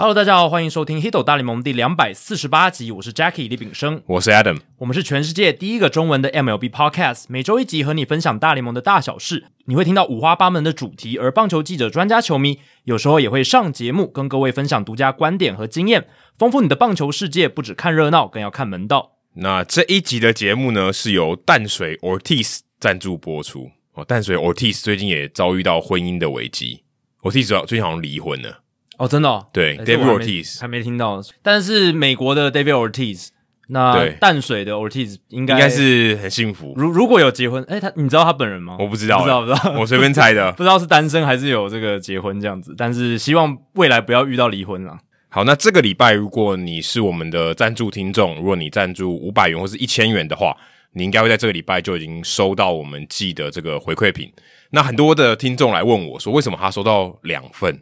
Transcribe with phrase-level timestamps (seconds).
[0.00, 16.06] Hello，大家好，欢迎收听《Hito 大联盟》第两百四十八集，我是 Jackie 李炳生，我是 Adam，我们是全世界第一个中文的 MLB Podcast，每周一集和你分享大联盟的大小事，你会听到五花八门的主题，而棒球记者、专家、球迷有时候也会上节目，跟各位分享独家观点和经验，
[16.38, 17.46] 丰富你的棒球世界。
[17.46, 19.18] 不只看热闹，更要看门道。
[19.34, 24.02] 那这一集的节目呢，是由淡水 Ortiz 赞助播出哦。
[24.02, 26.84] 淡水 Ortiz 最近也遭遇到婚姻的危机
[27.20, 28.60] ，Ortiz 最近好像离婚了。
[29.00, 33.28] 哦，真的、哦，对，David Ortiz 还没听到，但是美国的 David Ortiz，
[33.68, 36.74] 那淡水的 Ortiz 应该应该是很幸福。
[36.76, 38.76] 如如果有结婚，哎，他你知道他本人吗？
[38.78, 42.74] 我不知道，不知道，不知道， 我随便猜的， 不知道是单身还是有这个结婚这样子。
[42.76, 44.98] 但是希望未来不要遇到离婚了。
[45.30, 50.54] 好，那这个礼拜如果你是我们的赞助听众，如果你赞助五百元或是一千元的话，
[50.92, 54.30] 你应该会在这个礼拜就已经收到我们寄的这个回馈品。
[54.72, 57.80] 那很多的听众来问我说，为什么他收到两份？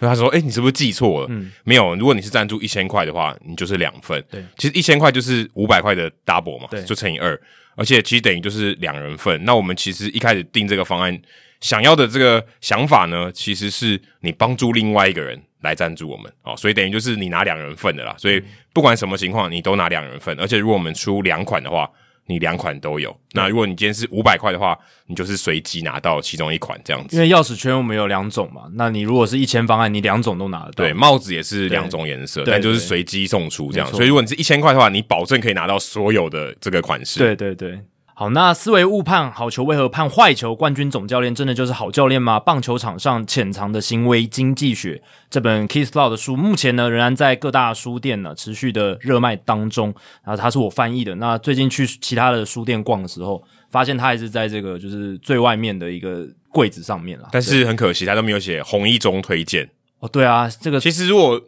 [0.00, 1.26] 所以他说：“哎、欸，你是不是记错了？
[1.28, 1.94] 嗯，没有。
[1.94, 4.24] 如果你是赞助一千块的话，你就是两份。
[4.30, 7.38] 对，其实一千块就是五百块的 double 嘛，对，就乘以二，
[7.76, 9.44] 而且其实等于就是两人份。
[9.44, 11.20] 那我们其实一开始定这个方案，
[11.60, 18.14] 想要的这个想法呢，其实是你帮助另外一个人来赞助我们哦，所以等于就是你拿两人份的啦。
[18.16, 18.42] 所以
[18.72, 20.34] 不管什么情况，你都拿两人份。
[20.40, 21.86] 而且如果我们出两款的话。”
[22.30, 27.16] 你两款都有，那如果你今天是五百块的话，你就是随机拿到其中一款这样子。
[27.16, 30.84] 因为钥匙圈我们有两种嘛，那你如果是一千方案，你两种都拿得到。
[30.84, 33.88] 对，帽子也是两种颜色，但就是随机送出这样。
[33.90, 37.18] 所以如果你是一千块的话，你保证可以拿到所有的这个款式。
[37.18, 37.80] 对对对。
[38.20, 40.54] 好，那思维误判，好球为何判坏球？
[40.54, 42.38] 冠军总教练真的就是好教练吗？
[42.38, 49.86] 棒球场上潜藏的行为经济学，这本 Keith Law 的书，目前呢仍然在各大书店呢持续的热卖当中。
[50.22, 51.14] 然后它是我翻译的。
[51.14, 57.30] 那最近去其他的书店逛的时候，发现它还是在这个就是最外面的一个柜子上面了。
[57.32, 59.66] 但是很可惜，它都没有写红一中推荐。
[60.00, 61.40] 哦，对啊，这个其实如果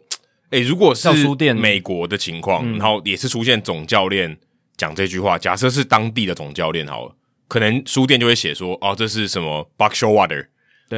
[0.49, 4.35] 诶如果是书店美国的情况，然后也是出现总教练。
[4.83, 7.15] 讲这句话，假设是当地的总教练好了，
[7.47, 10.47] 可能书店就会写说，哦，这是什么 Buck Showalter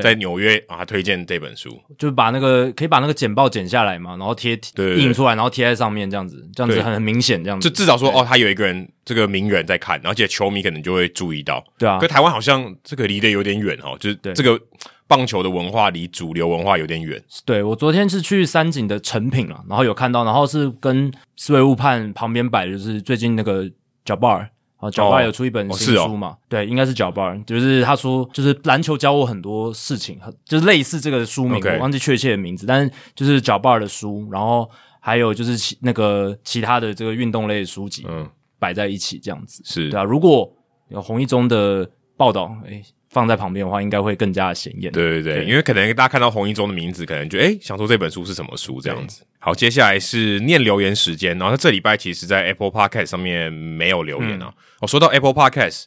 [0.01, 4.59] 在纽约啊，他推荐这本书，就把那个可以把那个简报剪下来嘛，然后贴
[4.97, 11.99] 印出来，然后贴在上面，这样子，这样子很很明显，这样子，就至少说，哦，他有一个人这个名人在看，而且球迷可能就会注意到，对啊。
[11.99, 14.59] 可台湾好像这个离得有点远哦，就是这个
[15.07, 17.23] 棒球的文化离主流文化有点远。
[17.45, 23.69] 对，我昨天是去三井的成品了，然后有看到，然后是跟思维误判旁边摆的就是最近那个。
[24.05, 26.27] Jabbar 啊，Jabbar 有出一本新书嘛？
[26.27, 38.29] 哦哦、对，应该是 Jabbar，就是他说，就是篮球教我很多事情，就是类似这个书名.我忘记确切的名字，但是就是 Jabbar 的书，然后还有就是其那个其他的这个运动类的书籍，嗯，
[38.59, 40.03] 摆在一起这样子，是对啊。
[40.03, 40.53] 如果
[40.89, 42.83] 有红一中的报道，哎、欸
[43.15, 44.91] 放在旁边的话，应该会更加的显眼。
[44.91, 49.25] 对对对，对因为可能大家看到洪一中的名字，可能就诶想说这本书是什么书这样子。
[49.39, 51.37] 好，接下来是念留言时间。
[51.37, 54.47] 然后这礼拜其实，在 Apple Podcast 上面没有留言啊。
[54.47, 55.85] 我、嗯哦、说到 Apple Podcast，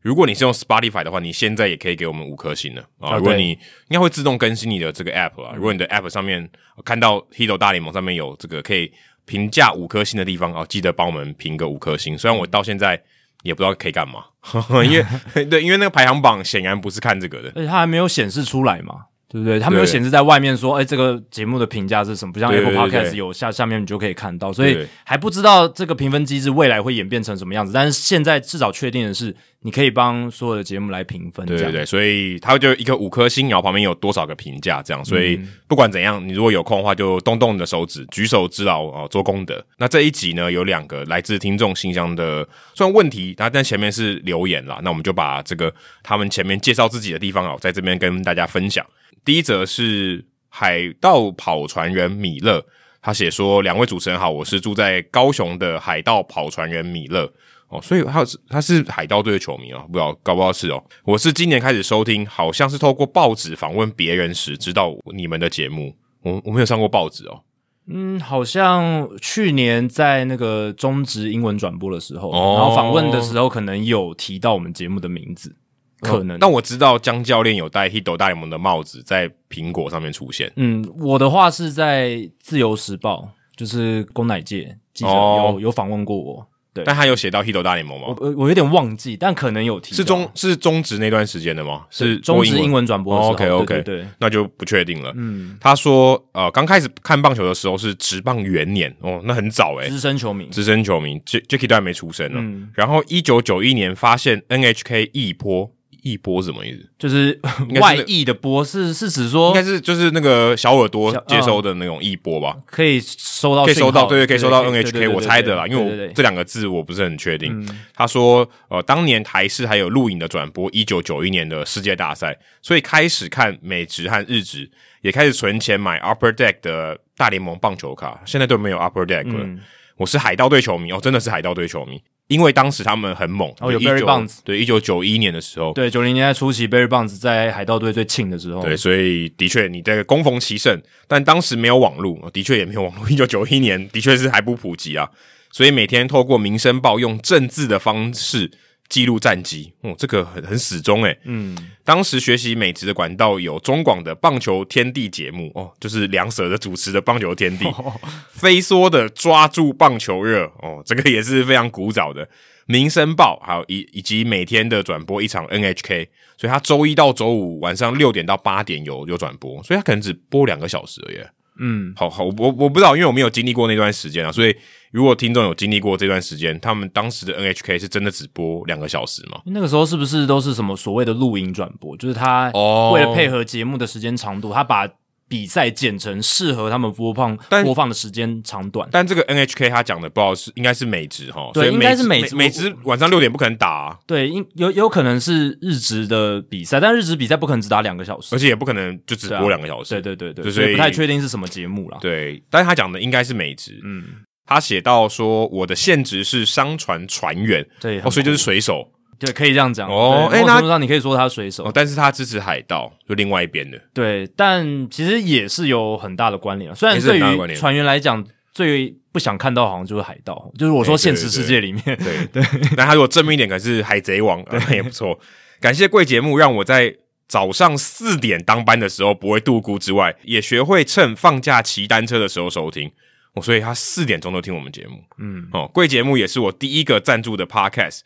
[0.00, 3.18] 如果你是用 Spotify 的话，你现在也可以给我们五颗星了啊。
[3.18, 3.58] 如果你应
[3.90, 5.52] 该会自动更新你的这个 App 啊。
[5.54, 6.48] 如果你的 App 上面
[6.82, 8.90] 看到 Hito 大联盟上面有这个可以
[9.26, 12.16] 评价五颗星的地方啊，记得帮我们评个五颗星。
[12.16, 13.02] 虽然我到现在。
[13.42, 14.24] 也不知道可以干嘛，
[14.84, 15.04] 因为
[15.46, 19.06] 对，因为那个排行榜显然不是看这个的，而且它还没有显示出来嘛。
[19.32, 19.60] 对不对？
[19.60, 22.32] 它没有显示在外面说，哎，这个节目的评价是什么？
[22.32, 27.72] 不像 Apple Podcast 有下下面你就可以看到，所以还不知道这个评分机制未来会演变成什么样子。
[27.72, 31.44] 但是现在至少确定的是，你可以帮所有的节目来评分。
[31.44, 35.04] 对对对，所以它就一个五颗星，然后旁边有多少个评价这样。
[35.04, 35.38] 所以
[35.68, 39.62] 不管怎样，你如果有空的话，就动动你的手指，举手之劳啊，做功德。
[39.76, 45.72] 那这一集呢，有两个来自听众信箱的虽然问题，然后但前面是留言啦，那我们就把这个
[46.02, 48.84] 他们前面介绍自己的地方啊，在这边跟大家分享。
[49.24, 52.64] 第一则是海盗跑船人米勒，
[53.02, 57.30] 他写说：“两位主持人好，我是住在高雄的海盗跑船人米勒
[57.70, 60.82] 哦，所以他是他是海盗队的球迷哦，不知道搞不好是哦。
[61.04, 67.42] 我是今年开始收听，好像是透过报纸访问别人时知道你们的节目，我我没有上过报纸哦，
[67.86, 75.56] 嗯，好像去年在那个中职英文转播的时候，哦、然后访问的时候可能有提到我们节目的名字。”
[76.00, 80.50] 可能，但我知道江教练有戴 Hito 大联盟的帽子在苹果上面出现。
[80.56, 86.46] 嗯，我的话是在自由时报，就是公乃界记者有有访问过我。
[86.72, 88.14] 对，但他有写到 Hito 大联盟吗？
[88.18, 89.94] 我我有点忘记，但可能有提。
[89.94, 91.86] 是中是中职那段时间的吗？
[91.90, 93.32] 是中职英文转播的时候。
[93.32, 95.12] OK OK，对，那就不确定了。
[95.16, 99.88] 嗯，他说呃，刚开始看棒球的时候是职棒元年哦，那很早诶。
[99.88, 102.68] 资深球迷，资深球迷，J Jackie 都还没出生呢。
[102.74, 105.72] 然后一九九一年发现 NHK 一波。
[106.02, 106.88] 翼波是什么意思？
[106.98, 107.38] 就是
[107.80, 112.56] 外溢的波，是是指说应该是就是那个小耳朵接收的那种翼波吧？
[112.66, 115.10] 可以收到，可以收到，对对，可以收到 NHK。
[115.10, 117.66] 我猜的啦，因为我这两个字我不是很确定。
[117.94, 124.70] 他说，呃，当年台视还有录影的转播一九九一年的世界大赛，所以开始看美职和日职，
[125.02, 128.20] 也开始存钱买 Upper Deck 的大联盟棒球卡。
[128.24, 129.48] 现在都没有 Upper Deck 了。
[129.96, 132.00] 我是海盗队球迷哦，真的是海盗队球迷。
[132.30, 145.10] 因为当时他们很猛，哦，有 Barry Bonds，对，一九九一年的时候，对，九零年代初期，Barry Bonds 在海盗队最庆的时候，对，所以的确你这个攻逢其胜，但当时没有网络，的确也没有网络， 一九九一年的确是还不普及啊，
[145.50, 148.52] 所以每天透过民生报用政治的方式。
[148.90, 151.18] 记录战绩，哦，这个很很始终诶。
[151.24, 155.50] 嗯，当时学习美职的管道有中广的棒球天地节目。
[155.54, 157.98] 哦，就是梁舍的主持的棒球天地， 哦、
[158.32, 160.44] 飞梭的抓住棒球热。
[160.60, 162.28] 哦，这个也是非常古早的。
[162.66, 171.18] 民生报还有以以及每天的转播一场 NHK，所以他周一到周五晚上六点到八点有有转播，所以他可能只播两个小时而已。
[171.60, 174.56] 嗯，好好，我我不知道，因为我没有经历过那段时间啊，所以
[174.90, 179.40] 如果听众有经历过这段时间，他们当时的 NHK 是真的只播两个小时吗？
[179.44, 181.96] 那个时候是不是都是什么所谓的录影转播？
[181.96, 182.50] 就是他
[182.92, 184.88] 为了配合节目的时间长度，哦、他把。
[185.30, 201.98] 比赛剪成适合他们播放播放的时间长短，但这个 NHK 他讲的不知道是应该是美职哈，对，应该是美美职晚上六点不可能打，啊，对，应有有可能是日职的比赛，但日职比赛不可能只打两个小时，而且也不可能就只播两个小时，对对对对，所以不太确定是什么节目啦。
[202.00, 204.04] 对，但是他讲的应该是美职，嗯，
[204.46, 208.90] 他写到说我的现职是商船船员，对，哦，所以就是水手。
[209.20, 210.28] 对，可以这样讲哦。
[210.32, 213.78] 哎，那上你可以说他水手，哦，但是他支持海盗，就另外一边的。
[213.92, 216.74] 对，但其实也是有很大的关联。
[216.74, 222.42] 虽然对于船员来讲，最不想看到好像就是海盗，就是我说现实世界里面，对对。
[222.76, 225.20] 那 他如果正面一点，可是海贼王，那 也不错。
[225.60, 226.96] 感谢贵节目，让我在
[227.28, 232.90] 早上四点当班的时候不会度孤之外，也学会趁放假骑单车的时候收听。
[233.34, 235.04] 我，所以他四点钟都听我们节目。
[235.18, 238.00] 嗯，哦，贵节目也是我第一个赞助的 Podcast。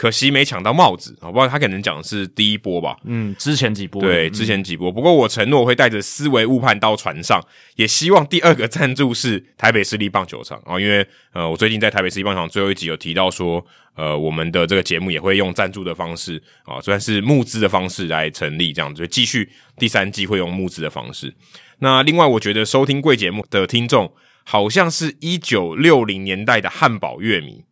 [0.00, 1.46] 可惜没抢到帽子，好不好？
[1.46, 2.96] 他可能讲的是第一波吧。
[3.04, 4.00] 嗯，之前几波。
[4.00, 4.90] 对，之前几波。
[4.90, 7.38] 不过我承诺我会带着思维误判到船上，
[7.76, 13.62] 也希望第二个赞助是台北市立棒球场啊，因为呃，我最近在台北市立棒球场最后一集有提到说，
[13.94, 21.34] 呃，我们的这个节目也会用赞助的方式啊，算是募资的方式来成立，这样子就继续第三季会用募资的方式。
[21.80, 24.10] 那另外，我觉得收听贵节目的听众
[24.44, 27.64] 好像是一九六零年代的汉堡乐迷。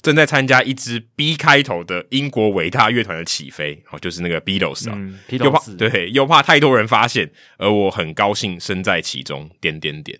[0.00, 10.18] 正在参加一支 B 开头的英国伟大乐团的起飞，哦，就是那个 Beatles 啊，嗯、又怕对，又怕太多人发现，而我很高兴身在其中，点点点，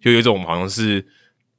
[0.00, 1.06] 就有一种好像是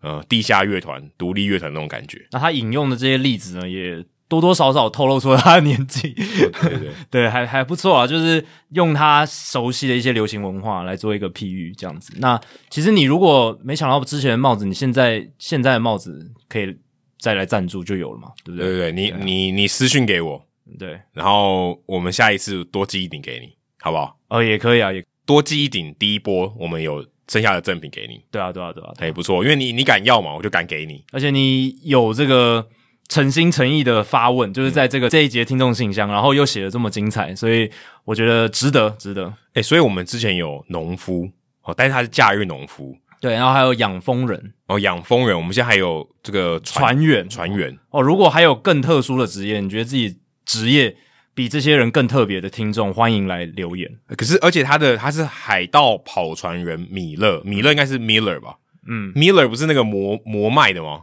[0.02, 2.28] 呃地下乐团、独立乐团那种感觉。
[2.32, 12.12] 那他引用的这些例子呢，也多多少少透露出他的年纪，对对对，对， 还还不错啊，就是用他熟悉的一些流行文化来做一个譬喻，这样子。
[12.18, 12.38] 那
[12.70, 16.78] 其实你如果没想到之前的帽子，你现在现在的帽子可以。
[17.20, 18.68] 再来赞助就有了嘛，对不对？
[18.68, 20.46] 对对对，你对你你私信给我，
[20.78, 24.18] 对，然后我们下一次多寄一顶给你，好不好？
[24.30, 28.22] 哦，也可以啊，也多寄一顶，第一波我们有剩下的赠品给你。
[28.30, 32.68] 对啊，对啊，对啊，也不错，因为你你敢要嘛，我就敢给你，而且你有这个
[33.08, 37.70] 诚心诚意的发问，就是在这个这一节听众信箱，然后又写的这么精彩，所以
[38.04, 39.34] 我觉得值得，值得。
[39.54, 41.30] 诶，所以我们之前有农夫
[41.64, 42.96] 哦，但是他是假日农夫。
[43.26, 48.00] 对，然后还有养蜂人哦，养蜂人，我们现在还有这个船员，船员哦。
[48.00, 50.96] 如果还有更特殊的职业，你觉得自己职业
[51.34, 53.90] 比这些人更特别的听众，欢迎来留言。
[54.16, 58.58] 可是，而且他的他是海盗跑船员米勒，米勒应该是 Miller 吧？
[58.88, 61.02] 嗯，Miller 不是那个魔魔麦的吗？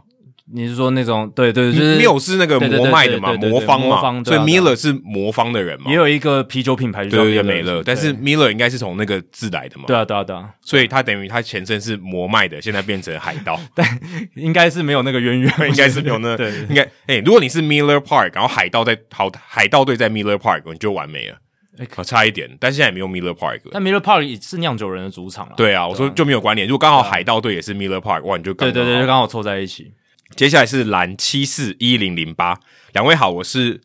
[0.51, 5.89] 你是说那种对对，就是缪是那个魔麦的嘛，魔方嘛，所以 Miller 是魔方的人嘛。
[5.89, 9.85] 也有一个啤酒品牌叫美乐，但是 Miller 应该是从那个字来的嘛。
[9.87, 13.87] 对啊对啊对啊，所以他等于他前身是魔麦的，现在变成海盗， 但
[14.35, 21.37] 应该是没有那个渊源， 应该是没有那对，应该哎，如果你是 Miller Park，然后海盗在好海盗队在 Miller Park，你就完美了。
[21.79, 23.61] 哎，差一点，但现在也没有 Miller Park。
[23.71, 25.53] 但 Miller Park 也是酿酒人的主场了。
[25.55, 26.67] 对啊，我说就没有关联。
[26.67, 29.91] 如果刚好海盗队也是 Miller Park，哇，你就对对对，就刚好凑在一起。
[30.35, 32.59] 接下来是蓝七四一零零八，
[32.93, 33.79] 两位好，我是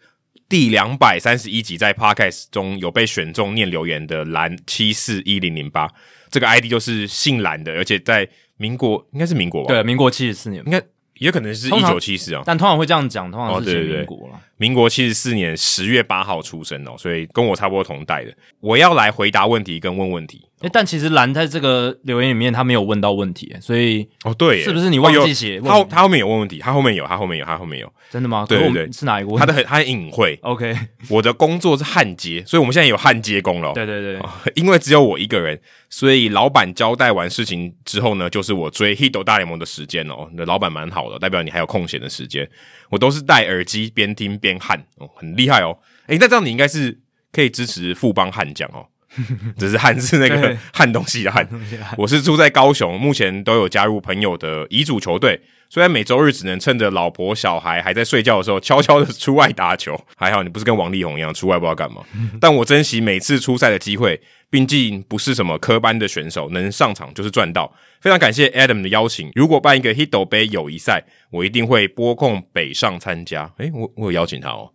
[0.48, 5.90] 第两百三十一集在 Podcast 中有被选中念留言的蓝七四一零零八，
[6.30, 8.26] 这个 ID 就是姓蓝的，而且在
[8.56, 9.68] 民国应该是民国吧？
[9.68, 10.82] 对，民国七十四年，应该
[11.18, 14.40] 也可能是一九七四啊，但通常会这样讲，通常是写民国了。
[14.58, 18.32] 民国七十四年十月八号出生哦，所以跟我差不多同代的。
[18.60, 20.44] 我要来回答问题跟问问题。
[20.60, 25.60] 诶，但其实蓝在这个留言里面他没有问到问题，所以哦对，是不是你忘记写？
[25.60, 27.92] 他他后面有问问题，他后面有，他后面有，他后面有。
[28.10, 28.44] 真的吗？
[28.48, 29.36] 对对对，是哪一个？
[29.38, 30.36] 他的很他很隐晦。
[30.42, 30.76] OK，
[31.08, 33.72] 我的工作是焊接，所以我们现在有焊接工了。
[33.72, 34.20] 对对对，
[34.56, 35.56] 因为只有我一个人，
[35.88, 40.26] 所以老板交代完事情之后呢，就是我追《Hito 大联盟》的时间哦。
[40.32, 42.48] 你的老板蛮好的，代表你还有空闲的时间。
[42.90, 45.78] 我都是戴耳机边听边焊哦，很厉害哦。
[46.06, 46.98] 诶，那这样你应该是
[47.32, 48.86] 可以支持富邦悍将哦。
[49.56, 51.48] 只是焊是那个焊东西的焊。
[51.96, 55.40] 我是住在高雄，目前都有加入朋友的乙组球队。
[55.70, 59.98] 虽然每周日只能趁着老婆小孩还在睡觉的时候，悄悄的出外打球。
[60.16, 62.02] 还好你不是跟王力宏一样出外不知道干嘛。
[62.40, 67.72] 但我珍惜每次出赛的机会，毕竟不是什么科班的选手，能上场就是赚到。
[68.00, 69.30] 非常感谢 Adam 的邀请。
[69.34, 73.52] 如果办一个 Hito 杯友谊赛，我一定会拨空北上参加。
[73.58, 74.70] 诶，我我有邀请他哦。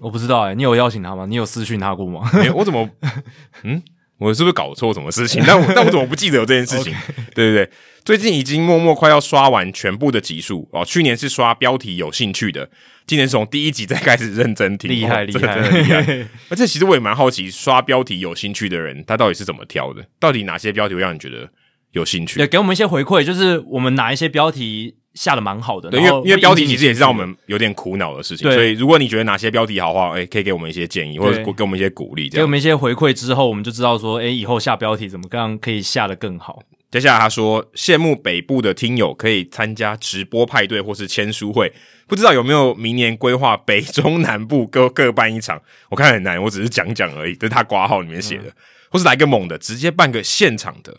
[0.00, 1.26] 我不知道诶、欸，你有邀请他吗？
[1.26, 2.28] 你有私讯他过吗？
[2.40, 2.88] 欸、我怎么，
[3.64, 3.82] 嗯，
[4.18, 5.42] 我是不是搞错什么事情？
[5.46, 6.94] 但我但我怎么不记得有这件事情.
[7.34, 7.70] 对对对，
[8.04, 10.84] 最近已经默默快要刷完全部的集数哦。
[10.84, 12.70] 去年是刷标题有兴趣的，
[13.08, 16.28] 今年是从第一集再开始认真听，厉害厉害厉害！
[16.50, 20.06] 而且其实我也蛮好奇，刷标题有兴趣的人他到底是怎么挑的？
[20.20, 21.48] 到底哪些标题会让你觉得
[21.90, 22.36] 有兴趣？
[22.36, 24.94] 对，给我们一些回馈，就是我们哪一些标题。
[25.14, 36.60] 下的蛮好的，对，因为因为标题其实也是让我们有点苦恼的事情，所以如果你觉得哪些标题好的话，哎、欸，可以给我们一些建议，或者给我们一些鼓励，给我们一些回馈之后，我们就知道说，哎、欸，以后下标题怎么样可以下的更好。
[36.90, 41.70] 接下来他说，羡慕北部的听友可以参加直播派对或是签书会，
[42.06, 45.60] 不知道有没有明年规划北中南部各各办一场？
[45.90, 48.52] 我看很难，我只是讲讲而已，这是他挂号里面写的，嗯、
[48.90, 50.96] 或是来个猛的，直接办个现场的，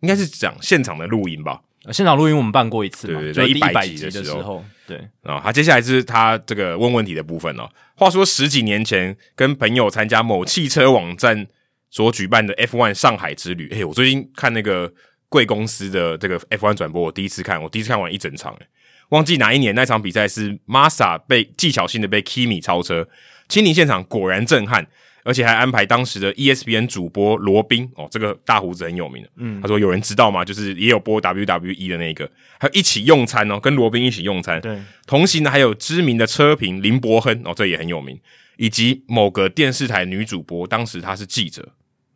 [0.00, 1.62] 应该是讲现场的录音吧。
[1.90, 4.98] 现场录音我们办过一次嘛，对对一百集的时候，对。
[5.22, 7.68] 啊，他接下来是他这个问问题的部分哦。
[7.96, 11.48] 话说十几年前跟朋友参加某汽车网站
[11.90, 14.92] 所举办的 F1 上海之旅，诶，我最近看那个
[15.32, 18.66] 贵公司的这个 F1 转播，我第一次看，我第一次看完一整场，诶，
[19.08, 23.08] 忘记哪一年那场比赛是 Massa 被技巧性的被 Kimi 超车，
[23.48, 24.86] 亲临现场果然震撼。
[25.24, 29.28] 而且还安排当时的 ESPN 主播罗宾哦，这个大胡子很有名的。
[29.36, 30.44] 嗯，他说有人知道吗？
[30.44, 34.60] 就是也有播 WWE 的那个，还有一起用餐哦，跟罗宾一起用餐。
[34.60, 38.18] 对，同行的还有知名的车评林伯亨哦，这也很有名，
[38.56, 41.62] 以及某个电视台女主播，当时她是记者，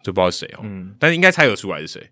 [0.02, 0.62] 就不知道是谁哦。
[0.64, 2.10] 嗯，但是应该猜得出来是谁，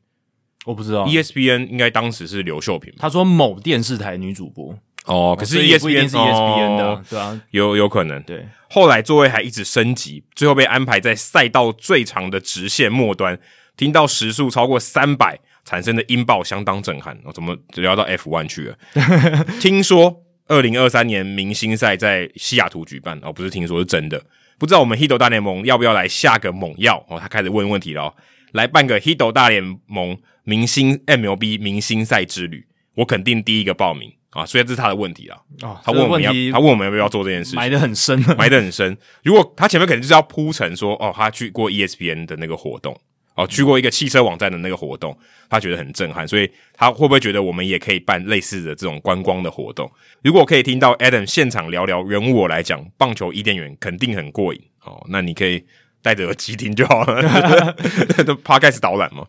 [0.65, 1.07] 我不知道。
[1.07, 2.93] ESPN 应该当时是刘秀萍。
[2.99, 4.77] 他说某电视台女主播。
[5.07, 8.23] 哦，可是 ESPN 是 ESPN 的，哦、对啊，有有可能。
[8.23, 13.39] 对，后来座位还一直升级，最后被安排在赛道最长的直线末端，
[13.77, 17.15] 听到时速超过三百产生的音爆相当震撼。
[17.23, 18.79] 哦，怎么聊到 F1 去了？
[19.61, 24.25] 听说二零二三年明星赛在西雅图举办，哦，不是听说是真的。
[24.59, 27.05] 不知道我们 Hito 大联盟要不要来下个猛药？
[27.11, 28.15] 哦，他开始问问题了，哦，
[28.53, 34.13] 来办个 Hito 大联盟明星 MLB 明星赛之旅，我肯定第一个报名。
[34.31, 35.39] 啊，所以这是他的问题啊。
[35.63, 38.99] 哦，他问我们要，他问我们要不要做这件事情，埋得很深，埋得很深。
[39.23, 43.01] 如果他前面肯定就是要铺陈说，哦，他去过 ESPN 的那个活动，
[43.37, 45.17] 哦，去过一个汽车网站的那个活动，
[45.49, 49.89] 他觉得很震撼，所以他会不会觉得我们也可以办类似的这种观光的活动？
[50.25, 55.07] 如果可以听到 Adam 现场聊聊人物我来讲棒球伊甸园，肯定很过瘾哦。
[55.11, 55.65] 那你可以
[56.03, 57.73] 戴着耳机听就好了，
[58.27, 59.25] 都 Podcast 导览嘛。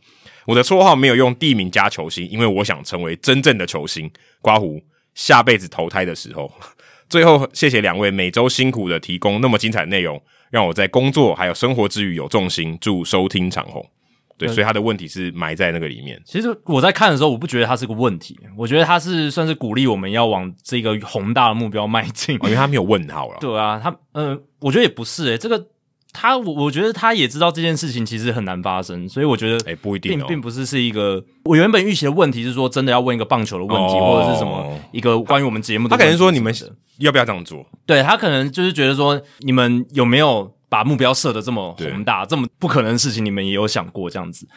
[0.45, 4.11] 我的绰号没有用地名加球星，因为我想成为真正的球星。
[4.41, 4.81] 刮胡。
[5.15, 6.51] 下辈子投胎的时候，
[7.07, 10.21] 最后谢谢两位每周辛苦的提供那么精彩的内容，
[10.51, 12.77] 让我在工作还有生活之余有重心。
[12.81, 13.81] 祝收听长虹。
[14.37, 16.21] 对，所以他的问题是埋在那个里面。
[16.25, 22.35] 其实我在看的时候，我不觉得他是个问题，我觉得他是算是鼓励我们要往这个宏大的目标迈进。
[22.43, 23.37] 因为他没有问号了。
[23.41, 25.67] 对啊，他呃，我觉得也不是诶、欸，这个。
[26.17, 35.98] 他我我觉得他也知道这件事情其实很难发生，所以我觉得哎不一定，并并不是是一个我原本预期的问题是说真的要问一个棒球的问题，或者是什么一个关于我们节目的。
[35.98, 36.53] 他可能说你们
[37.00, 37.65] 要不要这样做？
[37.86, 44.48] 对，他可能就是觉得说你们有没有把目标设的这么宏大，这么不可能的事情，你们也有想过这样子。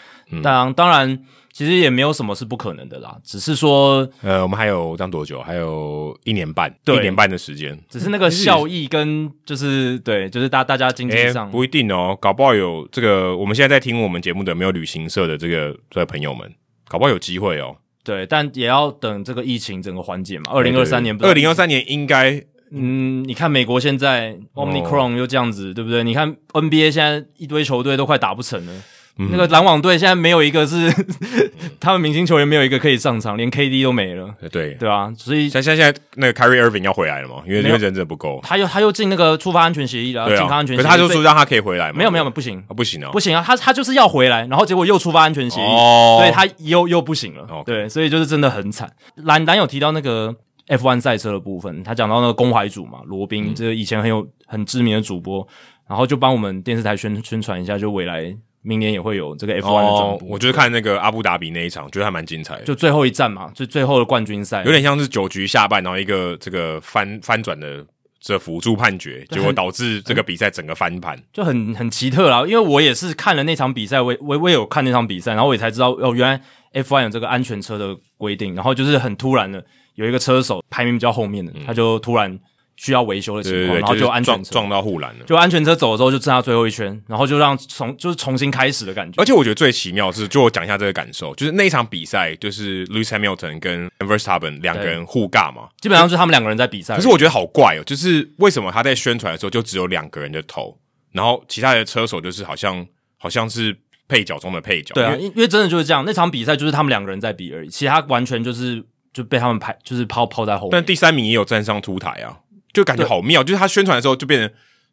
[0.42, 1.18] 当然，当然。
[1.58, 5.42] 其实也没有什么是不可能的啦，只是说，呃，我们还有这样多久？
[5.42, 7.76] 还有一年半，对，一年半的时间。
[7.88, 13.36] 只是那个效益跟就是对，就是大大家经济上、欸、不一定哦，搞不好有这个。
[13.36, 16.48] 我们现在在听我们节目的没有旅行社的这个这个朋友们，
[16.86, 17.76] 搞不好有机会哦。
[18.04, 20.52] 对，但也要等这个疫情整个缓解嘛。
[20.52, 26.04] 二零二三年，二零二三年应该，嗯，你看美国现在 Omicron 又这样子，哦、对不对？
[26.04, 28.72] 你看 NBA 现在一堆球队都快打不成了。
[29.18, 30.88] 嗯、那个篮网队现在没有一个是
[31.80, 34.32] 他们明星球员没有一个可以上场，连 KD 都没了。
[34.50, 37.42] 对对啊，所以像现在那个 Kyrie Irving 要回来了嘛？
[37.46, 41.98] 因为因为人真的不够，他又他又进那个触发安全协议了，对啊，进安全协议，可是他就说让他可以回来吗？
[41.98, 47.46] 没有没有不行，不行啊，不行啊，他他就是要回来，然后结果又触发安全协议，哦，所以他又又不行了。
[47.66, 48.90] 对，所以就是真的很惨。
[49.16, 50.34] 蓝蓝有提到那个
[50.68, 55.46] F1 赛车的部分，他讲到那个公怀主嘛，罗宾，这个以前很有很知名的主播，
[55.88, 58.36] 然后就帮我们电视台宣宣传一下，就未来。
[58.62, 67.84] 明年也会有这个 F1 的转播，我就是看那个阿布达比那一场，觉得还蛮精彩的，就最后一站嘛，就最后的冠军赛，有点像是九局下半，然后一个这个翻翻转的
[68.20, 72.40] 这辅助判决，结果导致这个比赛整个翻盘，就很很奇特啦。
[72.46, 82.38] 因为我也是看了那场比赛，我我我也有看那场比赛，然后我也才知道哦，原来 F1 有这个安全车的规定，然后就是很突然的有一个车手排名比较后面的，他就突然。
[82.80, 89.20] 需要维修的情况，然后就安全车撞，撞到护栏了，就安全车走的时候就剩下最后一圈，然后就让重就是重新开始的感觉。
[89.20, 96.94] 而且我觉得最奇妙的是，就我讲一下这个感受，就是那一场比赛，就是 Lewis Hamilton 跟 Verstappen 两个人互尬嘛，基本上就是他们两个人在比赛。
[96.94, 100.78] 可是我觉得好怪哦，就是为什么他在宣传的时候就只有两个人的头，
[101.10, 104.94] 然后其他的车手就是好像好像是配角中的配角。
[104.94, 108.80] 对啊，因为，因为真的就是这样，那场比赛就是他们两个人在比而已，其他完全就是
[109.12, 110.70] 就被他们排就是抛抛在后面。
[110.70, 112.38] 但第三名也有站上凸台啊。
[112.78, 114.48] 就感觉好妙，就是他宣传的时候就变成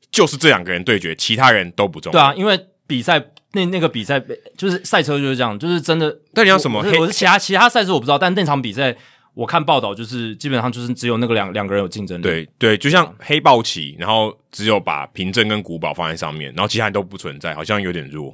[0.09, 2.13] 就是这两个人对决，其他人都不重要。
[2.13, 3.23] 对啊，因为比赛
[3.53, 4.19] 那那个比赛
[4.57, 6.17] 就是赛车就是这样，就是真的。
[6.33, 6.79] 但你要什么？
[6.99, 8.95] 我是其他其他赛事我不知道，但那场比赛
[9.35, 12.23] 我看报道就是基本上就是只有那个两两个人有竞争力。
[12.23, 18.33] 对对，就像黑豹旗，然后只有把凭证跟古堡放在上面，然后其他人都不存在，好像有点弱。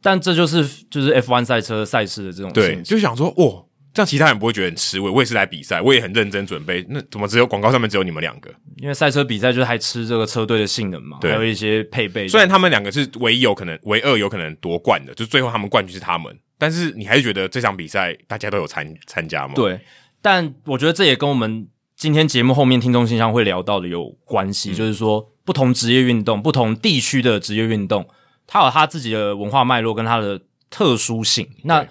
[0.00, 3.65] 但这就是就是 F1 赛车赛事的这种对，就想说哦。
[3.96, 5.08] 这样其他人不会觉得很吃味。
[5.08, 6.84] 我也是来比赛，我也很认真准备。
[6.90, 8.50] 那怎么只有广告上面只有你们两个？
[8.76, 12.28] 因为赛车比赛就是还吃这个车队的性能嘛，还有一些配备。
[12.28, 19.54] 虽然他们两个是唯一有可能、唯二有可能夺冠的，就最后他们冠军是他们，但是你还是觉得这场比赛大家都有参参加吗？
[19.56, 19.80] 对，
[20.20, 28.06] 但我觉得这也跟我们今天节目后面听众信箱会聊到的有关系，嗯、就是说不同职业运动、不同地区的职业运动，
[28.46, 31.48] 它有它自己的文化脉络跟它的特殊性。
[31.64, 31.86] 那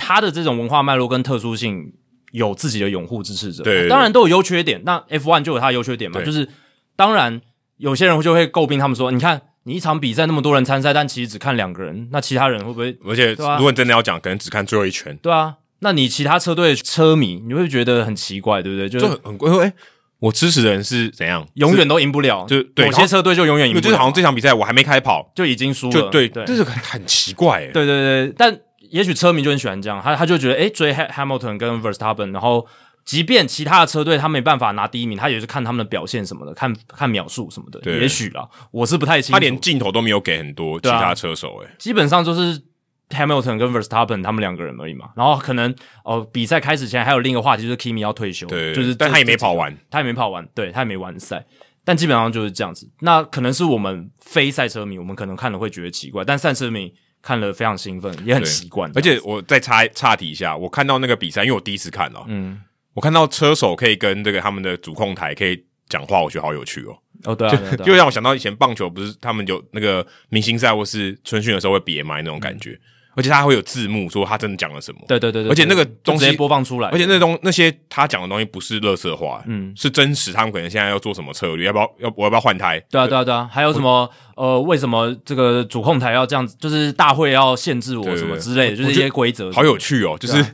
[0.00, 1.92] 他的这种文化脉络跟特殊性，
[2.32, 4.80] 有自己的拥护支持者，对对对，当然都有优缺点。
[4.84, 6.48] 那 F1 就有它的优缺点嘛，就是
[6.96, 7.40] 当然
[7.76, 12.96] 有些人就会诟病他们说，你看你一场比赛那么多人参赛，但其实只看两个人，那其他人会不会？
[13.04, 15.16] 而且如果你真的要讲，可能只看最后一圈。
[15.20, 18.88] 对啊，那你其他车队的车迷，你会觉得很奇怪，对不对？
[18.88, 19.72] 就，就很很怪，哎，
[20.20, 28.60] 我支持的人是怎样，永远都赢不了，就对，某些车队就永远赢不了，就是好像这场比赛我还没开跑就已经输了，对对，这是很奇怪，对对对，但。
[28.90, 32.66] 也许车迷就很喜欢这样，他他就觉得，诶，追 Hamilton 跟 Verstappen，然后
[33.04, 37.80] 即便其他的车队他没办法拿第一名，他也是看他们的表现什么的，看看秒数什么的。
[37.80, 39.32] 对也许啦，我是不太清楚。
[39.32, 42.62] 他连镜头都没有给很多其他车手，诶、啊，基本上就是
[43.10, 45.10] Hamilton 跟 Verstappen 他们两个人而已嘛。
[45.16, 45.74] 然后可能
[46.04, 51.46] 哦，比赛开始前还有另一个话题，就是 Kimi 要退休，对，就是但他也没跑完，他也没跑完，对他也没完赛。
[51.84, 52.90] 但基本上就是这样子。
[53.00, 56.92] 那可能是我们非赛车迷，我们可能看了会觉得奇怪，但赛车迷。
[57.22, 58.90] 看了非常兴奋，也很习惯。
[58.94, 62.60] 而且我再插插题一下，我看到那个比赛，因为我第一次看哦，嗯，
[62.94, 66.96] 我看到车手可以跟这个他们的主控台可以讲话，我觉得好有趣哦。
[67.24, 72.78] 哦，对啊，就就让我想到以前棒球不是他们有那个明星赛或是春训的时候会别麦那种感觉。
[73.16, 75.00] 而且他会有字幕，说他真的讲了什么。
[75.08, 75.50] 对对对对。
[75.50, 76.88] 而且那个东西直接播放出来。
[76.90, 80.32] 而且那东那些他讲的东西不是垃圾话，嗯，是真实。
[80.32, 81.66] 他们可能现在要做什么策略？
[81.66, 82.78] 要不要要我要不要换胎？
[82.88, 83.50] 对啊对啊对啊。
[83.52, 84.60] 还有什么呃？
[84.60, 86.56] 为什么这个主控台要这样子？
[86.60, 88.76] 就是大会要限制我什么之类的？
[88.76, 89.50] 就是一些规则。
[89.50, 90.16] 好有趣哦！
[90.18, 90.44] 就是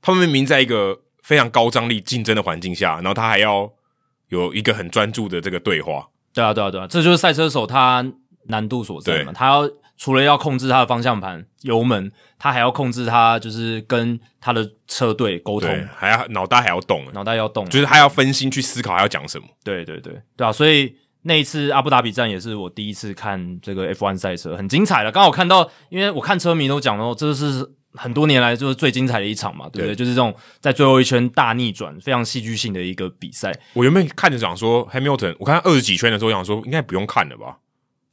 [0.00, 3.68] 他们明明在一个非常高张力竞争的环境下，然后他还要
[4.28, 6.06] 有一个很专注的这个对话。
[6.32, 6.86] 对啊对啊对啊！
[6.86, 8.04] 这就是赛车手他
[8.46, 9.32] 难度所在嘛。
[9.32, 9.68] 他要。
[9.96, 19.46] 除了要控制他的方向盘、油门，他还要控制他，就是跟他的车队沟通，还要脑袋还要动，脑袋要动，就是他要分心去思考，还要讲什么。
[19.62, 20.52] 对对对，对啊！
[20.52, 25.12] 所以那一次阿布达比站也是我第一次看这个 F1 赛车，很精彩的。
[25.12, 29.86] 刚好看到，因为我看车迷都讲哦，这是很多年来就是最精彩的一场嘛，对不对？
[29.86, 33.52] 对就是这种在最后一圈大逆转，非常戏剧性的一个比赛。
[33.72, 37.58] 我原本看着想说，Hamilton，我看二十几圈的时候，想说应该不用看了吧。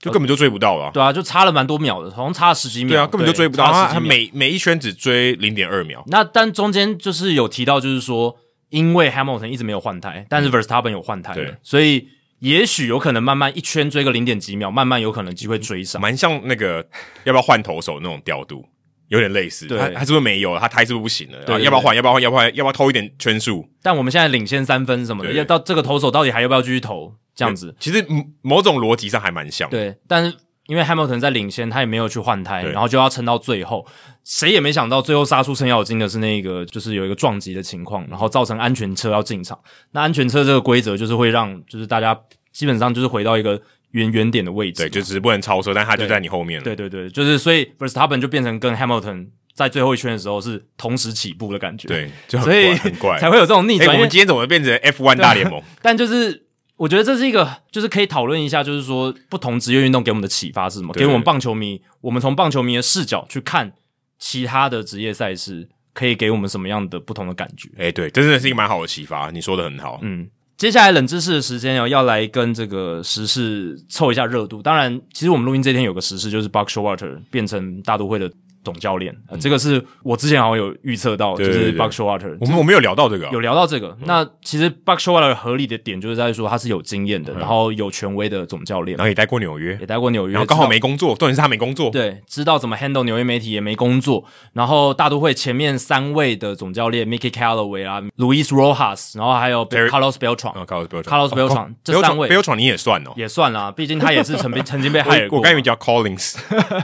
[0.01, 6.03] 就根本就追不到了，对啊，就差了蛮多秒的，好像差了十几秒，对啊，根本就追不到，他每每一圈只追零点二秒。
[6.07, 8.35] 那但中间就是有提到，就是说，
[8.69, 12.07] 因为 Hamilton 一直没有换胎，但是 Verstappen 有换胎，对，所以
[12.39, 16.87] 也许有可能慢慢一圈追个零点几秒，慢慢有可能机会追上，蛮像那个
[17.25, 18.65] 要不要换投手那种调度，
[19.11, 19.67] 有点类似。
[19.67, 20.59] 对，他是不是没有了？
[20.59, 21.37] 他胎是不是不行了？
[21.45, 21.95] 对，要不要换？
[21.95, 22.21] 要不要换？
[22.21, 22.49] 要不要？
[22.49, 23.69] 要不要偷一点圈数？
[23.83, 27.13] 但我们现在领先三分什么的，要到这个投手到底还要不要继续投？
[27.35, 28.05] 这样子，其实
[28.41, 29.69] 某种逻辑上还蛮像。
[29.69, 30.35] 对，但是。
[30.67, 33.85] 因为 Hamilton 在领先，他也没有去换胎，然后就要撑到最后。
[34.23, 39.59] 谁也没想到，最后杀出程咬金的是那个，就是有一个撞击的情况，然后造成安全车要进场。
[39.91, 42.17] 那安全车这个规则就是会让，就是大家
[42.53, 43.59] 基本上就是回到一个
[43.91, 46.63] 原原点的位置，对，就只是不能超车，但他就在你后面了。
[46.63, 53.95] 对对对，就是所以 Verstappen 就变成跟 Hamilton 在最后一圈的时候是同时起步的感觉，对，就很所以很怪， 才会有这种逆转。
[53.95, 55.61] 我们今天怎么变成 F1 大联盟？
[55.81, 56.47] 但就是。
[56.77, 60.91] 我觉得这是一个，就是可以讨论一下，就是说不同职业运动给我们的启发是什么？
[60.95, 63.73] 给我们棒球迷，我们从棒球迷的视角去看
[64.17, 67.69] 其他的职业赛事，可以给我们什么样的不同的感觉？
[67.77, 69.29] 诶、欸，对，这真的是一个蛮好的启发。
[69.29, 69.99] 你说的很好。
[70.01, 70.27] 嗯，
[70.61, 74.61] 接下来冷知识的时间哦，要来跟这个时事凑一下热度。
[74.61, 78.31] 当然，其实我们录音这天有个时事，就是 Buck s h o w a t e r 变成大都会的。
[78.63, 82.37] 总教练、呃，这个是我之前好像有预测到，就是 Buck Showalter。
[82.39, 83.87] 我们我们有聊到这个、啊，有聊到这个。
[83.99, 94.23] 嗯、那其实 Buck Showalter 合理的点就是在说他是有经验的，嗯、然后有权威的总教练，然后也待过纽约，也待过纽约，然后刚好没工作，重点是他没工作，对，知道怎么 handle 纽约媒体也没工作。
[94.53, 102.29] 然后大都会前面三位的总教练 Mickey Callaway 啊，Luis Rojas，然后还有 Carlos Beltran，Carlos Beltran，Carlos Beltran，这三位。
[102.29, 105.39] Beltran 你也算哦，也算啦，毕竟他也是曾被 曾经被害过。
[105.39, 106.35] 我刚以为叫 Collins，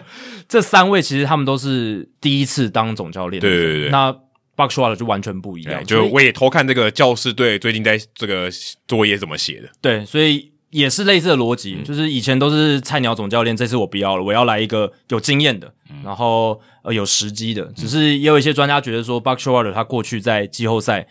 [0.47, 1.66] 这三位其实他们都是
[2.19, 2.47] 第一。
[2.47, 4.09] 次当总教练，对对对，那
[4.55, 5.83] Buck Showalter 就完全不一样。
[5.83, 8.49] 就我也偷看这个教师队最近在这个
[8.87, 17.65] 作业怎么写的，对，所以也是类似的逻辑，嗯、就是以前都是菜鸟总教练，这次我不要了，我要来一个有经验的，嗯、然后呃有时机的。
[17.75, 21.05] 只是也有一些专家觉得说，Buck Showalter 他过去在季后赛。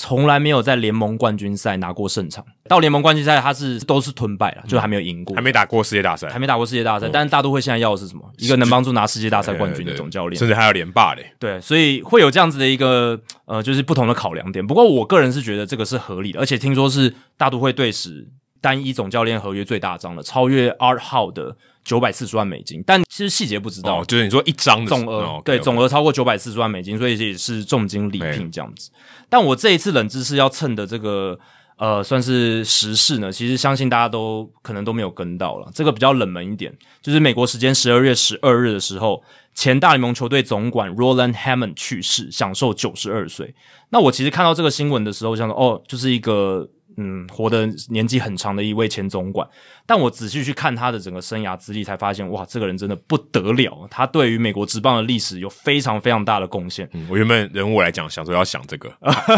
[0.00, 7.10] 从来没有在联盟冠军赛拿过胜场，到联盟冠军赛他是都是吞败了，就还没有赢过，还没打过世界大赛，还没打过世界大赛。
[7.12, 8.22] 但是大都会现在要的是什么？
[8.38, 11.32] 一个能帮助拿世界大赛冠军的总教练，甚至还要连霸嘞。
[11.40, 14.64] 对，所以会有这样子的一个呃，就是不同的考量点。
[14.64, 18.28] 不过我个人是觉得这个是合理的，而且听说是大都会队史
[18.60, 21.56] 单一总教练合约最大张了，超越 Art Howe 的。
[21.88, 24.02] 九百四十万美金，但其实细节不知道。
[24.02, 25.62] 哦，就是你说一张总额，哦、对，okay.
[25.62, 28.90] 总额超过九百四十万美金，所以这也是重金礼聘这样子。
[29.30, 31.38] 但我这一次冷知识要蹭的这个
[31.78, 35.70] 呃，算是时事呢，其实相信大家都可能都没有跟到了。
[35.74, 39.22] 这个比较冷门一点，就是美国时间十二月十二日的时候，
[39.54, 43.54] 前大联盟球队总管 Roland Hammond 去世，享受九十二岁。
[43.88, 46.68] 那我其实看到这个新闻的时候，想说哦，就是一个。
[47.00, 49.48] 嗯，活得年纪很长的一位前总管，
[49.86, 53.86] 但我仔细去看他的整个生涯资历，才发现哇，这个人真的不得了。
[53.88, 56.88] 他对于美国职棒的历史有非常非常大的贡献。
[56.92, 58.90] 嗯，我原本人物来讲，想说要想这个，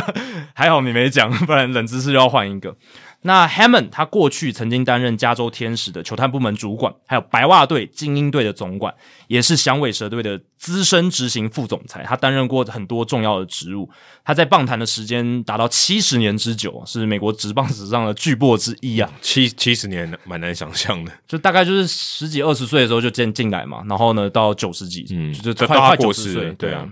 [0.55, 2.75] 还好你没讲，不然冷知识就要换一个。
[3.23, 8.95] 那 Hammond 他过去曾经担任加州天使的球探部门主管，还有白袜队、精英队的总管，
[9.29, 12.03] 也是响尾蛇队的资深执行副总裁。
[12.09, 13.91] 他担任过很多重要的职务，
[14.25, 19.13] 他在棒坛的时间达到七十年之久，是美国职棒史上的巨擘之一啊！
[19.21, 26.89] 七七十年蛮难想象的，就大概就是十几二十岁的时候就进进来嘛，然后呢到九十几，嗯，就快快九十岁，对啊。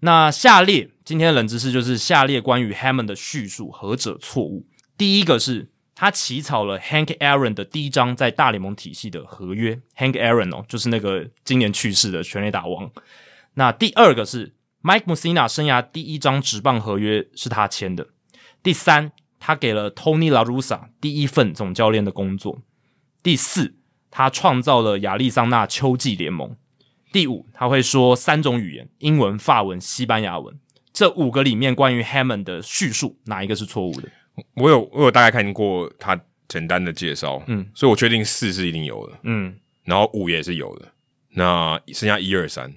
[0.00, 4.66] 那下列今天的冷知识就是下列关于 Hammond 的叙述何者错误？
[5.02, 12.88] 第一个是他起草了 Hank Aaron 的第一张在大联盟体系的合约，Hank Aaron 哦，就是那个今年去世的全垒打王。
[13.54, 18.10] 那第二个是 Mike Mussina 生涯第一张职棒合约是他签的。
[18.62, 19.10] 第三，
[19.40, 22.62] 他给了 Tony La Russa 第一份总教练的工作。
[23.24, 23.74] 第四，
[24.08, 26.54] 他创造了亚利桑那秋季联盟。
[27.10, 30.60] 第五，他会说三种语言：英文、法文、西班牙文。
[30.92, 34.08] 这五个里面关于 Hammond 的叙述，哪一个是错误的？
[34.54, 36.18] 我有我有大概看过他
[36.48, 40.88] 简单的介绍，嗯，所以我确定四是一定有的，嗯，然后五也是有的，
[41.30, 42.72] 那剩下一二三，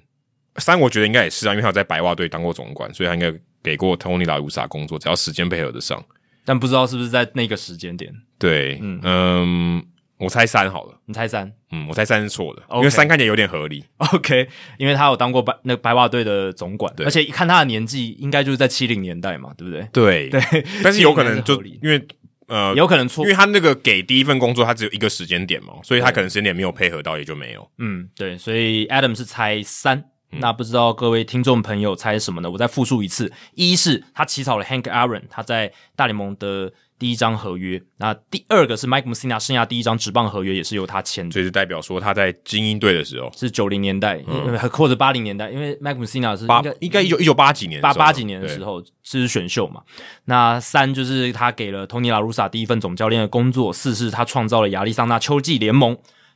[0.56, 6.04] 三我觉得应该也是啊，因为他在白袜队当过总管，所以他应该给过 Tony La Russa 工作，只要时间配合得上，
[6.44, 9.00] 但不知道是不是在那个时间点，对，嗯。
[9.02, 9.86] 嗯。
[10.18, 11.52] 我猜三好了，你猜三？
[11.70, 12.76] 嗯，我猜三是错的，Okay.
[12.78, 13.84] 因为三看起来有点合理。
[13.98, 14.48] OK，
[14.78, 19.72] 因为他有当过白那个白袜队的总管，对而且一看他的年纪，应该就是在七零年代嘛，对不？
[19.92, 22.02] 对对，对但是有可能就因为
[22.48, 27.70] 呃，有可能错，因为他那个给第一份工作，他只有一个时间点嘛，所以他可能时间点没有配合到，也就没有。
[27.78, 30.04] 嗯，对，所以 Adam 是猜三。
[30.38, 32.50] 那不知道各位听众朋友猜什么呢？
[32.50, 41.32] 我再复述一次：一是他起草了 Hank Aaron 他在大联盟的第一张合约；那第二个是 Mike Mussina 生涯第一张职棒合约，也是由他签的。
[41.32, 49.82] 所以是代表说他在精英队的时候是九零年代，嗯、或者八零年代，因为 Mike Mussina 是八应该一九一九八几年八八几年的时候是选秀嘛。
[50.24, 55.94] 那三就是他给了 Tony La Russa 第一份总教练的工作；四是他创造了亚利桑那秋季联盟；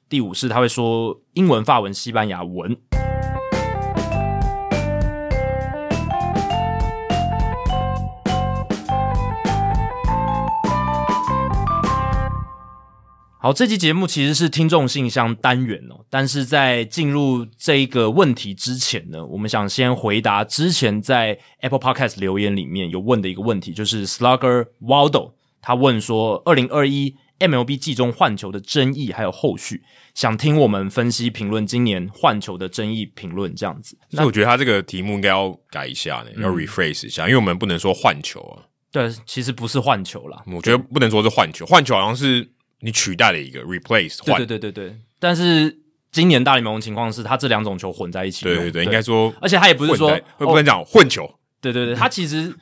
[0.09, 2.77] 第五是他会说英文、法文、西班牙文。
[13.43, 29.83] 好，这期节目其实是听众信箱单元哦，但是在进入这一个问题之前呢，我们想先回答之前在 Apple Podcast 留言里面有问的一个问题，就是 Slugger Waldo 他问说，二零二一 MLB 季中换球的争议还有后续，
[30.15, 33.97] 想听我们分析评论今年换球的争议评论这样子。
[34.11, 38.69] 那我觉得他这个题目应该要改一下呢，嗯、要 rephrase 一下，因为我们不能说换球啊。
[38.93, 42.47] 对，其实不是换球啦，我觉得不能说是换球，换球好像是。
[42.81, 45.79] 你取代了一个 replace，换，对对对对对，但是
[46.11, 48.45] 今年大联盟情况是，他这两种球混在一起。
[48.45, 51.31] 对对对，对应该说，而且他也不是说会不能讲混球。
[51.61, 52.53] 对对对，他其实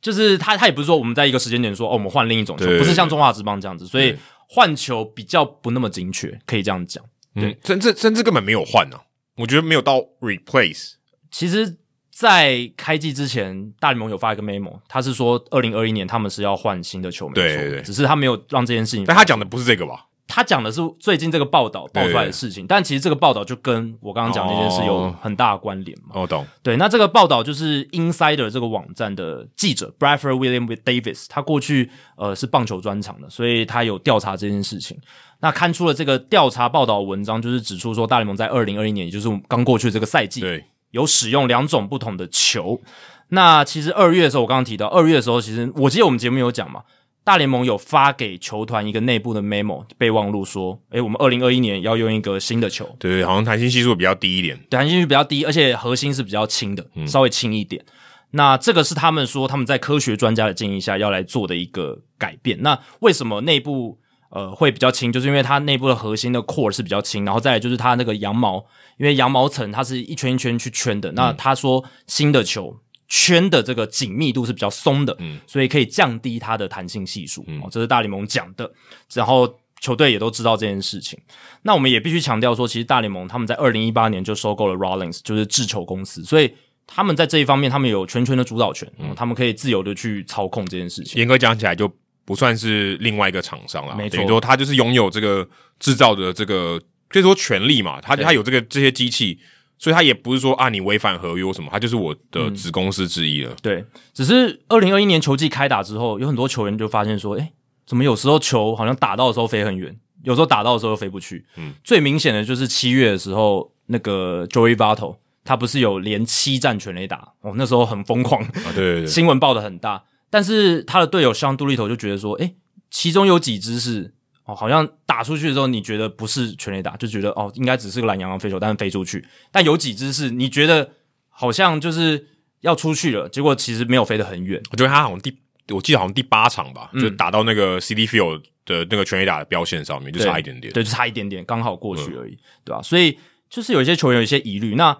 [0.00, 4.16] 就是他，他也不是说我们在一个时间点说哦，我们换另一种球，不是像中华职棒这样子，所以
[4.48, 7.04] 换球比较不那么精确，可以这样讲。
[7.34, 9.02] 对，甚至甚至根本没有换呢、啊，
[9.36, 10.94] 我觉得没有到 replace。
[11.30, 11.78] 其实。
[12.14, 19.04] 在开季之前，大联盟有发一个 memo，他是说二零二一年他们是要换新的球，迷，对对对，只是他没有让这件事情。
[19.06, 20.06] 但他讲的不是这个吧？
[20.28, 26.20] 他讲的是最近这个报道爆出来的事情，对对对，但其实这个报道就跟我刚刚讲那件事有很大的关联嘛。
[26.20, 26.46] 我懂。
[26.62, 34.98] 对，那这个报道就是 Insider 这个网站的记者 Bradford William Davis，他过去呃是棒球专场的，所以他有调查这件事情。
[35.40, 40.64] 那刊出了这个调查报道文章，就是指出说大联盟在二零二一年，也就是刚过去的这个赛季，对。
[40.92, 42.80] 有使用两种不同的球，
[43.28, 46.82] 那其实二月的时候，我刚刚提到二月的时候，其实我记得我们节目有讲嘛，
[47.24, 57.82] 大联盟有发给球团一个内部的 memo 备忘录，说，诶，我们二零二一年要用一个新的球，对，好像弹性系数比较低一点，弹性系数比较低，而且核心是比较轻的，稍微轻一点。
[57.86, 57.92] 嗯、
[58.32, 62.60] 那这个是他们说他们在科学专家的建议下要来做的一个改变。
[62.60, 63.98] 那为什么内部？
[64.34, 68.64] 呃，会比较轻，就是因为它内部的核心的 core 是比较轻，然后再来就是它那个羊毛，
[68.96, 71.12] 因为羊毛层它是一圈一圈去圈的。
[71.12, 72.74] 嗯、那他说新的球
[73.08, 77.44] 圈的这个紧密度是比较松的，嗯，所以可以降低它的弹性系数。
[77.46, 78.72] 嗯、哦，这是大联盟讲的，
[79.12, 79.46] 然后
[79.82, 81.18] 球队也都知道这件事情。
[81.64, 86.50] 那我们也必须强调说，其实大联盟他们在二零一八年就收购了 Rollins，就是制球公司，所以
[86.86, 91.18] 他们在这一方面他们有全权的主导权，嗯，他们可以自由的去操控这件事情。
[91.18, 91.92] 严格讲起来就。
[92.24, 95.46] 不算是另外一个厂商啦，没错，等于说他就是拥有这个
[95.80, 99.38] 制造的这个，可以说权利嘛，他他有这个这些机器，
[99.78, 103.50] 所以他也不是说啊你违反合约什么，他就是我的子公司之一了。
[103.50, 107.52] 嗯、对，只是二零二一年球季开打之后，有很多球员就发现说，哎，
[107.86, 111.44] 怎么有时候球好像打到的时候飞很远，有时候打到的时候又飞不去。
[111.56, 118.40] 嗯，最明显的就是七月的时候，那个 Joey Votto 他不是有连七战全垒打哦，那时候很疯狂。
[118.42, 120.04] 啊，对对对， 新闻报的很大。
[120.32, 122.56] 但是他的队友像杜立头就觉得说，诶，
[122.90, 124.14] 其中有几只是
[124.46, 129.22] 哦，好像打出去的时候你觉得不是全垒打，就觉得哦，应该只是个懒洋洋飞球，但是飞出去。
[129.50, 130.92] 但有几只是你觉得
[131.28, 132.28] 好像就是
[132.62, 134.58] 要出去了，结果其实没有飞得很远。
[134.70, 135.36] 我觉得他好像第，
[135.68, 142.80] 我记得好像第八场吧，嗯、就打到那个 Citi Field 的那个全垒打的标线上面，就差一点点，对，就差一点点，刚好过去而已，嗯、对吧？
[142.80, 143.18] 所以
[143.50, 144.76] 就是有一些球员有一些疑虑。
[144.76, 144.96] 那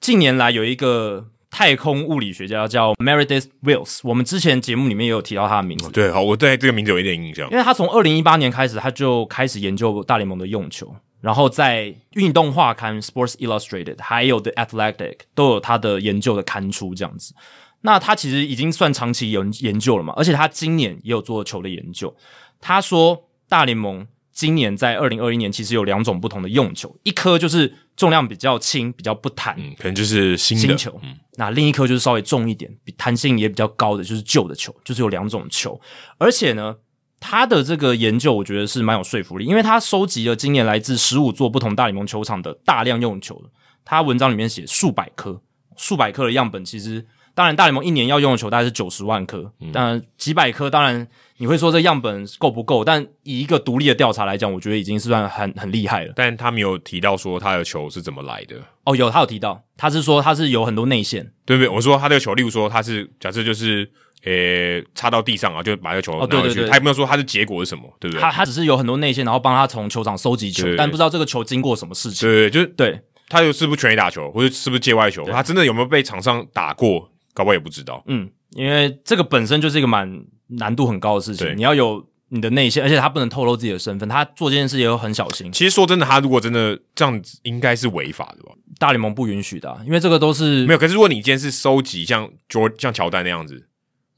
[0.00, 1.28] 近年来有一个。
[1.52, 5.90] 太空物理学家叫 Meredith Wills，我们之前节目里面也有提到他的名字。
[5.90, 17.34] 对，好，我对这个名字有一点印象，因为他从二零一八年开始，他就开始研究大联盟的用球，然后在运动画刊 Sports Illustrated 还有 The Athletic 都有他的研究的刊出这样子。
[17.82, 22.16] 那他其实已经算长期有研究了嘛，而且他今年也有做球的研究。
[22.60, 24.06] 他说大联盟。
[24.32, 30.98] 今年在二零二一年，其实有两种不同的用球，一颗就是重量比较轻、比较不弹，嗯，可能就是新的新球。
[31.02, 34.74] 嗯，那另一颗就是稍微重一点、比弹性也比较高的，就是旧的球。
[34.82, 35.78] 就是有两种球，
[36.18, 36.76] 而且呢，
[37.20, 43.42] 他的这个研究我觉得是蛮有说服力，因为他收集了今年来自十五座不同大联盟球场的大量用球。
[43.84, 45.42] 他文章里面写数百颗、
[45.76, 51.06] 数百颗的样本，其实当然大联盟一年要用的球大概是九十万颗，嗯，但几百颗当然。
[51.38, 52.84] 你会说这样本够不够？
[52.84, 56.12] 但以一个独立的调查来讲，我觉得已经是算很很厉害了。
[56.14, 58.54] 但他没有提到说他的球是怎么来的。
[58.84, 61.68] 哦，有，他有提到，他是说他是有很多内线，对不对？
[61.68, 63.90] 我说他这个球，例如说他是假设就是
[64.24, 66.36] 呃插到地上啊，就把这个球拿回去。
[66.36, 68.20] 哦，对对对，他也没有说他的结果是什么，对不对？
[68.20, 72.28] 他他只是有很多内线，然后帮他从球场收集球，但不知道这个球经过什么事情。
[72.28, 75.24] 对，就是对，他是不是全力打球，或者是不是界外球？
[75.24, 77.10] 他真的有没有被场上打过？
[77.32, 78.02] 搞不好也不知道。
[78.06, 82.06] 嗯，因为这个本身就是一个蛮难度很高的事情，你要有。
[82.34, 85.52] 你的内线，而且他不能透露自己的身份，他做这件事也有很小心。
[85.52, 88.52] 其实说真的，他如果真的这样子，应该是违法的吧？
[88.78, 90.78] 大联盟不允许的啊，因为这个都是没有。
[90.78, 93.68] 可是如果你今天是收集像乔像乔丹那样子，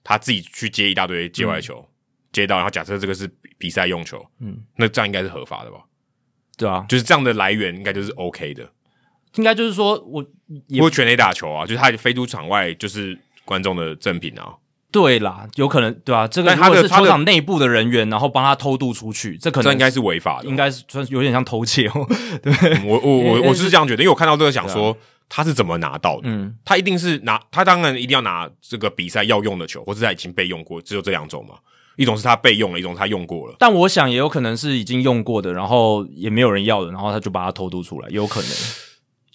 [0.04, 1.90] 他自己去接一大堆界外球，嗯、
[2.30, 5.78] 接到，然后假设这个是比赛用球，嗯，那这样应该是合法的吧？
[6.56, 8.62] 对啊，就是这样的来源应该就是 OK 的。
[9.36, 14.54] 应该就是说我不会全力打球啊，就是他飞出场外就是观众的赠品啊。
[14.90, 22.06] 对啦，有可能对啊，这个他的如果是球场内部的人员，然后帮他偷渡出去，这可能这应该是违法的，应该是算有点像偷窃哦。
[22.40, 22.52] 对，
[22.84, 24.96] 我我我我是这样觉得，因为我看到这个想说
[25.28, 31.56] 他是怎么拿到的，嗯，他一定是拿，他当然一定要拿这个比赛要用的球，或者他已经被用过，只有这两种嘛。
[31.96, 33.54] 一种是他备用了，一种是他用过了。
[33.56, 38.50] 但我想也有可能是已经用过的，然后也没有人要的，然后他就把它偷渡出来，有可能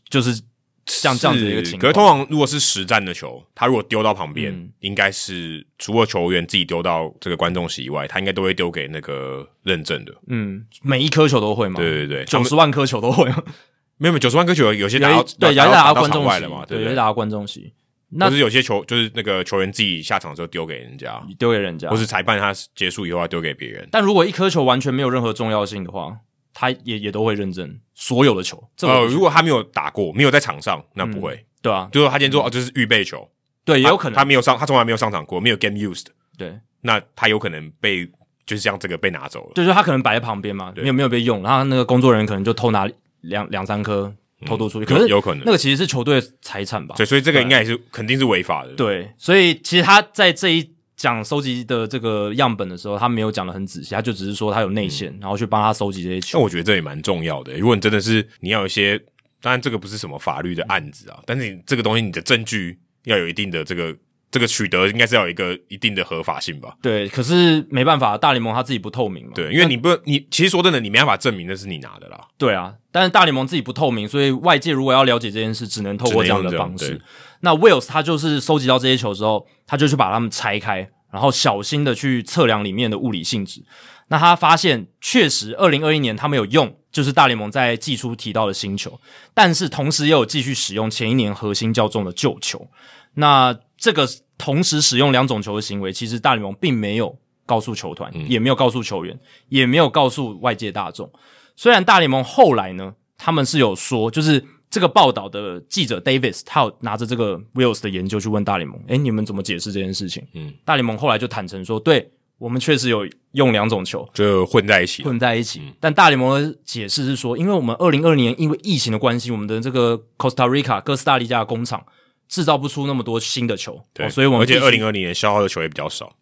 [0.10, 0.42] 就是
[0.86, 1.82] 像这样子的一个情况。
[1.82, 10.14] 可是通常如果是实战的球，他如果丢到旁边，嗯、应该是除了球员自己丢到这个观众席以外，他应该都会丢给那个认证的。
[10.28, 11.80] 嗯，每一颗球都会吗？
[11.80, 13.44] 对对对，九十万颗球都会吗？
[13.98, 17.74] 没有没有，九十万颗球有些打到对，有些打到观众席了嘛，对，有些打到观众席。
[18.12, 23.88] 那是有些球，就是那个球员自己下场的时候丢给人家，丢给人家，或是裁判他结束以后要丢给别人。
[23.92, 26.18] 但如果一颗球完全没有任何重要性的话，
[26.60, 28.62] 他也也都会认证所有的球。
[28.82, 31.34] 呃，如果他没有打过，没有在场上，那不会。
[31.36, 33.26] 嗯、对啊，就是他今天说哦，就是预备球，
[33.64, 36.08] 对，也有可能他没有上，他从来没有上场过，没有 game used。
[36.38, 38.06] 对，那他有可能被
[38.46, 39.54] 就是像这个被拿走了。
[39.56, 42.90] 就是他可能摆在旁边嘛，没有没有被用，然后那个工作人员可能就偷拿
[43.22, 44.14] 两两三颗。
[44.46, 46.96] 偷渡出去，可是有可能那个其实是球队财产吧？
[46.96, 48.72] 对，所以这个应该也是肯定是违法的。
[48.72, 56.38] 对，所以其实他在这一讲收集的这个样本的时候，他没有讲的很仔细，他就只是说他有内线，然后去帮他收集这些球。
[56.38, 57.58] 那我觉得这也蛮重要的。
[57.58, 59.00] 如果你真的是你要有一些，
[59.42, 63.96] 当然这个不是什么法律的案子啊，但是你这个东西你的证据要有一定的这个。
[64.32, 66.78] 这个取得应该是要有一个一定的合法性吧？
[66.84, 69.32] 对，可是没办法，大联盟他自己不透明嘛。
[69.34, 72.28] 对，因为你不，你其实说真的，你没办法证明那是你拿的啦。
[72.38, 77.02] 对啊，但是大联盟自己不透明，所以外界如果要了解这件事，只能透过这样的方式。
[77.42, 83.64] 那 Wills 他就是收集到这些球之后，他就去把它们拆开，然后小心的去测量里面的物理性质。
[84.10, 89.00] 那他发现，确实，二零二一年他们有用，就是大联盟在季初提到的新球，
[89.34, 92.68] 但是同时也有继续使用前一年核心较重的旧球。
[93.14, 101.12] 那这个同时使用两种球的行为，其实大联盟并没有告诉球团，也没有告诉球员，也没有告诉外界大众。
[101.56, 110.24] 虽然大联盟后来呢，他们是有说，就是这个报道的记者 Davis，他有拿着这个 Wills 的研究去问大联盟，诶，你们怎么解释这件事情？
[110.34, 115.60] 嗯，大联盟后来就坦诚说，对，我们确实有用两种球，就混在一起，混在一起。
[115.64, 121.84] 嗯，但大联盟的解释是说，因为我们二零二零年因为疫情的关系，我们的这个 Costa Rica 哥斯达黎加的工厂。
[122.30, 126.16] 制造不出那么多新的球，对，哦、所以我们而且二零二零年消耗的球也比较少，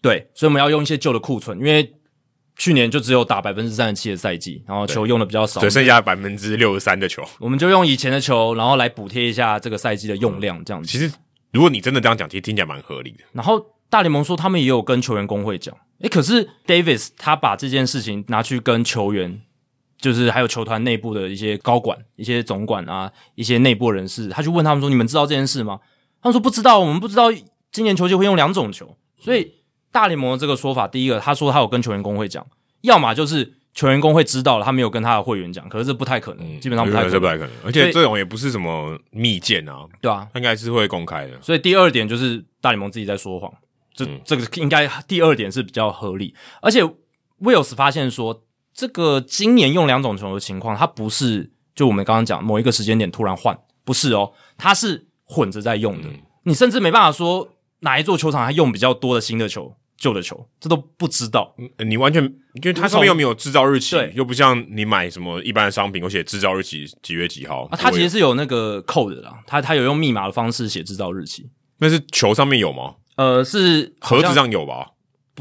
[0.00, 1.88] 对，所以我们要用一些旧的库存，因为
[2.56, 10.88] 去年就只有打百分之三十七的赛季，然后球用的比较少，只剩下百分之六十三的球，我们就用以前的球，然后来补贴一下这个赛季的用量，这样子。
[10.88, 11.12] 其实
[11.52, 13.24] 如果你真的这样讲，其实听起来蛮合理的。
[13.32, 19.42] 然后大联盟说他们也有跟球员工会讲，诶，可是 Davis 他把这件事情拿去跟球员。
[19.98, 25.78] 就是还有球团内部的一些高管、一些总管啊、一些内部人士，他去问他们说：“你们知道这件事吗？”
[26.20, 27.30] 他们说：“不知道，我们不知道
[27.70, 29.52] 今年球季会用两种球。”所以
[29.92, 32.44] 大联盟的这个说法，第一个他说他有跟球员工会讲，
[32.80, 37.50] 要么就是球员工会知道了，他没有跟他的会员讲，可是这不太可能，嗯、基本上不太可能，不太可能。
[37.64, 41.40] 而且这种也不是什么密件啊，对啊，应该是会公开的。
[41.40, 43.52] 所以第二点就是大联盟自己在说谎，
[43.94, 46.34] 这、嗯、这个应该第二点是比较合理。
[46.60, 46.82] 而且
[47.40, 48.42] Wills 发现说。
[48.74, 56.08] 这个今年用两种球的情况，它不是就我们刚刚讲某一个时间点突然换，不是哦，它是混着在用的。
[56.08, 57.50] 嗯、你甚至没办法说
[57.80, 61.54] 哪一座球场还用比较多的新的球、旧的球，这都不知道。
[61.58, 67.68] 嗯你完全因为它上面又没有制造日期，对，又不像你买什么一般的商品，我写制造日期几月几号。
[67.70, 71.48] 啊，它其实是有那个 code 的啦，它它有用密码的方式写制造日期。
[71.78, 72.96] 那是球上面有吗？
[73.14, 74.88] 呃，是盒子上有吧？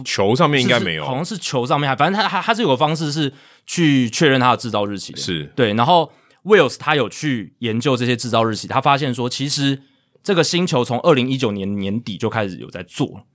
[0.06, 3.34] 球上面应该没有，好像是球上面还，反正它它它是有个方式是
[3.66, 5.74] 去确认它的制造日期的，是对。
[5.74, 6.12] 然后
[6.44, 9.82] Wills 他有去研究这些制造日期，他发现说，其实
[10.24, 13.26] 这个星球从二零一九年年底就开始有在做，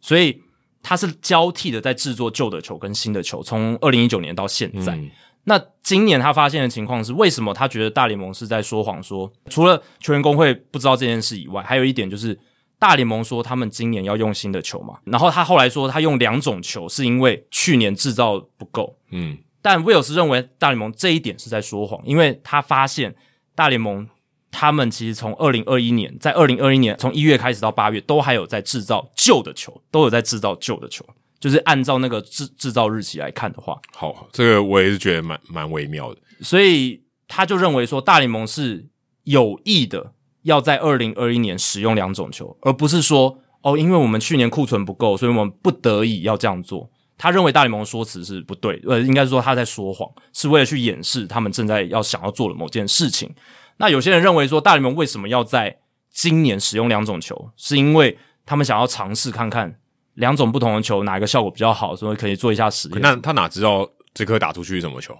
[0.00, 0.40] 所以
[0.84, 4.94] 他是交替的在制作旧的球跟新的球，从二零一九年到现在。
[4.94, 5.10] 嗯、
[5.42, 9.02] 那今年他发现的情况是，为什么他觉得大联盟是在说谎？
[9.02, 12.38] 说除了球员工会不知道这件事以外，还有一点就是。
[12.76, 23.14] 大联盟说他们今年要用新的球嘛，然后他后来说他用两种球是因为去年制造不够，嗯，但威尔斯认为大联盟这一点是在说谎，因为他发现
[23.54, 24.06] 大联盟
[24.54, 31.04] 他们其实从二零二一年，在二零二一年从一月开始到八月都还有在制造旧的球，都有在制造旧的球，
[31.40, 38.86] 就是按照那个制制造日期来看的话，好，这个我也是觉得蛮蛮微妙的，所以他就认为说大联盟是
[39.24, 40.12] 有意的。
[40.44, 46.86] 要在二零二一年使用两种球，而不是说哦，因为我们去年库存不够，所以我们不得已要这样做。
[47.16, 53.34] 他认为大联盟的说辞是不对，呃，应该是说他在说谎，是为了去掩饰他们正在要想要做的某件事情。
[53.76, 55.78] 那有些人认为说，大联盟为什么要在
[56.10, 58.16] 今年使用两种球，是因为
[58.46, 59.78] 他们想要尝试看看
[60.14, 63.00] 两种不同的球哪一个效果比较好，所以可以做一下实验。
[63.00, 65.18] 那他哪知道这颗打出去是什么球？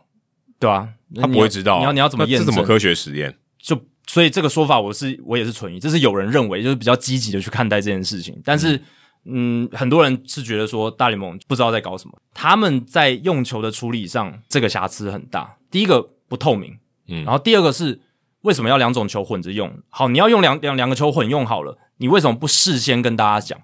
[0.61, 1.79] 对啊，他不会知道。
[1.79, 2.47] 你要你要怎么验证？
[2.47, 3.37] 这怎么科学实验？
[3.59, 5.81] 就所以这个说法，我是我也是存疑。
[5.81, 8.41] 这是有人认为，就是比较积极的去看待这件事情。
[8.45, 8.77] 但是，
[9.25, 12.15] 嗯，嗯，很多人是觉得说大联盟不知道在搞什么。
[12.33, 15.57] 他们在用球的处理上，这个瑕疵很大。
[15.71, 16.79] 第一个不透明，
[17.09, 18.01] 嗯，然后第二个是
[18.45, 19.71] 为什么要两种球混着用？
[19.91, 23.61] 好，你要用两两两个球混用好了，你为什么不事先跟大家讲？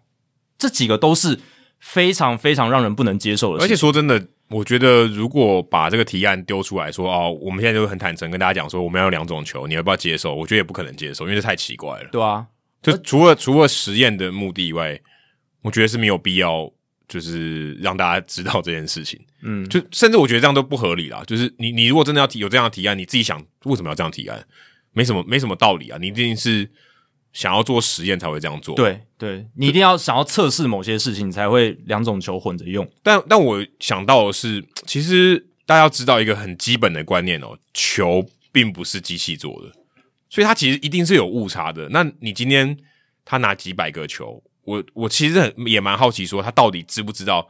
[0.58, 1.38] 这几个都是
[1.78, 3.66] 非常非常让人不能接受的事情。
[3.66, 4.26] 而且说真的。
[4.50, 10.34] 我觉得，如果把这个提案丢出来说，哦，我们现在就很坦诚跟大家讲说，我们要用两种球，你要不要接受？
[10.34, 12.08] 我觉得也不可能接受，因为这太奇怪了。
[12.10, 12.44] 对啊，
[12.82, 15.00] 就除了除了实验的目的以外，
[15.62, 16.68] 我觉得是没有必要，
[17.06, 19.20] 就是让大家知道这件事情。
[19.42, 21.22] 嗯，就甚至我觉得这样都不合理啦。
[21.28, 24.44] 就是你你如果真的要提有这样的提案，你自己想为什么要这样提案？
[24.92, 26.70] 没什么没什么道理啊，你一定是。
[27.32, 32.84] 想要做实验才会这样做，对对，你一定要想要测试某些事情，你才会两种球混着用。
[33.04, 39.70] 但但我想到的是，其实大家要知道一个很基本的观念哦，球并不是机器做的，
[40.28, 41.88] 所以它其实一定是有误差的。
[41.90, 42.76] 那你今天
[43.24, 47.48] 他拿几百个球，我我其实很也蛮好奇，说他到底知不知道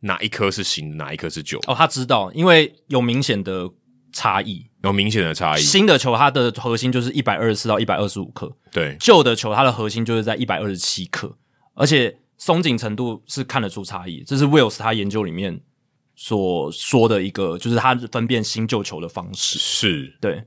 [0.00, 1.70] 哪一颗是新的，哪一颗是旧的？
[1.70, 3.70] 哦，他知道，因为有明显的。
[4.10, 5.60] 差异有明显的差异。
[5.60, 8.96] 新的球它的核心就是一百二十四到一百二十五克，对。
[9.00, 11.36] 旧的球它的核心就是在一百二十七克，
[11.74, 14.22] 而且松紧程度是看得出差异。
[14.26, 15.60] 这是 Wills 他研究里面
[16.14, 19.58] 所说的一个，就是他分辨新旧球的方式。
[19.58, 20.44] 是，对。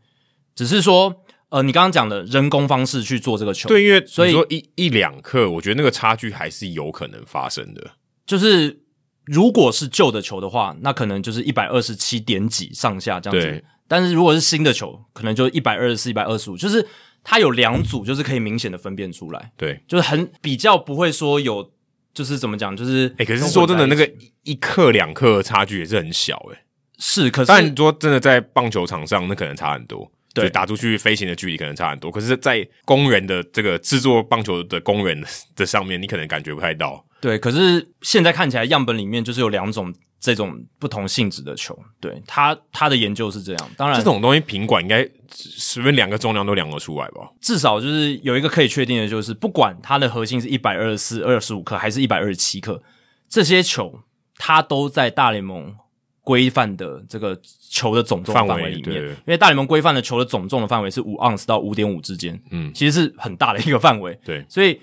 [0.55, 1.13] 只是说，
[1.49, 7.91] 呃，你刚刚讲的人工方式去做这个球，对，因为所以说一一两克，我觉得那个差距还是有可能发生的。
[8.25, 8.79] 就是。
[9.25, 13.63] 如果是旧的球的话，那可能就是一百二十七点几上下这样子。
[13.91, 13.99] 对。
[13.99, 16.87] 但是如果是新的球，可能就一百二十四、一百二十五，就是
[17.23, 19.51] 它有两组，就是可以明显的分辨出来。
[19.57, 21.71] 对，就是很比较不会说有，
[22.13, 24.09] 就是怎么讲，就是哎、欸、可是说真的，那个
[24.43, 26.63] 一克两克的差距也是很小哎、欸、
[26.97, 30.11] 是，可是但你说真的在棒球场上，那可能差很多。
[30.33, 35.21] 对，打出去飞行的距离可能差很多，可是，在工人的这个制作棒球的工人
[35.57, 37.05] 的上面，你可能感觉不太到。
[37.19, 41.77] 对，可是现在看起来样本里面就是有两种这种不同性质的球。
[41.99, 43.71] 对，他他的研究是这样。
[43.75, 47.29] 当然，这种东西品管应该随便量个重量都量得出来吧？
[47.41, 52.81] 至少就是有一个可以确定的，就是不管它的核心是一百二十四、二十五克还是一百二十七克，
[53.27, 53.99] 这些球
[54.37, 55.75] 它都在大联盟。
[56.23, 57.35] 规范的这个
[57.71, 64.17] 球的总重范围里面，因为大联盟规范的球的总重的范围是五盎司到五点五之间，嗯，其实是很大的一个范围。
[64.23, 64.79] 对，所以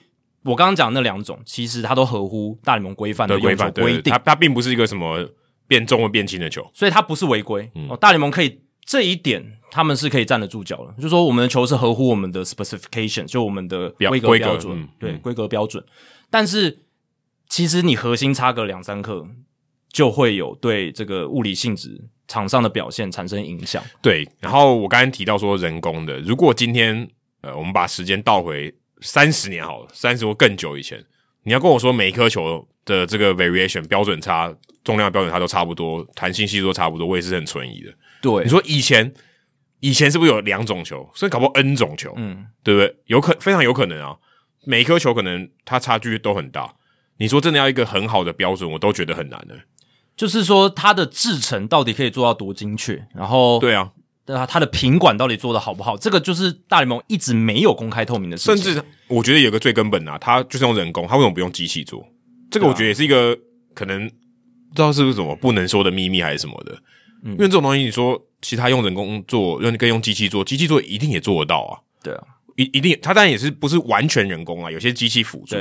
[0.49, 4.13] 我刚刚讲的那两种，其实它都合乎大联盟规范的规范规定。
[4.13, 5.29] 它它并不是一个什么
[5.67, 7.71] 变重或变轻的球，所以它不是违规。
[7.75, 10.93] 嗯、哦，大联盟可以这一点，他们是可以站得住脚的。
[10.97, 15.85] 就是说，我们的球是合乎我们的 specification，就我们的规格标准，嗯、对规格标准。
[16.31, 16.79] 但是
[17.49, 19.27] 其实你核心差个两三克。
[19.91, 23.83] 就会有对这个物理性质场上的表现产生影响。
[24.03, 27.09] 对，然后我刚才提到说人工的，如果今天
[27.41, 31.05] 呃我们把时间倒回三十年好了，三十或更久以前，
[31.45, 37.93] 你要跟我说每一颗球的这个 variation 标准差、重量标准差都差不多，弹性系数都差不多，我也是很存疑的。
[38.21, 39.13] 对，你说以前
[39.81, 42.97] 以前是不是有两种球，所以搞不好 N 种球，嗯，对不对？
[43.07, 44.17] 有可非常有可能啊，
[44.65, 46.75] 每一颗球可能它差距都很大。
[47.19, 49.57] 你说真的要一个很好的标准，我都觉得很难的。
[50.17, 53.07] 就是说，它的制程到底可以做到多精确？
[53.15, 53.93] 然后，对啊，
[54.29, 55.97] 对啊，它的品管到底做的好不好？
[55.97, 58.63] 这个就是大联盟一直没有公开透明的事情。
[58.63, 62.07] 甚至，我觉得有个最根本的啊，它就是用人工，它为什么不用机器做？
[62.51, 63.35] 这个我觉得也是一个
[63.73, 66.79] 可能不知道是不是什么不能说的秘密还是什么的。
[67.25, 71.81] 嗯，因为这种东西，你说其他用人工做，用跟用机器做，机器做一定也做得到啊。
[72.03, 72.23] 对啊，
[72.57, 75.57] 一一定，它当然也是不是完全人工啊，有些机器辅助。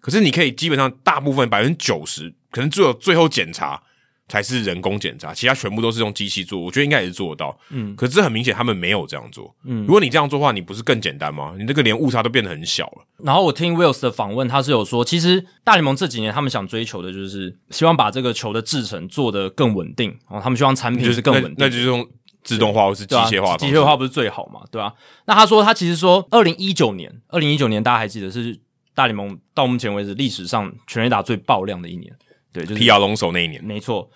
[0.00, 3.82] 可是你可以基本上大部分百分之九十，可能只有最后检查。
[4.28, 6.60] 才是人工检查，其他全部都是用机器做。
[6.60, 7.94] 我觉得应该也是做得到，嗯。
[7.94, 9.82] 可是很明显，他们没有这样做，嗯。
[9.82, 11.54] 如果你这样做的话，你不是更简单吗？
[11.58, 13.04] 你这个连误差都变得很小了。
[13.18, 22.06] 然后我听 Wills 的访问，他是有说，其实大联盟这几年他们想追求的就是希望把这个球的制成做得更稳定，然后他们希望产品就是更稳定，那，那就是用
[22.42, 24.92] 自动化或是机械化，机械化不是最好嘛，对吧？
[25.26, 28.58] 那他说他其实说，二零一九年，二零一九年大家还记得是
[28.94, 32.12] 大联盟到目前为止历史上全垒打最爆量的一年，
[32.56, 34.10] 对，就是皮亚龙手那一年，没错。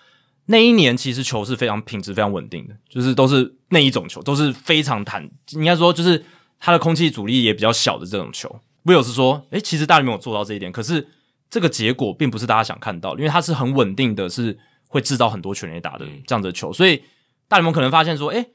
[0.47, 6.25] 那一年其实球是非常品质非常稳定的，就是都是那一种球，都是非常弹，应该说就是
[6.59, 8.59] 它的空气阻力也比较小的这种球。
[8.83, 11.07] Wills 是说，诶，其实大联盟有做到这一点，可是
[11.49, 17.03] 这个结果并不是大家想看到，因为它是很稳定的，是会制造很多全垒打的这样子的球，所以
[17.47, 18.47] 大联盟可能发现说，诶，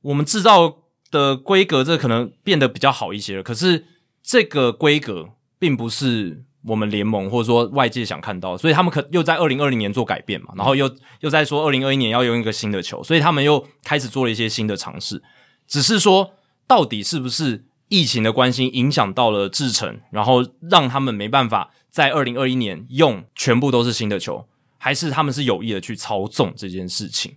[0.00, 0.78] 我们制造
[1.10, 3.84] 的规格这可能变得比较好一些了，可是
[4.22, 10.90] 这个规格并不是我们联盟或者说外界想看到，所以他们可又在二零二零年做改变嘛，然后又
[11.20, 15.22] 又在说二零二一年要用一个新的球，所以他们又开始做了一些新的尝试。
[15.66, 16.32] 只是说，
[16.66, 24.44] 到底是不是疫情的关系影响到了制程，然后让他们没办法在二零二一年用全部都是新的球，
[24.78, 27.34] 还是他们是有意的去操纵这件事情？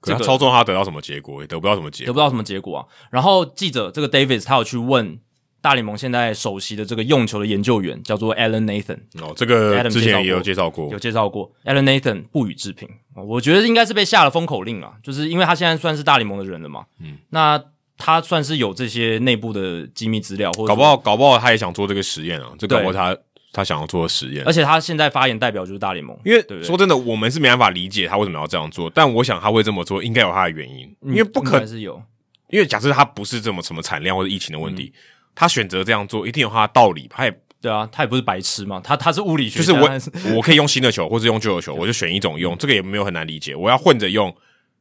[0.00, 1.40] 可是操纵他得到什么结果？
[1.40, 2.86] 也得不到什么结果，得不到什么结果啊。
[3.10, 5.20] 然后记者这个 Davis 他有去问。
[5.64, 11.50] 大联盟现在首席的这个用球的研究员叫做 Alan Nathan 哦，这个之前也有介绍过，有介绍过。
[11.64, 16.84] Alan Nathan 不予置评，我觉得应该是被下了封口令啊，就是因为他现在算是大联盟的人了嘛。
[17.00, 17.58] 嗯，那
[17.96, 23.16] 他算是有这些内部的机密资料，或者搞不好搞不好他也想做这个实验啊，这搞不好他
[23.50, 24.44] 他想要做的实验。
[24.44, 32.02] 而且他现在发言代表就是大联盟，因为说真的，我们是没办法理解他为什么要这样做，但我想他会这么做，应该有他的原因，因为不可能是有，
[32.50, 34.92] 因为假设他不是这么什么产量或者疫情的问题。
[34.94, 35.00] 嗯
[35.34, 37.06] 他选择这样做，一定有他的道理。
[37.10, 43.54] 他也对啊，他也不是白痴嘛，他他是物理学，就是我是我可以用新的球，或者用旧的球，我就选一种用，这个也没有很难理解。
[43.54, 44.34] 我要混着用，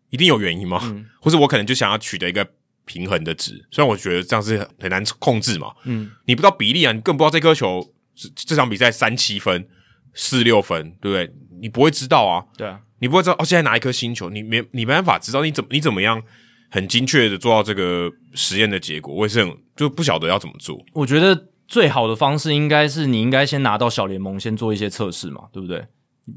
[0.09, 0.81] 一定有原因吗？
[0.83, 2.45] 嗯、或者我可能就想要取得一个
[2.85, 5.71] 平衡的值，虽然我觉得这样是很难控制嘛。
[5.85, 7.93] 嗯，你不知道比例啊，你更不知道这颗球
[8.35, 9.65] 这场比赛三七分、
[10.13, 11.33] 四六分，对不对？
[11.61, 12.43] 你不会知道啊。
[12.57, 13.45] 对啊，你不会知道哦。
[13.45, 16.21] 现在拿一颗新球，你没你没办法知道你怎么你怎么样。
[16.69, 20.83] 很精确的做到这个实验的结果，我也是很就不晓得要怎么做。
[20.93, 25.85] 我觉得最好的方式应该是你应该先拿到小联盟先做一些测试嘛，对不对？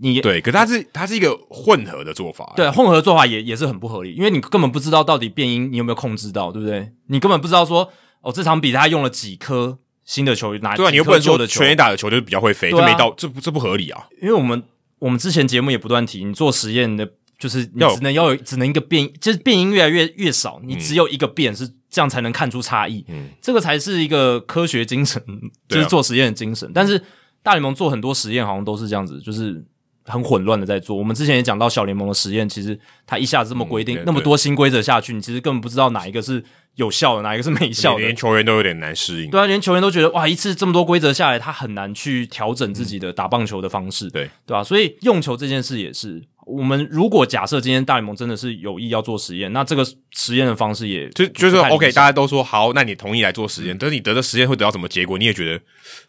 [0.00, 6.90] 你对，可是它是它是一个混合的做法，对，混合做法也也是很不合理，因为你根本不知道到底变音你有没有控制到，对不对？
[7.06, 14.08] 你根本不知道说哦，这场比赛他用了几颗新的球，哪对啊，你又不能说的全垒打的球就是比较会飞，这没到，这不这不合理啊！
[14.20, 14.62] 因为我们
[14.98, 17.12] 我们之前节目也不断提，你做实验的。
[17.38, 25.22] 就是你只能要有只能一个变，就是变音越来越越少，你只有一个变是这样才能看出差异，嗯，这个才是一个科学精神，
[25.68, 26.70] 就是做实验的精神。
[26.74, 27.00] 但是
[27.42, 29.64] 大联盟做很多实验好像都是这样子，就是
[30.04, 30.96] 很混乱的在做。
[30.96, 36.42] 我们之前也讲到小联盟的实验，其实它一下子这么规定那么多新规则下去，你其实根本不知道哪一个是
[36.74, 39.30] 有效的，哪一个是没效的，连 球员都有点难适应。
[39.30, 44.64] 对啊，连球员都觉得哇，一次这么多规则下来，他很难去调整自己的打棒球的方式，对对吧？
[44.64, 46.22] 所以用球这件事也是。
[46.46, 55.18] 我们如果假设今天大联盟真的是有意要做实验，那这个实验的方式也就就是说 OK，大家都说好，那你同意来做实验，但是你得的实验会得到什么结果？
[55.18, 55.60] 你也觉得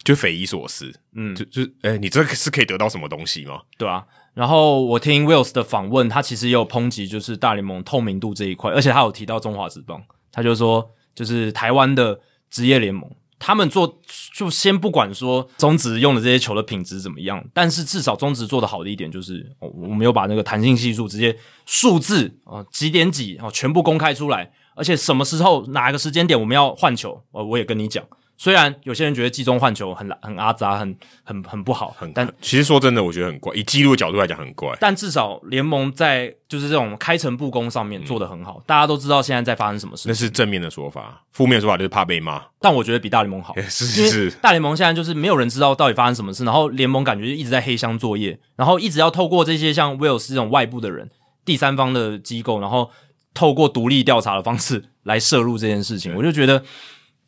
[0.04, 3.62] 就匪夷所思，嗯，就就哎、欸，你这个是可以得到什么东西吗？
[3.76, 4.04] 对啊。
[4.34, 13.10] 然后我听 Wills 的访问，他其实也有抨击，就是大联盟透明度这一块，而且他有提到中华职棒，他就说就是台湾的职业联盟。
[13.38, 14.00] 他们做
[14.34, 21.36] 就先不管说中职用的这些球的品质怎么样，但是至少中职做的好的一点就是，哦，我们有把那个弹性系数直接
[21.66, 28.04] 数字啊几点几啊全部公开出来，而且什么时候哪个时间点我们要换球，啊我也跟你讲。
[28.40, 33.52] 虽然有些人觉得季中换球很很阿杂，很很很不好，很但其实说真的，我觉得很怪。
[33.52, 34.72] 以记录的角度来讲，很怪。
[34.80, 40.08] 但至少联盟在就是这种开诚布公上面做得很好，嗯、大家都知道现在在发生什么事。
[40.08, 42.40] 那是正面的说法，负面的说法就是怕被骂。
[42.60, 44.30] 但我觉得比大联盟好， 是是是。
[44.40, 51.10] 大联盟现在就是没有人知道到底发生什么事，然后联盟感觉就一直在黑箱作业，然后一直要透过这些像威尔斯这种外部的人、
[51.44, 52.88] 第三方的机构，然后
[53.34, 56.62] 透过独立调查的方式来摄入这件事情，我就觉得。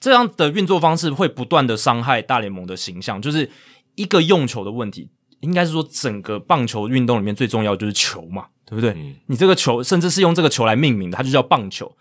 [0.00, 3.50] 这样的运作方式会不断的伤害大联盟的形象，就是
[3.96, 8.92] 一个用球的问题，应该是说整个棒球运动里面最重要的就是球嘛，对不对？
[8.92, 9.14] 嗯。
[9.26, 11.94] 你这个球甚至是用这个球来命名的，它就叫棒球。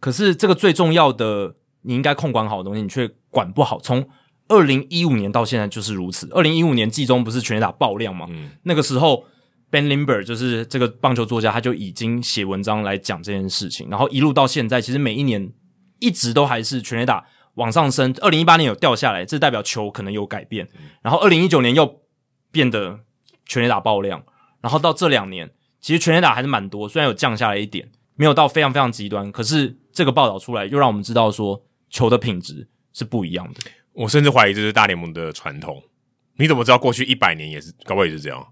[0.00, 3.78] 可是这个最重要的，你应该控管好的东西，你却管不好。
[3.78, 4.06] 从
[4.48, 6.28] 二零一五年到现在就是如此。
[6.32, 8.26] 二零一五年季中不是全垒打爆量嘛？
[8.30, 8.50] 嗯。
[8.64, 9.24] 那个时候
[9.70, 15.52] Ben Lindbergh 就是这个棒球作家，他就已经写文章来讲这件事情，然后一路到现在，其实每一年
[16.00, 17.24] 一直都还是全垒打。
[17.54, 20.68] 往上升，二零一八年有掉下来，这代表球可能有改变。
[21.02, 22.02] 然后二零一九年又
[22.50, 23.00] 变得
[23.46, 24.24] 全垒打爆量，
[24.60, 25.50] 然后到这两年，
[25.80, 29.30] 其实全垒打还是蛮多，虽然有降下来一点，没有到非常非常极端。
[29.30, 33.60] 可是这个报道出来，又让我们知道说球的品质是不一样的。
[33.92, 35.82] 我甚至怀疑这是大联盟的传统。
[36.36, 38.44] 你怎么知道过去一百年也是，搞不好也是这样？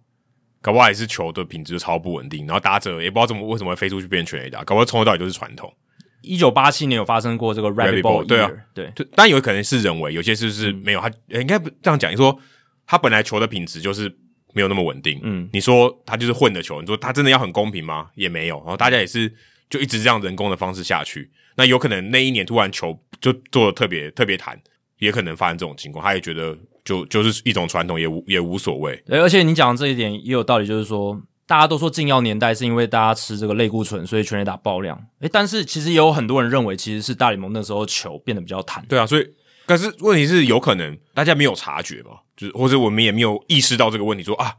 [0.61, 5.75] 搞不好也是球的品质超不稳定，然后打者也不知道怎么为什么会飞出去变全垒打，搞不好从头到尾都是传统。
[6.23, 12.39] 一九八七年有发生过这个 Rabbit Ball，对啊，对，当然有可能是人为，有些是是没有，他应该不这样讲，你说
[12.87, 14.09] 他本来球的品质就是
[14.55, 18.09] 没有那么稳定，嗯，你说他就是混的球，你说他真的要很公平吗？
[18.15, 19.33] 也没有，然后大家也是
[19.69, 24.59] 就一直这样人工的方式下去，那有可能那一年突然球就做的特别特别弹，
[24.99, 29.03] 也可能发生这种情况，他也觉得就就是一种传统，也无也无所谓。
[29.09, 31.21] 而且你讲的这一点也有道理，就是说。
[31.53, 34.99] 大家都说禁药年代是因为大家吃这个类固醇，所以全垒打爆量。
[35.21, 38.83] 诶，但是其实也有很多人认为，其实是大联盟那时候球变得比较弹。
[38.89, 39.27] 对啊，所以
[39.67, 44.55] 可是问题是有可能大家没有察觉嘛，就是或者我们也没有意识到这个问题说，说啊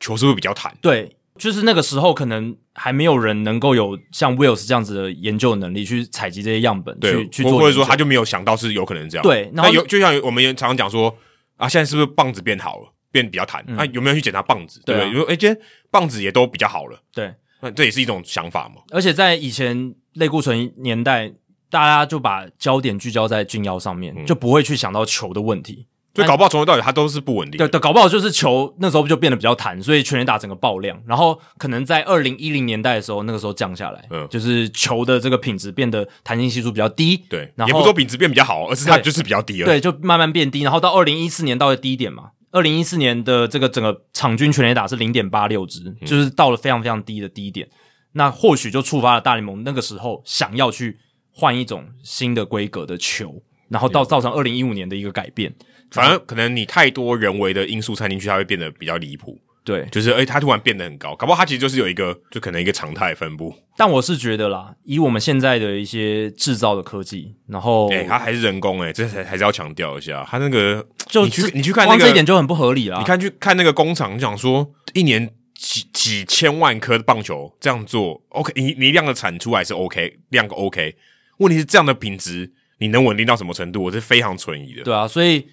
[0.00, 0.74] 球是不是比较弹？
[0.80, 9.22] 对，就是那个时候可能还没有人能够有像 Wills 这样子的研究能力去采集这些样本，对去去做，或者说他就没有想到是有可能这样。
[9.22, 11.14] 对，那有就像我们也常常讲说
[11.58, 13.62] 啊，现在是不是棒子变好了，变比较弹？
[13.68, 14.80] 那、嗯啊、有没有去检查棒子？
[14.86, 15.10] 对不对？
[15.10, 15.60] 如果哎，今天
[15.90, 18.82] 棒子也都比较好了，对，那这也是一种想法嘛。
[18.90, 21.32] 而且在以前类固醇年代。
[21.70, 25.86] 大家就把焦点聚焦在菌药上面，嗯、就不会去想到球的问题。
[26.14, 27.68] 所以搞不好从头到尾它都是不稳定的。
[27.68, 30.98] 对对，搞不好就是球那时候就变得比较弹，所以全垒打整个爆量。
[31.06, 37.18] 然后可能在二零一零年代的时候，那个时候降下来，嗯，就是球的这个品质变得弹性系数比较低。
[37.28, 39.66] 对，然后也不说品质变比较好，而是它就是比较低了。
[39.66, 40.62] 对，就慢慢变低。
[40.62, 47.68] 然后到二零一四年到了低点嘛，二零一四年的这个整个场均全垒打是零点八六支，就是到了非常非常低的低点。
[48.12, 50.98] 那或许就触发了大联盟那个时候想要去。
[51.30, 55.54] 换一种新的规格的球，然后到造成二零一五年的一个改变。
[55.88, 59.38] 反正可能你太多人为的因素掺进去，它会变得比较离谱。
[59.68, 63.54] 对，就是诶，它突然变得很高，搞不好它其实就是有一个，就可能一个常态分布。
[63.76, 72.98] 但我是觉得啦，以我们现在的一些制造的科技，然后诶，它还是人工诶，这还还是要强调一下，它那个就你去你去看那个这一点就很不合理啦。
[72.98, 80.96] 你看去看那个工厂，你想说一年几几千万颗的棒球这样做，OK，你你量的产出还是 OK，量个 OK。
[81.40, 83.84] 问题是这样的品质，你能稳定到什么程度？
[83.84, 84.82] 我是非常存疑的。
[84.82, 85.46] 对啊，所以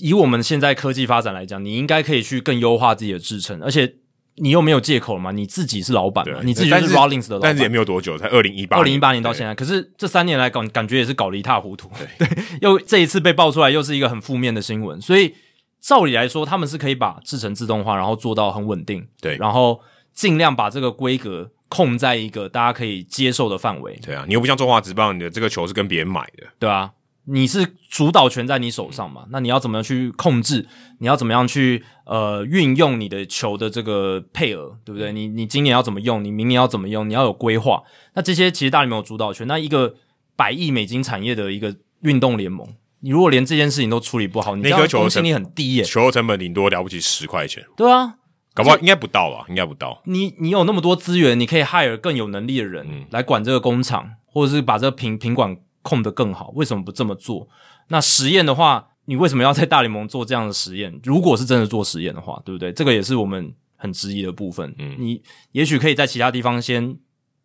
[0.00, 3.94] 以我们现在科技发展来讲，你应该可以去更优化自己的制程，而且
[4.36, 5.30] 你又没有借口了嘛？
[5.32, 6.40] 你自己是老板嘛？
[6.42, 9.54] 你自己就是 Rollings 的老板，但是也没有多久，才二零一八，二零一八年到现在。
[9.54, 11.90] 可是这三年来感感觉也是搞得一塌糊涂。
[11.98, 15.00] 对，对， 又这一次被爆出来，又是一个很负面的新闻。
[15.00, 15.34] 所以
[15.80, 19.80] 照理来说，他们是可以把制程自动化，然后做到很稳定，对，然后
[20.12, 21.50] 尽量把这个规格。
[21.72, 23.96] 控在一个大家可以接受的范围。
[24.04, 26.90] 对啊，你又不像中华职棒，你的这个球是跟别人买的，对啊，
[27.26, 29.22] 你是主导权在你手上嘛？
[29.24, 30.66] 嗯、那你要怎么样去控制？
[30.98, 35.12] 你要怎么样去呃运用你的球的这个配额，对不对？
[35.12, 36.24] 你你今年要怎么用？
[36.24, 37.08] 你明年要怎么用？
[37.08, 37.82] 你要有规划。
[38.14, 39.46] 那这些其实大联盟有主导权。
[39.46, 39.94] 那一个
[40.36, 42.66] 百亿美金产业的一个运动联盟，
[43.00, 45.88] 你如果连这件事情都处理不好，你这样公信力很低耶、欸。
[45.88, 47.64] 球成本顶多了不起十块钱。
[47.76, 48.16] 对啊。
[48.52, 49.46] 搞不好应该不到吧？
[49.48, 50.02] 应该不到。
[50.06, 56.52] 你你有那么多资源，你可以 hire 更有能力的人来管这个工厂，嗯、或者是把这个品品管控得更好。
[56.54, 57.48] 为什么不这么做？
[57.88, 61.00] 那实验的话，你为什么要在大联盟做这样的实验？
[61.02, 62.72] 如果是真的做实验的话，对不对？
[62.72, 64.72] 这个也是我们很质疑的部分。
[64.78, 65.20] 嗯，你
[65.52, 66.96] 也许可以在其他地方先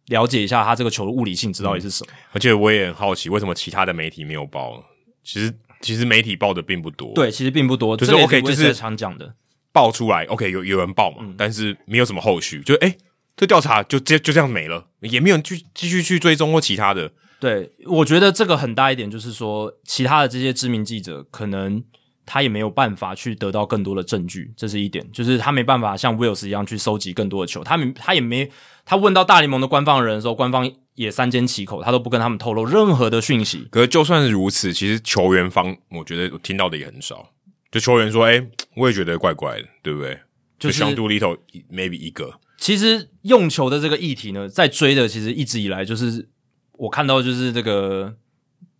[0.08, 2.12] 了解一下他这个球的物理性质到底是什么。
[2.14, 4.84] 嗯、而且我也很好奇，为什么其他的媒体没有报？
[5.24, 7.12] 其实其实媒体报的并不多。
[7.16, 7.98] 对，其实并不多。
[7.98, 9.34] 就是 OK，就是常讲的。
[9.72, 11.18] 报出来，OK，有有人报嘛？
[11.22, 12.96] 嗯、但是没有什么后续，就诶
[13.36, 17.12] 这调查就就就这样没了，也没有人去继续去追踪或其他的。
[17.40, 21.84] 对，我觉得这个很大一点就是说，其他的这些知名记者可能
[22.26, 28.50] 他也没有办法去得到更多的证据，这是一点，就是他没办法像 Wills 一样去收集更多的球，他他也没
[28.86, 33.68] 他问到大联盟的官方的人的时候，官方也三缄其口，他都不跟他们透露任何的讯息。
[33.70, 37.32] 可是就算是如此，其实球员方我觉得我听到的也很少。
[37.72, 40.18] 就球员说：“哎、欸，我也觉得怪怪的，对不对？
[40.58, 41.36] 就是相度里头
[41.70, 42.40] maybe 一个。
[42.58, 46.30] 其实用球的这个议题呢，在追的其实一直以来就是
[46.78, 48.16] 我看到就是这个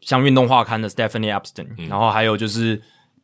[0.02, 2.82] 像运动画刊的 Stephanie Epstein，、嗯、然后还有就是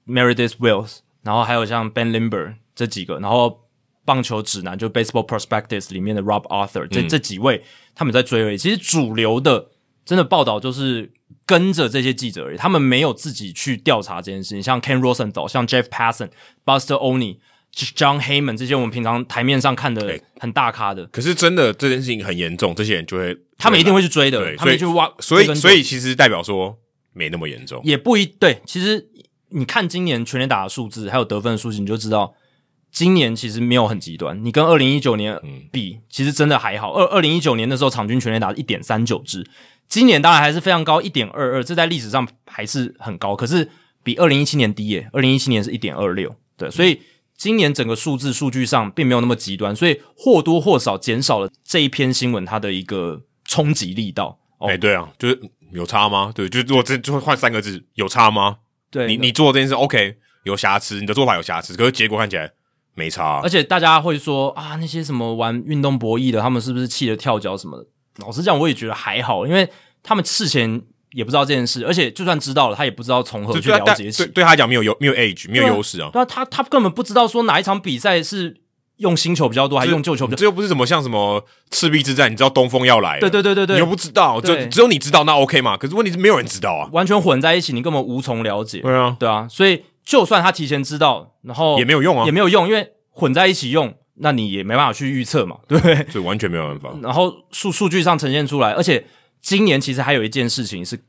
[0.08, 3.62] Meredith Wills，然后还有像 Ben Limber 这几个，然后
[4.06, 7.64] 棒球指南就 Baseball Prospectus 里面的 Rob Arthur 这、嗯、这几位
[7.96, 8.58] 他们在追而已。
[8.58, 9.70] 其实主流的
[10.06, 11.12] 真的报道就是。”
[11.46, 14.62] 跟着这些记者而已，他们没有自己去调查这件事情。
[14.62, 16.30] 像 Ken Rosenthal、像 Jeff Passan、
[16.64, 17.40] Buster Olney、
[17.74, 25.10] John Heyman 这些我们平常台面上看的很大咖的，可是真的这件事情很严重，这些人就会，他们一定会去追的，对他们去挖。
[25.20, 26.78] 所以，所以，其实代表说
[27.14, 28.62] 没那么严重，也不一对。
[28.66, 29.10] 其实
[29.50, 32.34] 你看今年全垒打的数字，还有得分的数字，你就知道
[32.92, 34.44] 今年其实没有很极端。
[34.44, 35.40] 你跟二零一九年
[35.72, 36.92] 比，嗯、其实真的还好。
[36.92, 39.46] 二二零一九年的时候，场均全垒打一点三九支。
[39.88, 43.70] 今年当然还是非常高，一点二二，这在历史上还是很高，可是
[44.04, 45.10] 比二零一七年低耶。
[45.14, 47.00] 二零一七年是一点二六，对，所以
[47.42, 54.38] 今年整个数字数据上并没有那么极端，所以或多或少减少了这一篇新闻它的一个冲击力道。
[54.60, 56.32] 哎、欸，对啊，就是有差吗？
[56.36, 58.58] 对，就是如果这就会换三个字，有差吗？
[58.92, 62.52] 对，你你做这件事 OK，有瑕疵，你的做法有瑕疵，可是结果看起来
[62.94, 63.39] 没差、啊。
[63.42, 67.88] 而且大家会说啊，那些什么玩运动博弈的，他们是不是气得跳脚什么的？
[68.24, 69.68] 老实讲，我也觉得还好，因为
[70.04, 70.84] 他们事前
[71.14, 74.24] 也不知道这件事，而且就算知道了，他也不知道从何去了解起。
[74.24, 76.09] 对，对，对他讲没有优没有 age 没有优势啊。
[76.14, 78.62] 那啊，他他根本不知道说哪一场比赛是
[78.97, 80.39] 用新球比较多，还用旧球比较多？
[80.39, 85.76] 这又不是什么像什么赤壁之战，你知道东风要来，对对对对对，你又不知道，就只有你知道，那 OK 嘛？
[85.76, 88.80] 可是问题是没有人知道啊，完全混在一起，你根本无从了解。
[88.80, 95.95] 对啊，对啊，所以就算他提前知道，然后也没有用啊，也没有用，因为混在一起用，那你也没办法去预测嘛，对不对？
[96.09, 96.89] 所以完全没有办法。
[97.01, 99.03] 然后数数据上呈现出来，而且
[99.42, 101.00] 今年其实还有一件事情是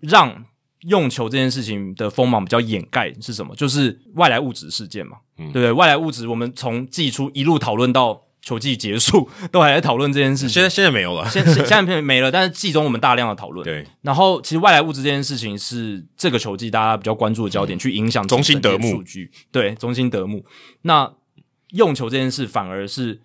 [0.00, 0.44] 让。
[0.86, 3.56] 用球这件事情的锋芒比较掩盖是什么？
[3.56, 5.72] 就是外来物质事件嘛，嗯、对不对？
[5.72, 10.50] 外来物质，我们从季初一路讨论到球季结束，都还在讨论这件事情。
[10.50, 12.30] 现在现在没有了，现现在没了。
[12.30, 13.64] 但是季中我们大量的讨论。
[13.64, 13.86] 对。
[14.02, 19.30] 然后，其实外来物质这件事情是这个球季大家比较关注的焦点，嗯、去影响中心德目数据。
[19.50, 20.44] 对，中心德目。
[20.82, 21.10] 那
[21.70, 23.22] 用球这件事反而是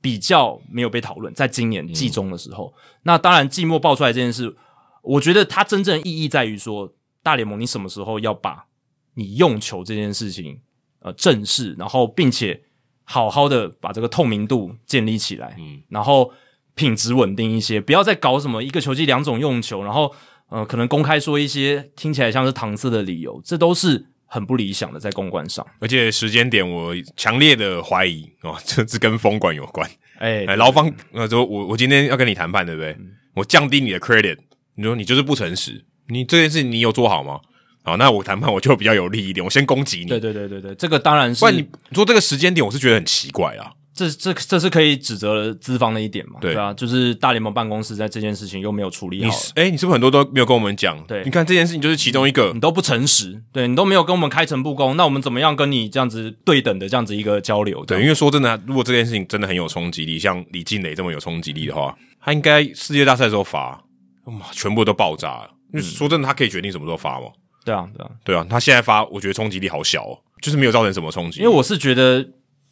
[0.00, 2.72] 比较没有被讨论，在今年季中的时候。
[2.76, 4.56] 嗯、那当然，季末爆出来这件事，
[5.02, 6.92] 我觉得它真正意义在于说。
[7.22, 8.66] 大联盟，你什么时候要把
[9.14, 10.60] 你用球这件事情
[11.00, 12.62] 呃正视，然后并且
[13.02, 16.32] 好好的把这个透明度建立起来，嗯，然后
[16.76, 20.14] 品质稳定一些，不要再搞什么一个球季两种用球，然后
[20.50, 25.66] 呃可能公开说一些听起来像是搪塞的理由，这都是很不理想的在公关上。
[25.78, 29.88] 而且时间点，我强烈的怀疑哦，这是跟风管有关。
[30.18, 32.92] 哎，哎，劳方呃说，我我今天要跟你谈判，对不对？
[32.98, 34.38] 嗯，我降低你的 credit，
[34.74, 35.84] 你说你就是不诚实。
[36.08, 37.40] 你这件事你有做好吗？
[37.82, 40.06] 好，那我谈判我就比较有利一点，我先攻击你。
[40.06, 41.40] 对对对对对，这个当然是。
[41.40, 43.72] 不然你说这个时间点，我是觉得很奇怪啊。
[43.96, 46.38] 这这这是可以指责资方的一点嘛？
[46.38, 49.30] 对，对啊，就是大联盟办公室在这件事情又没有处理好。
[49.30, 51.02] 你诶，你是不是很多都没有跟我们讲？
[51.06, 57.82] 对，你看这件事情就是其中一个，你都不诚实，对你都没有跟我们开诚布公，那我们怎么样跟你这样子对等的这样子一个交流？
[57.86, 63.82] 对，因为说真的，如果这件事情真的很有冲击力，像李静蕾这么有冲击力的话，他应该世界大赛的时候发，
[64.24, 65.50] 哇，全部都爆炸了。
[65.72, 67.26] 嗯、说真的，他可以决定什么时候发吗？
[67.64, 68.46] 对啊，对啊，对啊。
[68.48, 71.40] 他现在发，我觉得冲击力好小哦，就是没有造成什么冲击。
[71.40, 72.24] 因为我是觉得，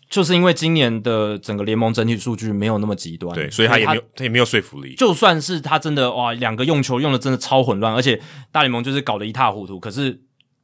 [0.08, 4.94] 就是因为今年的整个联盟整体数据没有那么极端，对，所以他也没有，他，他也没有说服力。
[4.94, 8.20] 就算是他真的哇，两个用球用的真的超混乱，而且
[8.52, 10.20] 大联盟就是搞得一塌糊涂，可是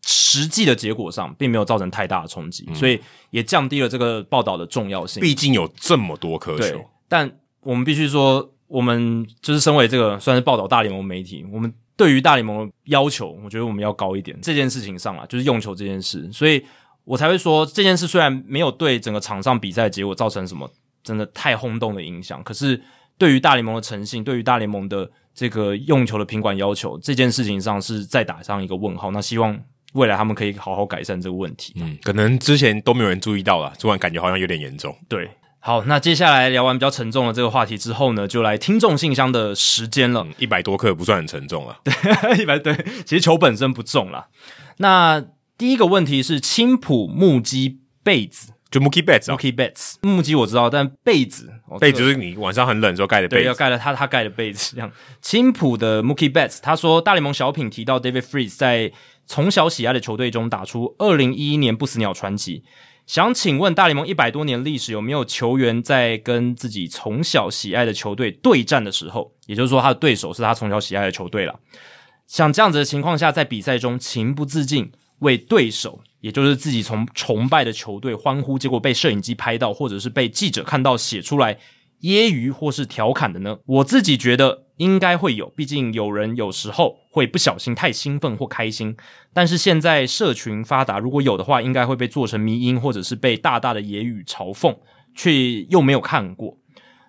[0.06, 5.20] 实际的结果上并没有造成太大的冲击，嗯、所以也降低了这个报道的重要性。
[5.20, 7.30] 毕竟有这么多颗球，但
[7.60, 11.72] 我们必须说，我们就是身为这个算是报道大联盟媒体，我们。
[11.96, 14.34] 对于大联盟的要求，我觉得我们要高一点。
[14.40, 16.64] 这件事情上啊，就是用球这件事，所以
[17.10, 20.70] 我才会说这件事虽然没有对整个场上比赛结果造成什么
[21.02, 22.80] 真的太轰动的影响，可是
[23.18, 29.10] 对于大联盟的诚信，对于大联盟的这个用球的品管要求，这件事情上是再打上一个问号。
[29.10, 29.58] 那希望
[29.94, 31.72] 未来他们可以好好改善这个问题。
[31.76, 34.96] 嗯，可能之前都没有人注意到了，突然感觉好像有点严重。
[35.08, 35.28] 对。
[35.58, 40.26] 好，那接下来聊完比较沉重的这个话题之后呢，就来听众信箱的时间了。
[40.38, 41.92] 一百多克不算很沉重啊，对，
[42.40, 42.72] 一百对，
[43.04, 44.28] 其实球本身不重啦。
[44.78, 45.22] 那
[45.60, 54.74] 第一个问题是青浦木屐被子，就 Mookie Betts 啊，Mookie Betts，木屐我知道，但被子，被子就是你晚上很冷时候盖的被子，对，要盖了他他盖的被子。
[54.74, 54.90] 这样，
[55.20, 58.90] 青浦的 Mookie Betts 他说，大联盟小品提到 David Freese 在
[59.26, 62.64] 从小喜爱的球队中打出二零一一年不死鸟传奇。
[63.06, 71.60] 想请问大联盟一百多年历史有没有球员在跟自己从小喜爱的球队对战的时候，也就是说他的对手是他从小喜爱的球队了，
[72.26, 74.90] 像这样子的情况下，在比赛中情不自禁
[75.20, 81.54] 为对手，也就是自己从崇拜的球队欢呼，结果被摄影机拍到，或者是被记者看到写出来
[82.02, 83.58] 揶揄或是调侃的呢？
[83.64, 84.66] 我自己觉得。
[84.80, 88.96] 应该会有，毕竟有人有时候会不小心太兴奋或开心。
[89.34, 94.74] 但是现在社群发达，如果有的话，应该会被做成迷因，或者是被大大的揶揄嘲讽，
[95.14, 96.56] 却又没有看过。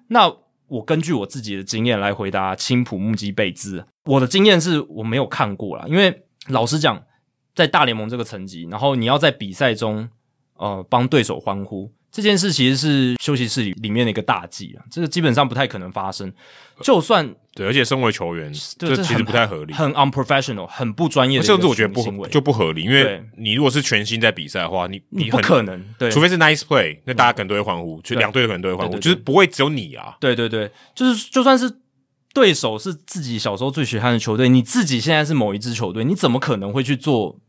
[0.09, 0.30] 那
[0.68, 3.86] 我根据我自己的经验来回答青浦木屐被兹。
[4.03, 7.01] 我的经验是我没有看过啦，因为老实讲，
[7.56, 10.08] 在大联盟这个层级，然后你要在比赛中
[10.58, 11.91] 呃帮对手欢呼。
[12.12, 16.30] 这件事其实是休息室里里面的一个大忌啊，这个基本上不太可能发生。
[16.82, 22.82] 就算对，而且身为球员，这其实不太合理，很 unprofessional，很不专业的，甚至我觉得不就不合理。
[22.84, 30.18] 因为你如果是全心在比赛的话，你你不可能，对，除非是 nice play，那大家可能都会欢呼，就两队可能都会欢呼，就是不会只有你啊。
[30.20, 31.72] 对对对，就是就算是
[32.34, 37.39] 对手是自己小时候最喜欢的球队，你自己现在是某一支球队，你怎么可能会去做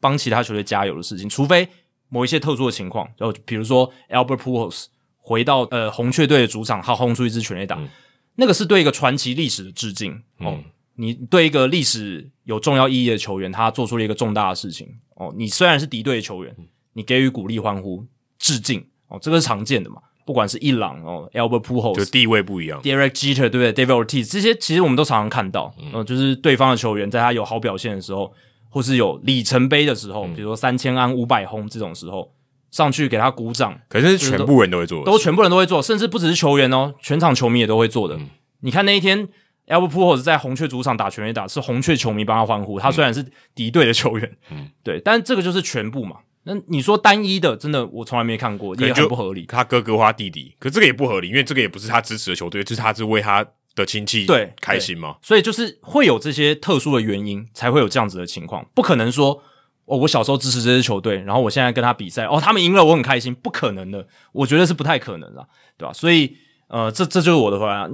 [0.00, 1.28] 帮其他球队加油的事情？
[1.28, 1.68] 除非。
[2.14, 4.84] 某一些特殊的情况，就比如说 Albert Pujols
[5.16, 7.88] 回到呃红雀队的主场，他轰出一支全垒打，嗯、
[8.34, 10.58] 那个是对一个传奇历史的致敬、嗯、哦。
[10.96, 15.32] 你对一个历史有重要意义的球员，他做出了一个重大的事情哦。
[15.34, 16.54] 你虽然是敌对的球员，
[16.92, 18.06] 你给予鼓励、欢呼、
[18.38, 20.02] 致敬哦，这个是常见的嘛。
[20.24, 28.32] 不管是伊朗哦，Albert Pujols 就地位不一样，Derek Jeter 对不对？David Ortiz 这些其实我们都常常看到，嗯、呃，就是对方的球员在他有好表现的时候。
[28.74, 32.32] 或是有里程碑的时候，比如说三千安、五百轰这种时候，
[32.70, 33.78] 上去给他鼓掌。
[33.86, 38.16] 可是全部人都会做，都全部人都会做，甚至不只是球员哦，全场球迷也都会做的。
[38.16, 39.28] 嗯、你看那一天
[39.66, 42.80] ，Albert Pujols 在红雀主场打全垒打，是红雀球迷帮他欢呼。
[42.80, 43.22] 他虽然是
[43.54, 46.16] 敌对的球员，嗯，对，但这个就是全部嘛。
[46.44, 49.46] 那你说单一的，真的我从来没看过，也很不合理。
[49.46, 55.16] 他哥哥或他弟弟，可这个也不合理，因为这个也不是他支持的球队，就是他是为他的亲戚对开心嘛。
[55.22, 58.66] 所以就是会有这些特殊的原因，才会有这样子的情况。
[58.74, 59.40] 不可能说
[59.84, 64.06] 哦，我小时候支持这支球队，然后我现在跟他比赛，哦，他们赢了，我很开心，不可能的。
[64.32, 65.46] 我觉得是不太可能的，
[65.78, 65.92] 对吧？
[65.92, 66.36] 所以
[66.66, 67.88] 呃，这这就是我的回答。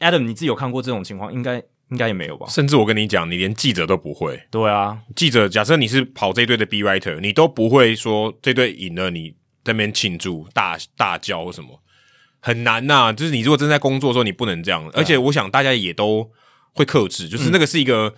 [0.00, 1.32] Adam，你自己有看过这种情况？
[1.32, 1.62] 应该。
[1.92, 2.46] 应该也没有吧。
[2.48, 4.42] 甚至我跟你讲，你连记者都不会。
[4.50, 9.30] 对啊，记者假设你是跑这队的 B writer，你都不会说这队赢了，你
[9.62, 11.80] 在那边庆祝、大大叫或什么，
[12.40, 13.12] 很难呐、啊。
[13.12, 14.90] 就是你如果正在工作的时候，你不能这样。
[14.94, 16.28] 而且我想大家也都
[16.72, 18.14] 会克制，就是那个是一个、嗯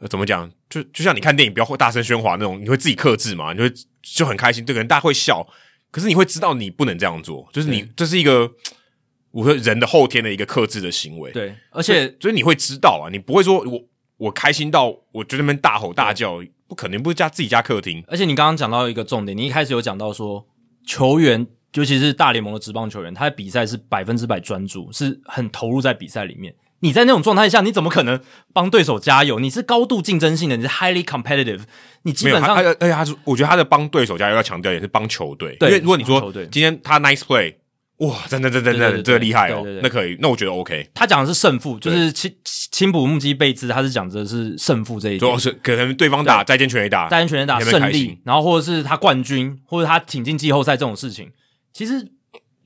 [0.00, 0.50] 呃、怎么讲？
[0.70, 3.52] 就就像你看电影，不要大声喧哗那种，你会自己克制嘛？
[3.52, 3.70] 你会
[4.02, 5.46] 就很开心，对，可能大家会笑，
[5.90, 8.50] 可是你会知道你不能这样做，就是你这是一个。
[9.32, 13.82] 我说人的后天的一个克制的行为，对，而且所以，你会知道啊，你不会说我
[14.18, 18.04] 我开心到我就在那边大吼大叫，不可能不是家自己家客厅。
[18.08, 20.46] 而且你刚刚讲到一个重点，你一开始有讲到说
[20.86, 26.54] 球员，尤其是大联盟的职棒球员，他的比赛是百分之百专注，是很投入在比赛里面。
[26.80, 28.20] 你在那种状态下，你怎么可能
[28.52, 29.38] 帮对手加油？
[29.38, 31.62] 你是高度竞争性的，你是 highly competitive，
[32.02, 37.54] 你基本上，而且他是，我觉得他的帮对手加油要强调也是帮球队，对，因为如果你说今天他 nice play。
[38.06, 39.64] 哇，真的，真的，真的，这个厉害哦！
[39.82, 40.90] 那可以，那我觉得 OK。
[40.92, 45.20] 他讲的是胜负，就是青青埔木基贝兹，他是讲的是胜负这一点。
[45.20, 51.30] 主要是可能对方打再见全垒打，再见全垒打胜利，然后或者是他冠军，或者他挺进季后赛这种事情，
[51.72, 52.10] 其实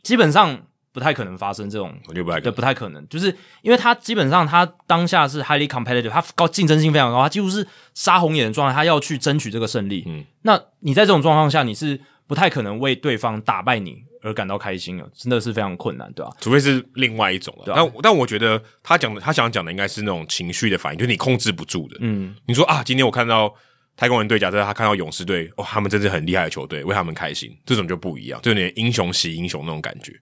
[0.02, 0.58] 基本上
[0.90, 3.26] 不太可能发生这种，我觉得不太对，不太可能，就是
[3.60, 10.02] 因为他基本上他当下是 highly competitive，他高竞争性非常高，他几乎是杀红眼的状态，他要去争取这个胜利。
[10.06, 16.32] 嗯，那你在这种状况下，你是不太可能为对方打败你而感到开心了，真的是非常困难，对吧？
[16.40, 17.64] 除非是另外一种了。
[17.64, 21.96] 对啊，但但我觉得他讲的，他想讲的应该是那种情绪的反应，就是你控制不住的。
[22.00, 23.54] 嗯，你说啊，今天我看到
[23.96, 30.12] 太空人队，假设他看到勇士队，哦，他们真是很厉害的球队，为他们开心，这种就不一样，就有点英雄惜英雄那种感觉。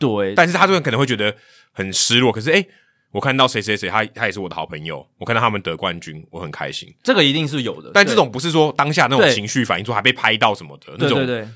[0.00, 1.32] 对，但是他这边可能会觉得
[1.70, 2.32] 很失落。
[2.32, 2.66] 可是，诶，
[3.12, 6.92] 我看到谁谁谁，他他也是我的好朋友，我看到他们得冠军，我很开心。
[7.04, 11.18] 这个一定是有的，但这种不是说当下那种情绪反应，说还被拍到什么的那种。
[11.18, 11.48] 对对对。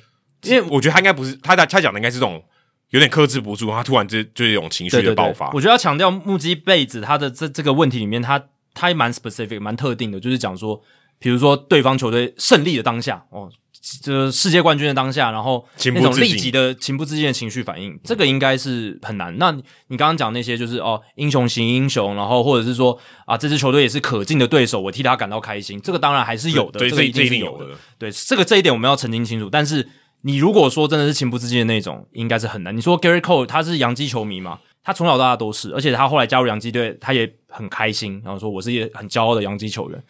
[0.42, 2.42] 因为我觉得他应该不是他他讲的应该是这种
[2.90, 5.46] 有点克制不住，他突然就就有一种情绪的爆发。
[5.46, 8.40] 对对对，我觉得要强调木基贝子他的这这个问题里面，他
[8.74, 10.80] 他也蛮 specific 蛮特定的，就是讲说，
[11.18, 13.50] 比如说对方球队胜利的当下哦，
[14.02, 19.36] 就是世界冠军的当下，然后那种立即的情不自禁的情绪反应，这个应该是很难。
[19.38, 19.50] 那
[19.88, 27.66] 你刚刚讲那些就是哦英雄型英雄，然后或者是说啊这支球队也是可敬的对手，我替他感到开心，这个当然还是有的，对，这个一定是有的。
[27.98, 29.88] 对，这个这一点我们要澄清清楚，但是。
[30.26, 32.76] 你如果说真的是情不自禁的那种，应该是很难。
[32.76, 34.58] 你说 Gerrit Cole 他是洋基球迷嘛？
[34.82, 40.02] 他从小到大都是，而且他后来加入洋基队，他也很开心，然后说我是一个很骄傲的洋基球员。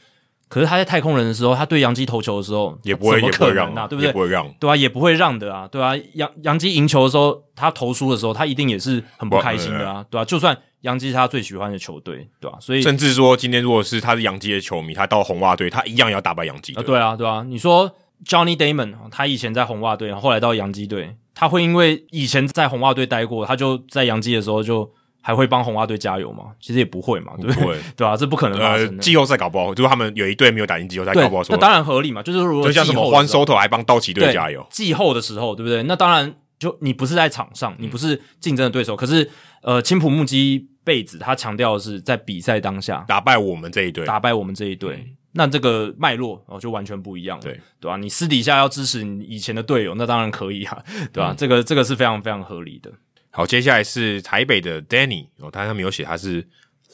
[0.48, 4.06] 可是他在太空人的时候，他对洋基投球的时候，也不会怎么可能啊，对不对？
[4.06, 5.92] 也不会让，对啊，也不会让的啊，对啊。
[6.14, 10.24] 洋洋基赢球的时候，他投输的时候，他一定也是很不开心的啊，对啊。
[10.24, 12.60] 就算洋基是他最喜欢的球队，对吧、啊？
[12.60, 16.72] 所以甚至说今天如果是他是洋基的球迷，他到红袜队，他一样要打败洋基。
[16.72, 17.44] 啊，对啊，对啊。
[17.46, 17.94] 你说。
[18.24, 24.90] Johnny Damon，他以前在红袜队，后来到洋基队，他会因为以前在红袜队待过，他就在洋基的时候就
[25.20, 26.44] 还会帮红袜队加油吗？
[26.60, 27.78] 其实也不会嘛，对不对？
[27.96, 28.92] 对啊，这不可能发生的。
[28.94, 32.22] 呃，季后赛搞不好，就是他们有一队没有打进季后赛，搞不好说那当然合理嘛。
[32.22, 35.82] 就是如果就像什么 Juan Soto 还帮道奇队加油，季后的时候，对不对？
[35.82, 39.30] 那当然就你不是在场上，你不是竞争的对手，嗯、可是
[39.62, 44.96] 呃，青浦木基贝子他强调的是在比赛当下打败我们这一队，打败我们这一队。
[44.96, 47.96] 嗯那这个脉络哦，就完全不一样了，对对吧、啊？
[47.98, 50.82] 你私底下要支持你以前的队友，那当然可以啊，
[51.12, 51.36] 对吧、啊嗯？
[51.36, 52.90] 这个这个是非常非常合理的。
[53.30, 56.42] 好，接下来是台北的 Danny 哦，他上面有写他是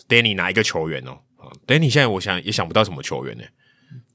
[0.09, 1.17] Danny 哪一个球员哦
[1.69, 3.45] ？Danny 现在我想也想不到什么球员呢。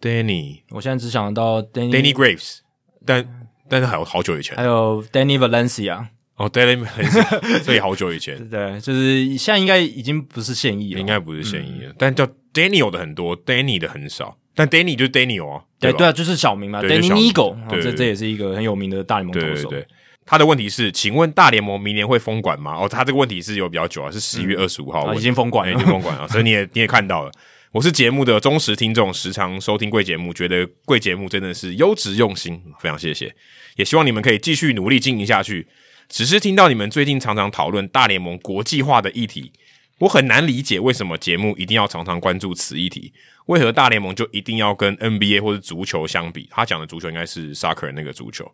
[0.01, 2.57] Danny，我现在只想到 Danny Danny Graves，
[3.05, 6.07] 但但是还有好久以前，还有 Danny Valencia。
[6.35, 12.27] 哦，Danny Valencia， 这也好久以前， 对，就是现在应该已经不是现役了，应该不是现役了，嗯、但叫。
[12.57, 19.69] Daniel 的很多，Danny 的很少，但 Danny 就是 Daniel 啊，对对啊，就是小名嘛，Danny Nigo，这这也是一个很有名的大联盟投手。
[19.69, 19.87] 对，对，对，
[20.25, 22.75] 他的问题是，请问大联盟明年会封馆吗？
[22.75, 27.31] 哦，他这个问题是有比较久啊，是十一月二十五号、嗯啊，已经封馆了，已经封馆了， 所以你也你也看到了，
[27.71, 33.31] 我是节目的忠实听众，时常收听贵节目，觉得贵节目真的是优质用心，非常谢谢，
[33.75, 35.67] 也希望你们可以继续努力经营下去。
[36.09, 39.51] 只是听到你们最近常常讨论大联盟国际化的议题。
[39.99, 43.13] 我很难理解为什么节目一定要常常关注此议题，
[43.47, 46.47] 为何大联盟就一定要跟 NBA 或者足球相比？
[46.51, 48.51] 他讲的足球应该是 soccer 那个足球，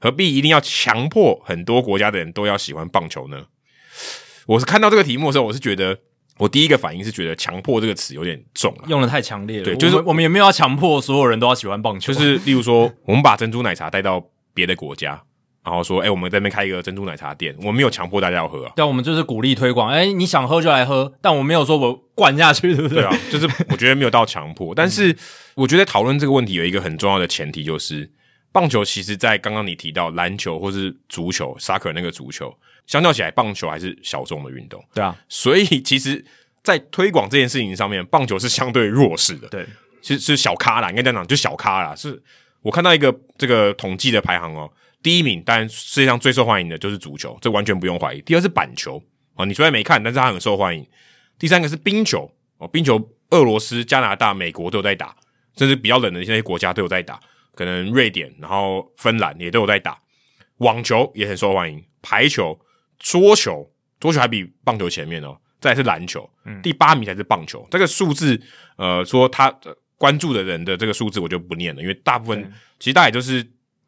[0.00, 3.46] 何必一定要强迫很多国家的人都要喜欢棒球呢？
[4.46, 5.98] 我是看到这个题目的时候，我是觉得。
[6.38, 9.64] 我第一个反应是觉得“强迫”这个词有点重了，用的太强烈了。
[9.64, 12.12] 对，就是我们也没有要强迫所有人都要喜欢棒球。
[12.12, 14.22] 就是例如说，我们把珍珠奶茶带到
[14.52, 15.22] 别的国家，
[15.66, 18.72] 然后说：“哎、欸，我们在那边开一个珍珠奶茶店。”我们没有强迫大家要喝啊。
[18.76, 19.90] 对，我们就是鼓励推广。
[19.90, 23.02] 哎、欸，你想喝就来喝，但我没有说我灌下去，对不对？
[23.02, 24.74] 对啊， 就是我觉得没有到强迫。
[24.74, 25.14] 但是
[25.54, 28.10] 我觉得讨论这个问题有一个很重要的前提，就是
[28.52, 32.56] 棒球其实，在刚刚你提到篮球或是足球，soccer 那个足球，
[32.86, 34.82] 相较起来，棒球还是小众的运动。
[34.94, 36.24] 对啊，所以其实。
[36.66, 39.46] 在推广这件事情上面，棒球是相对弱势的。
[39.46, 39.64] 对，
[40.02, 41.94] 是是小咖啦，应该这样讲，就小咖啦。
[41.94, 42.20] 是
[42.60, 44.68] 我看到一个这个统计的排行哦，
[45.06, 48.20] 第一名，当然世界上最受欢迎的就是足球，这完全不用怀疑。
[48.22, 49.00] 第二是板球
[49.36, 50.84] 啊，你虽然没看，但是它很受欢迎。
[51.38, 52.28] 第三个是冰球
[52.58, 53.00] 哦，冰球，
[53.30, 55.14] 俄罗斯、加拿大、美国都有在打，
[55.56, 57.20] 甚至比较冷的一些国家都有在打，
[57.54, 59.96] 可能瑞典，然后芬兰也都有在打。
[60.56, 62.58] 网球也很受欢迎，排球、
[62.98, 65.38] 桌球，桌球还比棒球前面哦。
[65.60, 67.64] 再来是篮球，嗯，第八名才是棒球。
[67.70, 68.42] 这个数字，
[68.76, 69.56] 呃，说他
[69.98, 73.46] 关注的人的这个数字，我就不念了，因为大部分其实大概就是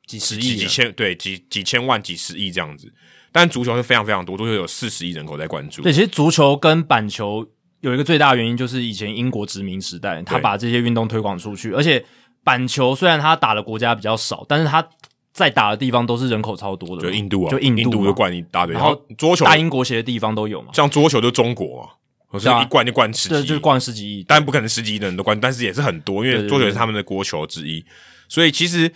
[0.09, 2.93] 几十亿、几千，对，几几千万、几十亿这样子。
[3.31, 5.83] 但足球是非常非常多，足球有四十亿人口在关注。
[5.83, 7.47] 对，其实足球跟板球
[7.83, 11.71] 有一个最大的原因，就是以前英国殖民时代，他把这些运动推广出去。
[11.73, 12.03] 而且
[12.43, 14.85] 板球虽然他打的国家比较少，但是他
[15.31, 18.75] 在打的地方都是人口超多的，就印度啊，就印度，印度就灌一大堆。
[18.75, 21.93] 然后桌球，大英国协的地方都有嘛，像桌球就中国啊，
[22.31, 27.85] 我是一灌就灌十几亿，就灌十几亿，当然不可能十几亿的人都灌，但是也是很多，因为桌球是他们的国球之一。
[28.27, 28.91] 所以其实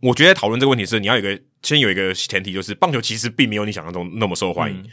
[0.00, 4.86] 我觉得讨论这个问题是，你要有一个先有一个前提，就是棒球其实并没有你想象中那么受欢迎，嗯、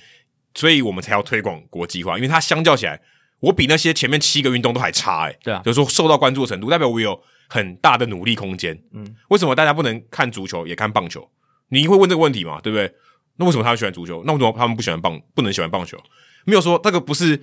[0.56, 3.00] 所以我们才要推广国际化，因为它相较起来，
[3.40, 8.82] 我比那些前面七个运动都还差诶、欸、对啊，就是说受到关注的程度，代表我有很大的努力空间。
[8.94, 11.30] 嗯，为什么大家不能看足球也看棒球？
[11.70, 12.62] 你会问这个问题嘛？
[12.62, 12.92] 对不对？
[13.36, 14.24] 那为什么他们喜欢足球？
[14.26, 15.20] 那为什么他们不喜欢棒？
[15.34, 15.98] 不能喜欢棒球？
[16.46, 17.42] 没有说这个不是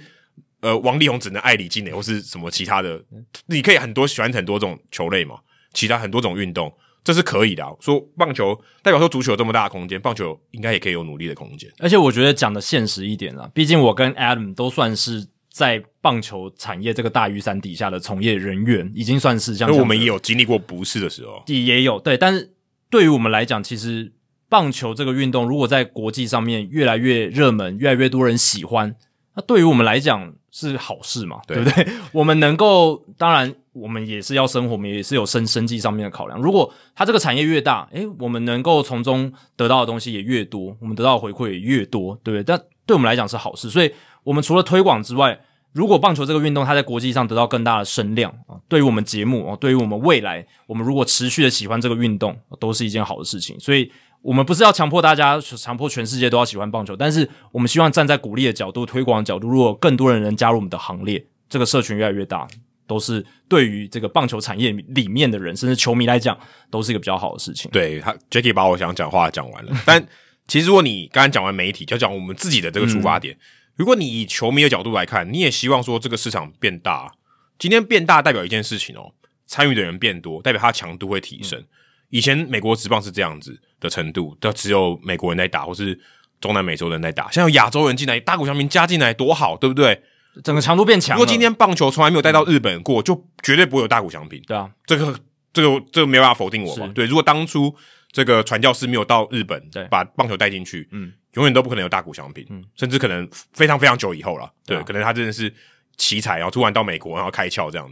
[0.60, 3.02] 呃，王力宏只能爱李金磊或是什么其他的？
[3.46, 5.40] 你可以很多喜欢很多种球类嘛，
[5.72, 6.72] 其他很多种运动，
[7.02, 7.70] 这是可以的啊。
[7.80, 11.70] 说棒球代表说足球有这么大的空间，棒球应该也可以有努力的空间。
[11.78, 19.70] 而且我觉得讲的现实一点啊，毕竟我跟 Adam 都算是在棒球产业这个大雨伞底下的从业人员，已经算是这样。
[19.70, 22.52] 因为我们也有经历过不是的时候，也有对，但是
[22.88, 24.12] 对于我们来讲，其实。
[24.50, 28.92] 棒球这个运动，如果在国际上面越来越热门，越来越多人喜欢，
[29.36, 31.40] 那对于我们来讲是好事嘛？
[31.46, 31.86] 对，对不对？
[32.10, 36.40] 我们能够，当然，我们也是要生活，我们也是有生生计上面的考量。
[36.40, 42.44] 如果它这个产业越大，诶，我们能够从中得到的东西也越多，我们得到的回馈也越多，对不对？
[42.44, 43.70] 但对我们来讲是好事。
[43.70, 43.92] 所以，
[44.24, 45.40] 我们除了推广之外，
[45.72, 53.58] 如果棒球这个运动它在国际上得到更大的声量啊，对于我们节目啊，对于我们未来，我们如果持续的喜欢这个运动，都是一件好的事情。
[53.58, 53.90] 所以。
[54.22, 62.46] 我们不是要强迫大家，强迫全世界都要喜欢棒球，但是我们希望站在鼓励的角度、推广的角度，如果更多的人加入我们的行列，这个社群越来越大，
[62.90, 66.36] 都是对于这个棒球产业里面的人，甚至球迷来讲，
[66.72, 67.70] 都是一个比较好的事情。
[67.70, 70.04] 对他 j a c k i e 把我想讲话讲完了，但
[70.48, 73.38] 其实如果你刚刚讲完媒体，就讲我们自己的这个出发点，嗯、
[73.76, 77.12] 如果你以球迷的角度来看，你也希望说这个市场变大，
[77.56, 79.12] 今天变大代表一件事情哦，
[79.46, 81.60] 参与的人变多，代表它强度会提升。
[81.60, 81.66] 嗯
[82.10, 85.96] 以前美国职棒是这样子的程度，都只有美国人在打，或是
[86.40, 87.30] 中南美洲人在打。
[87.30, 90.02] 现在有亚洲人进来，大谷翔平加进来多好，对不对？
[90.42, 91.16] 整个强度变强。
[91.16, 94.42] 如果今天棒球从来没有带到日本过，就绝对不会有大谷翔平。
[94.46, 95.18] 对啊，这个
[95.52, 96.90] 这个这个没办法否定我嘛？
[96.94, 97.74] 对，如果当初
[98.12, 105.52] 这个传教士没有到日本，对，把棒球带进去，嗯，永远都不可能有大谷翔平，嗯，甚至可能非常非常久以后了，对，可能他真的是
[105.96, 107.90] 奇才，然后突然到美国，然后开窍这样。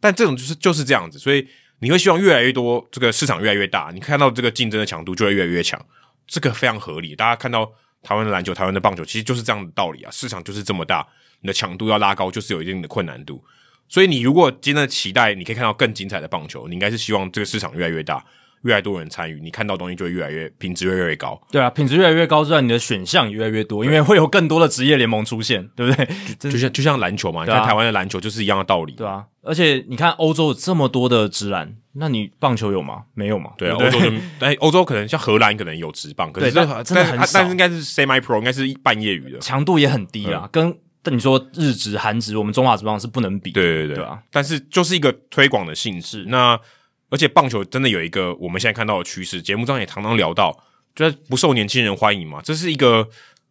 [0.00, 1.46] 但这种就是就是这样子，所以。
[1.82, 5.84] 你会希望越来越多，这个市场越来越大，你看到这个竞争的强度就会越来越强，
[6.28, 7.16] 这个非常合理。
[7.16, 7.68] 大家看到
[8.04, 10.10] 台湾的篮球、台湾的棒球，其实就是这样的道理啊。
[10.12, 11.04] 市场就是这么大，
[11.42, 13.44] 你的强度要拉高，就是有一定的困难度。
[13.88, 18.24] 所以你如果真的期待，你可以看到更精彩的棒球，你应该是希望这个市场越来越大。
[18.62, 21.36] 越来越多人参与，你看到东西就会越来越品质越来越高。
[21.50, 26.06] 对啊，品质越来越高之外，你的选项也越来越多，因为会有更多的职业联盟出现， 对不对？
[26.38, 28.92] 就， 就像就像篮球嘛，你看台湾的篮球就是一样的道理。
[28.92, 33.02] 对啊，而且你看欧洲有这么多的职篮，那你棒球有吗？
[33.14, 33.50] 没有嘛？
[33.58, 40.48] 对啊，欧洲就但 欧洲可能像荷兰可能有职棒，可是但是应该是 semi pro，应该是半业余的，强度也很低啊。
[40.52, 40.72] 跟
[41.02, 43.50] 但你说日职、韩职，我们中华职棒是不能比。
[43.50, 44.22] 对对对，对啊。
[44.30, 46.58] 但是就是一个推广的性质，那。
[47.10, 50.50] 而且棒球真的有一个我们现在看到的趋势，节目上也常常聊到，
[50.94, 52.40] 就是不受年轻人欢迎嘛。
[52.42, 53.06] 这是一个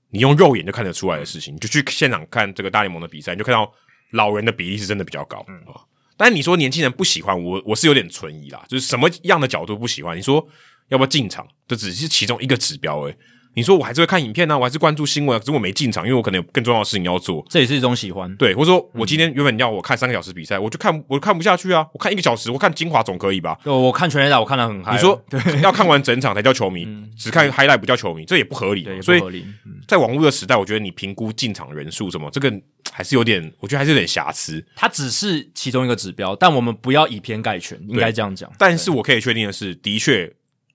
[0.09, 3.71] 你用肉眼就看得出来的事情，你就去现场看这个大联盟的比赛，你就看到
[4.13, 5.45] 老人的比例是真的比较高。
[5.47, 5.85] 嗯啊，
[6.17, 8.65] 但是你说年轻人不喜欢我，我是有点存疑啦。
[8.67, 10.17] 就是什么样的角度不喜欢？
[10.17, 10.43] 你说
[10.87, 13.15] 要不要进场，这只是其中一个指标诶。
[13.53, 17.45] 你说我还是会看影片呢、啊，我还是关注新闻，可是我没进场，因为我可能有更重要的事情要做。
[17.49, 23.57] 这也是一种喜欢，对，或者说我今天原本要我看三个小时比赛，我就看我看不下去啊，我看一个小时，我看精华总可以吧？
[23.65, 24.93] 我看全垒打，我看得很嗨。
[24.93, 25.21] 你说
[25.61, 28.83] 要看完整场才叫球迷，嗯、只看 highlight 不叫球迷，这也不合理。
[28.83, 29.45] 对，所以
[29.87, 32.53] 在网络的时代，我觉得你评估进场人数什么，这个
[32.91, 34.65] 还是有点，我觉得还是有点瑕疵。
[34.75, 38.49] 它只是其中一个指标，但我们不要以偏概全，应该这样讲。
[38.57, 40.31] 但是我可以确定的是，的确。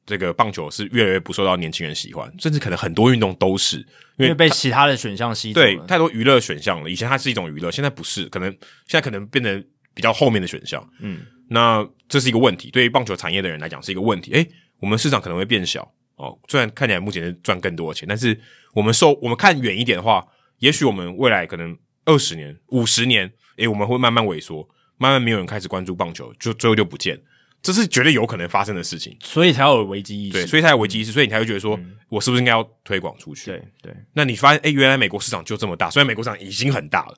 [0.06, 3.78] 这个棒球是越来越不受到年轻人喜欢，甚至可能很多运动都是
[4.18, 5.52] 因为，被其他的选项吸。
[5.52, 6.88] 对，太多娱乐选项了。
[6.88, 8.48] 以前它是一种娱乐，现在不是，可能
[8.86, 10.82] 现在可能变得比较后面的选项。
[11.00, 14.32] 嗯，那这是一个问题，对于棒球产业的人来讲是一个问题。
[14.32, 14.48] 诶，
[14.78, 15.82] 我们市场可能会变小
[16.14, 18.38] 哦，虽然看起来目前是赚更多的钱，但是
[18.74, 20.24] 我们受我们看远一点的话，
[20.60, 27.20] 也许我们未来可能二十年、五十年，诶，我们会慢慢萎缩，慢慢没有人开始关注棒球，就最后就不见。
[27.66, 30.34] 这是绝对有可能发生的事情，所以才有危机意识。
[30.34, 33.50] 对，所以才有危机意识，所以你才会觉得说，嗯、我是不是应该要推广出去？
[33.50, 33.96] 对对。
[34.12, 37.14] 那你发现，哎，原来美国市场就这么大，虽然美国市场已经很大了，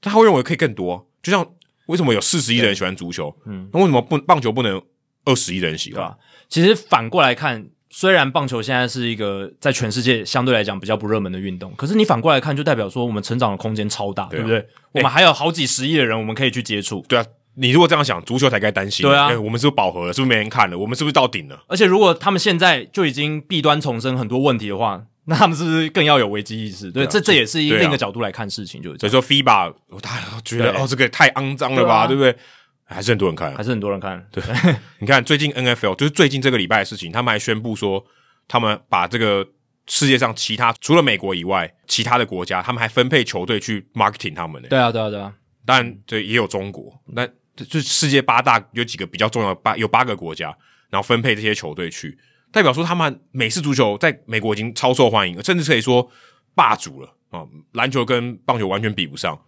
[0.00, 1.04] 但他会认为可以更多。
[1.20, 1.44] 就像
[1.86, 3.36] 为什么有四十亿的人喜欢足球？
[3.46, 4.80] 嗯，那为什么不棒球不能
[5.24, 6.16] 二十亿的人喜欢？
[6.48, 14.68] 其实反过来看，虽然棒球现在是一个在全世界相对来讲比较不热门的运动，可是你反过来看，就代表说我们成长的空间超大，对，啊、对不对？
[14.92, 17.04] 我们还有好几十亿的人，我们可以去接触。
[17.08, 17.24] 对啊。
[17.54, 19.06] 你如果这样想，足球才该担心。
[19.06, 20.12] 对啊，我们是不是饱和了？
[20.12, 20.78] 是不是没人看了？
[20.78, 21.62] 我们是不是到顶了？
[21.68, 26.90] 而且，如果他们现在就已经弊端丛生，很多问题的话，那他们是不是更要有危机意识？
[26.90, 28.98] 对，这这也是另一个角度来看事情，就是。
[28.98, 32.36] 所以说，FIBA 大家觉得哦，这个太肮脏了吧，对，啊、对不对？
[32.84, 34.26] 还是很多人看，还是很多人看。
[34.30, 34.42] 对，
[35.00, 38.04] 你看最近 NFL 就是最近这个礼拜的事情，他们还宣布说，
[38.48, 39.46] 他们把这个
[39.86, 44.68] 世界上其他除了美国以外，其他的国家，他们还分配球队去 marketing 他们呢。
[44.68, 45.34] 对啊，对啊，对啊。
[45.64, 47.28] 当然，这也有中国，那。
[47.56, 50.46] 就世界八大有几个比较重要的八有八个国家，
[50.90, 52.16] 然后分配这些球队去，
[52.50, 56.10] 代表说他们美式足球在美国已经超受欢迎了，甚至可以说
[56.54, 57.44] 霸主了啊！
[57.72, 59.38] 篮球跟棒球完全比不上，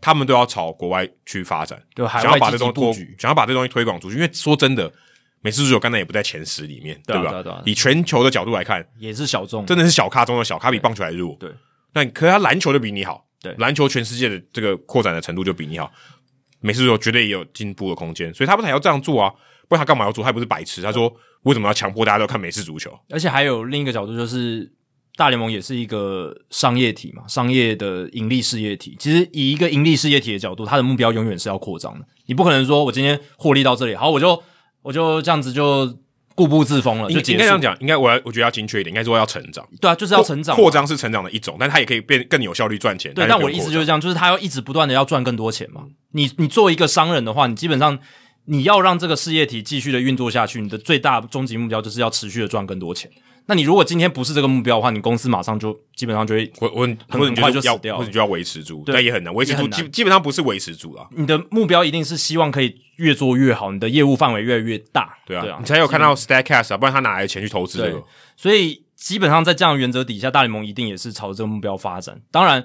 [0.00, 4.16] 他们都要朝国外去发展，对，想要把这东西推，想要把这东西推广出去。
[4.16, 4.90] 因为说真的，
[5.40, 7.30] 美式足球刚才也不在前十里面，对吧？
[7.30, 11.36] 对对对，以全球的角度来看，也是小众，真的是小咖中的小咖，比棒球还弱。
[11.40, 11.50] 对，
[11.92, 15.90] 那可是他篮球就比你好，对，篮球全世界的这个扩展的程度就比你好。
[16.60, 19.32] 美式足球绝对也有进步的空间，所以他不才要这样做啊？
[19.68, 20.22] 不然他干嘛要做？
[20.22, 20.80] 他也不是白痴。
[20.82, 22.90] 他说为什么要强迫大家都看美式足球？
[23.10, 24.70] 而且还有另一个角度，就是
[25.16, 28.96] 大联盟也是一个商业体嘛，商业的盈利事业体。
[28.98, 32.06] 其实以一个盈利事业体的角度，它的目标永远是要扩张的。
[32.26, 34.42] 你不可能说我今天获利到这里，好，我就
[34.82, 35.98] 我就这样子就。
[36.40, 37.76] 固步自封了，就应该这样讲。
[37.80, 39.62] 应该我要我觉得要精确一点，应该说要成长。
[39.78, 40.56] 对啊，就是要成长。
[40.56, 43.12] 扩张是成长的一种，但它也可以变更有效率赚钱。
[43.12, 45.82] 对，但我的意思就是这样，就是他要一直不断的要赚更多钱嘛。
[46.12, 47.98] 你你作为一个商人的话，你基本上
[48.46, 53.10] 你要让这个事业体继续的运作下去，你的最大终极目标就是要持续的赚更多钱。
[53.50, 61.08] 那你如果今天不是这个目标的话，你公司马上就基本上就会我我很快就死掉，或者就要维持住，但也很难维持住，基基本上不是维持住了。
[61.16, 68.00] 你的目标一定是希望可以越做越好，你的业务范围越来越大，对啊，你才有看到 Statcast 啊，不然他哪来的钱去投资这个？
[68.36, 72.22] 所以基本上在这样的原则底下，大联盟一定也是朝这个目标发展。
[72.30, 72.64] 当然，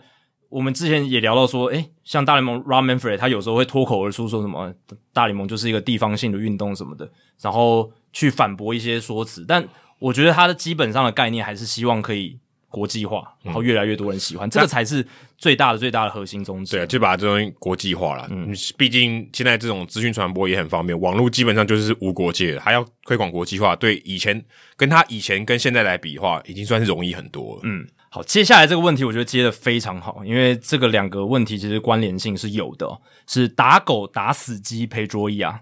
[0.49, 4.71] 我们之前也聊到说，诶，像大联盟 Rob Manfred 他有时候会脱口而出说什么
[5.11, 7.09] 大联盟就是一个地方性的运动什么的，
[7.41, 9.67] 然后去反驳一些说辞，但。
[9.99, 12.37] 我觉得它的基本上的概念还是希望可以
[12.69, 15.05] 国际化，然后越来越多人喜欢，嗯、这个才是
[15.37, 16.71] 最大的最大的核心宗旨。
[16.75, 18.27] 对啊，就把这东西国际化了。
[18.29, 24.43] 嗯，毕竟现在这种资讯传播也很方便，网络基本上就是无国界的，还要推广国际化，对以前
[24.75, 27.61] 跟他以前跟现在来比的话，已经算是容易很多了。
[27.63, 32.85] 嗯，好，接下来这个问题我觉得接的非常好，因为这个两个问题其实关联性是有的，
[33.25, 35.61] 是打狗打死鸡陪桌椅啊。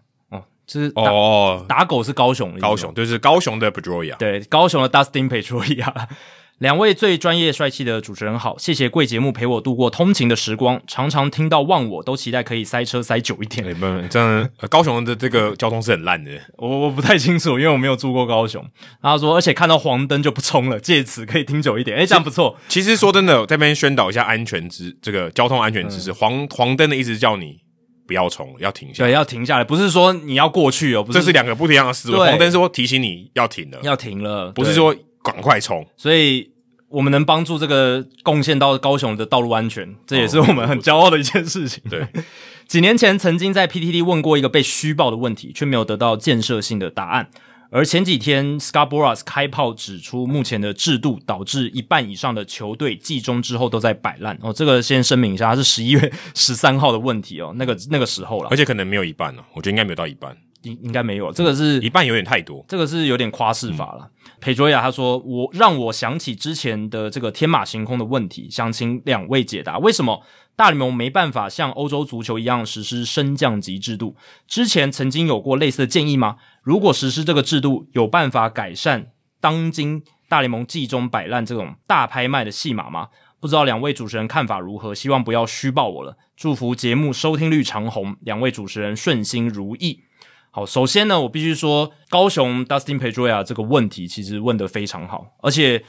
[0.66, 6.08] 就是哦，打狗是高雄的，高雄就是高雄的 Pedroia，对，高雄的 Dustin Pedroia，
[6.60, 13.76] 两位最专业帅气的主持人好，谢谢贵节目陪我度过通勤的时光，常常听到忘我都期待可以塞车塞久一点。
[13.78, 18.66] 没有，这样高雄的这个交通是很烂的， 我我不太清楚，因为我没有住过高雄。
[19.02, 21.98] 然后说，而且看到黄灯就不冲了，借此可以听久一点。
[21.98, 22.56] 诶、欸，这样不错。
[22.70, 27.58] 其实说真的，在这边宣导一下安全知这个交通安全知识，嗯、黄黄灯的意思叫你。
[28.06, 29.10] 不要冲，要停下来。
[29.10, 32.18] 对，要停下来，不是说你要过去哦，不是，这是两个不一样的思维。
[32.18, 35.86] 对黄灯是说提醒你要停了，要停了，不是说赶快冲。
[35.96, 36.52] 所以
[36.90, 41.82] 我们能帮助这个贡献到高雄的道路安全，这也是我们很骄傲的一件事情。
[41.86, 42.08] 哦、对，
[42.68, 47.30] 几年前曾经在 PTT 问过一个被虚报的问题，却没有得到建设性的答案。
[47.74, 54.38] 而前几天 Boras 开炮指出，目前的制度导致一半以上的球队季中之后都在摆烂。
[54.44, 60.38] 哦，这个先声明一下，它是十一月 十三号的问题哦，那个那个时候了，而且可能没有一半哦，我觉得应该没有到一半。
[60.62, 64.10] 应应该没有，这个是一半有点太多，这个是有点夸饰法了。
[64.40, 70.24] 裴卓雅他说：“我让我想起之前的这个天马行空的问题，想请两位解答，为什么
[70.56, 74.16] 大联盟没办法像欧洲足球一样实施升降级制度？
[74.48, 76.38] 之前曾经有过类似的建议吗？
[76.64, 83.10] 如果实施这个制度，有办法改善当今大联盟季中摆烂这种大拍卖的戏码吗？
[83.40, 84.96] 不知道两位主持人看法如何？
[84.96, 86.18] 希望不要虚报我了。
[86.38, 90.00] 祝福节目收听率长虹，两位主持人顺心如意。”
[90.50, 95.84] 好，首先呢，我必须说，高雄 Dustin Pedroia 这个问题其实问得非常好，而且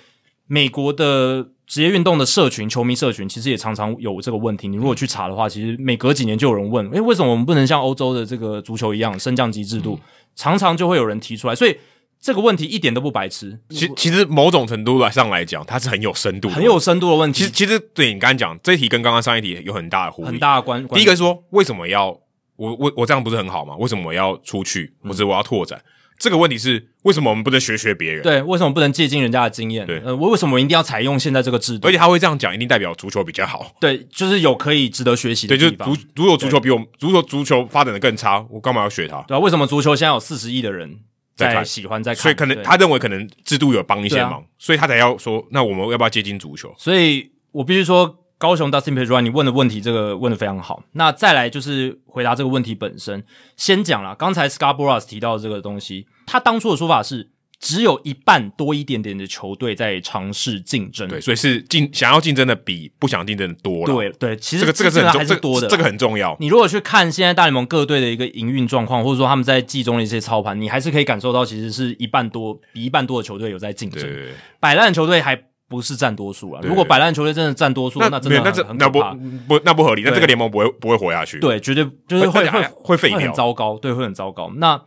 [0.46, 4.66] 美国的职业运动的社群、球迷社群其实也常常有这个问题。
[4.66, 10.00] 你如果去查的话，其实每隔几年就有人问，诶，为什么我们不能像欧洲的这个足球一样升降级制度？
[10.34, 11.78] 常常就会有人提出来，所以
[12.20, 13.60] 这个问题一点都不白痴。
[13.70, 17.40] 其其实某种程度来上来讲，它是很有深度的、很有深度的问题。
[17.40, 20.86] 其实，其实对你刚才讲这一题跟刚刚上一题有很大的互很大的关。
[20.88, 22.18] 第一个是说，为什么要？
[22.56, 23.74] 我我我这样不是很好吗？
[23.78, 24.94] 为什么我要出去？
[25.02, 25.76] 或者我要拓展？
[25.78, 25.84] 嗯、
[26.24, 28.22] 这个问题是为什么我们不能学学别人？
[28.22, 29.86] 对，为什么不能借鉴人家的经验？
[29.86, 31.86] 对，呃，为什么我一定要采用现在这个制度？
[31.86, 33.70] 而且他会这样讲，一定代表足球比较好。
[33.78, 35.86] 对，就是有可以值得学习的地方。
[35.86, 39.20] 对，就是足如果足球比我们足球足球发展的更差，我干嘛要学他？
[39.28, 40.98] 对啊，为什么足球现在有四十亿的人
[41.36, 42.22] 在喜欢在看？
[42.22, 46.74] 所以可能他认为可能制度有帮一些忙，啊、所以他才要说，那我们要不要接近足球？
[46.78, 48.20] 所以我必须说。
[48.36, 50.82] 高雄 Dustin Pedroia，你问的问题这个问的非常好。
[50.92, 53.24] 那再来就是回答这个问题本身。
[53.56, 57.30] 先讲了，刚才 Boras 提到的这个东西，他当初的说法是
[57.60, 63.94] 只有一半多一点点的球队在尝试竞争，对，所以是竞想要竞争的比不想竞争的多了。
[63.94, 66.36] 对对，其实这个这个是很还是多的，这个很重要。
[66.40, 74.02] 你如果去看现在大联盟各队的一个营运状况，或者说他们在季中的一些操盘，你还是可以感受到，其实是一半多比一半多的球队有在竞争。
[74.02, 75.40] 对，摆烂球队还。
[75.66, 76.60] 不是占多数啊！
[76.62, 79.00] 如果摆烂球队真的占多数，那真的那这，那不
[79.48, 81.40] 不那不合理，那这个联盟不会不会活下去。
[81.40, 84.52] 对，绝对就是会会会废掉，会很糟糕，对，会很糟糕。
[84.56, 84.80] 那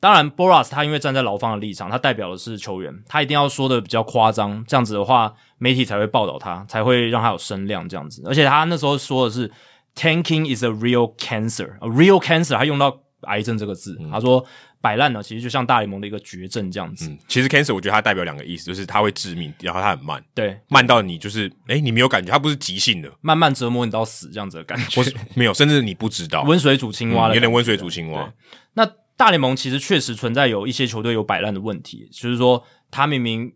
[0.00, 8.22] 当然，Boras 他因为站在劳方的立场，他代表的是球员，他一定要说的比较夸张，这样子的话，媒体才会报道他，才会让他有声量这样子。
[8.26, 9.50] 而且他那时候说的是
[9.94, 12.98] “tanking is a real cancer”，a real cancer，他用到
[13.28, 14.44] 癌症这个字，他说。
[14.82, 17.10] 摆烂呢，其实就像大联盟的一个绝症这样子。
[17.10, 24.96] 嗯，其实 cancer 我觉得它代表两个意思，就是它会致命，然后它很慢，对，慢到你就是，诶，你没有感觉，它不是急性的，慢慢折磨你到死这样子的感觉。
[24.96, 28.32] 或是没有，甚至你不知道，温水煮青蛙有点温水煮青蛙。
[28.72, 28.90] 那
[29.20, 33.52] 大联盟其实确实存在有一些球队有摆烂的问题，就是说他明明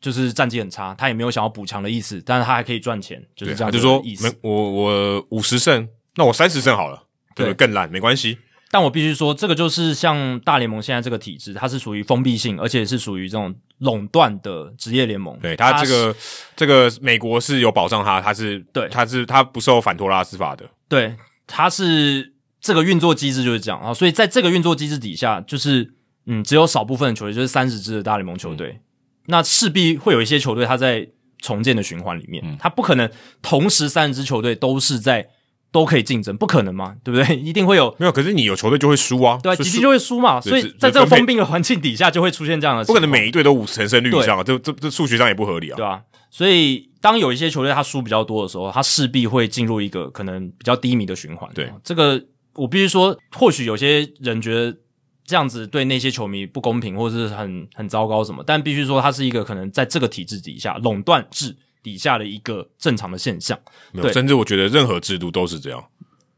[0.00, 3.70] 就是战绩很差，他也没有想要补强的意思，但是他还可以赚钱，就是这样。
[3.70, 4.02] 就说
[4.40, 7.04] 我我五十胜，那我三十胜好了，
[7.36, 8.38] 对，对更烂没关系。
[8.72, 15.38] 但我必须说，这个就是像大联盟现在这个体制，它是属于封闭性，而且是属于这种垄断的职业联盟。
[15.38, 16.16] 对，它这个
[16.56, 20.68] 这个美国是有保障它，它是对，它是它不受反托拉斯法的。
[20.88, 21.14] 对，
[21.46, 22.33] 它是
[22.64, 23.92] 这个运作机制就是这样啊。
[23.92, 25.94] 所以在这个运作机制底下，就是
[26.26, 28.80] 嗯，只有少部分的球队，就是三十支的大联盟球队，嗯、
[29.26, 31.06] 那势必会有一些球队，它在
[31.38, 33.08] 重建的循环里面，嗯、它不可能
[33.42, 35.28] 同时三十支球队都是在。
[35.74, 36.94] 都可以竞争，不可能嘛？
[37.02, 37.34] 对不对？
[37.34, 38.12] 一定会有没有？
[38.12, 40.40] 可是你有球队就会输啊，对啊，几局就会输嘛。
[40.40, 42.84] 所以在这个封闭的环境底下，就会出现这样的。
[42.84, 46.00] 不可能每一队都五成胜率以上啊，这这这数学上也不合理啊，对啊。
[46.30, 51.50] 所以当有一些球队他输比较多的时候，他势必会进入一个可能比较低迷的循环。
[51.52, 52.24] 对，这个
[52.54, 54.76] 我必须说，或许有些人觉得
[55.24, 63.58] 这样子对那些球迷不公平，或者是很很糟糕什么，但必须说，它是一个可能在这个体制底下垄断制底下的一个正常的现象。
[63.92, 65.84] 没有，甚至我觉得任何制度都是这样。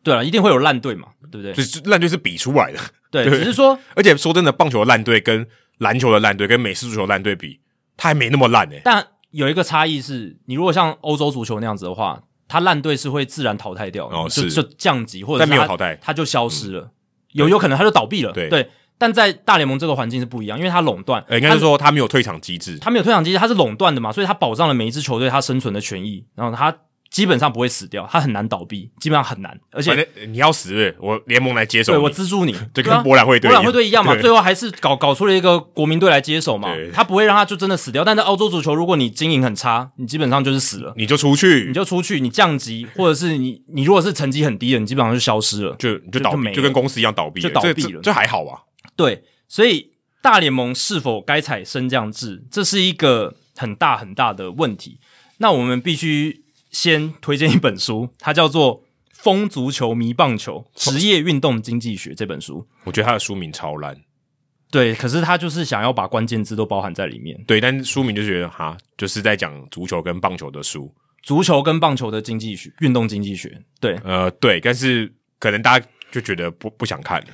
[0.02, 1.52] 对了，一定会有烂队嘛，对不对？
[1.52, 2.78] 就是烂队是比出来的，
[3.10, 5.44] 对，对只是说，而且说真的，棒球的烂队跟
[5.78, 7.59] 篮球的烂队跟美式足球烂队比，
[7.97, 8.82] 它还没那么烂诶、欸。
[8.84, 14.51] 但有一个差异是，你如果像欧洲足球那样子的话，它烂队是会自然淘汰掉，哦，就是。
[14.51, 16.90] 就降级或者但没有淘汰，他就消失了，嗯、
[17.32, 18.48] 有有可能他就倒闭了，对。
[18.48, 18.70] 对。
[18.98, 26.74] 但在大联盟这个环境是不一样，因为它垄断，应该是说它没有退场机制，它没有退场机制，它是垄断的嘛，所以它保障了每一支球队它生存的权益，然后它。
[27.10, 29.58] 基本上不会死掉，他很难倒闭，基本上很难。
[29.70, 34.14] 而且你要死，我联盟来接手，对我资助你，就跟波兰会队、博览会队一样嘛。
[34.16, 36.68] 最后还是搞搞出了一个国民队来接手嘛。
[36.92, 38.04] 他不会让他就真的死掉。
[38.04, 48.62] 但是澳洲足球，如果你经营很差，你基本上就是死了，你就出去，你就出去，你降级，或者是你你如果是成绩很低的，你基本上就消失了，就你就倒闭，就跟公司一样倒闭，就倒闭了，这还好吧？
[48.94, 54.98] 对，所以大联盟是否该采升降制，这是一个很大很大的问题。
[55.38, 56.45] 那我们必须。
[56.77, 62.69] 先推荐一本书，它叫做《疯足球迷棒球职业运动经济学》这本书。
[62.85, 63.97] 我觉得它的书名超烂，
[64.70, 67.43] 对，可是他就是想要把关键字都包含在里面。
[67.47, 73.59] 对，但是书名就觉得哈，就是在讲足球跟棒球的书，足球跟棒球的经济学、运动经济学。
[73.81, 77.28] 对，呃，对，但是可能大家就觉得不不想看了。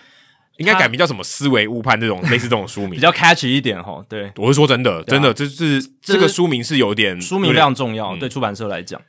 [0.62, 4.02] 应该改名叫什么“思维误判”这种 类似这种书名，比较 catchy 一点哈。
[4.08, 9.00] 对，我是说真的，真的，这是这个书名是有点书名非常重要，对出版社来讲。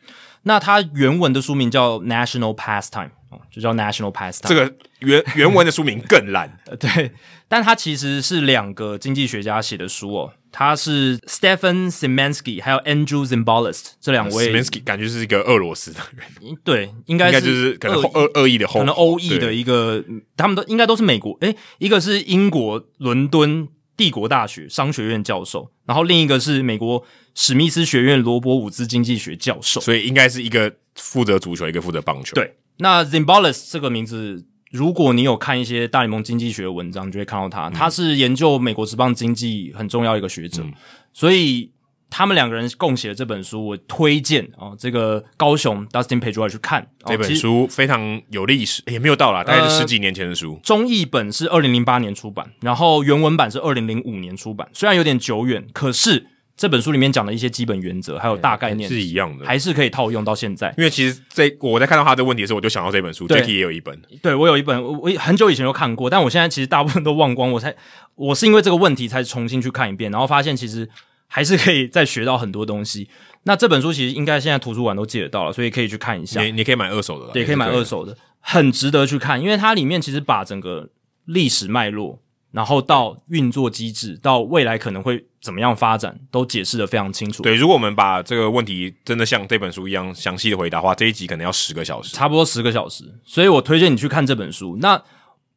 [0.44, 3.12] 那它原文的书名叫 National Pastime，
[3.50, 4.48] 就叫 National Pastime。
[4.48, 7.12] 这个原原文的书名更烂， 对，
[7.48, 10.34] 但它其实是两个经济学家写的书哦。
[10.56, 14.54] 他是 Stephen Simansky，还有 Andrew Zimbalist 这两位。
[14.54, 20.06] Szymanski 感觉是一个俄罗斯的人， 对，应该就是可能恶恶意的后，可能欧裔的一个，
[20.38, 21.36] 他们都应该都是美国。
[21.42, 23.68] 诶，一个是英国伦敦
[23.98, 27.04] 帝国大学商学院教授，然后另一个是美国
[27.34, 32.36] 史密斯学院罗伯伍兹经济学教授，所以应该是一个负责足球，一个负责棒球。
[32.36, 34.46] 对，那 Zimbalist 这个名字。
[34.74, 40.74] 如果你有看一些大联盟经济学的文章，你就会看到他，他是研究美国职棒经济很重要一个学者，嗯、
[41.14, 41.72] 所以
[42.10, 50.54] 他们两个人共写的这本书，我推荐啊，这个高雄 Dustin Pedroia 去看这本书，非常有历史，也没有到啦，大概是十几年前的书。
[50.56, 56.26] 呃、中译本是二零零八年出版，然后原文版是二零零五年出版，虽然有点久远，可是。
[56.56, 60.74] 这本书里面讲的一些基本原则，还有大概念是一样的，还是可以套用到现在。
[60.78, 63.28] 因为其实这我在看到他的问题的时候，我就想到这本书。
[63.28, 67.52] Jacky 也有一本，对，我有一本，我我很久以前就看过，但我现在其实大部分都忘光。
[67.52, 67.76] 我才
[68.16, 70.88] 我是因为这个问题才重新去看一遍，然后发现其实
[71.28, 73.10] 还是可以再学到很多东西。
[73.46, 76.42] 那这本书其实应该现在图书馆都借得到了，所以可以去看一下。
[76.44, 80.90] 你你可以买二手的，也，可以买二手的，很值得去看，因为它里面其实把整个
[81.26, 82.20] 历史脉络。
[82.54, 87.44] 然后到运作机制，到未来可能会怎么样发展，都解释得非常清楚。
[87.44, 93.04] 对，如果我们把这个问题真的像这本书一样详细的回答的话，这一集可能要十个小时，差不多十个小时。
[93.26, 94.78] 所以我推荐你去看这本书。
[94.80, 95.04] 那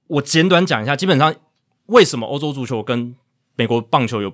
[0.07, 1.33] 我简短讲一下，基本上
[1.87, 3.15] 为什么欧洲足球跟
[3.55, 4.33] 美国棒球有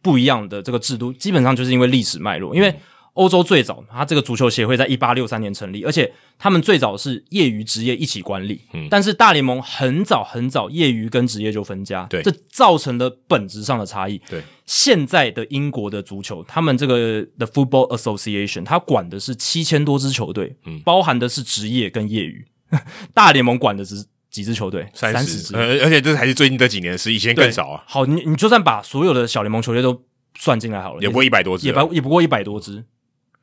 [0.00, 2.74] 不一样的这个制度，基本上就是因为历史脉络，因为。
[3.16, 8.60] 欧洲最早，它这个足球协会在一八六三年成立，而且他们最早是业余职业一起管理。
[8.72, 14.20] 嗯，但是大联盟很早很早，业余跟职业就分家，对，这造成了本质上的差异。
[14.28, 22.46] 对，现在的英国的足球，他们这个 The Football Association，它管的是七千多支球队，嗯，包含的是职业跟业余。
[23.14, 27.84] 大联盟管的只是几支球队，三十支，而且这还是最近这几年的事，以前更少啊。
[27.86, 30.02] 好，你你就算把所有的小联盟球队都
[30.38, 32.84] 算进来好了，也不过一百多支，也不也不过一百多支。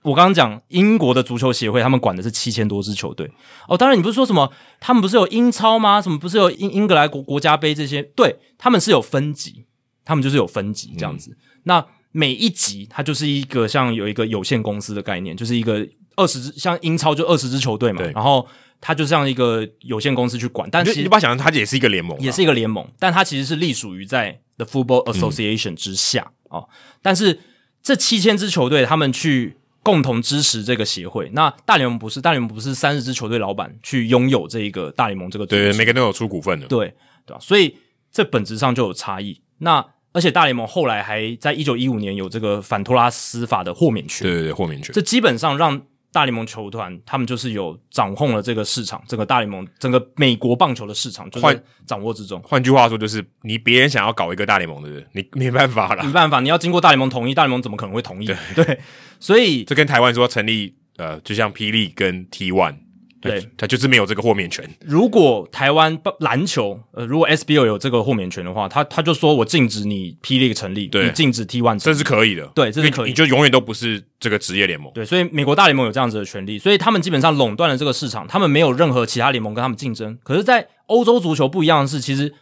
[0.03, 3.31] 我刚刚讲英国的足球协会，他们管的是七千多支球队
[3.69, 3.77] 哦。
[3.77, 6.01] 当然，你不是说什么他们不是有英超吗？
[6.01, 8.03] 什么不是有英英格兰国国家杯这些？
[8.03, 9.65] 对，他们是有分级，
[10.03, 11.31] 他们就是有分级这样子。
[11.31, 18.01] 嗯、那每一级它就是一个像有一个有限公司的概念，就是一个二十支，像英超就二十支球队嘛。
[18.13, 18.45] 然后
[18.81, 26.69] 它就像一个有限公司去管，但其实你把它想象它也是一个联盟，也是一个联盟，但它其实是隶属于在 The Football Association 之下、嗯、哦。
[27.01, 27.39] 但是
[27.81, 29.55] 这七千支球队，他们去。
[29.83, 31.29] 共同支持这个协会。
[31.33, 36.95] 那大联盟不是，大联盟不是三十支球队老板去拥有这一个大联盟这个对，每个人都有出股份的，对
[37.25, 37.39] 对吧？
[37.39, 37.77] 所以
[38.11, 39.39] 这本质上就有差异。
[39.59, 45.81] 那而且大联盟后来还在一九一五年有这个反托拉斯法的豁免权，对对对，豁免权，这基本上让。
[46.13, 52.39] 大联盟球团，他们就是有掌控了这个市场，整个大联盟，整个美国棒球的市场就是掌握之中。
[52.45, 58.27] 换句话说，就是你别人想要搞一个大联盟的人，你没办法了，没办法，你要经过大联盟同意，大联盟怎么可能会同意？
[58.27, 58.79] 对，对，
[59.19, 62.75] 所以这跟台湾说成立，呃，就像霹雳跟 T1。
[63.23, 64.69] 对，他就是没有这个豁免权。
[64.81, 72.45] 如果台湾篮球，呃，如果 SBL 有这个豁免权的话，他他就说我禁止你 P League 成立，对，你禁止 T1 成立，这是可以的。
[72.53, 74.91] 对，这是可以，你就永远都不是这个职业联盟。
[74.93, 80.17] 对，所以美国大联盟有这样子的权利，所以他们基本上垄断了这个市场，他们没有任何其他联盟跟他们竞争。
[80.23, 82.33] 可是，在欧洲足球不一样的是，其实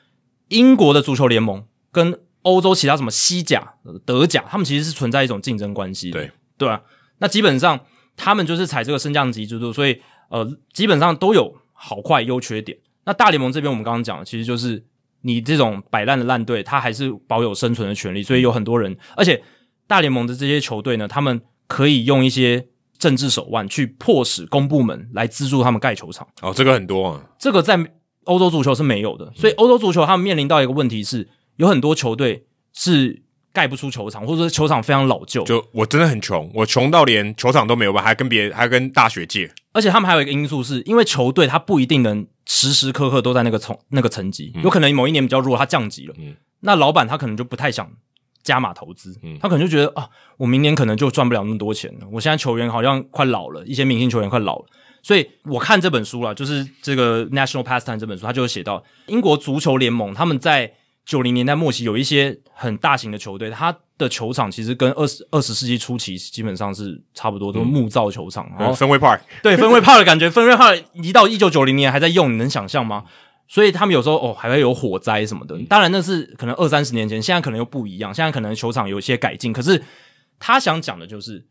[0.48, 3.76] 英国的足球联盟跟欧洲其他什么西甲、
[4.06, 6.20] 德甲，他们其实是存在一种竞争关系的。
[6.20, 6.82] 对，对啊，
[7.20, 7.80] 那基本上
[8.18, 10.02] 他们就是采这个升降级制度，所以。
[10.32, 12.78] 呃，基本上都有好坏优缺点。
[13.06, 14.84] 那大联盟这边我们刚刚讲的，其实就是
[15.22, 18.24] 你这种摆烂的烂队，他还是保有生存的权利。
[18.24, 19.44] 所以有很多人，而且
[19.86, 22.68] 大联盟的这些球队呢，他们可以用一些
[22.98, 26.28] 政治手腕去迫使公部门来资助他们盖球场。
[26.42, 27.78] 哦，这个很多啊，这个在
[28.24, 29.32] 欧洲足球是没有的。
[29.36, 31.28] 所以欧洲足球他们面临到一个问题是，
[31.58, 33.24] 有很多球队是。
[33.54, 35.44] 盖不出球场，或者说球场非常老旧。
[35.44, 39.52] 就我真的很穷，我穷到连球场都没有吧，还跟别人还跟大学借。
[39.74, 46.14] 而且他们还有一个因素是，因为球队他不一定能时时刻刻都在那个层那个层级，嗯、有可能某一年比较弱，他降级了。
[46.18, 47.90] 嗯，那老板他可能就不太想
[48.44, 52.08] 加码投资，嗯，他可能就觉得啊，我明年可能就赚不了那么多钱了。
[52.12, 54.66] 我现在球员好像快老了，一些明星球员快老了，
[55.02, 60.74] 所以我看这本书了，就是这个《National Pastime》这本书，他就写到英国足球联盟他们在。
[61.06, 68.50] 九零年代末期，有一些很大型的球队，它的球场其实跟二十二十世纪初期基本上是差不多，都是木造球场。
[68.58, 73.06] 然后分威 Park， 对分威 Park 的感觉，分威 Park 一到一九九零年还在用，你能想象吗？
[73.48, 75.58] 所以他们有时候哦还会有火灾什么的。
[75.68, 79.52] 当然那是可能二三十年前，现在可能又不一样，现在可能球场有一些改进。
[79.52, 79.84] 可是
[80.40, 81.46] 他想讲的就是，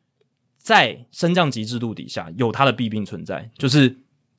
[0.58, 3.98] 在升降级制度底下有它的弊病存在，就是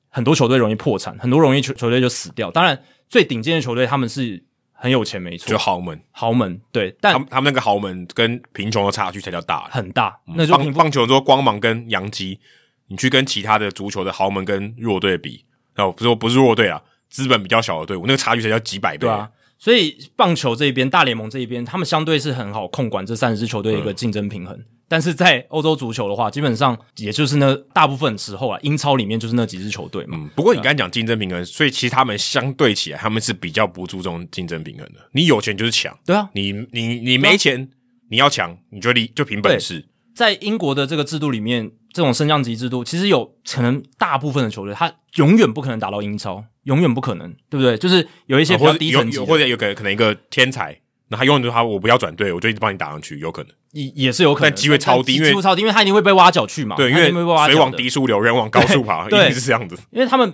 [0.10, 2.50] 很多球队容易破产，很多容易球球队就死掉。
[2.50, 4.46] 当然最顶尖的球队他们是。
[4.82, 10.20] 很有钱，没错，就豪门，豪门对，但他们他们那个豪门跟贫穷的差距才叫大，很大。
[10.26, 12.40] 嗯、那就棒棒球说光芒跟洋基，
[12.88, 15.46] 你去跟其他的足球的豪门跟弱队比，
[15.76, 16.82] 哦，不是说不是弱队啊，
[17.12, 19.02] 资本比较小的队伍，那个差距才叫几百倍。
[19.02, 19.30] 对啊，
[19.60, 24.58] 所以棒球这一边，大联盟这一边，他们相对是很好控管这三十支球队的一个竞争平衡。
[24.58, 30.18] 嗯但是在欧洲足球的话，基本上也就是那大部分时候啊，英超里面就是那几支球队嘛。
[30.20, 35.00] 嗯，不过你刚才讲竞争平衡，所以其实他们相对起来，他们是比较不注重竞争平衡的。
[35.14, 37.68] 你有钱就是强，对啊，你你你没钱，啊、
[38.10, 39.86] 你要强，你就就凭本事。
[40.14, 47.78] 在英国的这个制度里面，这种升降级制度，其实有可能大部分的球队，他永远不可能打到英超，永远不可能，对不对？
[47.78, 50.78] 就是有一些比较低层级、啊，或者有个可能一个天才。
[51.12, 56.78] 那他永远都他，我不要转队，我就一直帮你打上去，有可能，也也是有可能，但机会超低，因为机会超低，因为他一定会被挖角去嘛。
[56.78, 59.78] 对，因为水往低处流，人往高处爬， 一定是这样子。
[59.92, 60.32] 因为他们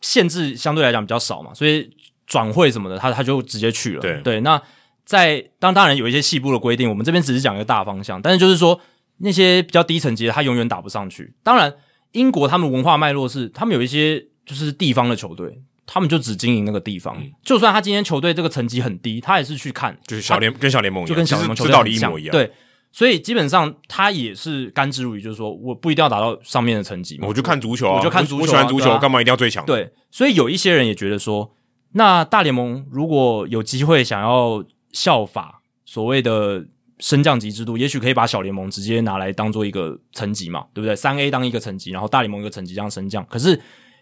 [0.00, 1.90] 限制相对来讲比较少嘛，所以
[2.26, 4.00] 转会什么的，他他就直接去了。
[4.00, 4.60] 对对，那
[5.04, 8.80] 在当当然有一些细部的规定，我们这边只是讲一个大方向，但是就是说
[9.18, 11.34] 那些比较低层级的，他永远打不上去。
[11.42, 11.74] 当然，
[12.12, 15.60] 英国他们文化脉络是，他们有一些就是地方的球队。
[15.90, 22.30] 他们就只经营那个地方，嗯、就算他今天球队这个层级很低，他也是去看，就是小联跟小联盟一样，就跟小联盟球队一模一样。
[22.30, 22.52] 对，
[22.92, 29.64] 所以基本上他也是甘之如饴，就是说我不一定要达到上面的层级，我就看足球啊，我就看足球、啊，我喜欢足球，干、啊、嘛一定要最强？
[29.64, 31.54] 对，所以有一些人也觉得说，
[31.92, 34.62] 那大联盟如果有机会想要
[34.92, 36.66] 效法所谓的
[36.98, 40.94] 升降级制度，也许可以把小联盟直接拿来当做一个层级嘛，对不对？
[40.94, 43.58] 三 A 当一个层级，然后大联盟一个层级这样升降，可是。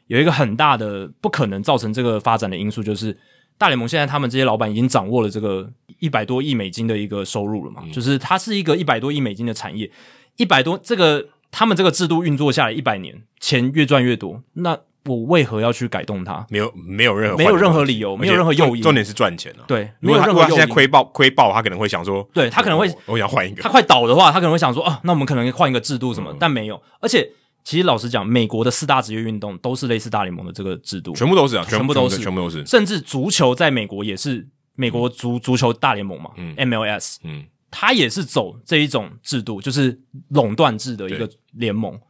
[0.07, 3.17] 有一个很大的不可能造成这个发展的因素，就是
[3.59, 5.69] 大联盟现在他们这些老板已经掌握了这个
[5.99, 9.91] 一百多亿美金的一个收入了嘛，嗯、就是它是一个一百多亿美金的产业，
[10.37, 16.47] 一百多这个他们这个制度运作下来一百年，钱越赚越多，那我为何要去改动它？
[16.51, 19.65] 没有没有任何没有任何理由，没有任何诱因，重点是赚钱啊。
[19.67, 27.29] 对，如果他如果他现在亏爆亏爆，他可能会想说，对他可能会我，我想换一个，他快倒的话，他可能会想说啊，那我们可能换一个制度什么，嗯、但没有，而且。
[27.67, 32.65] 其实老实讲，美国的四大职业运动都是类似大联盟的这个制度，全部都是啊，全部都是，全部都是。
[32.65, 42.01] 甚至足球在美国也是美国足足球大联盟嘛，嗯，MLS，嗯，它也是走这一种制度，就是垄断制的一个联盟。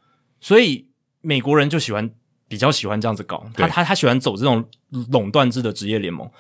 [0.42, 0.86] 所以
[1.22, 2.10] 美国人就喜欢
[2.48, 4.62] 比较喜欢这样子搞，他他他喜欢走这种
[5.08, 6.30] 垄断制的职业联盟。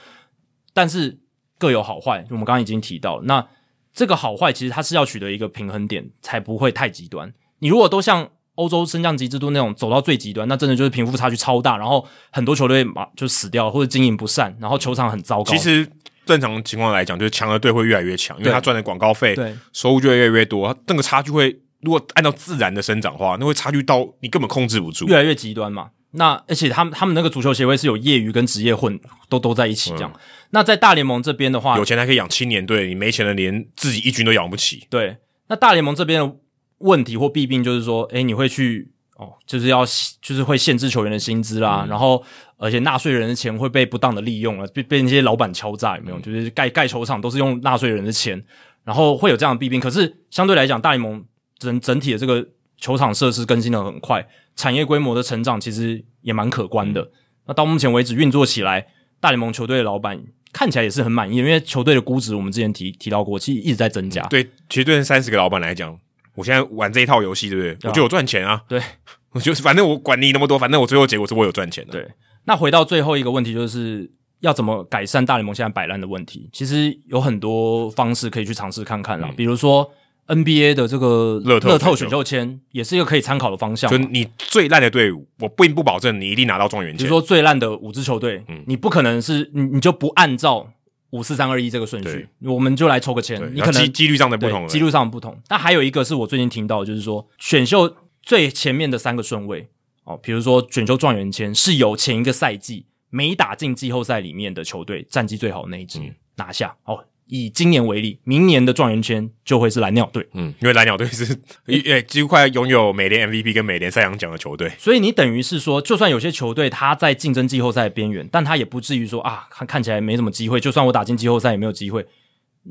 [0.74, 1.18] 但是
[1.56, 3.48] 各有好坏，我们刚刚已经提到了，那
[3.94, 7.32] 这个好坏其实它是要取得一个平衡点，才不会太极端。
[7.60, 15.52] 你如果都像欧洲升降级制度那种走到最极端，那真的就是贫富差距超大，然后很多球队嘛就死掉，或者经营不善，然后球场很糟糕。
[15.52, 15.88] 其实
[16.24, 19.36] 正常情况来讲，就是强的队会越来越强，因为他赚的广告费，
[19.72, 20.76] 收入就会越来越多。
[20.86, 25.90] 那个差距会，如果按照自然的生长的话，那会差距到你根本控制不住，越来越极端嘛。
[26.12, 30.10] 那而且他们他们那个足球协会是有业余跟职业混都都在一起这样。
[30.14, 30.20] 嗯、
[30.50, 34.86] 那在大联盟这边的话，有钱还可以养青年队，你没钱的连自己一军都养不起。
[34.88, 35.18] 对，
[35.48, 36.36] 那大联盟这边的。
[36.78, 39.84] 问题或弊病就是说，诶，你会去哦，就是要
[40.20, 42.22] 就是会限制球员的薪资啦，嗯、然后
[42.58, 46.18] 而且纳税人的钱会被不当的利用了，被被那些老板敲诈有没有？
[46.18, 48.44] 嗯、就是盖盖球场都是用纳税人的钱，
[48.84, 49.80] 然后会有这样的弊病。
[49.80, 51.24] 可是相对来讲，大联盟
[51.58, 52.46] 整整体的这个
[52.76, 57.00] 球场设施更新的很快，产业规模的成长其实也蛮可观的。
[57.00, 57.10] 嗯、
[57.46, 58.86] 那到目前为止运作起来，
[59.18, 60.22] 大联盟球队的老板
[60.52, 64.22] 看起来也是很满意，因为球队的估值我们之前提提到过，其实一直在增加。
[64.24, 65.98] 对，其实对三十个老板来讲。
[66.36, 67.88] 我现在玩这一套游戏，对不对？
[67.90, 68.62] 我就有赚钱啊！
[68.68, 68.80] 对，
[69.32, 71.92] 我就是反正我管你那么多，反正我最后结果是我有赚钱的。
[71.92, 72.08] 对，
[72.44, 74.08] 那回到最后一个问题，就是
[74.40, 76.48] 要怎么改善大联盟现在摆烂的问题？
[76.52, 79.90] 其实有很多方式可以去尝试看看啦，嗯、比如说
[80.28, 83.90] NBA 的这个乐透乐透选秀签，也是一个可以参考的方向。
[83.90, 86.98] 就你最烂的队伍，我并不保证你一定拿到状元签。
[86.98, 90.68] 比如说最烂的五支球队，嗯，你不可能是你你就不按照。
[91.10, 93.40] 五四三二一这个顺序，我们就来抽个签。
[93.54, 95.38] 你可能几几率上的不同，几率上的不同。
[95.48, 99.68] 那还有一个是我最近听到，就是说选秀最前面的三个顺位
[100.04, 106.00] 哦，比如说选秀状元签是由前一个赛季没打进季后赛里面的球队战绩最好的那一支
[106.36, 107.04] 拿下哦。
[107.28, 110.26] 以今年为例，明年的状元签就会是蓝鸟队。
[110.34, 111.36] 嗯，因为蓝鸟队是
[111.66, 114.70] 诶几乎快拥有美联 MVP 跟美联赛扬奖的球队。
[114.78, 120.60] 所以你等于是说，就算有些球队他在竞争季后赛边缘，但他也不至于说啊，看看起来没什么机会。
[120.60, 122.06] 就算我打进季后赛也没有机会，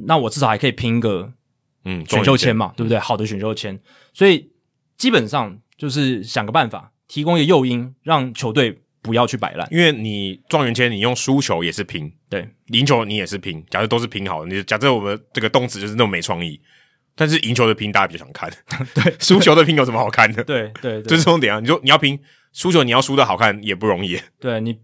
[0.06, 1.34] 那我至少还可以拼个
[1.84, 2.98] 嗯选秀签嘛，对不对？
[2.98, 3.80] 好的选秀签。
[4.14, 4.52] 所以
[4.98, 13.64] 基本上就是想个办法，提供一个诱因，让球队不要去摆烂，因为你状元签你用输球也是拼，对，赢球你也是拼。
[13.70, 16.60] 假设都是拼好的，你假设我们这个动词就是那么没创意，
[17.16, 18.52] 但是赢球的拼大家比较想看，
[18.94, 20.44] 对，输球的拼有什么好看的？
[20.44, 21.60] 对对，这是重点啊！
[21.60, 22.20] 你说你要拼
[22.54, 24.20] 输球，你要输的好看也不容易。
[24.40, 24.78] 对你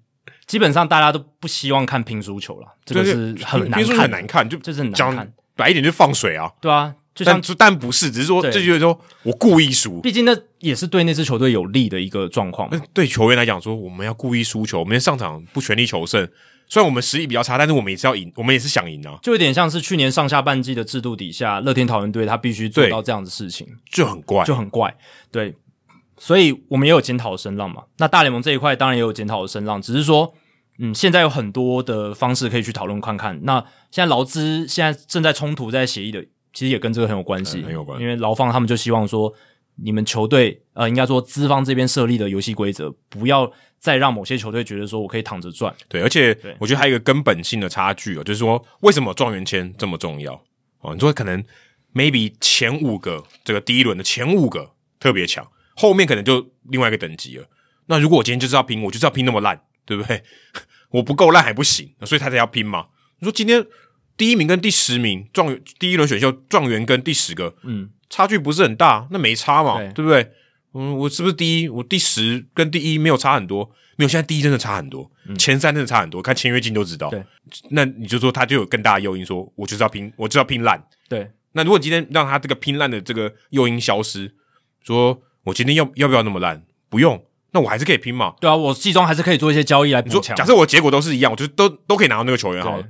[0.46, 6.96] 基本上大家都不希望看拼输球了，这个是很难看，很难看，就就是很难看，白一点就放水啊，对啊。
[7.14, 12.70] 就但但不是，只是说这就是说我故意输，毕竟那也是对那支球队有利的一个状况。
[12.94, 16.26] 对球员来讲，说我们要故意输球，我们上场不全力求胜。
[16.72, 19.20] 虽然我们实力比较差，但是我们也是要赢，我们也是想赢啊。
[19.22, 24.96] 就有点像是去年上下半季的制度底下，乐天桃园队他必须做到这样的事情，就很怪，就很怪。
[25.30, 25.54] 对，
[26.18, 27.84] 所以我们也有检讨的声浪嘛。
[27.98, 30.34] 那大联盟这一块当然也有检讨的声浪，只是说，
[30.80, 33.38] 嗯，现在有很多的方式可以去讨论看看。
[33.44, 33.60] 那
[33.92, 36.26] 现在劳资现在正在冲突，在协议的。
[36.54, 38.04] 其实也跟这个很有关系，很有关系。
[38.04, 39.34] 因为劳方他们就希望说，
[39.76, 45.74] 你们球队呃，应该说资方这边设立的游戏规则，不要再让某些球队觉得说我可以躺着赚。
[45.88, 50.34] 对，而且我觉得还有一个根本性的差距哦，就是说为什么状元签这么重要
[50.82, 50.94] 哦？
[50.94, 51.44] 你说可能
[51.94, 55.46] maybe 前五个这个第一轮的前五个特别强，
[55.76, 57.46] 后面可能就另外一个等级了。
[57.88, 60.24] 那如果我今天就是要拼，我就是要拼那么烂，对不对？
[60.92, 62.88] 我不够烂还不行，所以他才要拼嘛。
[63.20, 63.66] 你说今天。
[64.18, 70.32] 第一名跟第十名状元，第一轮选秀状元跟第十个，嗯，差距不是很大，那没差嘛，对，对不对？
[70.74, 71.68] 嗯，我是不是第一？
[71.68, 74.08] 我第十跟第一没有差很多，没有。
[74.08, 77.10] 现在第一真的差很多，嗯、前三真的差很多，看签约金都知道。
[77.10, 77.24] 对，
[77.72, 80.82] 那你就说他就有更大的诱因，说我就是要拼，我就要拼烂。
[81.10, 84.34] 对，那如果今天让他这个拼烂的这个诱因消失，
[84.84, 86.64] 说我今天要要不要那么烂？
[86.90, 87.22] 不用，
[87.52, 88.36] 那我还是可以拼嘛。
[88.40, 90.36] 对啊，我季中还是可以做一些交易来补强。
[90.36, 92.86] 假设我结果都是一样，我就都都可以拿到那个球员好了。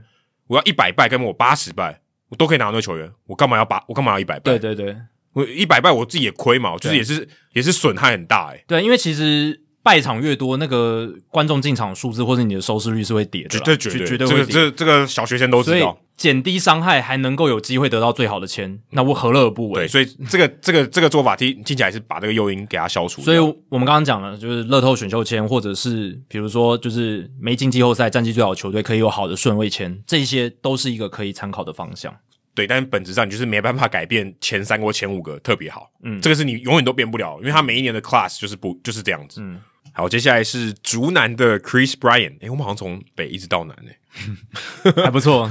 [0.47, 3.11] 我要一百败，跟我八十败，我都可以拿到那个球员。
[3.25, 3.83] 我干嘛要八？
[3.87, 4.57] 我干嘛要一百败？
[4.57, 4.95] 对对对，
[5.33, 8.63] 我一百败，我自己也亏嘛，就是也是也是损害很大诶、欸。
[8.67, 14.45] 对，因为其实败场越多，那个观众进场数字或者你的收视率是会跌的，绝对绝对绝对会跌。
[14.45, 15.97] 这个这个小学生都知道。
[16.17, 19.85] 减低伤害，还能够有机会得到最好的签，那我何乐而不为？
[19.85, 23.23] 对，所以这个这个这个做法听听起来是把这个诱因给它消除。
[23.23, 32.13] 所以我们刚刚讲了，就是乐透选秀签，或者是比如说就是没进季后赛战绩最好的球队可以有好的顺位签，这些都是一个可以参考的方向。
[32.53, 39.41] 对，但本质上你就是没办法改变前三或前五个特别好，嗯，这个是你永远都变不了，因为他每一年的 class 就是不就是这样子。
[39.41, 39.59] 嗯，
[39.93, 43.97] 好，接下来是竹南的 Chris Bryan，诶，我们好像从北一直到南诶。
[45.01, 45.49] 还不错，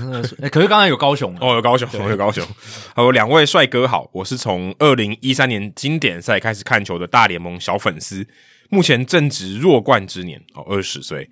[0.52, 2.46] 可是刚才有高雄哦，有高雄，有高雄。
[2.94, 8.26] 好，两位帅哥好，我是从二零一三年经典赛开始看球的大联盟小粉丝，
[8.68, 11.30] 目前正值弱冠之年哦，二十岁。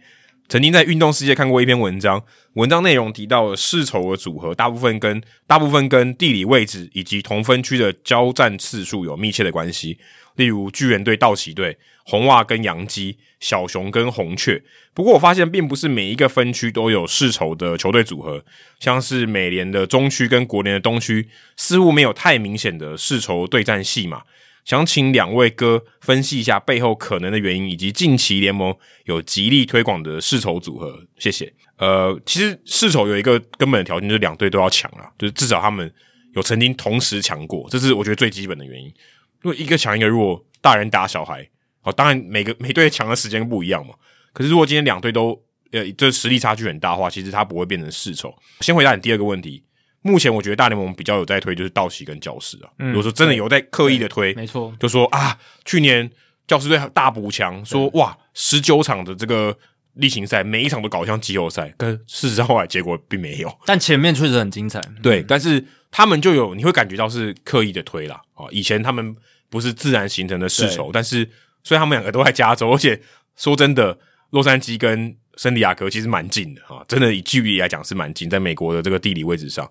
[0.48, 9.98] 曾经在运动世界看过一篇文章，文章内容提到世仇的组合，大部分跟大部分跟地理位置以及同分区的交战次数有密切的关系，
[10.36, 11.76] 例如巨人队、道奇队。
[12.10, 14.62] 红袜跟洋基，小熊跟红雀。
[14.94, 18.42] 不过我发现，并不是每一个分区都有世仇的球队组合，
[18.80, 24.22] 像是美联的中区跟国联的东区，似乎没有太明显的世仇对战戏码。
[24.68, 28.76] 想请两位哥分析一下背后可能的原因，以及近期联盟
[29.06, 31.02] 有极力推广的世仇组合。
[31.18, 31.50] 谢谢。
[31.78, 35.90] 呃，其实世仇有一个根本的条件，就是两队都要强啊，就是至少他们
[36.34, 38.92] 有曾经同时强过，这是我觉得最基本的原因。
[39.40, 41.48] 如果一个强一个弱，大人打小孩。
[41.80, 43.94] 好，当然每个每队强的时间不一样嘛。
[44.34, 45.42] 可是如果今天两队都
[45.72, 48.34] 呃，这实力差距很大的话，其实它不会变成世仇。
[48.60, 49.64] 先回答你第二个问题，
[50.02, 52.70] 目前我觉得大联盟比较有在推就是道奇跟教师啊。
[52.78, 56.10] 嗯，如果说真的有在刻意的推，没错，就说啊，去年
[56.46, 59.56] 教师队大补强，说哇，十九场的这个
[59.94, 63.58] 例行赛每一场都搞像季后赛，跟事实上后来结果并没有。
[63.66, 65.22] 但前面确实很精彩，对。
[65.22, 68.20] 但是他们就有你会感觉到是刻意的推啦。
[68.34, 68.46] 啊。
[68.50, 69.14] 以前他们
[69.50, 71.28] 不是自然形成的世仇，但是。
[71.64, 72.98] 所以他们两个都在加州，而且
[73.36, 73.98] 说真的，
[74.30, 79.66] 洛杉矶跟圣地亚哥其实蛮近的啊，真的以距离来讲是蛮近，在美国的这个地理位置上，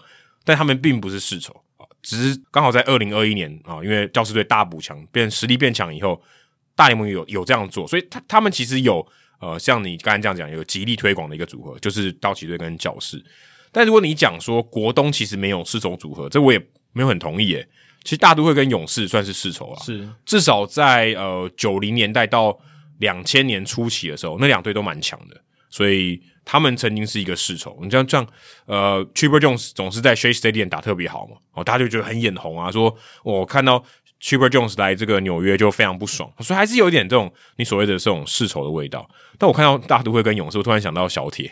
[0.45, 6.19] 但他们并不是世仇啊，只是刚好在二零二一年啊，因为教士队大补强，变实力变强以后，
[6.73, 9.05] 大联盟有有这样做，所以他他们其实有
[9.39, 13.23] 呃，像你刚才这样讲，有极力推广的一个组合，就是道奇队跟教士。
[13.71, 16.59] 但如果你讲说国东其实没有世仇组合，这我也
[16.93, 17.67] 没有很同意诶。
[18.03, 20.07] 其实大都会跟勇士算是世仇啊，是。
[20.25, 22.57] 至少在呃九零年代到
[22.99, 25.39] 两千年初期的时候，那两队都蛮强的，
[25.69, 27.77] 所以他们曾经是一个世仇。
[27.81, 28.27] 你像这样，
[28.65, 33.83] 呃 t r i p e r Jones 总是在 Shea Stadium 打特别好嘛，哦，大家就觉得很眼红啊，说我看到
[34.19, 39.09] t r i p e r Jones 来这个纽约就非常不爽，所以还是有一点这种你所谓的这种世仇的味道。
[39.37, 41.51] 但我看到大都会跟勇士，我突然想到小铁。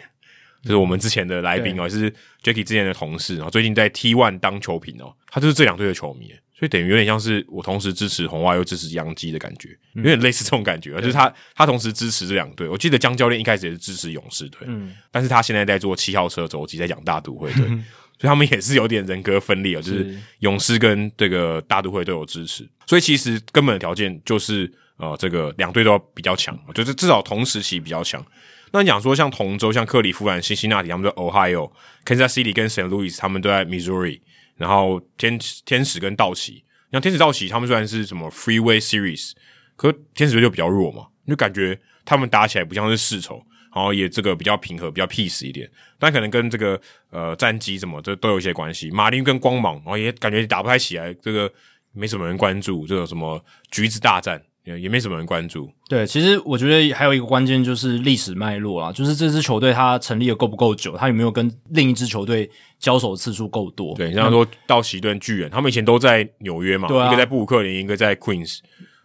[0.63, 2.11] 就是我们之前的来宾哦，是
[2.41, 12.69] Jacky 之前的同事，然后最近在 T One 当球评哦，他就是这两队的球迷，所以等于有点像是我同时支持红袜又支持洋基的感觉，有点类似这种感觉，嗯、就是他他同时支持这两队。
[12.69, 17.83] 我记得江教练一开始也是支持勇士队，嗯，但是他现在在做七号车轴，及在养大都会队，嗯、
[18.17, 28.25] 所以他们也是有点人格分裂啊，就是勇士跟这个大都会都有支持，所以其实根本的条件就是呃，这个两队都要比较强，就是至少同时期比较强。
[28.71, 31.69] 那你讲说像同州，像克里夫兰、辛辛那提，他们在 Ohio、
[32.05, 34.21] Kansas City 跟 Saint Louis，他们都在 Missouri。
[34.55, 39.31] 然后天天使跟道奇，像天使道奇，他们虽然是什么 Freeway Series，
[39.75, 43.43] 可天使队就比较弱嘛，就感觉他们打起来不像是世仇，
[43.75, 45.69] 然后也这个比较平和，比较 peace 一点，
[45.99, 46.79] 但可能跟这个
[47.09, 48.89] 呃战绩什么这都有一些关系。
[48.91, 51.51] 马林跟光芒，然后也感觉打不太起来，这个
[51.91, 54.41] 没什么人关注，这个什么橘子大战。
[54.79, 55.71] 也没什么人关注。
[55.87, 62.49] 对，其实我觉得还有一个关键就是历史脉络啦，就是这支球队它成立的够不够久，它有没有跟另一支球队
[62.85, 63.95] 交手次数够多。
[63.95, 68.59] 对，像说道奇顿巨人，他们以前都在纽约嘛，对啊，一个在布鲁克林，一个在 Queens，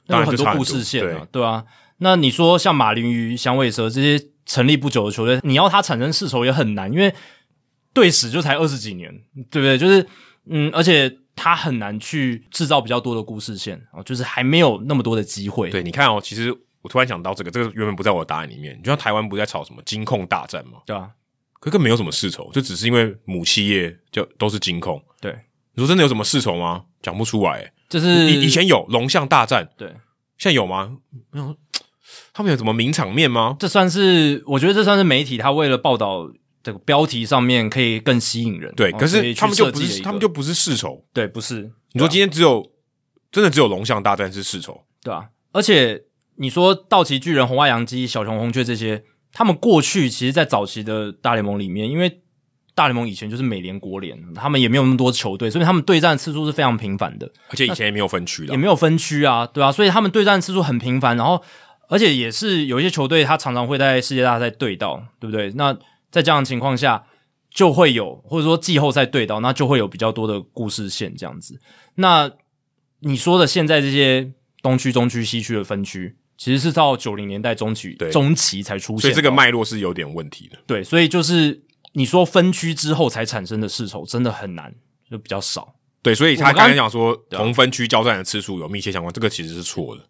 [0.07, 1.65] 当然很多故事线啊，对，对啊。
[1.99, 7.15] 那你说像马林鱼、响尾蛇这些成立不久的球队，你要它产生世仇也很难，因为
[7.95, 9.11] 队史就才二十几年，
[9.51, 9.79] 对不对？
[9.79, 10.07] 就是
[10.45, 11.17] 嗯，而且。
[11.37, 15.71] 他很难去制造比较多的故事线哦，就是还没有那么多的机会。
[15.71, 18.79] 对，你看哦，其实我突然想到这个，这个原本不在我的答案里面。
[18.83, 20.81] 就像台湾不是在吵什么金控大战嘛？
[20.85, 21.09] 对啊，
[21.61, 25.01] 可更没有什么世仇，就只是因为母企业就都是金控。
[25.21, 25.31] 对，
[25.75, 26.87] 你说真的有什么世仇吗？
[27.01, 27.73] 讲不出来。
[27.89, 29.89] 就是以以前有龙象大战，对，
[30.39, 30.97] 现在有吗？
[31.31, 31.55] 没有。
[32.33, 33.57] 他们有什么名场面吗？
[33.61, 36.33] 这算是，我觉得这算是媒体他为了报道。
[36.63, 41.73] 这个标题上面可以更吸引人，对，可是他们就不是，他们就不是世仇，对，不是。
[41.93, 42.71] 你说今天只有，
[43.33, 45.31] 真的只有龙象大战是世仇，对啊。
[45.53, 46.03] 而且
[46.37, 52.21] 你说道奇巨人、红袜洋基、小熊红雀这些，他们过去其实，在早期的大联盟里面，因为
[52.75, 57.31] 大联盟以前就是美联国联，他们也没有那么多球队，所以他们对战次数是非常频繁的。
[57.49, 61.43] 而且以前也没有分区的，也没有分区啊，对啊，所以他们对战次数很频繁，然后
[61.89, 65.51] 而且也是有一些球队，他常常会在世界大赛对到，对不对？
[65.57, 65.73] 那
[66.11, 67.05] 在这样的情况下。
[67.53, 71.59] 就会有，或者说季后赛对到，那就会有比较多的故事线这样子。
[71.97, 72.31] 那
[73.01, 74.33] 你说的现在这些
[74.63, 80.57] 东区、中区、西区的分区，其实是到九零年代中期对中期才出现，所以这个脉络是有点问题的。
[80.67, 81.61] 对，所以就是
[81.93, 84.75] 你说分区之后才产生的世仇，真的很难，
[85.11, 85.75] 就比较少。
[86.01, 90.03] 对，所以他刚才讲说同分区交战的次数有密切相关，这个其实是错的。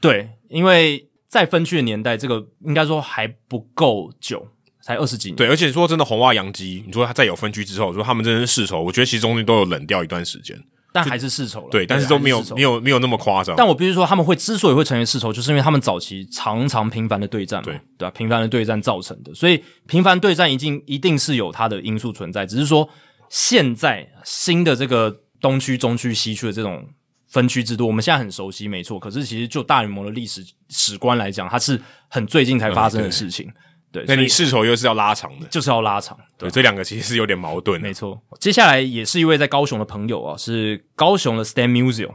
[0.00, 4.48] 对，因为在分区的年代，这个应该说还不够久。
[4.80, 10.62] 才二十几年，对，而且说真的，红袜洋基，你说他再有分区之后，说他们真的是世仇，我觉得其实中间都有冷掉一段时间，
[10.94, 11.68] 但还是世仇了。
[11.72, 13.56] 对，但是都没有没有没有那么夸张。
[13.56, 18.10] 但我必须说，他们会之所以会成为世仇，就是因为他们早期常常频繁的对战嘛，对对吧？
[18.12, 22.46] 频繁的对战造成的，所以频繁对战一定一定是有它的因素存在。
[22.46, 22.88] 只是说
[23.28, 26.88] 现在新的这个东区、中区、西区的这种
[27.26, 28.96] 分区制度，我们现在很熟悉，没错。
[28.96, 33.48] 可是其实就大联盟的历史史观来讲，它是很最近才发生的事情。
[33.48, 33.54] 嗯
[33.94, 36.18] 对，那你世仇又是要拉长的，就是要拉长。
[36.36, 37.86] 对，对这两个其实是有点矛盾的。
[37.86, 42.14] 没错，接下来也是一位在高雄的朋友啊，是高雄的 Stan Museum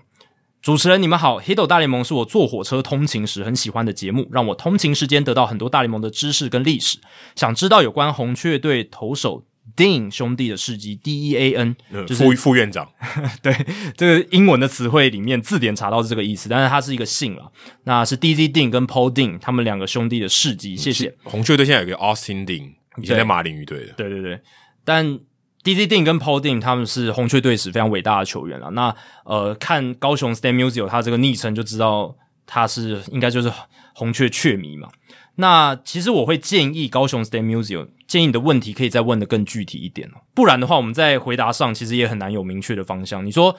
[0.61, 6.99] 主持人，你们好，Hito 大联盟是我坐火车通勤时很喜欢的节目，让我通勤时间得到很多大联盟的知识跟历史。
[7.33, 9.45] 想知道有关红雀队投手
[9.79, 11.75] Dean 兄弟的事迹，D E A N，
[12.05, 12.91] 就是副副院长。
[13.41, 13.55] 对，
[13.95, 17.49] 这个英文的词汇里面字典查到是这个意思，但是它是一个姓了。
[17.85, 20.75] 那是 D Z Dean 跟 Paul Dean 他们两个兄弟的事迹。
[20.75, 21.15] 谢谢。
[21.23, 23.93] 红雀队现在有个 Austin Dean，以前在马林鱼队的。
[23.93, 24.41] 对对对，
[24.83, 25.17] 但
[25.63, 28.69] D Z Dean 跟 Paul Dean 他们是红雀队史非常伟大的球员了。
[28.71, 28.93] 那
[29.23, 32.15] 呃，看高雄 Stan Musial 他这个昵称就知道
[32.45, 33.49] 他是应该就是
[33.93, 34.89] 红雀雀迷嘛。
[35.39, 37.87] 那其实我会建议高雄 State Museum，。
[38.05, 43.25] 建议你的问题可以再问的更具体一点哦，不然的话，我们在回答上其实也很难有明确的方向。
[43.25, 43.55] 你说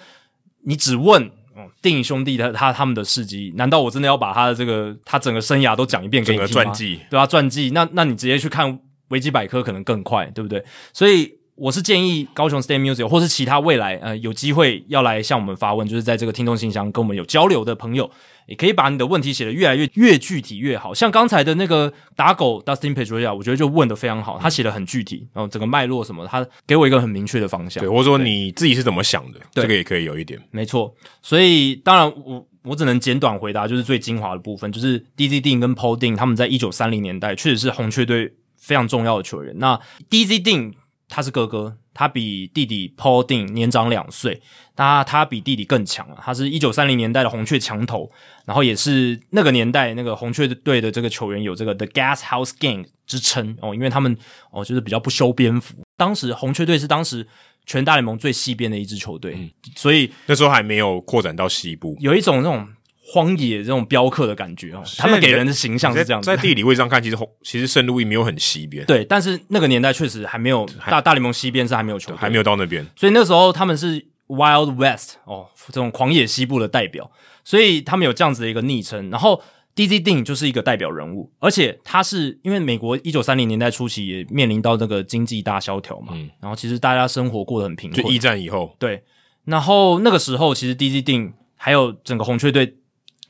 [0.65, 1.25] 你只问
[1.55, 6.65] 哦，电影兄弟的他他们的事迹，难道我真的要把他的这个他整个生涯都讲一遍给你听吗？
[6.65, 7.27] 传记对吧？
[7.27, 8.79] 传记那那你直接去看
[9.09, 10.63] 维基百科可能更快，对不对？
[10.93, 18.11] 所以我是建议高雄 Stan Musial 或是其他未来呃有机会要来向我们发问，就是在这个听众信箱跟我们有交流的朋友。
[18.47, 27.81] 也可以把你的问题写得越来越越具体越好，像刚才的那个打狗 Dustin Pedroia，我觉得就问得非常好，他写得很具体，然后整个脉络什么，他给我一个很明确的方向。
[27.81, 30.41] 对，或者说你自己是怎么想的，这个也可以有一点。
[30.51, 30.93] 没错，
[31.23, 39.55] 所以当然我我只能简短回答，就是最精华的部分，就是 DZ Dean 跟 Paul Dean 他们在一九三零年代确实是红雀队非常重要的球员。
[39.59, 39.79] 那
[40.11, 40.73] DZ Dean
[41.11, 41.77] 他是哥哥。
[41.93, 44.41] 他比弟弟 Paul Dean 年长两岁，
[44.77, 46.17] 那他比弟弟更强了。
[46.23, 48.11] 他是一九三零年代的红雀强头，
[48.47, 54.17] 然后也是那个年代那个红雀队的这个球员有这个 The Gas House Gang 之称哦，因为他们
[54.53, 55.75] 哦就是比较不修边幅。
[55.99, 57.27] 当时红雀队是当时
[57.67, 62.67] 全大联盟最西边的一支球队，嗯、所以那时候还没有扩展到西部，有一种那种
[63.13, 64.83] 荒野这种镖客的感觉哦。
[64.97, 77.11] 他们给人的形象是这样子，在地理位置上看，其实红其实圣路易没有很西边，对，但是那个年代确实还没有大大联盟西边是还没有球队，还没有到那边，所以那时候他们是 Wild West 哦，这种狂野西部的代表，
[77.45, 79.43] 所以他们有这样子的一个昵称，然后。
[79.73, 80.01] D.Z.
[80.01, 89.05] Dean 就是一个代表人物，而且他是因为美国一九三零年代初期也面临到那个经济大萧条嘛，嗯，然后其实大家生活过得很贫困，就一战以后，对，
[89.45, 91.03] 然后那个时候其实 D.Z.
[91.03, 92.75] Dean 还有整个红雀队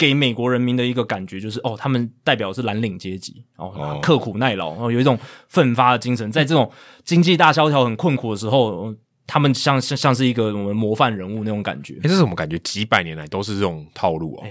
[0.00, 5.18] 给美国人民的一个感觉就是，哦，他们代表的是蓝领阶级，哦，刻苦耐劳，然后有一种
[5.48, 6.70] 奋发的精神，在这种
[7.04, 8.94] 经济大萧条很困苦的时候，
[9.26, 11.96] 他们像像像是一个我们模范人物那种感觉。
[11.96, 12.58] 哎，这是什么感觉？
[12.60, 14.46] 几百年来都是这种套路哦。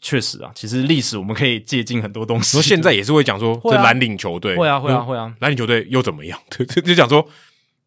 [0.00, 2.52] 确实啊，其实历史我们可以借鉴很多东西。
[2.52, 6.38] 说现在也是会讲说， 这蓝领球队会啊会啊会啊，蓝领球队又怎么样？
[6.50, 7.26] 就就讲说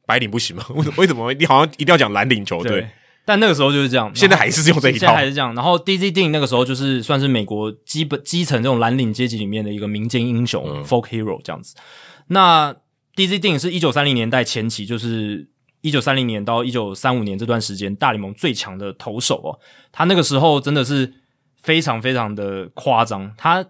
[0.05, 0.65] 白领不行吗？
[0.75, 0.95] 为什么？
[0.97, 2.87] 为什么你好像一定要讲蓝领球队？
[3.25, 5.53] 但那个时候就是这样，现在还是用这一套，现在还是这样。
[5.55, 6.11] 然后 D.Z.
[6.11, 11.75] Dean 那个时候就是算是美国基本基层这种蓝领阶级里面的一个民间英雄、嗯、folk hero 这样子。
[12.27, 12.75] 那
[13.15, 13.39] D.Z.
[13.39, 15.49] Dean 是一九三零年代前期，就是
[15.81, 19.59] 一九三零年到一九三五年这段时间大联盟最强的投手哦。
[19.91, 21.13] 他那个时候真的是。
[21.65, 23.65] 非常非常的夸张，他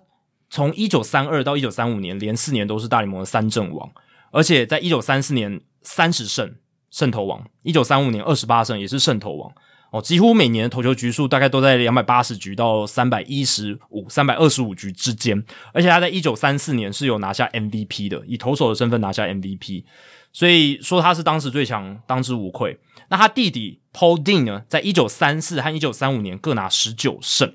[0.49, 3.89] 从一九三二到一九三五年连四年都是大联盟的三阵王，
[4.31, 6.55] 而且在一九三四年三十胜
[6.95, 9.51] 胜投王，一九三五年二十八胜也是胜投王
[9.91, 15.43] 哦，几乎每年的投球局数大概都在两百八十局到三百一十五、三百二十五局之间，
[15.73, 19.83] 而且他在一九三四年是有拿下 MVP 的，以投手的身份拿下 MVP，
[20.31, 22.79] 所以说他是当时最强，当之无愧。
[23.09, 27.53] 那他弟弟 Paul Dean 呢，在一九三四和一九三五年各拿十九胜。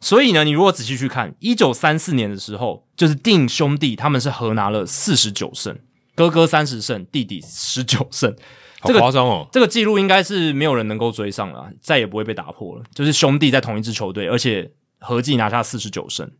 [0.00, 5.78] 所以呢，你如果仔细去看，一九三四年的时候，就是 Dean 兄弟他们是合拿了四十九胜，
[6.16, 8.34] 哥哥三十胜，弟弟十九胜，
[8.82, 9.48] 好夸张哦！
[9.52, 12.82] 这个记录应该是没有人能够追上了，再也不会被打破了。
[12.94, 16.30] 就是兄弟在同一支球队，而且合计拿下四十九胜，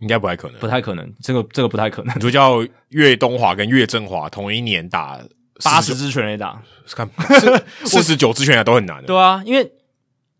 [0.00, 2.14] 应该不太可能，不太可能，这个这个不太可能。
[2.16, 5.20] 你就叫岳东华跟岳振华同一年打
[5.62, 6.60] 八十支全垒打，
[6.94, 7.08] 看
[7.86, 9.06] 四十九支全垒打都很难的。
[9.06, 9.72] 对啊，因为。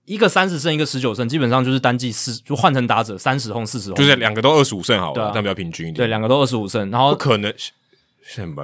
[0.06, 5.94] 一个三十胜，一个十九胜，基本上就是单季四，就换成打者三十轰四十轰，就是两个都二十五胜好了，这比较平均一点。
[5.94, 7.50] 对，两个都二十五胜，然后不可能，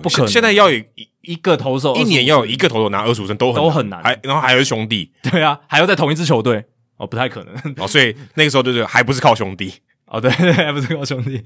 [0.02, 6.64] 不可能，现在要有一一个投手，一年要有一个投手拿二十五胜都很都很难，还然后还有兄弟， 对啊，还要在同一支球队，
[6.96, 9.72] 哦，不太可能哦，所以那个时候就是还不是靠兄弟
[10.06, 11.42] 哦，对， 还不是靠兄弟。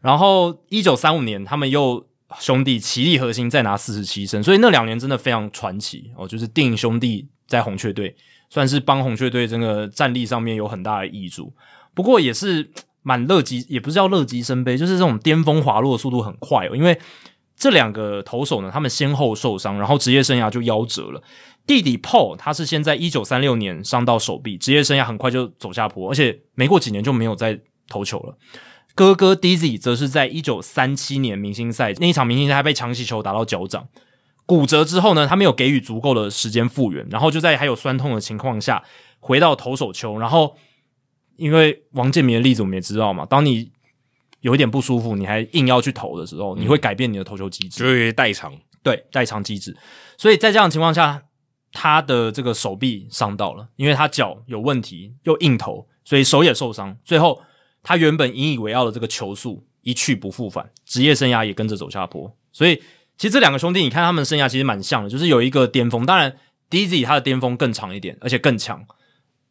[0.00, 2.06] 然后一九三五年，他们又
[2.38, 8.16] 兄弟齐力核心再拿四十七胜，所以那两年真的非常传奇哦，就是定兄弟在红雀队。
[8.52, 11.52] 算是帮红雀队这个战力上面有很大的挹注，
[11.94, 12.68] 不过也是
[13.04, 16.74] 蛮乐极，也不是叫乐极生悲，就是这种巅峰滑落的速度很快哦。
[16.74, 16.98] 因为
[17.60, 21.22] 这两个投手呢，他们先后受伤，然后职业生涯就夭折了。
[21.66, 28.38] 弟弟 Paul 他是先在一九三六年伤到手臂，职业生涯很快就走下坡，而且没过几年就没有再投球了。
[28.94, 33.86] 哥哥 Dizzy 则是在一九三七年明星赛那一场明星赛，被强袭球打到脚掌。
[34.46, 38.82] 骨折之后呢，他没有给予足够的时间复原，然后就在还有酸痛的情况下
[39.20, 40.18] 回到投手丘。
[40.18, 40.56] 然后，
[41.36, 43.70] 因为王建民的例子我们也知道嘛，当你
[44.40, 48.52] 有一点不舒服，你还硬要去投的时候，你会改变你的投球机制，就是代偿。
[48.82, 49.76] 对，代偿机制。
[50.16, 51.22] 所以在这样的情况下，
[51.72, 56.96] 他的这个手臂伤到了，因为他脚有问题，又硬投，所以手也受伤。
[57.04, 57.42] 最后，
[57.82, 62.36] 他原本引以为傲的这个球速一去不复返，职业生涯也跟着走下坡。
[62.52, 62.82] 所以。
[63.20, 66.06] 其实这两个兄弟，你看他们生涯其实蛮像的，就是有一个巅峰。
[66.06, 66.34] 当然
[66.70, 67.02] ，D.Z.
[67.02, 68.82] 他的巅峰更长一点，而且更强，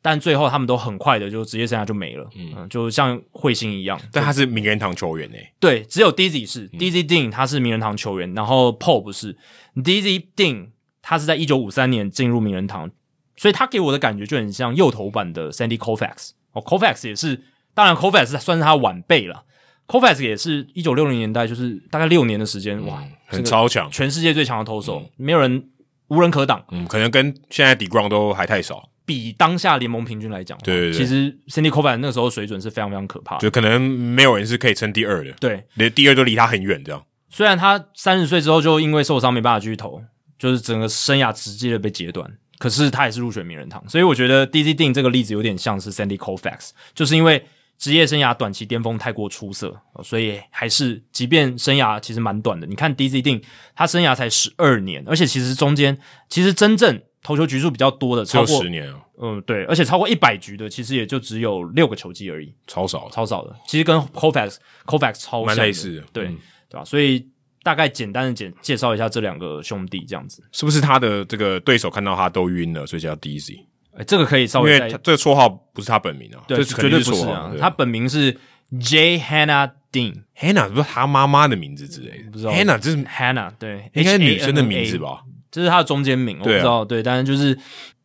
[0.01, 3.99] 但最后他们都很快的就职业生涯就没了，嗯，就像彗星一样。
[4.11, 9.37] 但他是名人堂球员诶，对，只有 Dizzy 是、嗯、Dizzy Ding，他是名人堂球员，然后 Paul 不是。
[9.75, 10.69] Dizzy Ding，
[11.01, 12.89] 他是在一九五三年进入名人堂，
[13.35, 17.43] 所以他给我的感觉就很像右投版的 Sandy Koufax 哦，Koufax 也是，
[17.73, 19.43] 当然 Koufax 算是他晚辈了。
[19.87, 25.69] Koufax 也是一九六零年代，就是大概六年的时间，嗯、哇，很超强，全世界最强的投手，嗯、没有人
[26.09, 26.63] 无人可挡。
[26.71, 28.87] 嗯，可能跟现在 DeGrom 都还太少。
[29.09, 35.31] 比当下联盟平均来讲，对，对，对，其实 Sandy Koufax 那个时候水准是非常非常可怕的，就可能没有人是可以称第二的。
[35.39, 37.03] 对，连第二都离他很远，这样。
[37.31, 39.99] 虽然他三十岁之后就因为受伤没办法继续投，
[40.37, 43.83] 就是整个生涯直接的被截断，可是他也是入选名人堂。
[43.89, 44.75] 所以我觉得 D.Z.
[44.75, 47.43] Dean 这个例子有点像是 Sandy Koufax，就是因为。
[47.79, 49.73] 职业生涯短期巅峰太过出色，
[50.03, 52.67] 所以还是即便生涯其实蛮短的。
[52.67, 53.21] 你看 D.Z.
[53.21, 53.41] Dean，
[53.73, 63.55] 他生涯才十二年，而且其实中间其实真正投球局数比较多的超过十年啊，嗯，对，而且超过一百局的其实也就只有六个球季而已，超少，超少的。
[63.67, 64.55] 其实跟 Koufax
[64.85, 66.37] Koufax 超像蛮类似的，对、嗯、
[66.69, 66.85] 对吧？
[66.85, 67.27] 所以
[67.61, 73.65] 大概简单的简介绍一下这两个兄弟，这样子是不是他的这个对手看到他都晕了，所以叫 Dizzy？
[73.97, 78.31] 哎，这个可以稍微，因为他这个绰号不是他本名啊，对，这绝对不是啊，他本名是
[78.79, 85.23] J Hannah Dean，Hannah 不是他妈妈的名字之类的，不知道 Hannah 这是 Hannah，对，应该是女生的名字吧？
[85.51, 87.57] 这是他的中间名，我不知道，对，但是就是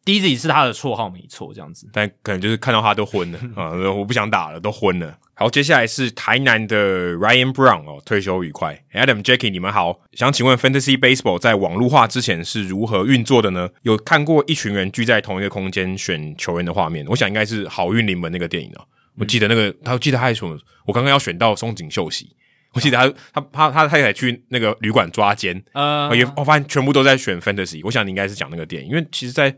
[0.05, 5.17] Dizzy 是他的绰号，没错，这样子，但可能就是看到他都昏了 啊，我不想打了，都昏了。
[5.37, 8.81] 好，接下来是台南的 Ryan Brown 哦，退休愉快。
[8.93, 13.69] Adam、Jackie，你们好，想请问 Fantasy Baseball 在网络化之前是如何运作的呢？
[13.83, 18.87] 有看过一群人聚在同一个空间选球员的画面，我想应该是好运临门那个电影哦。
[19.19, 20.57] 我记得那个，他我记得他还说，
[20.87, 22.31] 我刚刚要选到松井秀喜，
[22.75, 29.55] 我记得他他他他太太去那个旅馆抓奸，呃，也我发现全部都在选 Fantasy，我想你应该是讲那个电影，因为其实，在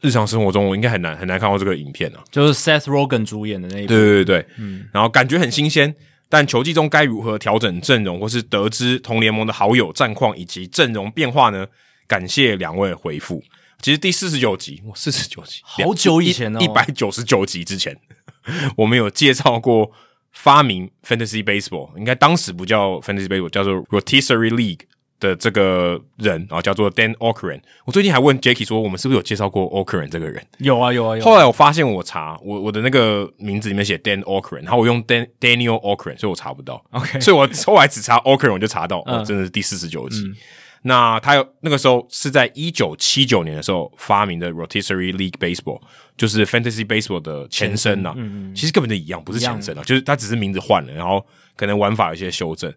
[0.00, 5.94] 日常生活中，我应该很难很难看到这个影片啊，就是 Seth Rogen 主演的那一部，对对对对，嗯，然后感觉很新鲜，
[6.28, 11.66] 但球季中该如何调整阵容，或是得知同联盟的好友战况以及阵容变化呢？
[12.08, 13.42] 感谢两位回复。
[13.82, 17.94] 其实第四十九集，哇，四十九集，好久以前哦，一百九十九集之前，
[18.76, 19.90] 我们有介绍过
[20.36, 24.82] 发明 Fantasy Baseball，应该当时不叫 Fantasy Baseball，叫做 Rotisserie League。
[25.18, 27.58] 的这个人啊，叫做 Dan Okren。
[27.86, 30.44] 我最近还问 Jacky 说，我们是不是有介绍过 Okren 这个人？
[30.58, 31.24] 有啊，有啊，有啊。
[31.24, 36.84] 后来我发现，我查我我的那个名字里面写 Dan Okren，然后我用 Dan Daniel Okren，所以我查不到。
[36.90, 40.20] OK，所以我后来只查 Okren，我就查到，嗯、哦，真的是第四十九集。
[40.20, 40.36] 嗯、
[40.82, 45.80] 那他有那个时候是在一九七九年的时候发明的 Rotisserie League Baseball，
[46.16, 48.14] 就是 Fantasy Baseball 的前身呐、啊。
[48.16, 48.54] 嗯嗯。
[48.54, 51.24] 其实根本就一样，不是前身啊，就是它只是名字换了，然后
[51.56, 52.72] 可能玩法有一些修正。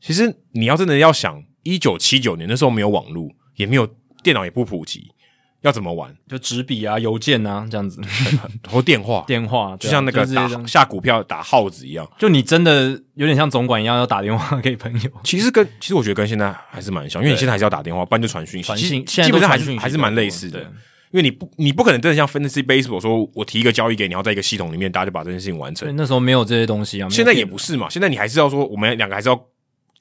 [0.00, 1.42] 其实你要真的要想。
[1.62, 3.86] 一九七九年那时候没有网络，也没有
[4.22, 5.12] 电脑，也不普及，
[5.60, 6.16] 要怎么玩？
[6.26, 8.00] 就纸笔啊、邮件啊这样子，
[8.66, 12.10] 或电话，电话就像那个打下股票打耗子一样。
[12.18, 15.10] 就你真的有点像总管一样，要打电话给朋友。
[15.22, 18.66] 其实跟其实我觉得跟现在还是蛮像，因为你现在还是要打电话，不然就传讯息。
[18.66, 20.72] 传讯基本上还是还是蛮类似的。
[21.10, 25.94] 因为你不你不可能真的像 Fantasy Baseball 说，我提一个交易给你，要在一个系统里面，大家就把这件事情完成。
[25.96, 27.88] 那时候没有这些东西啊，现在也不是嘛。
[27.90, 29.46] 现在你还是要说，我们两个还是要。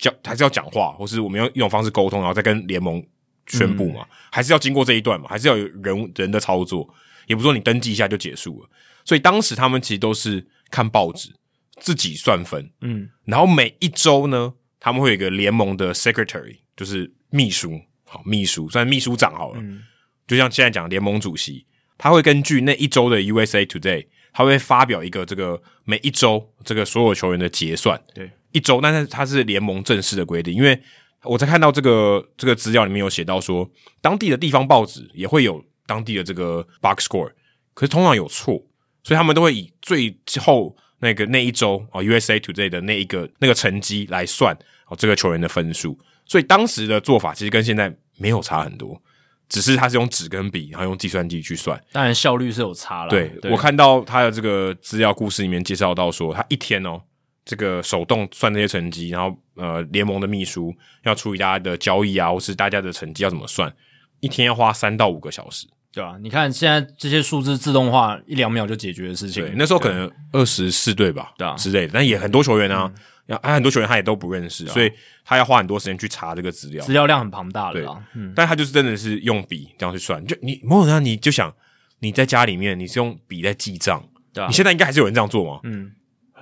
[0.01, 3.05] 讲还是要讲话，或是我们用一种方式沟通，然后再跟联盟
[3.47, 3.99] 宣布嘛？
[4.03, 5.27] 嗯、还是要经过这一段嘛？
[5.27, 6.89] 还是要有人人的操作？
[7.27, 8.69] 也不是说你登记一下就结束了。
[9.03, 11.29] 所以当时他们其实都是看报纸，
[11.81, 12.71] 自己算分。
[12.79, 19.59] 嗯，然后每一周呢，他们会有一个联盟的 secretary，就是秘书，好秘书算秘书长好了。
[19.59, 19.83] 嗯，
[20.29, 21.65] 就像现在讲联盟主席，
[21.97, 28.01] 他会根据那一周的 USA Today，他会发表一个这个每一周这个所有球员的结算。
[28.13, 28.31] 对。
[28.51, 30.81] 一周，但是它是联盟正式的规定，因为
[31.21, 33.69] 我在看到这个这个资料里面有写到说，
[34.01, 37.31] 当地的地方报纸也会有当地的这个 box score，
[37.75, 38.59] 可是通常有错，
[39.03, 44.57] 所以他们都会以最后那个那一周啊 USA Today 的那一个那个成绩来算
[44.87, 45.95] 哦这个球员的分数，
[46.25, 48.99] 所以当时的做法其实跟现在没有差很多，
[49.49, 53.09] 只是他是用纸跟笔，然后用计算机去算，当然效率是有差了。
[53.09, 57.01] 对，对我看到他的这个资料故事里面介绍到说，他一天哦。
[57.45, 60.71] 这个手动算这些成绩，然后呃，联盟的秘书
[61.03, 63.73] 要处理大家的交易啊，或是大家的成绩要怎么算，
[64.19, 66.17] 一天要花三到五个小时，对吧、啊？
[66.21, 72.93] 你看现在这些数字自动化一两秒就解决的事情，对，那时候可能二十四队吧，对啊之类的，但也很多球员啊，要、
[73.29, 74.91] 嗯、很多球员他也都不认识，啊、所以
[75.23, 81.53] 他要花很多时间去查这个资料，资料量很庞大的，对，嗯，但他就是真的是用笔这样去算，就你某种程度你就想
[81.99, 84.03] 你在家里面你是用笔在记账，
[84.33, 85.59] 对啊，你现在应该还是有人这样做吗？
[85.63, 85.91] 嗯。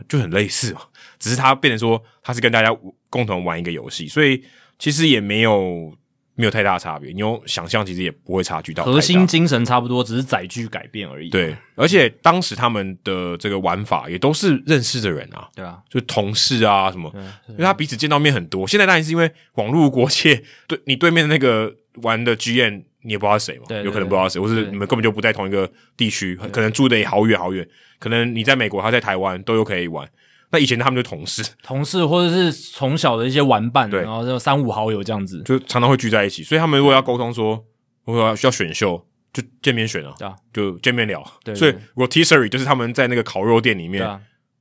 [0.08, 0.82] 就很类似嘛，
[1.18, 2.70] 只是他变成说他是跟大家
[3.10, 4.44] 共同玩一个游戏，所以
[4.78, 5.92] 其实也没有
[6.38, 7.12] 没有太大的差别。
[7.12, 11.30] 你用想象，其实也不会差距到核心精神差不多，只是载具改变而已。
[11.30, 17.12] 对，而且当时他们的这个玩法也都是认识的人啊，对啊，就同事啊什么，
[17.50, 18.68] 因为他彼此见到面很多。
[18.68, 27.68] 现在当然是因为网络国界，对你对面的那个玩的 GM 你也不知道是谁嘛，有可能不知道谁，或是你们根本就不在同一个地区，可能住的也好远好远。
[28.00, 30.08] 可能你在美国，他在台湾，都有可以玩。
[30.52, 36.44] 那以前他们就同事，同事或者是从小的一些玩伴，对，然后就三五好友这样子，就常常会聚在一起。
[36.44, 37.64] 所以他们如果要沟通说，
[38.06, 41.24] 如果要需要选秀，就见面选啊，就见面聊。
[41.44, 44.02] 对，所以 rotisserie 就是他们在那个烤肉店里面，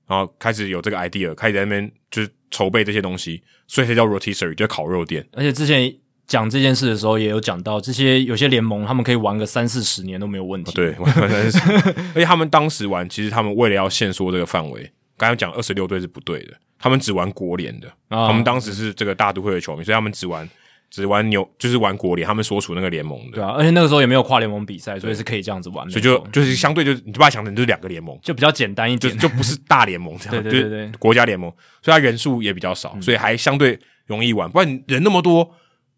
[0.07, 5.27] 然后开始有这个 idea，开始在那边就是筹备这些东西，所以才叫 rotisserie，就是烤肉店。
[5.33, 5.95] 而且之前。
[6.27, 10.73] 讲这件事的时候，也有讲到这些有些联盟，他们可以玩个三四十年都没有问题。
[10.73, 11.73] 对，玩三四十，
[12.15, 17.91] 而且他们当时玩，其实他们为了要限缩这个范围，刚才讲二十六队是不对的，他们只玩国联的。
[18.09, 20.49] 他们当时是这个大都会的球迷，所以他们只玩
[20.91, 23.37] 只玩牛，就是玩国联，他们所处那个联盟的。
[23.37, 25.93] 对啊，而且那个时候也没有跨联盟比赛，所以是可以这样子玩的。
[25.93, 30.33] 所以就就是相对就你就把它想成就是两个联盟，就比较简单一点，就就不是大联盟这样。
[30.43, 31.51] 对对对对，国家联盟，
[31.83, 33.79] 所以它人数也比较少，所以还相对。
[34.07, 35.53] 容易玩，不然人那么多，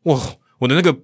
[0.04, 0.18] 哇，
[0.60, 0.98] 我的那个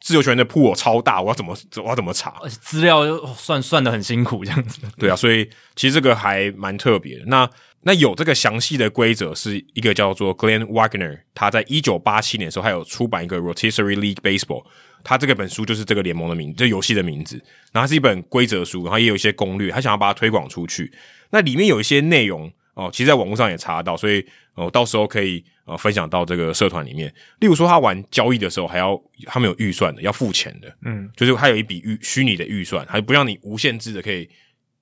[0.00, 2.40] 自由球员的 pool 超大，我要怎么我要怎么查？
[2.48, 3.04] 资料
[3.34, 4.80] 算算的很辛苦，这样子。
[4.98, 7.24] 对啊，所以其实这个还蛮特别的。
[7.26, 7.48] 那
[7.82, 14.64] 那有这个详细的规则，是一个叫做 Glenn Wagner，他在一九八七年的时候，还有出版一个 Rotisserie League Baseball，
[15.04, 17.36] 他这个本书就是这个联盟的名，这游戏的名字。
[17.72, 20.92] 然后它是一本规则书，然后也有一些攻略，他想要把它推广出去。
[21.30, 22.50] 那里面有一些内容
[22.80, 24.24] 哦，其实在网络上也查得到，所以
[24.54, 27.14] 哦，到时候可以呃分享到这个社团里面。
[27.40, 34.26] 例如说，他玩交易的时候，还要他们有预算的，要付钱的，嗯，就是他有一笔预虚拟的预算，还不让你无限制的可以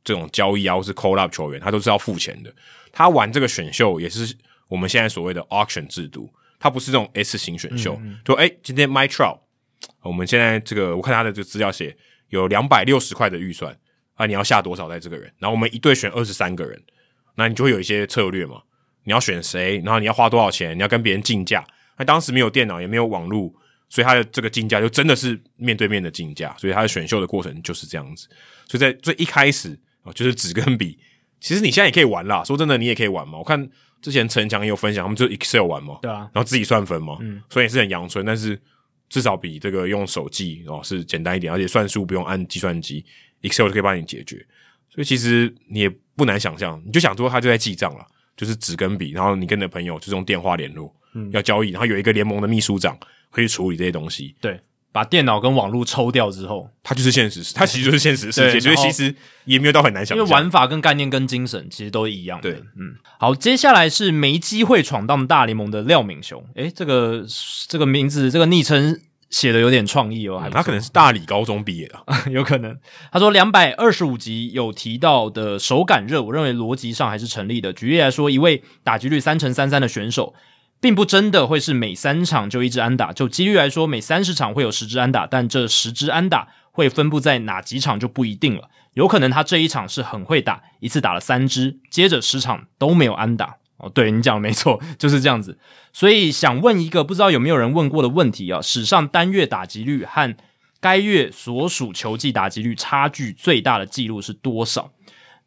[0.04, 2.54] 这种交易啊，或是 call up 球员，他都是要付钱的。
[2.92, 4.32] 他玩这个选秀也是
[4.68, 7.94] 我们现在所谓的 auction 制度，他不是这种 S 型选秀。
[8.02, 9.40] 嗯嗯就哎，今天 Mike Trout，
[10.02, 11.96] 我们现在这个我看他的这个资料写
[12.28, 13.76] 有两百六十块的预算
[14.14, 15.32] 啊，你要下多少在这个人？
[15.38, 16.80] 然后我们一队选二十三个人，
[17.38, 18.60] 那你就会有一些策略嘛，
[19.04, 19.80] 你要选谁？
[19.84, 20.76] 然后你要花多少钱？
[20.76, 21.64] 你要跟别人竞价。
[21.96, 23.54] 那当时没有电脑，也没有网络，
[23.88, 28.28] 所以他的这个竞价就真的是面对面的竞价，所以他的选秀的过程就是这样子。
[28.66, 30.98] 所以在最一开始啊，就是纸跟笔。
[31.40, 33.38] 其实你现在也可以玩啦，说真的，你也可以玩嘛。
[33.38, 33.68] 我看
[34.02, 38.60] 之前陈强也有分享，他们就 Excel 玩嘛，对啊，然后自己算分嘛，嗯，所以也是很阳春，但是
[39.08, 43.04] 至少比这个用手记哦是简单一点，而且算数不用按计算机
[43.42, 44.44] ，Excel 就可以帮你解决。
[44.88, 48.04] 所以其实你也不难想象，你就想说他就在记账了，
[48.36, 52.98] 就是纸跟笔，然后你跟你的朋友就是用电话联络，嗯，要交易，然后有一个联盟的秘书长
[53.30, 54.60] 可以处理这些东西，对。
[54.90, 60.16] 把电脑跟网络抽掉之后，它就是现实，它其实就是现实世界， 所以其实也没有到很难想象。
[60.16, 62.50] 因为玩法跟概念跟精神其实都一样的。
[62.50, 66.42] 对，嗯，好，接下来是没机会闯荡大联盟的廖敏雄。
[66.54, 67.24] 诶，这个
[67.68, 68.98] 这个名字，这个昵称
[69.30, 71.98] 写的有点创意哦，嗯、他可能是大理高中毕业的，
[72.30, 72.76] 有可能。
[73.12, 77.72] 他说两百二十五集有提到的手感热，我认为逻辑上还是成立的。
[77.72, 80.34] 举例来说，一位打击率三乘三三的选手。
[80.80, 88.70] 并不真的会是每三场就一支安打，就几率来说，每三十场会有十支安打，但这十支安打会分布在哪几场就不一定了。
[88.94, 93.56] 有可能他这一场是很会打，一次打了三支，接着十场都没有安打。
[93.78, 95.58] 哦，对，你讲的没错，就是这样子。
[95.98, 100.32] 所以想问一个不知道有没有人问过的问题啊，史上单月打击率和
[100.80, 104.92] 该月所属球季打击率差距最大的记录是多少？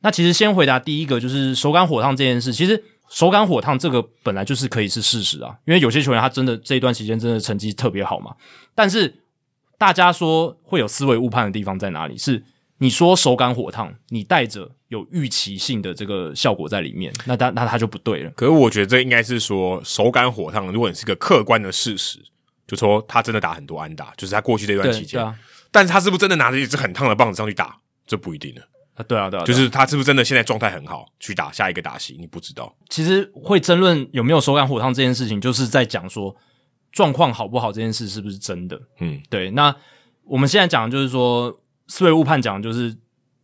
[0.01, 2.83] 那其实先回答第一个，就是手感火烫这件事，其实。
[3.13, 8.33] 手感火烫这个本来就是可以是事实啊，因为有些球员他真的这一段时间真的成绩特别好嘛。
[8.73, 9.13] 但是
[9.77, 12.17] 大家说会有思维误判的地方在哪里？
[12.17, 12.41] 是
[12.81, 18.31] 你说手感火烫，你带着有预期性的这个效果在里面，那他那他就不对了。
[18.31, 22.17] 可是我觉得这应该是说手感火烫，如果你是个客观的事实，
[22.65, 25.23] 就说他真的打很多安打，就是他过去这段期间。
[25.23, 25.37] 啊、
[25.69, 27.77] 但是他是不是真的拿着一支很烫的棒子上去打，
[28.07, 28.61] 这不一定呢。
[28.95, 32.75] 啊，对啊，对啊，就是他是不是真的现在状态很好，去打下一个打席，你不知道。
[32.89, 36.35] 其实会争论有没有手感火烫这件事情，就是在讲说
[36.91, 38.81] 状况好不好这件事是不是真的。
[39.01, 39.51] 嗯，对。
[39.51, 39.75] 那
[40.23, 41.55] 我们现在讲的就是说
[41.91, 42.95] 思维误判，讲就是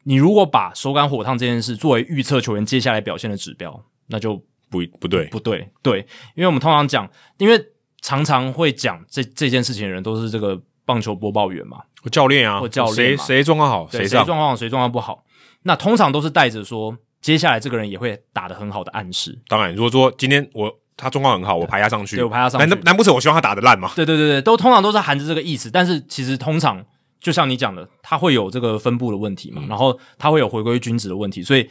[0.03, 4.37] 你如果把手感火烫这件事作为预测球员接下来表现的指标，那就
[4.69, 5.99] 不不对，不对，对。
[6.33, 7.09] 因为我们通常讲，
[7.39, 7.61] 因为
[8.01, 15.25] 常常会讲这这件事情的人都是这个棒球播报员嘛，教练啊，或教练，谁谁状况好，谁状况好，谁状况不好。
[15.63, 19.37] 那通常都是带着说，接下来这个人也会打得很好的暗示。
[19.49, 23.91] 当然，如果说今天我他状况很好，我排他上去，对，我排他上去，难难不成我希望他打得烂吗？
[23.93, 25.69] 对对对对，都通常都是含着这个意思。
[25.69, 26.81] 但是其实通常
[27.27, 31.43] 就像你讲的，它会有这个分布的问题嘛，嗯、然后它会有回归均值的问题。
[31.43, 31.69] 所以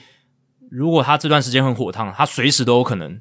[0.71, 3.19] 如果它这段时间很火烫，它随时都有可能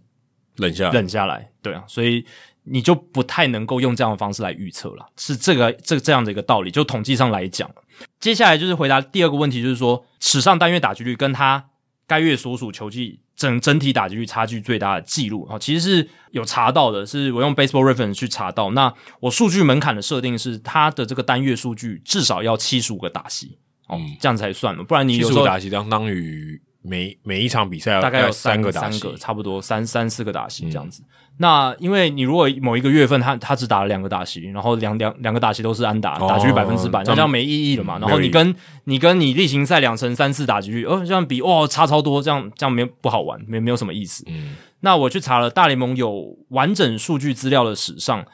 [0.58, 1.50] 冷下冷下来。
[1.62, 2.26] 对啊，所以
[2.66, 5.06] 你就不太能够用这样的方式来预测了。
[5.16, 7.72] 是这个这这样的一个道理，就统计上来讲。
[8.20, 11.70] 接下来就是回答第二个问题，就是说史上单月打击率跟他
[12.08, 15.46] 该月所属球季整整体打击率差距最大的记录。
[15.46, 18.72] 啊，其实是有查到的，是我用 Baseball Reference 去查到。
[18.72, 23.58] 那我数据门槛的设定是，他的这个单月数据至少要七十五个打席，
[23.88, 31.02] 哦、嗯，这样才算了，不然你有时候打席相当于每每一场比赛大概有三个打席，三个差不多三三四个打席这样子。
[31.02, 38.00] 嗯那因为你如果某一个月份他他只打了两个打席，然后两两两个打席都是安打，打击率百分之百，那这样没意义了嘛？
[38.00, 38.56] 然后你跟
[38.86, 44.24] 你跟你例行赛两成三四打击率，哦，这样比哦差超多，这样这样没不好玩，没没有什么意思。
[44.28, 48.26] 嗯，那我去查了大联盟有完整数据资料的史上，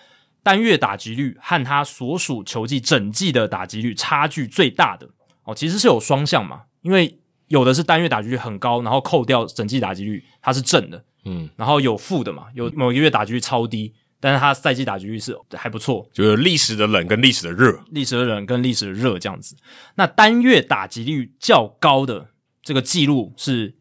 [0.44, 5.08] 单月打击率和他所属球季整季的打击率差距最大的
[5.46, 7.18] 哦，其实是有双向嘛，因为
[7.48, 11.04] 有的是单月打击率很高，然后扣掉整季打击率，它是正的。
[11.26, 19.56] 嗯，然后有负的嘛，有某一个月打击率超低，但是他赛季打击率是还不错，就是历史的冷跟历史的热，历史的冷跟历史的热这样子。
[19.96, 22.30] 那单月打击率较高的
[22.64, 23.76] 这个记录是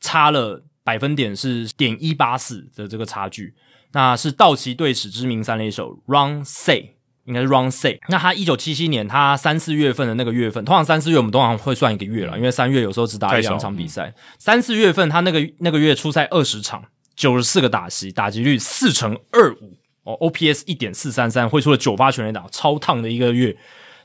[0.00, 3.54] 差了百分点是点一八四的这个差距，
[3.92, 6.93] 那是道奇队史知名三垒手 Ron Cey，
[7.24, 7.98] 应该是 Ron Cey。
[8.08, 14.14] 那他一九七七年他三四月份的那个月份，通常三四月我们通常会算一个月了，因为三月有时候只打一两场比赛。
[14.38, 16.84] 三四月份他那个那个月出赛二十场，
[17.14, 23.56] 九十四个打席，打击率四成二五哦，OPS 一点四三三，挥出了九发全垒打，超烫的一个月。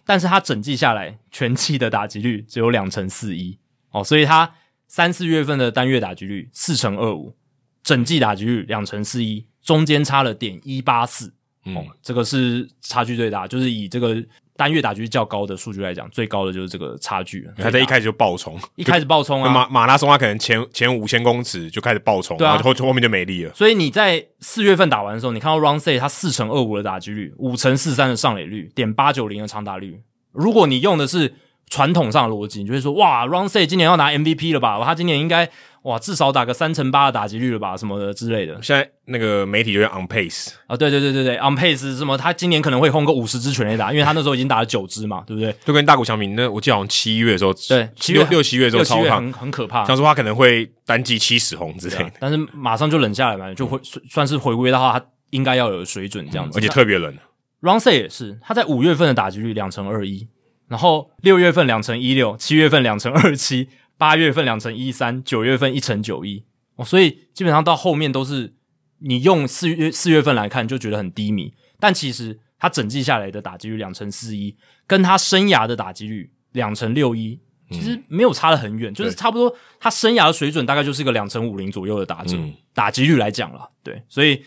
[0.05, 3.59] 但是他整季下来，全季的打击率只有两成四一
[3.91, 4.53] 哦，所以他
[4.87, 7.35] 三四月份的单月打击率四成二五，
[7.83, 11.33] 整季打击率两成四一，中间差了点一八四
[11.65, 14.15] 哦，这个是差距最大，就是以这个
[14.55, 17.47] 单月打击率较高的数据来讲，最高的就是这个差距。
[17.57, 23.53] 他在一开始就爆冲，一开始爆冲啊，马马拉松他可能前前五千公尺就开始爆冲，对啊，然后后后面就没力了。
[23.53, 30.01] 所以你在四月份打完的时候，你看到 Ron Cey 他四成二五的打击率，五成四三的上垒率，点八九零的长打率。
[30.31, 31.33] 如果你用的是
[31.69, 34.81] 传统上的逻辑，你就会说哇，Ron Cey 今年要拿 MVP 了吧？
[34.83, 35.49] 他今年应该
[35.83, 37.77] 哇，至少打个三成八的打击率了吧？
[37.77, 38.53] 什么的之类的。
[38.61, 42.17] 现在那个媒体就是 on pace 啊，对对对对对，on pace 什么？
[42.17, 45.55] 他今年可能会轰个五十支全垒打，因为他那时候已经打了九支嘛，对不对？
[45.65, 49.85] 就跟大谷翔平那我记得好像七月的时候，对，七月六七月的时候超胖，很很可怕。
[49.85, 53.79] 想说他可能会单季七十轰之类的，但是马上就冷下来嘛，就会
[54.09, 57.15] 算是回归的话，他应该要有水准这样子，而且特别冷。
[57.61, 60.27] Ron Cey 也是，他在五月份的打击率两成二一。
[60.69, 63.67] 然后六月份两成一六，七月份两成二七，
[63.99, 66.45] 八月份两成一三，九月份一成九一。
[66.77, 68.55] 哦，所以基本上到后面都是
[68.99, 74.55] 你用四月四月份来看就觉得很低迷，但其实他整季下来的打击率两成四一，
[74.87, 77.37] 跟他生涯的打击率两成六一，
[77.69, 84.41] 其实没有差得很远，嗯、就是差不多他生涯的水准大概就是一个两成五零左右的打击、嗯、打击率来讲了，对，所以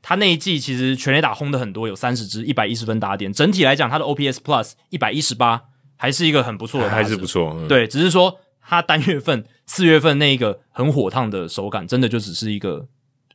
[0.00, 5.62] 他那一季其实全垒打轰的很多，有三十支，一百一十分打点，整体来讲他的 OPS Plus 一百一十八。
[5.94, 7.54] 还是一个很不错的，还是不错。
[7.56, 12.88] 嗯、对，只是说他单月份四月份那一个很火烫的手感，真的就只是一个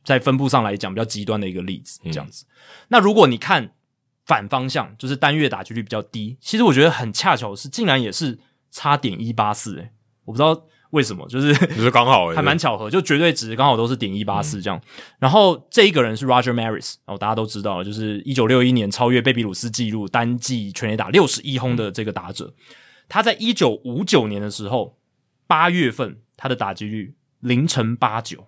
[0.04, 2.44] 在分布上来讲比较极端的一个例子，这样子。
[2.48, 2.56] 嗯、
[2.88, 3.72] 那如果你看
[4.26, 8.38] 反方向，就是单月打击率比较低，其实我觉得很恰巧是，竟然也是
[8.70, 9.90] 差点一八四，诶，
[10.24, 10.64] 我不知道。
[10.92, 11.28] 为什么？
[11.28, 14.78] 就是就是刚好， 还蛮巧合，就绝对值刚好都是点一八四这样。
[14.78, 14.88] 嗯、
[15.18, 22.46] 然后这一个人是 Roger Maris，然后大家都知道，就是一九六一年超越贝比鲁斯纪录单季全垒打六十一轰的这个打者。
[22.46, 22.64] 嗯、
[23.06, 24.97] 他在一九五九年的时候，
[25.48, 28.46] 八月份他的打击率零成八九，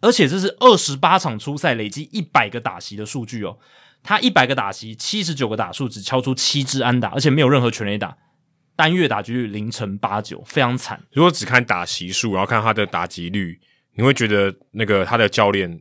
[0.00, 3.58] 而且这是二十八场初赛累积一百个打席的数据哦。
[4.02, 8.16] 他一百个打席，七十九个打数，只敲出七支安打，而且没有任何全垒打。
[8.76, 11.02] 单月打击率零成八九，非常惨。
[11.10, 13.58] 如果只看打席数，然后看他的打击率，
[13.94, 15.80] 你会觉得那个他的教练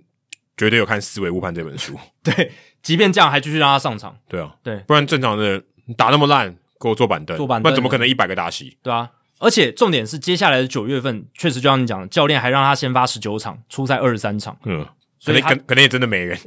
[0.57, 1.99] 绝对有看《思维误判》这本书。
[2.23, 2.51] 对，
[2.81, 4.17] 即便这样，还继续让他上场。
[4.27, 5.61] 对啊，对，不然正常的
[5.95, 8.75] 打那么烂，给我坐板凳，坐板凳，不然怎么可能一百个打席？
[8.81, 14.57] 对啊，而且重点是接下来的九月份，确实就像你讲的，教练还让他先发十九场，出赛二十三场。
[14.65, 14.85] 嗯，
[15.19, 16.37] 所以可能可能也真的没人。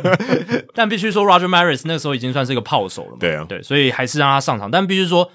[0.74, 3.16] 但必须说，Roger Maris 那个时候已经算是一个炮手了嘛。
[3.20, 4.70] 对啊，对，所以还是让他上场。
[4.70, 5.30] 但必须说。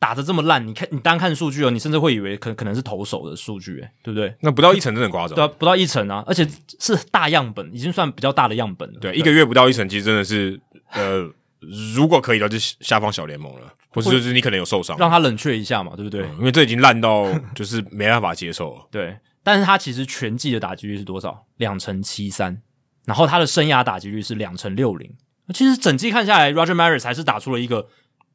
[0.00, 4.34] 打的这么烂，你看你单看数据哦，你甚至会以为可可能是投手的数据，诶，对不对？
[4.40, 6.48] 那不到一成真的夸张，对啊，不到一成啊，而且
[6.78, 8.98] 是大样本，已经算比较大的样本了。
[8.98, 10.58] 对，对一个月不到一成，其实真的是
[10.94, 11.30] 呃，
[11.94, 16.22] 如果可以的话，就下放小联盟了，或是就是你可能有受伤，让他冷却一下嘛，对不对？
[16.22, 18.86] 嗯，因为这已经烂到 就是没办法接受了。
[18.90, 21.46] 对，但是他其实全季的打击率是多少？
[21.56, 22.62] 两成七三，
[23.04, 25.10] 然后他的生涯打击率是两成六零。
[25.52, 27.88] 其实整季看下来，Roger Maris 还是打出了一个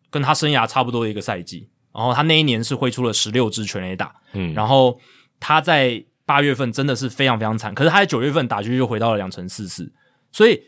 [0.09, 1.69] 跟他生涯差不多的一个赛季。
[1.93, 4.99] 然后他那一年是挥出了十六支全垒打，嗯，然后
[5.39, 9.89] 他在八月份真的是非常非常惨，可是他在九月份打击率就回到了两成四四，
[10.29, 10.61] 所以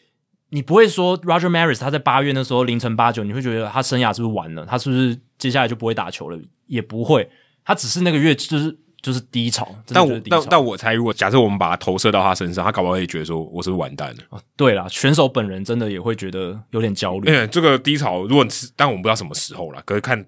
[0.49, 4.65] 你不会说 Roger Maris 他在八月那时候凌晨八九，你会觉得他生涯是不是完了？
[4.65, 6.39] 他是不是接下来就不会打球了？
[6.67, 7.29] 也不会，
[7.65, 9.67] 他只是那个月就是就是低潮。
[9.87, 14.17] 但我但但我猜，如果假设我们把它投射到他身上，他搞不好也觉得说我是不是完蛋了？
[14.29, 17.25] 哦，对啦，选手本人真的也会觉得有点焦虑。
[17.25, 20.25] 对，这个低潮，如果是但我们不知道什么时候啦，可是看。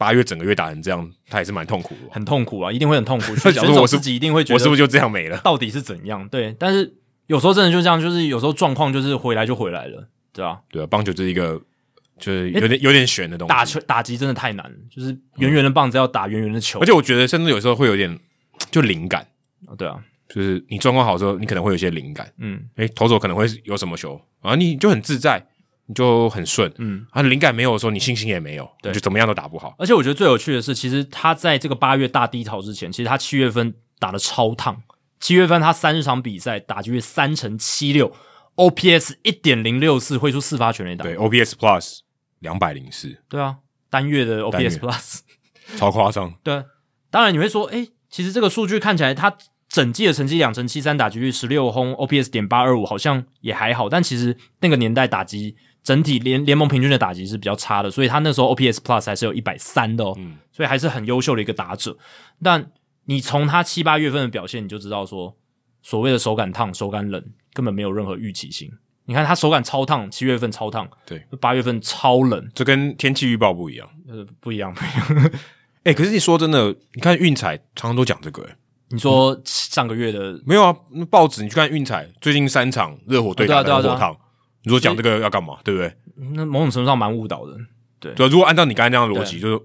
[0.00, 3.34] 八月整个月打成这样，他也是蛮痛苦的，很痛苦啊，一定会很痛苦。
[3.50, 5.36] 选手自己一定会觉得，我是不是就这样没了？
[5.38, 6.28] 到底是怎样？
[6.28, 6.94] 对，但是
[7.28, 10.60] 有时候真的就这样，就是有时候状况就是回来就回来了，对吧？
[10.68, 11.58] 对啊，棒球就是一个
[12.18, 18.18] 就是有点有点悬的东西，打球打击真的太难了，就是圆圆的棒子要打圆圆的球，而且我觉得甚至有时候会有点
[18.70, 19.24] 就灵感。
[19.66, 19.96] 啊，对啊，
[20.28, 25.46] 就是你状况好时候，你可能会有一些灵感，嗯，诶，投手可能会有什么球啊，你就很自在。
[25.90, 29.74] 你就很顺，嗯，啊，灵感没有的时候，你信心也没有，对，就怎么样都打不好。
[29.78, 34.82] 而且我觉得最有趣的是，其实他在这个八月大低潮之前，其实他七月份打的超烫。
[35.20, 38.12] 七月份他三十场比赛打击率三成七六
[38.56, 41.98] ，OPS 一点零六四，挥出四发全垒打，对，OPS Plus
[42.40, 43.56] 两百零四，对啊，
[43.90, 45.20] 单月的 OPS Plus
[45.76, 46.34] 超夸张。
[46.42, 46.64] 对，
[47.10, 49.36] 当然你会说，诶，其实这个数据看起来他
[49.68, 53.88] 整季的成绩两成七三，打击率十六轰，OPS 点八二五，好像也还好。
[53.88, 61.96] 但其实那个年代打击整体联联盟平均的打击是比较差的，所以他那时候 OPS Plus 还是有一百三的哦，嗯，所以还是很优秀的一个打者。
[62.42, 62.70] 但
[63.08, 65.34] 你从他七八月份的表现，你就知道说，
[65.82, 67.24] 所谓的手感烫、手感冷，
[67.54, 68.70] 根本没有任何预期性。
[69.06, 75.30] 你看他手感超烫，七月份超烫，对，八月份超冷，这跟天气预报不一样，呃，不一样，不一样。
[75.84, 78.54] 诶、欸，可是你说真的，你看运彩常常都讲这个诶，
[78.90, 80.76] 你说上个月的、嗯、没有啊？
[81.10, 84.14] 报纸你去看运彩最近三场热火队打的热火烫，
[84.64, 85.56] 你说讲这个要干嘛？
[85.64, 85.90] 对不对？
[86.34, 87.56] 那某种程度上蛮误导的，
[87.98, 88.12] 对。
[88.12, 89.58] 对，如果按照你刚才那样的逻辑，就是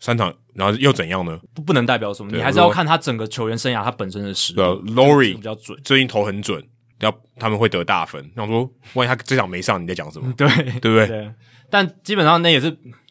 [0.00, 1.38] 三场，然后又怎样呢？
[1.54, 4.56] 不，不能代表什么，你还是要看他整个球员生涯他本身的实力。
[4.56, 6.62] 对，Lowry 比较准，最近投很准。
[7.00, 10.30] 要他们会得大分，那我说，万一他这场没上，你在讲什么？
[10.36, 10.46] 对，
[10.80, 11.06] 对不对？
[11.06, 11.32] 对。
[11.70, 12.70] 但基本上那也是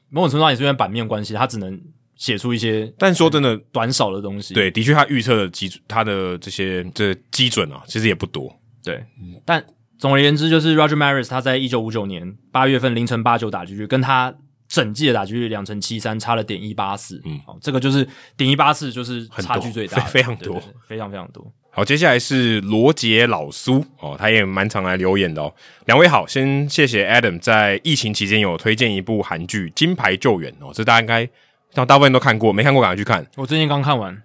[0.09, 1.81] 某种程度上也是因为版面关系，他只能
[2.15, 2.93] 写出一些。
[2.99, 4.53] 但说真的，短少的东西。
[4.53, 8.55] 对，的确，他预测的基他的这些这基准啊，其实也不多。
[8.83, 9.03] 对，
[9.43, 9.65] 但
[9.97, 14.31] 总而言之，就是 Roger Maris 他在一九五九年八月份凌晨八九打进去，跟他
[14.69, 17.19] 整季的打击率两成七三，差了点一八四。
[17.25, 21.51] 嗯，好，这个就是点一八四，就是差距最大，非常多，非常非常多。
[21.71, 25.51] 好，接下来是罗杰老苏哦，他也蛮常来留言的哦。
[25.85, 31.27] 两位好，先谢谢 Adam 在疫情期间有推荐一部韩剧《金牌救援》哦，这大家应该
[31.73, 33.25] 像大部分都看过，没看过赶快去看。
[33.35, 34.15] 我最近刚看完。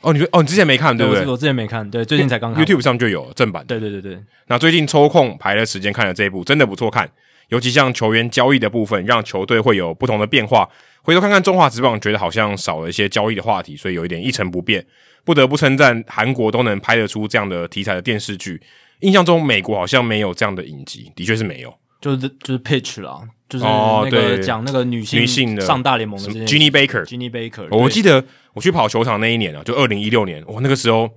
[0.00, 1.24] 哦，你说哦，你之前没看对不对？
[1.24, 2.64] 我，我之前没看，对，最近才刚看。
[2.64, 3.64] YouTube 上就有正版。
[3.66, 4.18] 对对对对。
[4.46, 7.10] 那最近抽空排了时间看了这一部，真的不错看，
[7.48, 10.68] 尤其像球员交易的部分，让球队会有不同的变化。
[11.02, 14.84] 回头看看中华职棒，觉得好像少了一些交易的话题，所以有一点一成不变。
[15.24, 18.62] 不得不称赞韩国都能拍得出这样的题材的电视剧，
[19.00, 31.10] 印象中美国好像没有这样的影集，的确是没有，就是就是 pitch 啦，就是那个讲那个女性女性的上大联盟的 Ginny Baker，Ginny Baker，我记得我去跑球场那一年啊，就二零一六年，哇，那个时候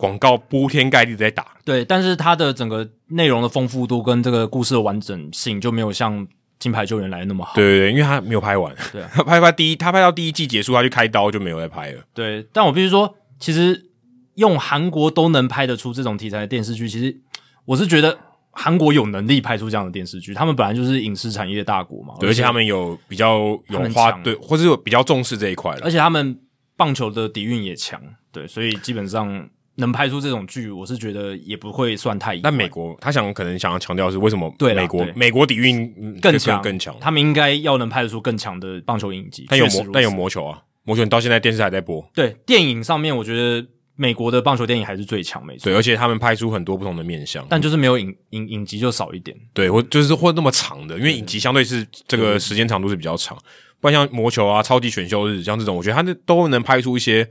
[0.00, 6.26] 广告铺天盖地在打，对，但是它的整个内容的丰富度跟这个故事的完整性就没有像
[6.58, 13.14] 金牌救援来的那么好，对对对，因为他没有拍完，对啊， 他拍拍第一，他拍到第一季结束，他就开刀就没有再拍了，对，但我必须说。
[13.38, 13.86] 其实
[14.34, 17.18] 用韩国都能拍得出这种题材的电视剧，其实
[17.64, 18.18] 我是觉得
[18.50, 20.34] 韩国有能力拍出这样的电视剧。
[20.34, 26.38] 他们本来就是影视产业大国嘛，对，而且他们有比较有花对，或者有比较重视这一块的，而且他们
[26.76, 27.98] 棒球的底蕴也强，
[28.30, 29.48] 对，所以基本上
[29.80, 32.38] 能拍出这种剧，我是觉得也不会算太。
[32.38, 34.54] 但美国他想可能想要强调是为什么？
[34.56, 39.46] 对，美国美国底蕴更强更强，他们应该要能拍得出更强的棒球影集。
[39.48, 40.62] 但有魔但有魔球啊。
[40.84, 42.04] 魔球到现在电视还在播。
[42.14, 43.64] 对，电影上面我觉得
[43.96, 45.64] 美国的棒球电影还是最强，没错。
[45.64, 49.36] 对，而且他们拍出很多不同的面向，但就是没有影影影集就少一点。
[49.52, 53.36] 对，或就是或那么长的，因为影集相对是这个时间长度是比较长。
[53.78, 57.28] 不然像魔球啊、超级选秀日像这种，我觉得他都能拍出一些，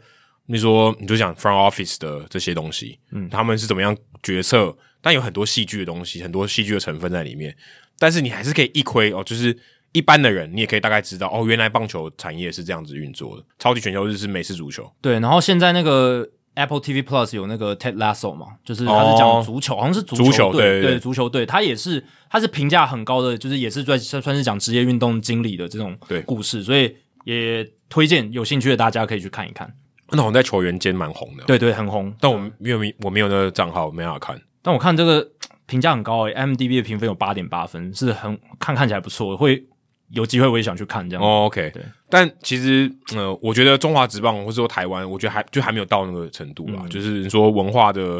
[0.49, 7.55] 你说你就讲 front office 的这些东西，嗯，他们是怎么样决策，但有很多戏剧的东西，很多戏剧的成分在里面。
[7.97, 9.57] 但是你还是可以一窥哦，就是。
[9.91, 13.43] 一般的人，你也可以大概知道哦，原来棒球产业是这样子运作的。
[13.57, 15.13] 超级全球日是美式足球，对。
[15.19, 29.73] 然后现在那个 Apple TV Plus 有那个 Ted Lasso 嘛，就是他是讲足球，哦、好像是足球队，足球对，对，对，对足球队，他也是他是评价很高的，就是也是算算是讲职业运动经理的这种故事，所以也推荐有兴趣的大家可以去看一看。
[30.11, 32.13] 那好像在球员间蛮红的，对对，很红。
[32.19, 34.41] 但我没有我没有那个账号，没办法看。
[34.61, 35.27] 但我看这个
[35.65, 39.65] 评价很高诶、欸、IMDB 的评分有八点八分，是很看看起来不错，会。
[40.11, 41.23] 有机会我也想去看这样。
[41.23, 41.83] 哦，OK，对。
[42.09, 46.79] 但其实，呃，我觉得中华职棒或者说台湾，我觉得还就还没有到那个程度吧。
[46.81, 48.19] 嗯、就是说文化的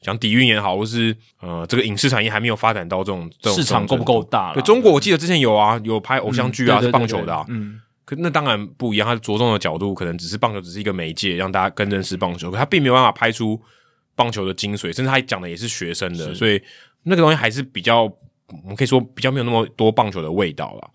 [0.00, 4.54] 讲底蕴也好，或是呃这个影视产业还没有发展到这种，这种市场够不够大？
[4.54, 7.44] 对，中国我记得之前有啊，有拍偶像剧啊，嗯、是棒球的啊。
[7.50, 7.82] 嗯。
[8.06, 12.52] 可那当然不一样，他着重的角度可能只是棒球，只是一个媒介，让大家更认识棒球。
[12.52, 13.60] 可他并没有办法拍出
[14.14, 16.62] 棒球的精髓，甚至他讲的也是学生的，所以
[17.02, 20.90] 那个东西还是比较，我们可以说比较没有那么多棒球的味道了。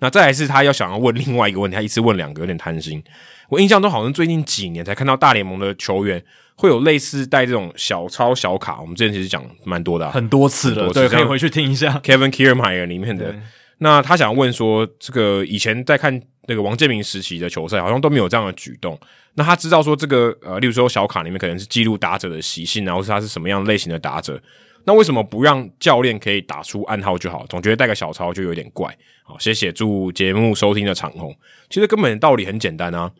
[0.00, 3.02] 那再来是他要想要问另外一个问题，他一次问两个，有点贪心。
[3.48, 6.22] 我印象中好像最近几年才看到大联盟的球员
[6.54, 8.80] 会有类似带这种小抄小卡。
[8.80, 13.34] 我们之前其实讲蛮多的、啊，很多次了，对，可以回去听一下 Kevin Kiermaier 里面的。
[13.78, 18.98] 那他想问说，这个以前在看那个王建民时期的球赛，好像都没有这样的举动。
[19.34, 24.40] 那他知道说这个呃，例如说小卡里面可能是记录打者的习性，然后是他是什么样类型的打者。
[24.84, 27.46] 那为什么不让教练可以打出暗号就好？
[27.46, 28.96] 总觉得带个小抄就有点怪。
[29.22, 31.34] 好，谢谢祝节目收听的长虹。
[31.68, 33.12] 其实根本道理很简单啊，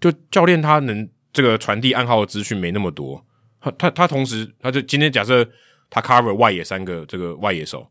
[0.00, 3.22] 就教练他能这个传递暗号的资讯没那么多。
[3.60, 5.46] 他他他同时，他就今天假设
[5.90, 7.86] 他 cover 外野三个这个外野手，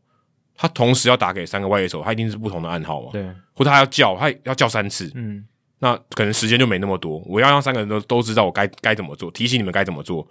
[0.56, 3.08] 他同时要打给三个外野手，他一定是不同的暗号嘛？
[3.12, 3.22] 对，
[3.54, 5.10] 或者他要叫，他要叫三次。
[5.14, 5.44] 嗯，
[5.80, 7.18] 那可能时间就没那么多。
[7.26, 10.26] 我要让三个人都都知道我该该怎么做，提醒你们该怎么做。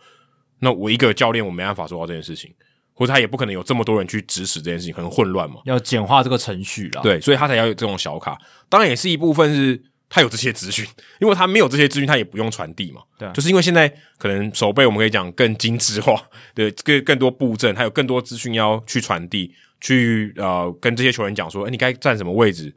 [0.59, 2.53] 那我一个教练我没办法做到这件事情，
[2.93, 5.57] 或者他也不可能有这么多人去指使这件事情，很混乱嘛。
[5.65, 7.01] 要简化这个程序啦。
[7.01, 8.37] 对，所以他才要有这种小卡。
[8.69, 10.85] 当然也是一部分是他有这些资讯，
[11.19, 13.01] 因为他没有这些资讯，他也不用传递嘛。
[13.17, 16.21] 对啊，就是因为现在可能手背我们可以讲更精致化，
[16.53, 22.73] 对，更更多布阵，还有更多资讯要去传递，去呃跟这些球员讲说，哎，你该站什么位置？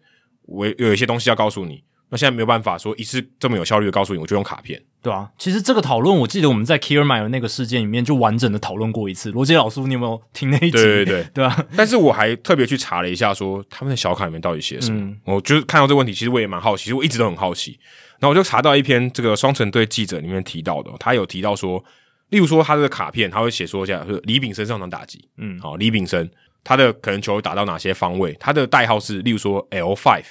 [0.46, 1.84] 我有一些东西要告诉你。
[2.10, 9.32] 那现在没有办法说一次这么有效率的告诉你，我就用卡片，对啊，其实这个讨论，我记得我们在 Kiermaier 那个事件里面就完整的讨论过一次。
[9.32, 10.72] 罗杰老师，你有没有听那一集？
[10.72, 11.66] 对对对， 对啊。
[11.74, 15.00] 但是我还特别去查了一下，说他们的小卡里面到底写什么。
[15.00, 17.80] 嗯、我就是看到这个问题，其实我也蛮好奇，其实我一直都很好奇。
[18.20, 21.82] 然后我就查到一篇这个双城队记者里面提到的，他有提到说，
[22.28, 26.30] 例如说他这个卡片，他会写说一下，李炳生上场打击，嗯，好，李炳生
[26.64, 30.24] 他的可能球会打到哪些方位，他的代号是，例如说 L five。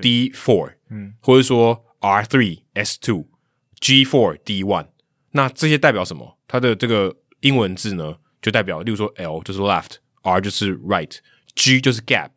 [0.00, 4.86] D four，嗯，或者说 R three S two，G four D one，
[5.32, 6.38] 那这些代表什么？
[6.48, 12.30] 它的这个英文字呢，就代表，例如说 L 就是 left，R 就是 right，G 就是 gap，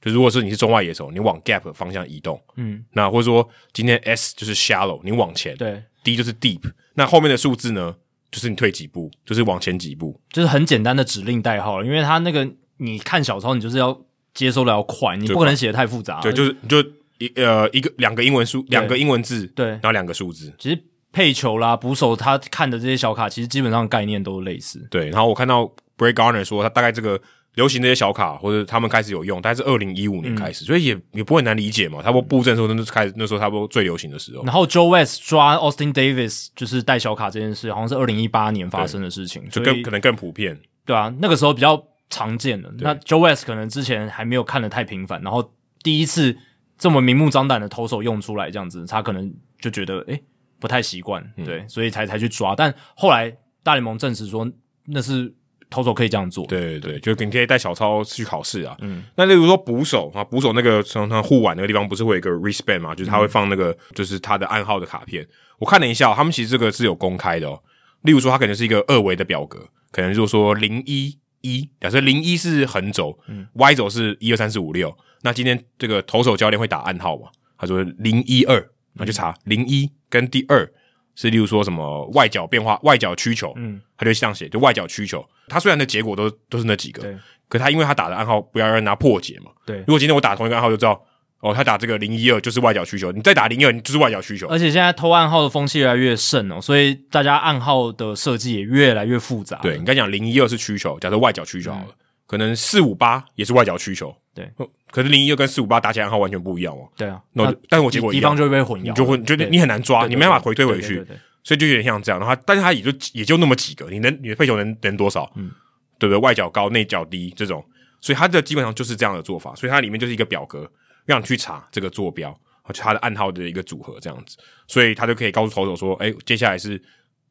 [0.00, 6.62] 就如果是你是中外野手，你往 gap 方向移动，嗯，那或者说今天 S 就是 shallow，你往前，对，D 就是 deep，
[6.94, 7.94] 那后面的数字呢，
[8.30, 13.98] 就是你退几步，就是往前几步，就是很简单的指令代号，因为它那个你看小抄，你就是要。
[14.36, 16.20] 接收的要快，你不可能写的太复杂。
[16.20, 16.78] 对，就是就
[17.16, 20.52] 一呃一个两个英文数，两个英文字，对，然后两个数字。
[20.58, 20.78] 其实
[21.10, 24.86] 配球啦，捕手他看的这些小卡，其实基本上概念都类似。
[24.90, 25.62] 对，然后我看到
[25.96, 27.18] Brett Gardner 说，他大概这个
[27.54, 32.02] 流行这些小卡，或者他们开始有用，大概是二零一五年开始，嗯、所以也也不会难理解嘛。
[32.02, 34.44] 他不布阵的时候，那是开始那时候差不多最流行的时候。
[34.44, 40.60] 然后 Joe West 抓 Austin Davis 就是带小卡这件事，好像是二零一八年发生的事情，就更可能更普遍。
[40.84, 41.82] 对啊，那个时候比较。
[42.08, 45.52] 常见的那 Joe West 可能之前还没有看的太频繁，然后
[45.82, 46.36] 第一次
[46.78, 50.22] 这么明目张胆的投手用出来这样子，他可能就觉得诶、欸、
[50.60, 52.54] 不太习惯，对，嗯、所以才才去抓。
[52.54, 54.48] 但后来大联盟证实说
[54.86, 55.34] 那是
[55.68, 58.76] 投手可以这样做，对对对，就你可以带小抄去考试啊。
[58.80, 65.24] 嗯，那例如说捕手啊，捕手那个常常护腕那个地方不是会有一个 wristband 嘛，就是他会放那个就是他的暗号的卡片。
[65.24, 65.28] 嗯、
[65.58, 67.60] 我看了一下，他们其实这个是有公开的哦。
[68.02, 71.18] 例如说，他可能是一个二维的表格，可能就是说零一。
[71.40, 74.96] 一假设零一是横轴，嗯，Y 轴是一二三四五六。
[75.22, 77.28] 那今天这个投手教练会打暗号嘛？
[77.58, 80.70] 他说零一二，那就查零一跟第二
[81.14, 85.26] 是，例如说什么外角变化、外角曲球，嗯，他就这样写，就外角曲球。
[85.48, 87.16] 他虽然的结果都都是那几个，对，
[87.48, 89.78] 可他因为他打的暗号不要让他破解嘛，对。
[89.78, 91.02] 如果今天我打同一个暗号就知道。
[91.40, 94.46] 哦，他打这个零一二就是外角需求，你再打零一二，你就是外角需求。
[94.48, 99.58] 而且现在偷暗号的风气越来越盛哦，所以大家暗号的设计也越来越复杂。
[99.58, 101.94] 对，你刚讲零一二是需求，假设外角需求好了，嗯、
[102.26, 104.14] 可能四五八也是外角需求。
[104.34, 104.50] 对，
[104.90, 106.88] 可是零一二跟四五八打起来暗号完全不一样哦。
[106.96, 111.04] 对啊，那但是我结果一样，地方就会被混淆，你就会觉得你很难抓，你没办法回推回去，
[111.44, 115.30] 所以就有点像这样的话，但是他也就也就那么几个，你能你的配球能能多少？
[115.36, 115.50] 嗯，
[115.98, 116.18] 对不对？
[116.20, 117.64] 外角高，内角低这种，
[118.00, 120.70] 所以它的基本上就是这样的做法，所以它里面就是一个表格。
[121.06, 122.38] 让你去查这个坐标，
[122.74, 126.80] 他的暗号的一个组合这样子，所以他就可以告诉投手说：“哎，接下来是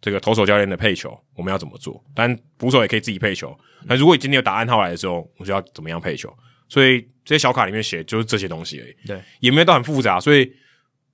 [0.01, 2.03] 这个投手教练的配球，我们要怎么做？
[2.15, 3.55] 但捕手也可以自己配球。
[3.85, 6.33] 那如果你今天有打暗号来的时候，我就要怎么样配球？
[6.67, 10.19] 所以这些小卡里面写就是这些东西而已，对，也没有到很复杂。
[10.19, 10.51] 所以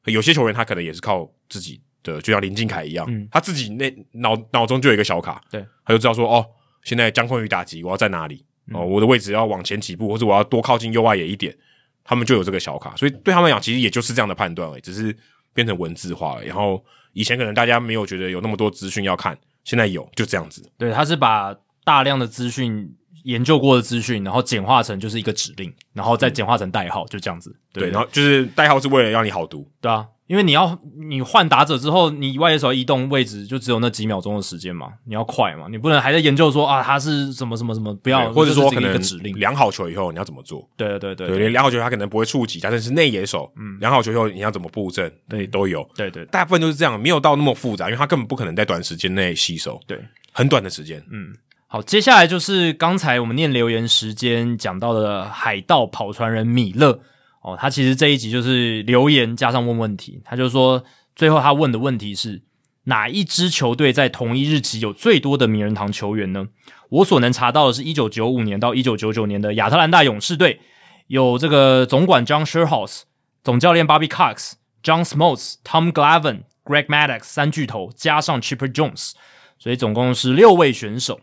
[0.05, 6.45] 有些球员他可能也是靠自己的，就像林敬凯一样，嗯、他自己那脑脑中就有一个小卡，对，他就知道说：哦，
[6.83, 8.45] 现在江坤宇打击，我要在哪里？
[8.71, 11.57] 哦，我的位置要往前几步，或者我要多靠近右外野一点。”
[12.03, 15.15] 他们就有这个小卡，所以对他们来讲，其实也就是这样的判断而已，只是
[15.53, 16.43] 变成文字化了。
[16.43, 16.83] 然后
[17.13, 20.69] 以前可能大家没有觉得有那么多资讯要看，现在有，就这样子。
[20.77, 27.55] 对，他是把大量的资讯、研究过的资讯，然后简化成就是一个指令，然后再简化成代号，就这样子。
[27.73, 30.07] 对，对，然后就是代号是为了让你好读，对啊。
[30.31, 30.79] 因为你要
[31.09, 39.37] 你换打者之后，你外野手移动位置就只有那几秒钟的时间嘛，你要快嘛，你不能还在研究说啊他是什么什么什么，不要，或者说可能指令。
[39.37, 40.65] 量好球以后你要怎么做？
[40.77, 45.11] 对对对对，量好球他可能不会触及，但是是内野手，嗯，量好球以后你要怎么布阵？
[45.27, 49.99] 对，都有，对对，大部分都是这样，没有到那么复杂，因为他根本不可能在短时间内吸收，对，
[50.31, 51.35] 很短的时间，嗯，
[51.67, 56.97] 好，接下来就是刚才我们念留言时间讲到的海盗跑船人米勒
[57.41, 60.83] 哦，他其实这一集就是留言加上问问题，他就说。
[61.13, 62.41] 最后，他问的问题是
[62.85, 66.47] 哪一支球队在同一日期有最多的名人堂球员呢？
[66.89, 70.61] 我所能查到的是1995年到1999年的亚特兰大勇士队，
[71.07, 73.05] 有这个总管 John s h e r h o u s e、
[73.43, 79.11] 总教练 Bobby Cox、John Smoltz、Tom Glavin、Greg Maddox 三巨头，加上 Chipper Jones，
[79.59, 81.19] 所以总共是六位选手。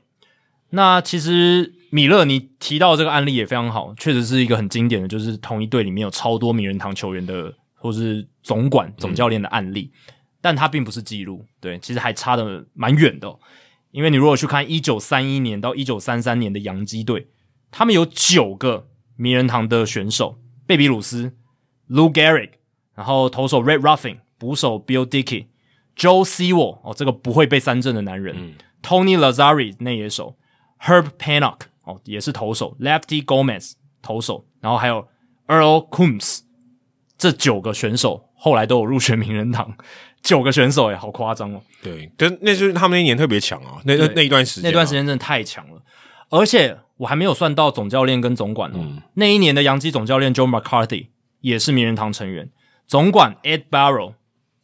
[0.70, 7.55] 那其实米勒，你提到这个案例也非常好，确实是一个很经典的，就是同一队里面有超多名人堂球员的。
[7.81, 13.39] 或是总管、总教练的案例，嗯、但他并不是记录，对，其实还差的蛮远的、哦。
[13.93, 17.28] 因为你如果去看一九三一年到一九三三年的洋基队，
[17.70, 21.36] 他们有九个名人堂的选手：贝比鲁斯、
[21.89, 22.51] Lou Gehrig，
[22.97, 25.47] 然后投手 Red Ruffin，捕手 Bill Dickey、
[25.97, 30.36] Joe Sewell 哦，这个不会被三振的男人、嗯、，Tony Lazzari 内野手
[30.81, 35.09] ，Herb Pennock 哦，也是投手，Lefty Gomez 投手，然后还有
[35.47, 36.40] Earl Coombs，
[37.16, 39.74] 这九个选手后来都有入选名人堂。
[40.20, 41.62] 九个选手诶，好夸张哦！
[41.81, 45.81] 对，但那就是他们那一年特别强啊，那那那一段时间、啊，那段时间真的太强了。
[46.28, 48.78] 而且我还没有算到总教练跟总管哦。
[48.81, 51.06] 嗯、那一年的洋基总教练 Joe McCarthy
[51.40, 52.51] 也是名人堂成员，
[52.86, 54.15] 总管 Ed Barrow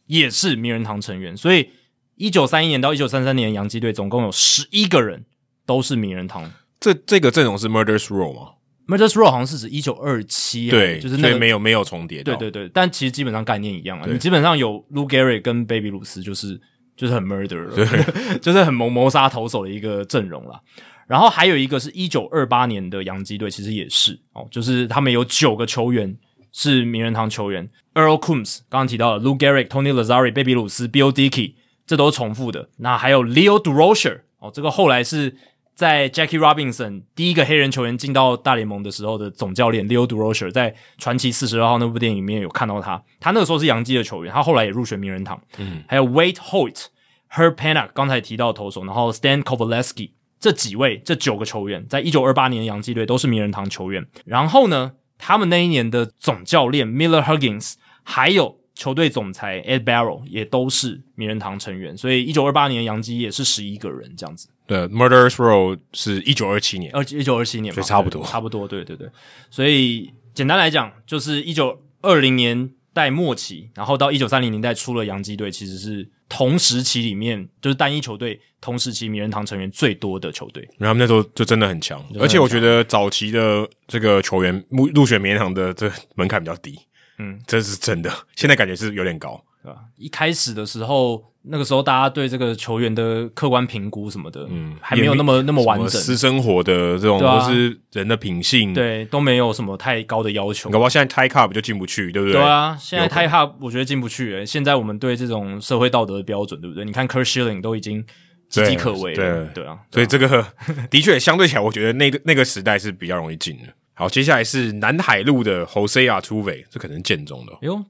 [0.07, 1.35] 也是名人堂成员。
[1.35, 1.69] 所以
[2.15, 5.25] 一九三一年到一九三三年洋基队总共有十一个人
[5.65, 6.51] 都是名人堂。
[6.79, 8.51] 这这个阵容是 Murder's Row 吗
[8.87, 14.05] ？Murder's Row 好像是指一九二七，对，就是那个没有没有重叠，对对对，但其实基本上概念一样啊。
[14.07, 16.59] 你基本上有 Lou Gehrig 跟贝比鲁斯，就是
[16.95, 17.67] 就是很 murder
[18.39, 20.59] 就是很谋谋杀投手的一个阵容啦。
[21.07, 26.15] 然后还有一个是一九二八年的洋基队，其实也是哦，就是他们有九个球员
[26.51, 31.53] 是名人堂球员，Earl Coombs 刚刚提到了 Lou Gehrig、Tony Lazzari、贝比鲁斯、Bill Dickey，
[31.87, 32.69] 这都是重复的。
[32.77, 35.35] 那还有 Leo Durocher 哦，这个后来是。
[35.75, 45.39] 在 Jackie Robinson 第一个黑人球员进到大联盟的时候的总教练 Leo Durocher 在传奇四十二号那部电影里面有看到他，他那个时候是洋基的球员，他后来也入选名人堂。
[45.57, 46.85] 嗯，还有 Wade Hoyt、
[47.29, 54.07] Herb Pennock 刚才提到的投手，然后 Stan Kovaleski 这几位这九个球员，在一九二八年的洋基队都是名人堂球员。
[54.23, 57.73] 然后呢，他们那一年的总教练 Miller Huggins
[58.03, 64.47] 还有球队总裁 Ed Barrow 也都是名人堂成员，所以一九二八年杨基也是十一个人这样子。
[64.67, 69.07] 对，Murderers Row 是一九二七年，二一九二七年嘛，所以差不多，差不多，对对对。
[69.51, 80.67] 所以简单来讲，就是一九二零年代末期，然后到一九三零年代初的洋基队，其实是同时期里面就是单一球队同时期名人堂成员最多的球队。
[80.79, 86.75] 然后他们那时候就真的很强，而且我觉得早期的这个球员入入选名人堂的这门槛比较低，
[87.19, 88.11] 嗯，这是真的。
[88.35, 89.79] 现在感觉是有点高，对吧？
[89.97, 91.23] 一开始的时候。
[91.47, 95.89] 那个时候，大家对这个球员的客观评估什么的，嗯，还没有那么那么完整。
[95.89, 100.69] 私生活的这种，或是人的品性，对，都没有什么太高的要求。
[100.69, 102.33] 搞不好现在 Ty Cobb 就进不去，对不对？
[102.33, 104.33] 对啊，现在 Ty Cobb 我觉得进不去。
[104.33, 106.83] 诶，现在我们对这种社会道德的标准，对不对？
[106.83, 108.03] 你看 Curt Schilling 都已经
[108.51, 109.77] 岌岌可危了，对对啊。
[109.91, 110.45] 所以这个
[110.89, 113.63] 的确相对起来，我觉得那个那个时代是比较容易进的。
[113.93, 117.81] 好，接下来是南海路的 Jose Altuve，这可能建中的哟。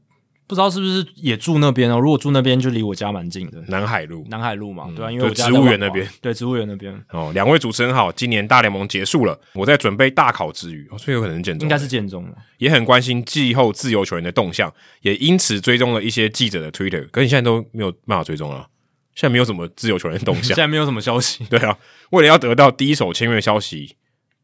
[0.47, 1.99] 不知道是不是也住那边哦？
[1.99, 3.59] 如果住那边，就离我家蛮近的。
[3.67, 6.93] 南海路，南海路嘛，嗯、对啊，因为我植物园那边，对，植物园那边。
[7.09, 17.09] 哦，两位主持人好，今年大联盟结束了，我在准备大考之余，哦，所以有可能建中，应该是建中，也很关心季后自由球员的动向，也因此追踪了一些记者的 Twitter。
[17.09, 18.67] 可是你现在都没有办法追踪了，
[19.15, 21.43] 现在没有什么自由球员的动向， 现在没有什么消息。
[21.49, 21.75] 对啊，
[22.11, 23.95] 为了要得到第一手签约消息，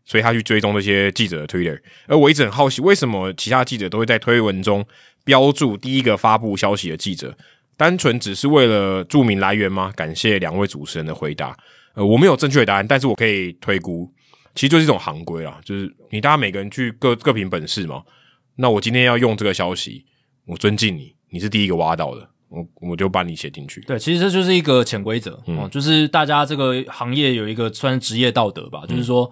[0.03, 1.79] 所以他去追踪这些记者的 Twitter。
[2.07, 4.83] 而我一直很好奇，为什么其他记者都会在推文中。
[5.23, 7.37] 标注第一个发布消息的记者，
[7.77, 9.91] 单纯只是为了注明来源吗？
[9.95, 11.55] 感谢两位主持人的回答。
[11.93, 14.11] 呃，我没有正确的答案，但是我可以推估，
[14.55, 18.01] 其实就是一种行规啦，就是你大家每个人去各各凭本事嘛。
[18.55, 20.05] 那我今天要用这个消息，
[20.45, 23.81] 我尊敬你，你是第一个挖到的，我我就把你写进去。
[23.81, 29.31] 对，其实这就是一个潜规则，嗯，就是大家这个行业有一个算职业道德吧，嗯，就是说。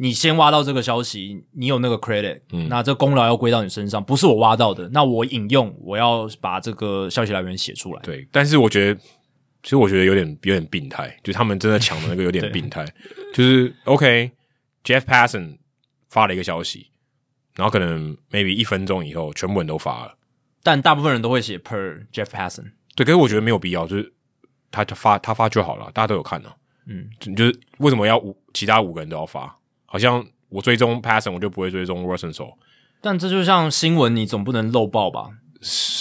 [0.00, 8.00] 你先挖到这个消息，你有那个 credit，嗯，那这功劳要归到你身上，不是我挖到的，那我引用，我要把这个消息来源写出来。
[8.02, 9.00] 对，但是我觉得，
[9.64, 12.86] 其实我觉得有点有点病态，就他们真的抢的那个有点病态，
[13.34, 15.58] 就是 OK，Jeff Passan
[16.08, 16.86] 发了一个消息，
[17.56, 20.14] 然后可能 maybe 一分钟以后，全部人都发了，
[20.62, 24.12] 但大部分人都会写 per Jeff Passan，对，可是我觉得没有必要，就是
[24.70, 26.50] 他发他发就好了，大家都有看呢，
[26.86, 29.57] 嗯，就是为什么要五其他五个人都要发？
[29.90, 32.52] 好像我追踪 Passon，我就不会追踪 Rosenthal。
[33.00, 35.30] 但这就像新闻，你总不能漏报吧？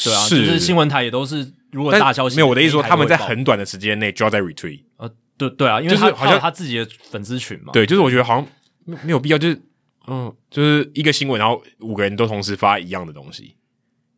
[0.04, 4.84] 对啊，是就是新闻台也都是，如果大消息没有我的意思说，他们在很短的时间内就要在 retweet。
[4.98, 7.72] 呃，对对啊，因为他好像他自己的粉丝群嘛。
[7.72, 8.48] 对，就是我觉得好像
[9.04, 9.62] 没有必要，就是
[10.08, 13.56] 嗯，就是一个新闻，然后五个人都同时发一样的东西，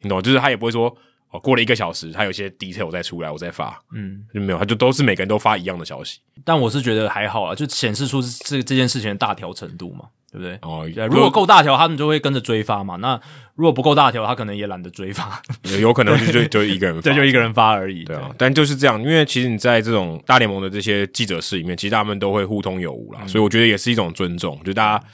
[0.01, 0.21] 你懂？
[0.21, 0.95] 就是他也不会说。
[1.31, 6.19] 哦，过了一个小时，他有些 detail 再出来，我再发，嗯，就没有，他就都是每个人都发一样的消息。
[6.43, 10.57] 但我是觉得还好啊，就显示出这这件事情的大条程度嘛，对不对？
[10.63, 12.95] 哦，对，如果够大条，他们就会跟着追发嘛。
[12.95, 13.19] 那
[13.53, 15.39] 如果不够大条，他可能也懒得追发，
[15.79, 18.03] 有可能就就 就一个人发，对，就一个人发而已。
[18.05, 25.05] 对啊，但就是这样，因为其实你在这种大联盟的这些记者室里面，其实他们都会互通有无啦，所以我觉得也是一种尊重，就大家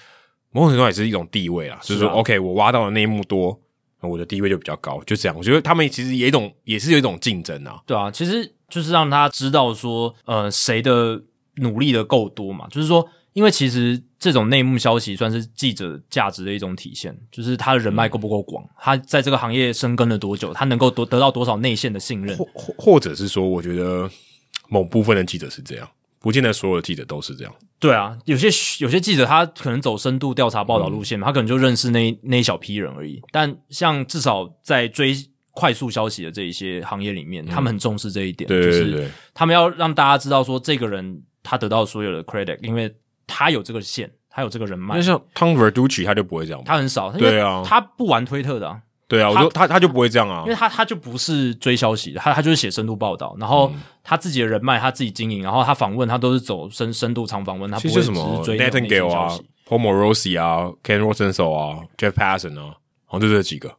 [0.52, 3.60] 某种程度也是一种地位啦，就是说，OK，我挖到的那一幕多。
[4.08, 5.38] 我的地位就比较高，就这样。
[5.38, 7.82] 我觉得他们其实也一种，也是有一种竞争啊。
[7.86, 11.22] 对啊，其实就是让他知道说，呃，谁的
[11.56, 24.10] 努力的够多嘛，就是说，因为其实这种内幕消息算是记者价值的一种体现，就是他的人脉够不够广，嗯、他在这个行业深耕了多久，他能够得得到多少内线的信任，或或或者是说，我觉得
[24.68, 25.88] 某部分的记者是这样，
[26.26, 27.54] 不见得所有的记者都是这样。
[27.78, 28.48] 对啊，有些
[28.84, 33.22] 有些记者他可能走深度调查报道路线，嗯、他可能就认识那那一小批人而已。
[33.32, 35.16] 但像至少在追
[35.52, 42.92] 快速消息的这一些行业里面，嗯、他们很重视这一点，对对对对，就是他们要让大家知道说，这个人他得到所有的 credit，因为
[43.28, 44.96] 他有这个线，他有这个人脉。
[44.96, 48.82] 那像 Tom Verducci 他就不会这样，他很少，对啊，他不玩推特的、啊。
[49.08, 53.72] 对啊，我就他他就不会这样啊，因为他他就不是追消息的，他他就是写深度报道，然后
[54.04, 58.14] 他自己的人脉他自己经营，然后他访问他都是走深深度长访问，他不会只是
[58.44, 59.44] 追那种消息。
[59.68, 62.76] Paul Morosi 啊，Ken Rosenthal 啊，Jeff Passan 啊，
[63.06, 63.70] 好像就这几个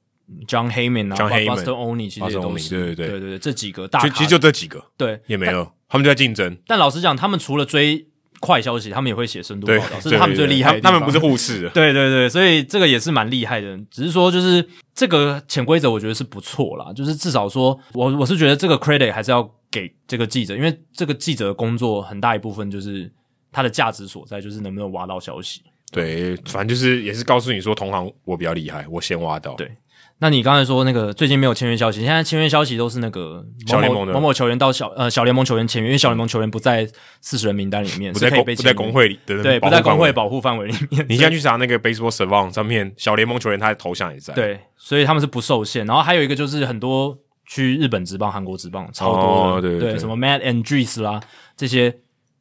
[0.47, 6.57] ，John Heyman 啊 Buster Olney 其实也都是，对对对对对这几个大，其实就这几个，对，也没了，他们就在竞争。
[6.67, 8.07] 但老实讲，他们除了追。
[8.39, 10.81] 快消息，他们也会写深度报道，这是他们最厉害的。
[10.83, 13.79] 他们不是护士的， 对对对，所以这个也是蛮厉害的。
[13.91, 14.63] 只是说，就是
[14.97, 16.93] 这个潜规则，我觉得是不错啦。
[16.93, 23.13] 就是至少说，我我是觉得这个 credit 还是要给这个记者，因为这个记者的工作很大一部分就是
[23.53, 25.61] 他的价值所在，就是能不能挖到消息。
[25.93, 29.55] 对，反正就是也是告诉你说，同行我比较厉害，我先挖到。
[29.55, 29.71] 对。
[30.19, 36.89] 那你刚才说那个最近没有签约消息，现在签约消息都是那个某某某某球员到小呃小联盟球员签约，因为小联盟球员不在
[37.21, 41.05] 四十人名单里面，不在不在工会里，对对，不在工会保护范围里面。
[41.07, 45.85] 你现在去查那个 Baseball Savant 上面，小联盟球员他的头像也在，对，所以他们是不受限。
[45.85, 51.21] 然后还有一个就是很多去日本职棒、韩国职棒超多的，对对，什么 Matt Andriese 啦
[51.59, 51.95] 这些，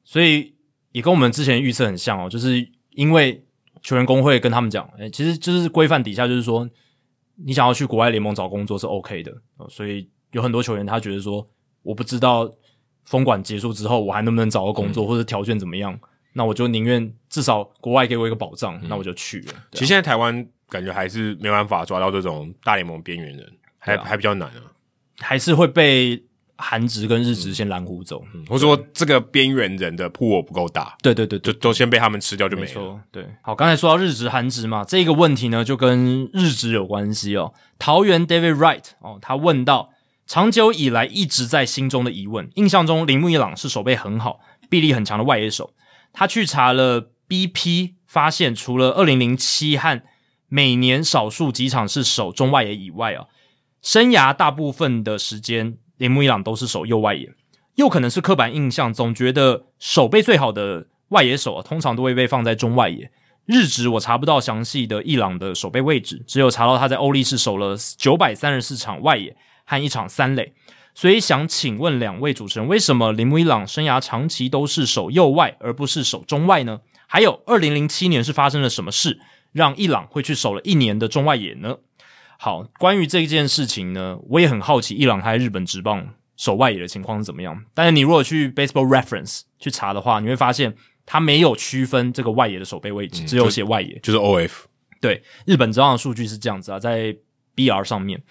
[0.06, 0.54] 所以
[0.94, 3.44] 也跟我们之前预测很像哦，就是因为
[3.82, 6.70] 球员工会跟他们讲，哎，其实就是规范底下就是说。
[7.36, 9.34] 你想要去国外联盟找工作是 OK 的，
[9.70, 11.46] 所以有很多球员他觉得说，
[11.84, 12.50] 我不知道
[13.06, 16.00] 封管结束之后我还能不能找到工作，嗯、或者条件怎么样，
[16.34, 19.54] 那我就宁愿至少国外给我一个保障，嗯、那我就去了。
[19.72, 24.72] 其实现在台湾感觉还是没办法抓到这种大联盟边缘人，还、啊、还比较难啊，
[25.20, 26.24] 还是会被。
[26.58, 32.68] 韩职跟日职先拦湖走，嗯，或者说这个边缘人的铺我不够大，对对对，对，就都先被他们吃掉就没了。
[32.68, 33.28] 没错，对。
[33.42, 37.54] 好，刚才说到日职、韩职嘛，这个问题呢就跟日职有关系哦。
[37.78, 39.90] 桃园 David Wright 哦，他问到
[40.26, 45.74] 长久以来一直在心中的疑问，印象中铃木一朗是守备很好、臂力很强的外野手。
[46.14, 50.02] 他去查了 BP，发现除了二零零七和
[50.48, 53.26] 每年少数几场是守中外野以外啊，
[53.82, 55.78] 生涯大部分的时间。
[55.98, 57.34] 铃木一朗都是守右外野，
[57.76, 63.12] 又可能是刻板印象，总觉得守备最好的外野手啊，通常都会被放在中外野。
[63.46, 69.36] 日职我查不到详细的一朗的守备位置，只有查到他在欧力士守了九百三十四场外野
[69.66, 70.54] 和一场三垒。
[70.96, 76.80] 所以想请问两位主持人，为什么铃木一朗生涯长期都是守右外，而不是守中外呢？
[77.06, 79.20] 还有，二零零七年是发生了什么事，
[79.52, 81.78] 让伊朗会去守了一年的中外野呢？
[82.38, 87.64] 好，关于这件事情呢，我也很好奇，伊朗他在日本职棒守外野的情况是怎么样？
[87.74, 90.76] 但是你如果去 Baseball Reference 去查的话，你会发现
[91.06, 94.52] 他没有区分这个外野的守备位置，嗯、只有写外野，就是 OF。
[95.00, 97.16] 对，日本职棒的数据是这样子啊，在
[97.56, 98.22] BR 上面。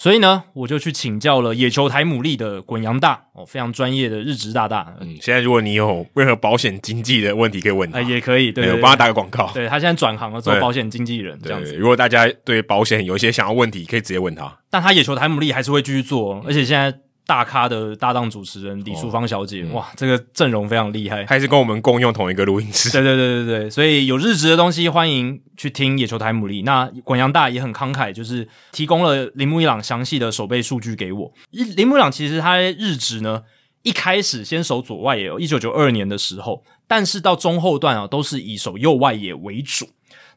[0.00, 4.94] 所以呢，我就去请教了野球台牡蛎的滚羊大哦，非常专业的日职大大。
[4.98, 8.50] 嗯，现在如果你有任何保险经纪的问题，可以问他，呃、也可以。
[8.50, 9.50] 对，我帮他打个广告。
[9.52, 11.76] 对，他现在转行了，做保险经纪人这样子。
[11.76, 14.50] 如果大家对保险有一些想要问题，可以直接问他。
[14.70, 16.98] 但他野球台牡蛎还是会继续做，而且现在。
[17.30, 22.90] 大咖的搭档主持人李淑芳小姐，哦嗯、哇，这个阵容非常厉害，还是跟我们共用同一个录音室。
[22.90, 26.64] 对对对对对，所以有日职的东西，欢迎去听野球台牡蛎。
[26.64, 31.32] 那滚阳大也很慷慨，就是提供了铃木一朗详细的守备数据给我。
[31.52, 33.44] 铃木一朗其实他在日职呢，
[33.82, 39.86] 一开始先守左外野，一九九二年的时候，但是到中后段啊，都是以守右外野为主。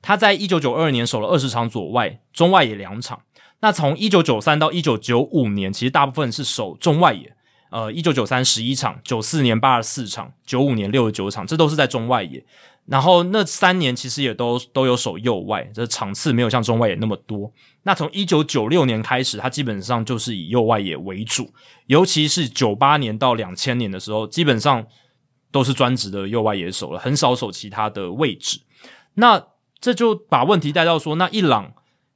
[0.04, 3.22] 他在一九九二年守了二十场左外，中外野两场。
[3.64, 7.34] 那从一九九三到一九九五年，其实大部分是守中外野，
[7.70, 12.44] 呃，一九九三十一场，九四年八十四场，九五年六十九场，这都是在中外野。
[12.88, 17.50] 然后那三年其实也都都有守右外，这场次没有像中外野那么多。
[17.84, 21.50] 那从一九九六年开始，他基本上就是以右外野为主，
[21.86, 24.86] 尤其是九八年到两千年的时候，基本上
[25.54, 28.60] 都是专职的右外野手了，很少守其他的位置。
[29.14, 29.42] 那
[29.80, 31.74] 这就把问题带到说，那伊朗。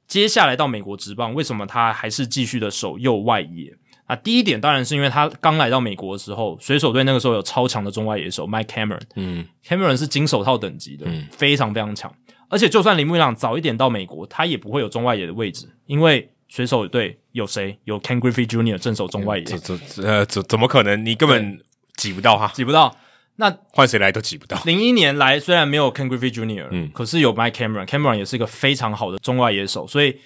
[0.08, 3.76] 接下来到美国职棒，为什么他还是继续的守右外野？
[4.06, 12.10] 啊，第一点当然是因为他刚来到美国的时候，水手队那个时候有超强的中外野手 Mike Cameron，嗯，Cameron 是金手套等级的，嗯，非常非常强。
[12.48, 17.78] 而且就算林木一朗早一点到美国，他也不会有中外野的位置，因为水手队有谁？
[17.84, 18.78] 有 Ken Griffey Jr.
[18.78, 21.04] 镇守中外野，这这呃怎怎么可能？
[21.04, 21.60] 你根本
[21.96, 22.96] 挤不到他，挤不到。
[23.40, 24.60] 那换谁来都挤不到。
[24.64, 30.16] 零一年来虽然没有 Ken Griffey Jr.，嗯，可是有 Mike Cameron，Cameron 也是一个非常好的中外野手，所以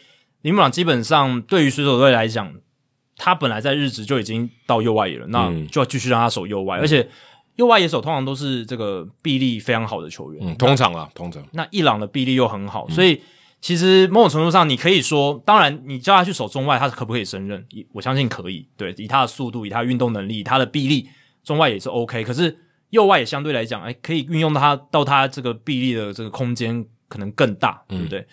[0.40, 2.50] 林布朗基本上对于水手队来讲，
[3.18, 7.06] 他本来在日职就已经到右外野了，那就要继续让他守右外，嗯、而且
[7.56, 11.46] 右外野手通常都是这个臂力非常好的球员，嗯，通常啊，通常。
[11.52, 13.20] 那伊朗的臂力又很好，所以
[13.60, 17.62] 其实某种程度上，你可以说，当然你叫他去守中外，他可不可以胜任？
[17.92, 21.10] 我相信可以，对，以他的速度，以他的运动能力，以他的臂力，
[21.44, 22.56] 中外也是 OK，可是。
[22.92, 28.20] 右外也相对来讲，哎，可以运用到他到他这个臂力的这个空间可能更大，对不对？
[28.20, 28.26] 嗯、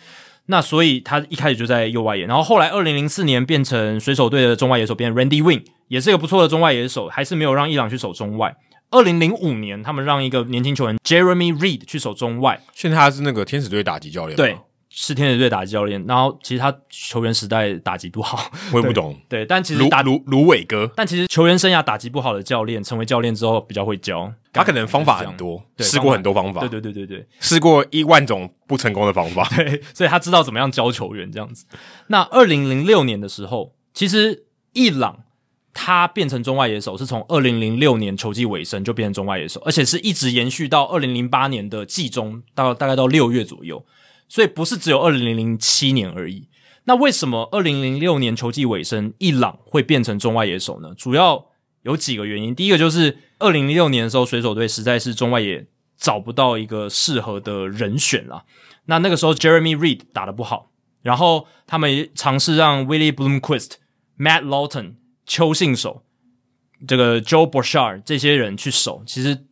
[0.45, 8.55] 那所以他一开始就在右外野，然后后来二零零四年变成水手队的中外野手，变成 Randy Wing，也是一个不错的中外野手，还是没有让伊朗去守中外。
[8.91, 14.57] 二零零五年，他们让一个年轻球员 Jeremy Reed 去守中外，现在他是那个天使队打击教练，对。
[14.89, 19.15] 是天使队打击教练，然后其实他球员时代打击不好，我也不懂。
[19.29, 24.33] 对，但其实打芦芦芦苇哥，但其实球员生涯打击不好的教练，成为教练之后比较会教。
[24.51, 26.61] 他可能方法很多，试过很多方法。
[26.61, 29.47] 对对对对对，试过一万种不成功的方法。
[29.55, 31.65] 对，所以他知道怎么样教球员这样子。
[32.07, 35.19] 那二零零六年的时候，其实伊朗
[35.71, 43.85] 他变成中外野手，是从二零零六年球季尾声就变成中外野手，而且是一直延续到二零零八年的季中，到大概到六月左右。
[44.29, 46.47] 所以不是只有二零零七年而已。
[46.85, 50.93] 那为什么二零零六年球季尾声，伊朗会变成中外野手呢？
[50.95, 51.47] 主要
[51.81, 52.55] 有几个原因。
[52.55, 58.45] 第一个就是二零零六年的时候，水手队实在是中外野找不到一个适合的人选了。
[58.85, 60.71] 那那个时候，Jeremy Reed 打得不好，
[61.03, 63.73] 然后他们也尝试让 Willie Bloomquist、
[64.17, 64.95] Matt Lawton、
[65.27, 66.03] 邱信守、
[66.87, 69.45] 这个 Joe Borchard 这些人去守，其实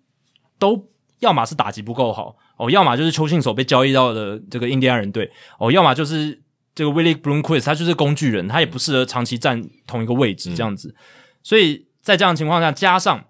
[0.58, 0.90] 都
[1.20, 2.38] 要么是打击不够好。
[2.58, 6.42] 哦，要么就是邱信手被交易到的这个印第安人队，哦，要么就是
[6.74, 10.90] 这个 Willie Bloomquist，他就是工具人，他也不适合长期站同一个位置这样子。
[10.90, 10.96] 嗯、
[11.44, 13.26] 所以在这样的情况下，加上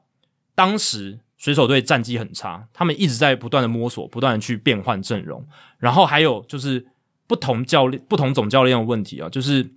[0.55, 5.45] 当时水手队战绩很差，他们一直在不断的摸索，不断的去变换阵容，
[5.77, 6.87] 然后还有就是
[7.27, 9.73] 不同教练、不同总教练的问题啊，就是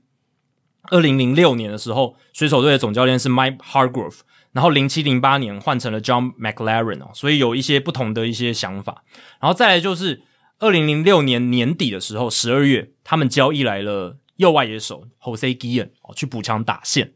[0.91, 4.21] 二零零六年的时候，水手队的总教练是 Mike Hargrove。
[4.53, 9.05] 然后零七零八年换成了 John McLaren 哦，所以有一些不同的一些想法。
[9.41, 10.23] 然后再来就是
[10.59, 17.13] 二零零六年年底的时候，十二月他们交易来了右外野手 Jose Guillen 哦，去补强打线。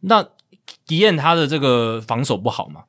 [0.00, 0.28] 那
[0.86, 2.82] Guillen 他的这个防守不好嘛，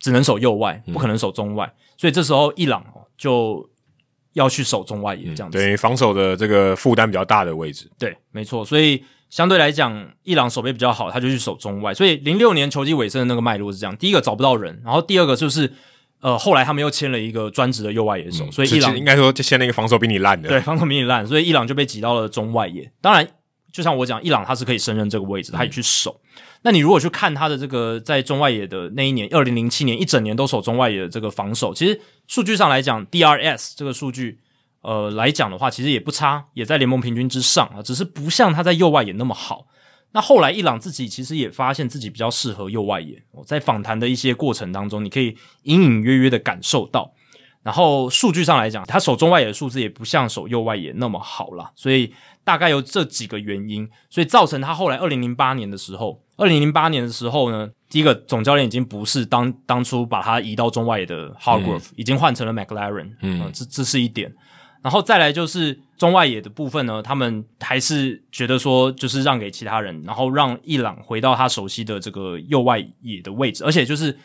[0.00, 3.70] 只能守右外，不可能守中外，嗯、所以这时候伊朗哦就
[4.32, 7.88] 要去守中外野这样子，对、嗯、防守的这个负担比较大的位置。
[7.98, 9.04] 对，没错，所以。
[9.30, 11.92] 相对来讲，伊朗守备比较好，他就去守中外。
[11.92, 15.70] 所以零六年球季尾声的那个脉络是这样：第一个找不到人，然后第二个就是，
[16.20, 22.90] 呃，后来他们又签了一个专职的右外野手，嗯、所以伊朗应该说就签了一个防守比你烂的，对，防守比你烂，所以伊朗就被挤到了中外野。
[23.02, 23.28] 当然，
[23.70, 26.18] 就像我讲，伊朗他是可以胜任这个位置，他也去守。
[26.24, 34.38] 嗯、那你如果去看他的这个在中外野的那一年，二零零七年一整年都守中外野的这个防守，其实数据上来讲，DRS 这个数据。
[34.82, 39.66] 呃，来讲的话，其实也不差，也在联盟平均之上啊，只是不像他在右外野那么好。
[40.12, 43.22] 那后来伊朗自己其实也发现自己比较适合右外野。
[43.32, 47.12] 我在访谈的一些过程当中，你可以隐隐约约的感受到。
[47.62, 51.70] 然后数据上来讲，他手中外野的数字也不像手右外野那么好啦。
[51.74, 64.32] 所以大概有这几个原因，所以造成他后来二零零八年的时候，二零零八年的时候呢，第一个总教练已经不是当当初把他移到中外野的 Hargrove，嗯，已经换成了 McLaren，嗯，呃，这这是一点。
[64.88, 73.62] 然后再来就是中外野的部分呢，他们还是觉得说，就是让给其他人，然后让伊朗回到他熟悉的这个右外野的位置。
[73.64, 74.16] 而且就是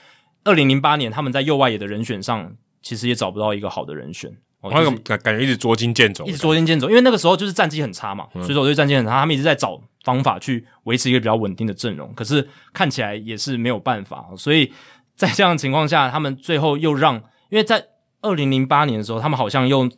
[0.45, 2.50] 二零零八年他们在右外野的人选上，
[2.82, 4.32] 其实也找不到一个好的人选。
[4.61, 14.27] 我那个感感觉一直捉襟见肘，一直捉襟见肘，因为那个时候就是战绩很差嘛，所以说我对战绩很差，他们一直在找方法去维持一个比较稳定的阵容，可是看起来也是没有办法。
[14.38, 14.72] 所以
[15.14, 17.16] 在这样的情况下，他们最后又让，
[17.50, 17.85] 因为在
[18.22, 19.92] 二零零八年的时候，他们好像用。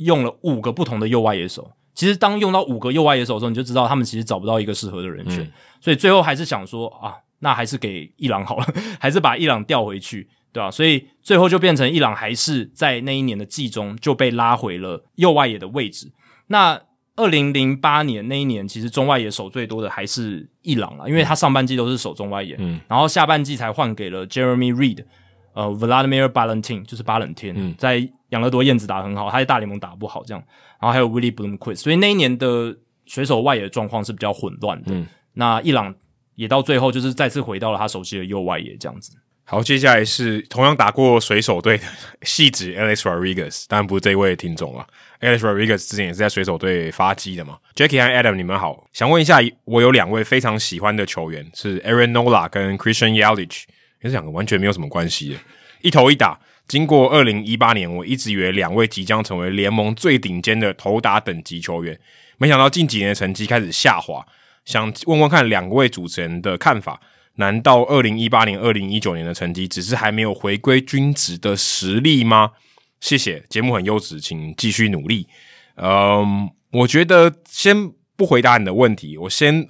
[0.00, 8.66] 用了五个不同的右外野手，其实当用到五个右外野手的时候，你就知道他们其实找不到一个适合的人选，嗯、所以最后还是想说啊，那还是给伊朗好了，
[8.98, 10.70] 还是把伊朗调回去，对吧、啊？
[10.70, 16.10] 所以最后就变成伊朗还是在那一年的季中就被拉回了右外野的位置。
[16.46, 16.80] 那
[17.16, 25.04] 二零零八年那一年，其实中外野手最多的还是伊朗啊，因为他上半季都是守中外野，嗯，然后下半季才换给了 Jeremy Reed，
[25.52, 28.10] 呃，Vladimir Balentin，就是巴冷天，嗯，在。
[28.30, 30.42] 养乐多燕子打得很好，他在大联盟打不好，这样，
[30.80, 32.76] 然后还有 Willie Bloomquist，所以那一年的
[33.06, 34.92] 水手外野的状况是比较混乱的。
[34.94, 35.94] 嗯，那伊朗
[36.36, 39.16] 也到最后就是再次回到了他熟悉的右外野这样子。
[39.44, 41.84] 好，接下来是同样打过水手队的
[42.22, 44.86] 细子 Alex Rodriguez，当然不是这一位听众啊。
[45.20, 47.58] Alex Rodriguez 之前也是在水手队发迹的嘛。
[47.74, 53.64] Jackie 和 Adam，你们好，想问一下，我有两位非常喜欢的球员是 Aaron Nola 跟 Christian Yelich，
[54.00, 55.38] 这两个完全没有什么关系的。
[55.80, 56.38] 一投一打。
[56.70, 61.98] 经过二零一八年，我一直以为两位即将成为联盟最顶尖的投打等级球员，
[62.38, 64.24] 没想到近几年的成绩开始下滑。
[64.64, 67.00] 想问问看两位主持人的看法？
[67.34, 72.52] 难道二零一八年、二零一九年的成绩只是还没有回归均值的实力吗？
[73.00, 75.26] 谢谢，节目很优质，请继续努力。
[75.74, 79.66] 嗯，我觉得先不回答你的问题，我先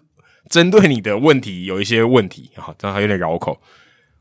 [0.50, 3.58] 针对你的问题有一些问题啊，这样还有点绕口。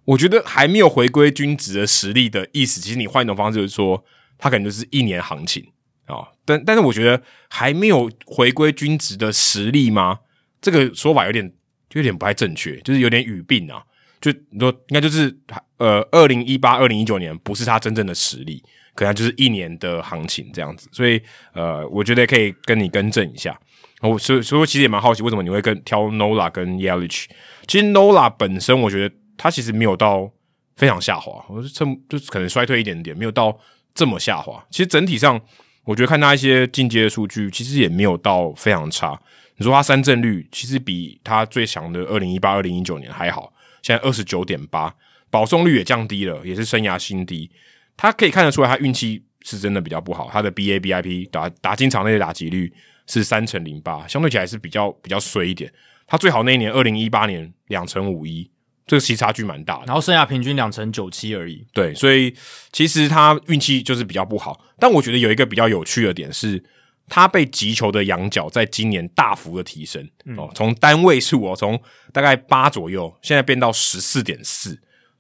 [0.06, 4.04] 我觉得还没有回归均值的实力的意思，其实你换一种方式就是说，
[4.40, 5.64] 他可能就是一年行情
[6.06, 6.28] 啊。
[6.44, 10.20] 但但是我觉得还没有回归均值的实力吗？
[10.60, 11.48] 这个说法有点
[11.90, 13.84] 就有点不太正确，就是有点语病啊。
[14.20, 15.38] 就你说应该就是
[15.78, 18.64] 呃，二零一八、二零一九年不是他真正的实力，
[18.96, 20.90] 可能就是一年的行情这样子。
[20.92, 21.22] 所以
[21.54, 23.56] 呃，我觉得可以跟你更正一下。
[24.02, 27.26] 我所以所以其实也蛮好奇，为什么你会跟挑 Nola 跟 Yelich？
[27.68, 29.16] 其实 Nola 本身我觉得。
[29.42, 30.30] 他其实没有到
[30.76, 33.58] 非常下滑，我是趁就可能衰退一点点，没有到
[33.96, 34.62] 这么下滑。
[34.70, 35.40] 其实整体上，
[35.86, 39.18] 我觉得看他一些进阶的数据，其实也没有到非常差。
[39.56, 44.94] 你说他三振率其实比他最强的二零一八、二零一九年还好，现在二十九点八，
[45.30, 47.50] 保送率也降低了，也是生涯新低。
[47.96, 50.30] 他可以看得出来，他运气是真的比较不好。
[50.30, 52.74] 他的 BABIP 打打进场内的打击率
[53.08, 55.72] 是三成零八，相对起来是比较比较衰一点。
[56.06, 58.50] 他最好那一年二零一八年两成五一。
[58.90, 61.64] 这个其实差距蛮大的，然后剩下平均两成九七而已。
[61.72, 62.34] 对，所以
[62.72, 64.60] 其实他运气就是比较不好。
[64.80, 66.64] 但我觉得有一个比较有趣的点是，
[67.08, 71.80] 他被击球的仰角在今年大幅的提升、嗯、哦，从单位数哦，从
[72.12, 74.72] 大概八左右，现在变到十四点四，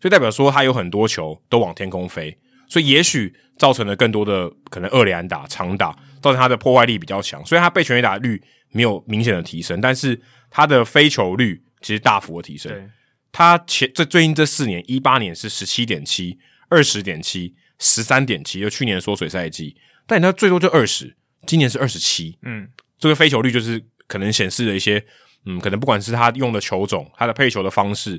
[0.01, 2.35] 所以代表说他有很多球都往天空飞，
[2.67, 7.45] 所以也许造成了更多的可能二垒安打、长打，造成他的破坏力比较强。
[7.45, 8.41] 所以他被全垒打率
[8.71, 12.89] 没有明显的提升，但是他的飞球率其实大幅的提升。
[13.31, 19.75] 他前这最近这四年，一八年是十七点七、二十点七、十三点七，就去年缩水赛季，
[20.07, 22.67] 但他最多就二十，今年是二十七，嗯，
[22.97, 25.03] 这个飞球率就是可能显示了一些，
[25.45, 28.13] 嗯，可能不管是他用的球种，他的配球的方式，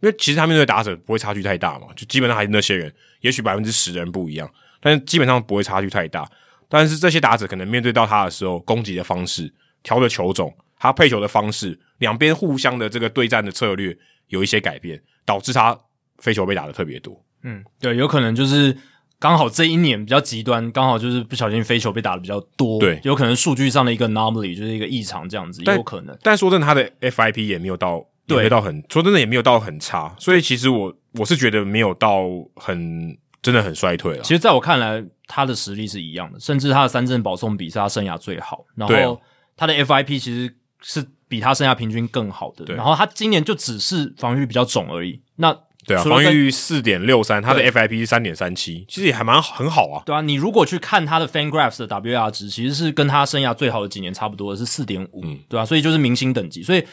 [0.00, 6.28] 因为其实他面对打者不会差距太大嘛，就基本上还是那些人，也许百分之十人不一样，但是基本上不会差距太大，
[6.68, 9.54] 但是这些打者可能面对到他的时候，攻击的方式、
[9.84, 13.96] 调的球种、他配球的方式，两边互相的这个对战的策略。
[14.28, 15.78] 有一些改变，导致他
[16.18, 17.22] 飞球被打的特别多。
[17.42, 18.76] 嗯，对，有可能就是
[19.18, 22.80] 刚好这一年比较极端，刚好就是不小心飞球被打的比较多。
[22.80, 26.16] 对，有可能数据上的一个 anomaly 就是一个异常这样子，也有可能。
[26.22, 30.14] 但说真的，他的 FIP 也没有到，对，也没有到很，说真的也没有到很差。
[30.18, 32.24] 所以其实我我是觉得没有到
[32.56, 34.22] 很真的很衰退了。
[34.22, 38.64] 其实在我看来，他的实力是一样的，甚至他的三振保送比是他生涯最好。
[38.74, 39.20] 然后
[39.56, 41.06] 他的 FIP 其实是。
[41.28, 45.20] 比他生涯平均更好的，然后他今年就只是防御比较肿而已。
[45.36, 45.54] 那
[45.86, 50.02] 对啊，防御四点六三，他的 FIP 是三点三七，其实也还蛮很好啊。
[50.04, 55.64] 对啊，你如果去看他的 FanGraphs 的 WAR 值，其实是跟他生涯最好的几年差不多的，是四点五，对吧、啊？
[55.64, 56.62] 所以就是明星等级。
[56.62, 56.84] 所以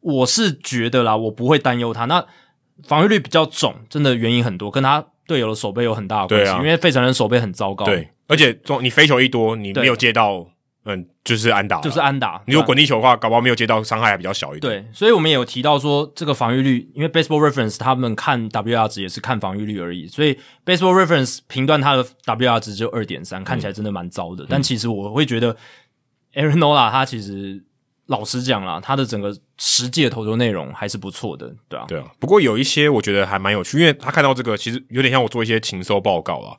[0.00, 2.06] 我是觉得啦，我不会担忧他。
[2.06, 2.24] 那
[2.84, 6.50] 防御率比较肿，真的原因很多，跟他队友的守备有很大的关系。
[6.50, 10.46] 啊、因为费城人守备很糟糕，对，而且你飞球一多，你没有接到。
[10.84, 12.42] 嗯，就是安打，就是安打。
[12.46, 14.82] 你如果滚地球的话，搞不好没有接到，伤害还比较小一点。
[14.82, 24.44] 对，所以我们也有提到说，这个防御率，因为 Baseball Reference 他们看 WAR 值也是看防御率而已，所以 Baseball Reference 评断他的 WAR 值只有二点三，看起来真的蛮糟的。
[24.44, 25.54] 嗯、但其实我会觉得
[26.32, 27.62] ，Aaron Nola 他其实
[28.06, 32.06] 老实讲啦，他的整个实际的投球内容还是不错的，对啊，对啊。
[32.18, 36.56] 不过有一些我觉得还蛮有趣，因为他看到这个其实有点像我做一些情搜报告啦。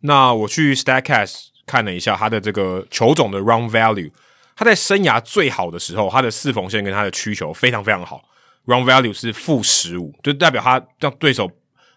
[0.00, 4.10] 那我去 Statcast 看了一下他的这个球种的 Run Value。
[4.54, 8.22] 他在生涯最好的时候，他的四缝线跟他的曲球非常非常好
[8.66, 11.50] ，run value 是负十五，就代表他让对手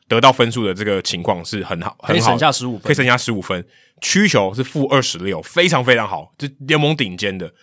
[0.07, 3.63] 得到分数的这个情况是很好，很好，可以省下十五分，可以省下十五分。
[3.99, 7.53] 曲球是负二十六，非常非常好，这联盟顶尖的。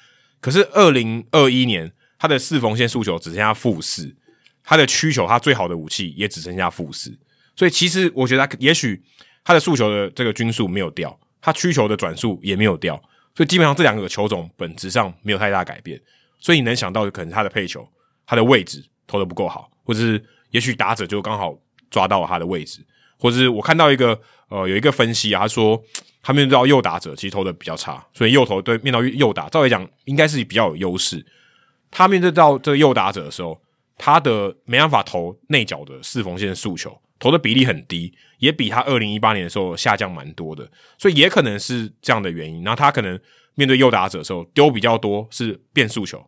[0.40, 4.14] 可是二零二一年，他的四缝线速球只剩下负四，
[4.62, 7.18] 他的曲球他最好的武器也只剩下负四，
[7.56, 9.02] 所以其实我觉得他也许
[9.42, 12.97] 他的诉求的这个均数没有掉，他曲球的转速也没有掉。
[13.35, 15.99] 所以基本上这两个球种本质上没有太大改变，
[16.39, 17.87] 所以你能想到的可能他的配球，
[18.27, 21.59] 他的位置投的不够好，或者是也许打者就刚好
[21.91, 22.85] 抓到了他的位置，
[23.19, 25.83] 或者是我看到一个呃有一个分析啊，他说
[26.23, 31.25] 他面对到右打者其实投的比较差，所以右投对面到右打，照理讲应该是比较有优势。
[31.91, 33.59] 他面对到这个右打者的时候，
[33.97, 37.01] 他的没办法投内角的四缝线诉求。
[37.23, 40.68] 投的比例很低，也比他二零一八年的时候下降蛮多的，
[40.99, 42.65] 所以也可能是这样的原因。
[42.65, 43.17] 然后他可能
[43.55, 46.18] 面对右打者的时候丢比较多是变速球，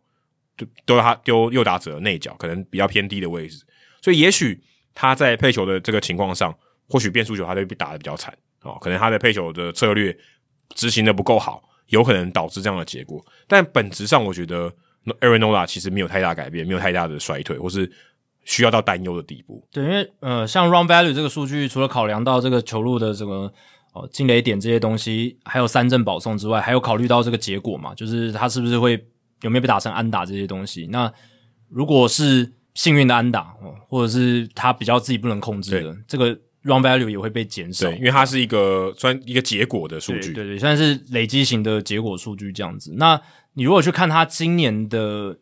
[0.55, 3.61] 就丢他丢右打者的内角，可能比较偏低的位置。
[4.01, 6.57] 所以也许他在配球的这个情况上
[6.87, 10.17] 或许变速球他就被打得比较惨哦，可能他的配球的策略
[10.75, 13.21] 执行的不够好，有可能导致这样的结果。
[13.47, 14.71] 但本质上，我觉得
[15.19, 17.91] Aaron Nola 其实没有太大改变，没有太大的衰退，或是
[18.45, 19.67] 需要到担忧的地步。
[19.71, 23.51] 对，因为呃，像 Run Value 这个数据，除了考量到这个球路的这个
[23.91, 28.93] 哦进垒点这些东西，还有三振保送之外，还有考虑到这个结果嘛，就是他是不是会
[29.41, 30.87] 有没有被打成安打这些东西。
[30.91, 31.11] 那
[31.67, 33.53] 如果是幸运的安打，
[33.89, 36.27] 或者是他比较自己不能控制的这个
[36.61, 42.93] run value 也会被减少，对，因为它是一个算一个结果的数据，对对对，算是累积型的结果数据这样子。
[42.97, 43.19] 那
[43.53, 45.37] 你如果去看他今年的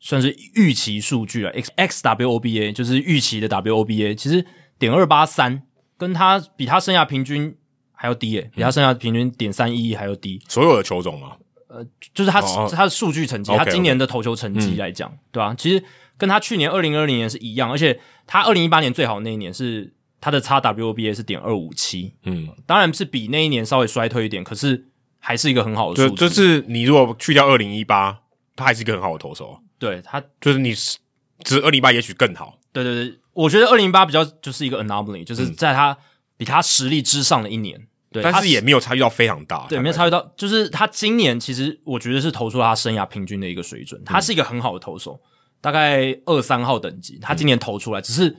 [0.00, 4.44] 算是预期数据了，x x w o b a 就是预期的 w o b a，其实
[4.78, 5.62] 点二八三，
[5.96, 7.56] 跟他比他生涯平均
[7.92, 10.40] 还要低诶、欸，比他生涯平均点三一还要低。
[10.48, 11.36] 所有的球种吗？
[11.68, 15.54] 呃，就是他、哦、他的数据成绩，他今年的投球成绩来讲，嗯、对吧、啊？
[15.58, 15.84] 其实。
[16.18, 24.88] 跟他去年二零二零年是一样，而且他二零一八年最好的那一年是他的差 w o b a 是点二五七，嗯，当然是比那一年稍微衰退一点，可是
[25.20, 28.18] 还是一个很好的数就是你如果去掉二零一八，
[28.56, 29.60] 他还是一个很好的投手。
[29.78, 30.98] 对他，就是你是
[31.44, 32.58] 只二零一八也许更好。
[32.72, 35.96] 对对对，我觉得二零一八比较就是一个 anomaly，就是在他
[36.36, 37.86] 比他实力之上的一年。
[38.10, 39.66] 对，但是也没有差距到非常大。
[39.68, 45.20] 对，没有差距到，就是他今年其实我觉得是投出了他生涯平均的一个水准，他是一个很好的投手。
[45.60, 48.34] 大概二三号等级，他今年投出来，嗯、只是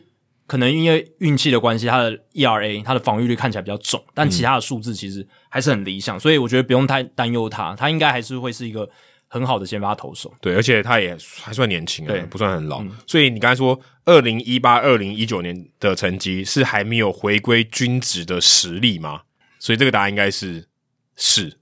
[0.47, 8.89] 可能因为运气的关系，他的 ERA，他的防御率看起来比较重，但其他的数字其实还是很理想，嗯、所以我觉得不用太担忧他，他应该还是会是一个
[9.29, 10.33] 很好的先发投手。
[10.41, 12.81] 对，而且他也还算年轻啊，对不算很老。
[12.81, 19.21] 嗯、所以你刚才说二零一八、二零一九年的成绩是还没有回归均值的实力吗？
[19.59, 20.67] 所以这个答案应该是
[21.15, 21.59] 是，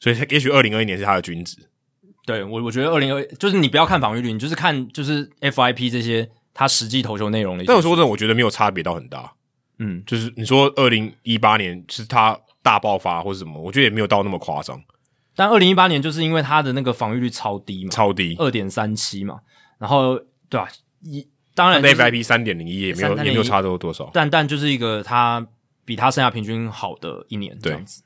[0.00, 1.58] 所以也许二零二一年是他的均值。
[2.24, 7.64] 对我，我觉得二零二就是你不要看防御率，你就是看就是 FIP 这些他实际投球内容的。
[7.66, 9.30] 但我说真的，我觉得没有差别到很大。
[9.78, 14.80] 嗯，就是你说二零一八年是他大爆发或者什么，我觉得也没有到那么夸张。
[15.36, 19.40] 但二零一八年就是因为他的那个防御率超低嘛，超低二点三七嘛，
[19.78, 20.68] 然后对吧？
[21.02, 25.46] 一当然 FIP 三点零一也没有也没有差多多少，但但就是一个他
[25.84, 28.02] 比他生涯平均好的一年这样子。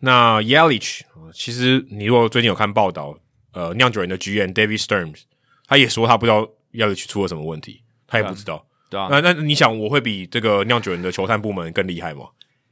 [0.00, 1.00] 那 Yelich
[1.32, 3.18] 其实你如果最近有看报道。
[3.52, 5.22] 呃，酿酒人的 GM David Stearns，
[5.66, 8.64] 他也说他不知道 Yelich 出了什么问题，他也不知道。
[8.90, 12.26] 对啊，那那你想，我会比这个酿酒人的球探部门更厉害吗？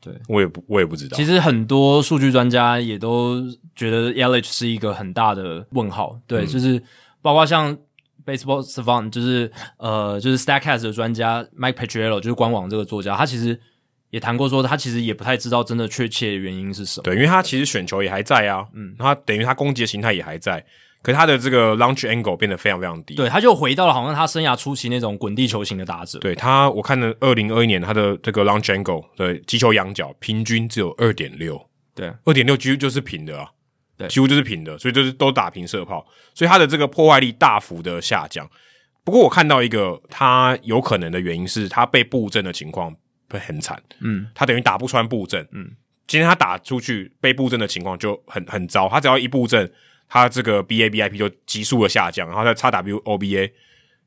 [0.07, 1.17] 对，我也不，我也不知道。
[1.17, 3.43] 其实很多数据专家也都
[3.75, 6.17] 觉得 Yelich 是一个很大的问号。
[6.29, 6.81] 对，嗯、就是
[7.21, 7.77] 包括像
[8.25, 13.61] Baseball Savant，就是呃，就是 Statcast 的专家 Mike Petriello，就是官网这个作家，他其实
[14.11, 17.03] 也谈过说，他其实也不太知道真的确切的原因是什么。
[17.03, 20.65] 对，因为他其实选球也还在啊，嗯，他等于他攻击的形态也还在。
[21.07, 26.19] 可是他的这个 launch angle 变得非常非常低，对，他就回到了好像他生涯初期那种滚地球型的打者。
[26.19, 33.49] 对他，我看了二零二一年他的这个 launch angle 的击球仰角平均只有二点六，对，二点六几乎就是平的啊，
[33.97, 36.05] 对，几乎就是平的，所以就是都打平射炮，
[36.35, 38.51] 所以他的这个破坏力大幅的下降。
[39.05, 42.93] 不过我看到一个他有可能的原因是他被布阵的情况
[43.31, 45.71] 会很惨，嗯，他等于打不穿布阵，嗯，
[46.09, 49.73] 今天他打出去被布阵的情况就很很糟，他只要一布阵。
[50.09, 53.51] 他这个 BABIP 就急速的下降，然后在 XWOBA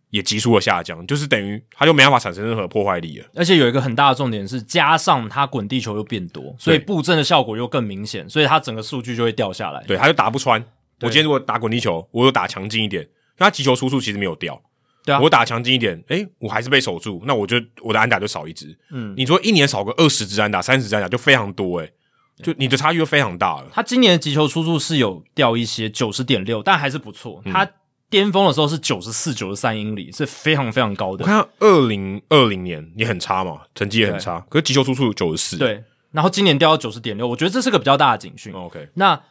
[0.10, 3.28] 也急速的下降，就是等于他就没办法产生任何破坏力了。
[3.36, 9.84] 而且有一个很大的重点是，加上他滚地球又变多，所以布阵的效果又更明显，所以他整个数据就会掉下来。
[9.84, 10.60] 对，他就打不穿。
[11.02, 14.60] 我今天如果打滚地球，我又打强劲一点，他击球出数其实没有掉。
[15.06, 18.78] 对啊，我打强劲一点，诶，我还是被守住，那我就我的安打就少一支。
[18.92, 21.94] 嗯，你说一年少个二十支安打、三十支安打就非常多诶。
[22.42, 23.68] 就你的差距就非常大了。
[23.72, 27.42] 他今年的击球出速是有掉一些，九十点六，但还是不错。
[27.46, 27.70] 嗯、他
[28.10, 31.26] 巅峰的时候是九十四、九十三英里，是非常非常高的。
[31.26, 35.58] 我看二零二零年也很差嘛，成绩也很差，可是击球出数九十四。
[35.58, 38.54] 对，然后今年掉到九十点六，我觉得这是个比较大的警讯。
[38.54, 39.22] OK，那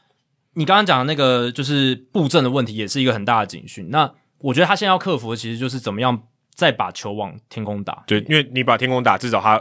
[0.55, 3.89] 你刚刚讲的那个就是布阵的问题，也是一个很大的警讯。
[3.91, 8.05] 那我觉得他现在要克服的其实就是怎么样再把球往天空打。
[8.07, 9.59] 对，因为你把天空打，至少他。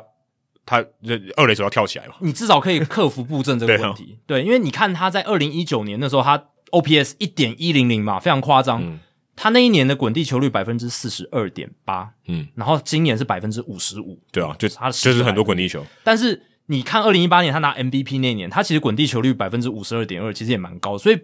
[0.68, 2.16] 他这二垒手要跳起来嘛？
[2.20, 4.20] 你至少可以克服布阵这个 问题。
[4.28, 6.38] 对，哦、对，因为你看他在二零一九年的时候，他
[6.72, 8.84] OPS 一点一零零嘛，非常夸张。
[8.84, 9.00] 嗯、
[9.36, 14.20] 他那一年的滚地球率百分之四十二点八，嗯，然后今年是百分之五十五。
[14.32, 15.86] 对啊，就他就是很多滚地球。
[16.04, 20.98] 但是你看二零一八年他拿 MVP 那一年，他其实滚地球率百分之五十二点二，其实也蛮高。
[20.98, 21.18] 所以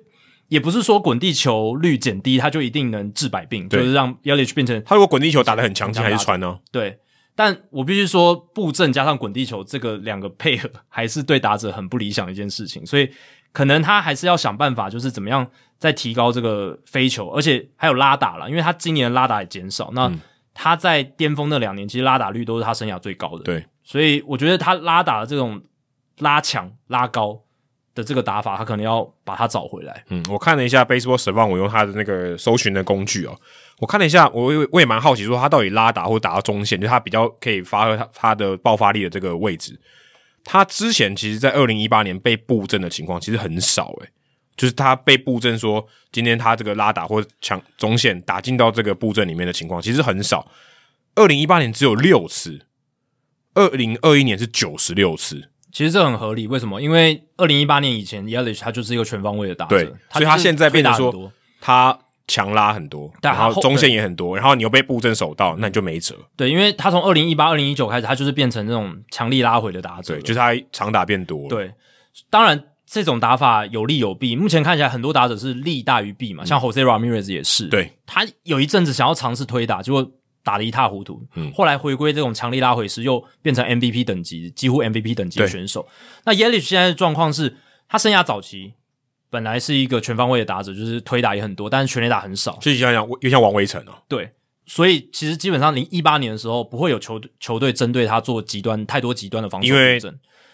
[0.47, 6.59] 也不是说滚地球率减低，他就一定能治百病，就是让 Yelich 变成他如果滚地球打得很强劲，还是传呢？
[6.71, 6.99] 对。
[7.35, 12.85] 但我必须说，布阵加上滚地球这个两个配合，还是对打者很不理想的一件事情。
[12.85, 13.09] 所以，
[13.51, 15.45] 可能他还是要想办法，就是怎么样
[15.79, 19.89] 再提高这个飞球，而且还有拉打了，因为他今年的拉打也减少。
[19.93, 20.11] 那
[20.53, 23.43] 他在巅峰那两年，其实拉打率都是他生涯最高的。
[23.43, 25.59] 对，所以我觉得他拉打的这种
[26.19, 27.41] 拉强拉高
[27.95, 30.03] 的这个打法，他可能要把它找回来。
[30.09, 33.35] 嗯，我看了一下 Baseball Savant，我用他的那个搜寻的工具哦，
[33.79, 39.79] 我看了一下，我我也蛮好奇，说他到底拉打或打到中线，就是他比较可以发挥他他的爆发力的这个位置。
[40.43, 44.09] 他之前其实，在二零一八年被布阵的情况其实很少，诶，
[44.55, 50.47] 就是他被布阵说今天他这个拉打或抢中线打进到这个布阵里面的情况其实很少。
[51.15, 52.65] 二零一八年只有六次，
[53.53, 55.49] 二零二一年是九十六次。
[55.71, 56.81] 其实这很合理，为什么？
[56.81, 61.97] 因为二零一八年以前，Yelich 他就是一个全方位的打者，对，所以他现在变得说他
[62.33, 66.15] 强拉很多，然后中线也很多，然后你又被布阵守到，那你就没辙。
[66.35, 71.47] 对，因为他从二零一八、二零一九开始，他就是变成这种强力拉回的打者，对，就是他长打变多。
[71.47, 71.71] 对，
[72.31, 74.35] 当然这种打法有利有弊。
[74.35, 80.11] 目前看起来，很多打者是利大于弊嘛，像 Jose Ramirez 也是，对，他有一阵子想要尝试推打，结果。
[80.45, 85.87] 打得一塌糊涂，嗯，后来回归这种强力拉回时，又变成 MVP 等级，几乎 MVP 等级的选手。
[86.25, 87.55] 那 Yelich 现在的状况是，
[87.87, 88.73] 他生涯早期
[89.33, 92.55] 本来是一个全方位的打者，就是推打也很多，但是全垒打很少。
[92.61, 94.31] 就像像又像王维成哦，对，
[94.67, 99.99] 所以其实基本上零一八年的时候，不会有球球队针对他做极端太多极端的防守，因为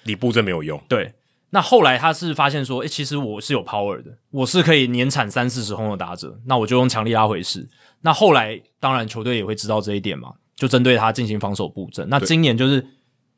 [0.03, 0.82] 你布阵没有用。
[0.88, 1.14] 对，
[1.49, 7.67] 那后来他是发现说，诶，其实我是有 power 的，我是可以年产三四十轰的打者，那我就用强力拉回式。
[8.01, 12.08] 那后来当然球队也会知道这一点嘛，就针对他进行防守布阵。
[12.09, 12.88] 那今年就是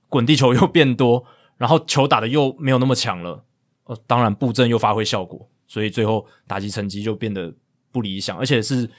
[0.08, 1.26] 滚地球又变多，
[1.58, 3.44] 然后球打的又没有那么强了，
[3.86, 7.54] 呃，当然布阵又发挥效果，所以最后打击成绩就变得
[7.92, 8.90] 不理想，而且是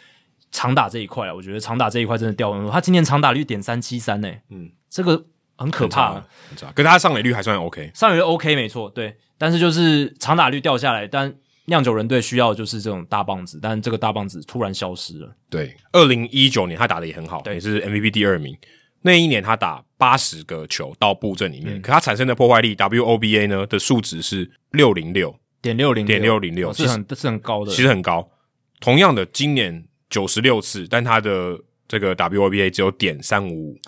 [0.51, 2.71] 长打这一块啊，我觉得长打这一块真的掉很多。
[2.71, 5.25] 他今年长打率点三七三呢，嗯，这个
[5.57, 6.23] 很可怕，
[6.75, 11.35] 可是他上垒率还算 OK，上垒率 OK 没错，对，但是就是长打率掉下来，但。
[11.67, 15.33] 酿酒人队需要的就是这种大棒子，但这个大棒子突然消失了。
[15.49, 18.53] 对，二零一九年他打的也很好，对，也是 MVP 第二名。
[19.03, 28.31] 那一年他打八十个球到布阵里面，嗯、可他产生的破坏力 WOBA 呢的数值是六零六点六零点六零六，是很是很高的，其实很高。
[28.81, 33.81] 同样的，今年九十六次，但他的这个 WOBA 只有点三五五，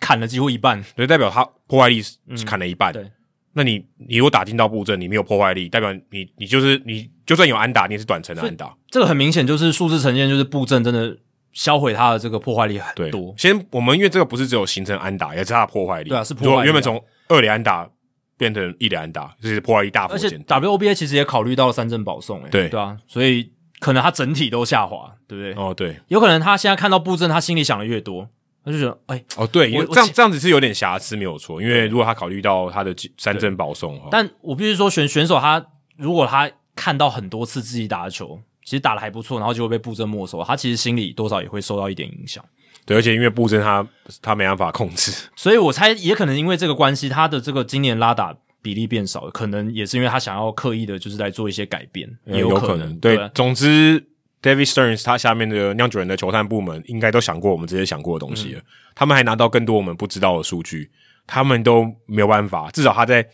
[0.00, 2.92] 砍了几乎一半，所以代表他破坏力是砍了一半。
[2.92, 3.10] 嗯、对。
[3.54, 8.74] 那你你如果打进到布阵，你没有破坏力，代表你你就是你就算有安打，你也是短程的安打。
[8.88, 11.16] 这个很明显就是数字呈现，就是布阵真的
[11.52, 13.34] 销毁他的这个破坏力很多。
[13.36, 16.08] 先我们因为这个不是只有形成安打，也是他的破坏力。
[16.08, 16.66] 对啊，是破坏力。
[16.66, 17.88] 原本从二连安打
[18.36, 20.06] 变成一连安打，就是破坏力大。
[20.06, 25.62] 而且 WOBA 其实也考虑到了三振保送，诶，对对啊，所以可能他整体都下滑，对不对？
[25.62, 28.28] 哦，对，有可能他现在看到布阵，他心里想的越多。
[28.64, 31.60] 他就觉得，哎、欸，哦，对，因为这样这样子是有点瑕疵，没有错。
[31.60, 35.66] 因为如果他考虑到他的三振保送哈，但我必须说，选选手他
[35.96, 42.44] 如果他看到很多次自己打的球，其实打的还不错，然后就会被布阵没收，他其实心里多少也会受到一点影响。
[42.84, 43.86] 对，而且因为布阵他
[44.20, 52.76] 他没办法控制，所以我猜也可能因为这个关系，他的这个今年拉打比例变少了，可能也是因为他想要刻意的，就是在做一些改变，也有可能。
[52.76, 54.06] 嗯、可能对，对，总之。
[54.42, 60.90] David Stearns 他下面的酿酒人的球探部门应该都想过我们这些想过的东西了，嗯、他们还拿到更多我们不知道的数据，
[61.28, 63.24] 他们都没有办法，至少他在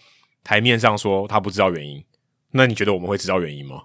[0.45, 2.05] 台面上说他不知道原因，
[2.51, 3.85] 那你觉得我们会知道原因吗？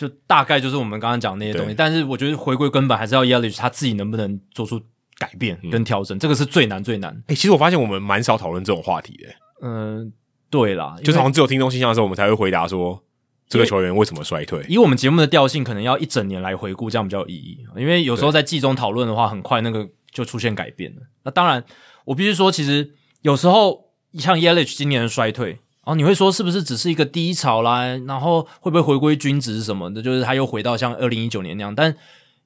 [0.00, 4.80] 就大概就是我们刚刚讲那些东西，但是我觉得回归根本还是要 Yelich 他自己能不能做出
[5.18, 7.12] 改变跟调整，嗯、这个是最难最难。
[7.26, 10.12] 哎、欸，其实我发现我们蛮少讨论这种话题的、欸，嗯，
[10.48, 13.04] 对啦，就是好像只有听众信箱的时候，我们才会回答说。
[13.52, 14.64] 这个球员为什么衰退？
[14.68, 17.58] 以我们节目的调性，可能要一整年来回顾，这样比较有意义。
[17.76, 21.02] 因为有时候在季中讨论的话，很快那个就出现改变了。
[21.24, 21.64] 那当然，
[22.04, 25.58] 我必须说，其实有时候像 Yelich 今年的衰退，
[25.90, 27.84] 然后你会说是不是只是一个低潮啦？
[28.06, 30.00] 然后会不会回归均值什么的？
[30.00, 31.74] 就是他又回到像二零一九年那样。
[31.74, 31.92] 但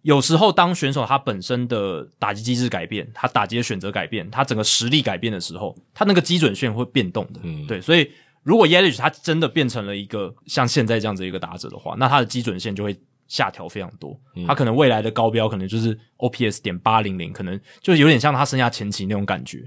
[0.01, 7.41] 有时候当选手他本身的打击机制改变，他打击的选择改变，他整个实力改变的时候，他那个基准线会变动的。
[7.43, 8.11] 嗯，对，所以。
[8.43, 12.95] 如果 Yelich 他真的变成了一个像现在这样子一个打者的话，那他的基准线就会
[13.27, 14.21] 下调非常多。
[14.37, 19.65] 嗯、他可能未来的高标可能就是 OPS 点八零零，可能就有点像他生涯前期那种感觉，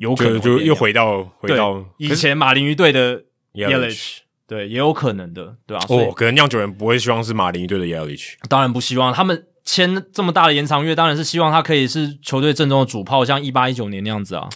[0.00, 3.22] 有可能就又回到回到以前马林鱼队的
[3.52, 5.86] Yelich，对，也有可能的，对吧、啊？
[5.90, 9.12] 哦，可能酿酒人不会希望是马林鱼队的 Yelich，当然不希望。
[9.12, 14.48] 他们签这么大的延长约，当然是希望他可以是球队正中的主炮，像一八一九年那样子啊。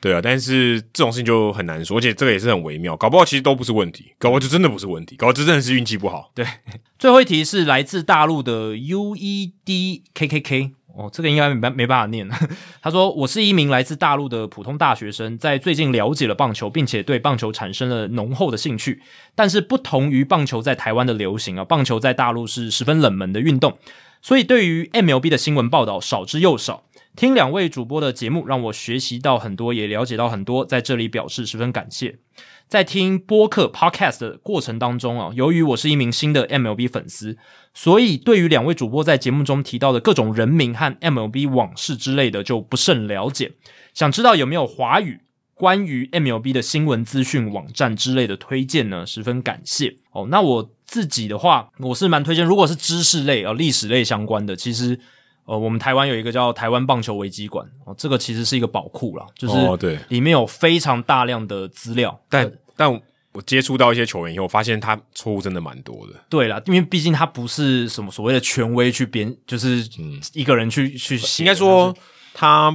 [0.00, 6.30] 对啊，但是这种事情就很难说，而且这个也是很微妙，搞不好其实都不是问题，搞不好就真的不是问题，搞不好就真的是运气不好。
[6.34, 6.46] 对，
[6.98, 12.28] 最后一题是来自大陆的 U E D K K K，哦，这个应该没没办法念。
[12.80, 19.02] 他说：“我是一名来自大陆的普通大学生，在最近了解了棒球，并且对棒球产生了浓厚的兴趣。
[19.34, 23.76] 但是不同于棒球在台湾的流行啊，棒球在大陆是十分冷门的运动，
[24.22, 26.84] 所以对于 MLB 的新闻报道少之又少。”
[27.16, 32.18] 听两位主播的节目，让我学习到很多，也了解到很多，在这里表示十分感谢。
[32.66, 37.38] 在听播客 Podcast 的过程当中啊，由于我是一名新的 MLB 粉丝，
[37.72, 43.52] 所以对于两位主播在节目中提到的各种人名和 MLB 往事之类的就不甚了解。
[43.92, 45.20] 想知道有没有华语
[45.54, 49.06] 关于 MLB 的新闻资讯网站之类的推荐呢？
[49.06, 50.26] 十分感谢哦。
[50.28, 54.98] 那我自己的话，我是蛮推荐，如果是知识类啊、历史类相关的，其实。
[55.46, 62.10] 呃，我们台湾有一个叫台湾棒球维基馆哦，这个其实是一个宝库啦，就是对，里面有非常大量的资料。
[62.10, 63.00] 哦、但但
[63.32, 66.14] 我接触到一些球员以后，发现他错误真的蛮多的。
[66.28, 69.86] 对啦，因为毕竟他不是什么所谓的权威去编，就是
[70.32, 71.42] 一个人去、嗯、去写。
[71.42, 71.94] 应该说
[72.32, 72.74] 他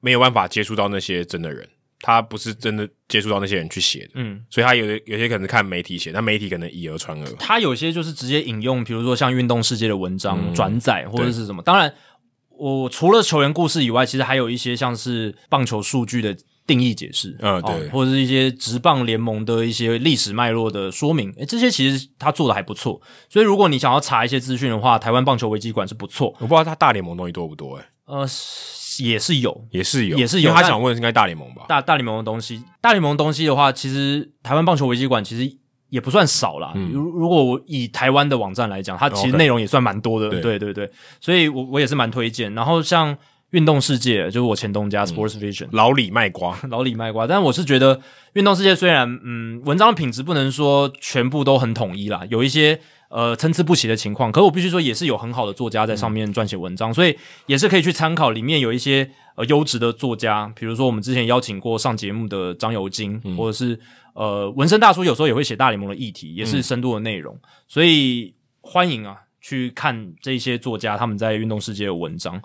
[0.00, 1.68] 没有办法接触到那些真的人。
[2.02, 7.36] 他不是真的接触到那些人去写的，嗯，所以他有的有些可能看媒体写，那媒体可能以讹传讹。
[7.38, 11.62] 他有些就是直接引用，比如说像《运动世界》的文章转载、嗯、或者是什么。
[11.62, 11.92] 当然，
[12.60, 21.32] 我除了球员故事以外，其实还有一些像是棒球数据的定义解释，嗯，对，哦、或者是一些职棒联盟的一些历史脉络的说明。
[21.38, 23.00] 诶，这些其实他做的还不错。
[23.28, 26.34] 所以如果你想要查一些资讯的话，台湾棒球维基馆是不错。
[26.38, 28.28] 我不知道他大联盟东西多不多诶，诶呃。
[28.98, 30.52] 也是有，也是有，也是有。
[30.52, 31.64] 他想问应该大联盟吧？
[31.68, 35.56] 大大联盟的东西，大联盟的东西的话，其实台湾棒球维基馆其实
[35.90, 36.72] 也不算少啦。
[36.74, 40.28] 如、嗯、如果我以台湾的网站来讲，它其实内容也算蛮多的。
[40.28, 40.40] Okay.
[40.40, 42.54] 对对对，所以我我也是蛮推荐。
[42.54, 43.16] 然后像
[43.50, 47.26] 运动世界，就是我前东家 Sports Vision、嗯、老李卖瓜， 老李卖瓜。
[47.26, 48.00] 但是我是觉得
[48.32, 52.80] 运动世界虽然嗯，文章的品质不能说全部都很统一啦，有一些。
[53.10, 58.30] 呃，参差不齐的情况，可我必须说，也是有很好的作家在上面撰写文章，嗯，所以也是可以去参考。
[58.30, 63.76] 里面有一些呃优质的作家，比如说我们之前邀请过上节目的张尤金，嗯，或者是
[64.14, 67.40] 呃纹身大叔，有时候也会写大联盟的议题，也是深度的内容，嗯。
[67.68, 72.40] 所以欢迎啊，去看这些作家他们在运动世界的文章。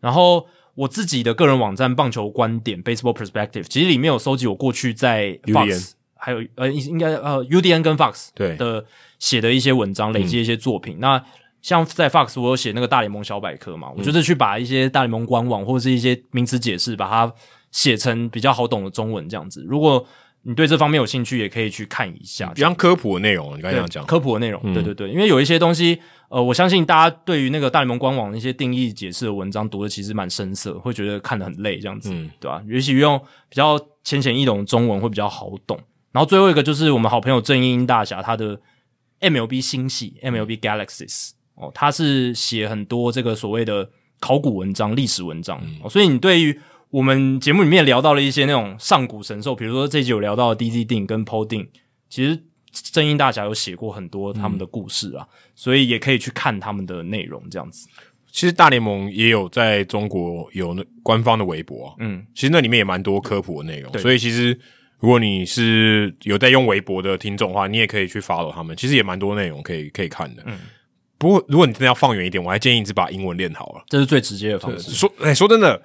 [0.00, 8.84] 然后我自己的个人网站棒球观点 （Baseball Perspective） 其实里面有搜集我过去在 Fox 还有呃应该呃 UDN 跟 Fox 对的。
[9.20, 10.96] 写的一些文章，累积一些作品。
[10.96, 11.24] 嗯、那
[11.60, 17.30] 像在 Fox，我有写那个大联盟小百科嘛，嗯、我就是去把一些大联盟官网或者是一些名词解释，把它
[17.70, 19.62] 写成比较好懂的中文这样子。
[19.68, 20.02] 如果
[20.42, 23.56] 你对这方面有兴趣，也可以去看一下，比较科普的内容。
[23.56, 32.62] 你刚才这样讲科普的内容、嗯，对对对，因为有一些东西，呃，我相信大家对于那个大联盟官网那些定义解释的文章读的其实蛮生涩，会觉得看得很累这样子，嗯、对吧？
[32.66, 35.78] 尤其用比较浅显易懂的中文会比较好懂。
[36.12, 38.60] 然后最后一个就是我们好朋友郑英英大侠他的。
[39.22, 43.86] MLB 星系 MLB Galaxies 哦，他是写很多这个所谓的
[44.18, 46.58] 考古文章、历史文章、嗯哦，所以你对于
[46.90, 51.68] 我们节目里面聊到了一些那种上古神兽，比如说这集有聊到 DZ Ding 跟 Paul Ding，
[52.08, 52.42] 其实
[52.92, 57.88] 正英大侠有写过很多他们的故事啊、嗯，所以也可以去看他们的内容这样子。
[58.30, 64.58] 其实大联盟也有在中国有那官方的微博啊，嗯，其实那里面也蛮多科普的内容，所以其实。
[65.02, 70.42] 如果你是有在用微博的听众的话，你也可以去 follow 他们，其实也蛮多内容可以可以看的。
[70.44, 70.58] 嗯，
[71.16, 74.92] 不过如果你真的要放远一点，我还建议你是把英文练好了，这是最直接的方式。
[74.92, 75.80] 说，哎、欸，说真的，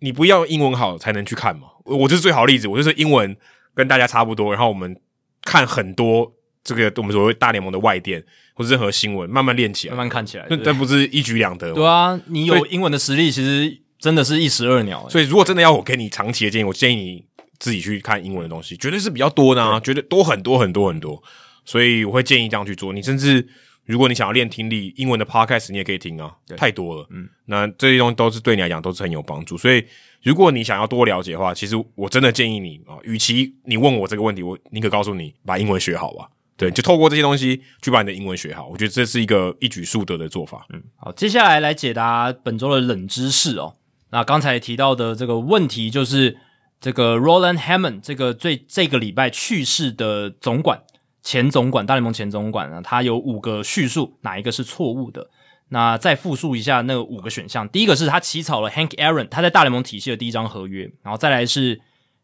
[0.00, 1.68] 你不要英文好才能去看嘛。
[1.84, 3.36] 我就是最好的例子，我就是英文
[3.74, 4.98] 跟大家差不多，然后我们
[5.42, 8.22] 看很多这个我们所谓大联盟的外电
[8.54, 11.72] 或者任何新闻，慢慢练起来，慢慢看起来，但不是一举两得。
[11.72, 15.08] 对啊，你有英文的实力，其实真的是一石二鸟。
[15.08, 17.24] 所以，如果真的要我给你长期的建议，我建议你。
[17.60, 21.20] 自己去看英文的东西，绝对是比较多的啊，绝对多很多很多很多，
[21.64, 22.92] 所以我会建议这样去做。
[22.92, 23.44] 你甚至
[23.88, 27.06] 如果你想要练听力，英文的 podcast 你也可以听啊，太多了。
[27.10, 29.56] 嗯，那这些东西都是对你来讲都是很有帮助。
[29.56, 29.84] 所以
[30.22, 36.28] 如果你想要多了解的话，其实我真的建议你啊，与其你问我这个问题，我宁可告诉你把英文学好吧。
[36.56, 40.66] 对，就透过这些东西去把你的英文学好，我觉得这是一个一举数得的做法。
[40.72, 43.76] 嗯，好，接下来来解答本周的冷知识哦。
[44.10, 46.38] 那刚才提到的这个问题就是。
[46.80, 50.80] 这个 Roland Hammond 这个最这个礼拜去世的总管，
[51.22, 55.28] 前总管，大联盟前总管呢，他有五个叙述，哪一个是错误的？
[55.70, 57.68] 那再复述一下那五个选项。
[57.68, 61.80] 第一个是他起草了 Hank Aaron 他在大联盟体系的第一张合约，然后再来是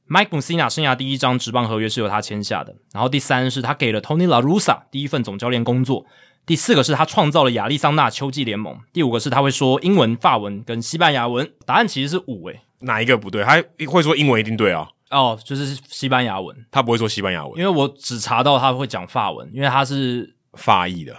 [0.09, 6.07] Mike Mussina 生涯第一张职棒合约是由他签下的，然后第三是他给了 Tony La Russa 第一份总教练工作，
[6.47, 11.51] 第四个是他创造了亚利桑那秋季联盟，第五个是他会说英文、法文跟西班牙文。
[11.67, 12.61] 答案其实是五诶。
[12.81, 13.43] 哪一个不对？
[13.43, 14.89] 他会说英文一定对啊？
[15.15, 21.15] 哦，就是西班牙文，他不会说西班牙文，因为我只查到他会讲法文，因为他是法裔的，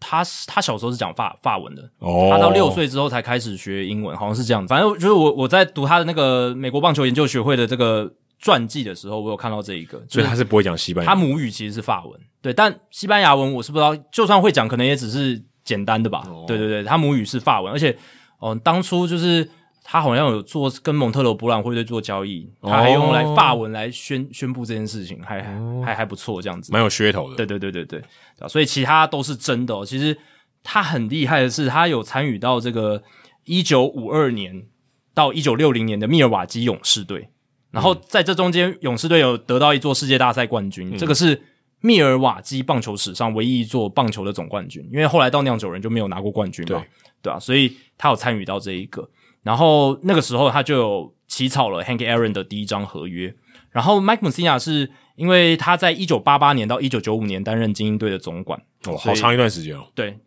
[0.00, 4.68] 他他小时候是讲法法文的，哦，他到六岁之后才开始学英文，好像是这样子。
[4.68, 16.22] 反正就是我我在读他的那个美国棒球研究学会的这个传记的时候，我有看到这一个，所以他是不会讲西班牙，他母语其实是法文，对，但西班牙文我是不知道，就算会讲，可能也只是简单的吧。
[16.28, 17.96] 哦，对对对，他母语是法文，而且
[18.38, 19.48] 哦，当初就是。
[19.88, 27.36] 他好像有做跟蒙特罗博览会队做交易，他还用来法文来宣宣布这件事情，还、哦、还还不错，这样子，蛮有噱头的。
[27.36, 28.02] 对对对对对，
[28.48, 29.86] 所以其他都是真的哦。
[29.86, 30.18] 其实
[30.64, 33.00] 他很厉害的是，他有参与到这个
[33.44, 34.66] 一九五二年
[35.14, 37.28] 到一九六零年的密尔瓦基勇士队，
[37.70, 41.40] 然后在这中间，勇士队有得到一座世界大赛冠军，嗯、这个是
[41.80, 46.88] 密尔瓦基棒球史上唯一一座棒球的总冠军，因为后来到酿酒人就没有拿过冠军嘛，对
[47.22, 49.08] 对啊，所以他有参与到这一个。
[49.46, 53.32] 然后那个时候他就有起草了 Hank Aaron 的第一张合约。
[53.70, 59.86] 然后 Mike Mussina 是因为他在一九八八年到一九九五年担任精英队的总管，哦，好长一段时间哦。
[59.94, 60.18] 对，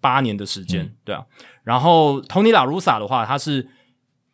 [0.00, 1.24] 八年的时间，嗯、对啊。
[1.64, 3.68] 然后 Tony La Russa 的话，他是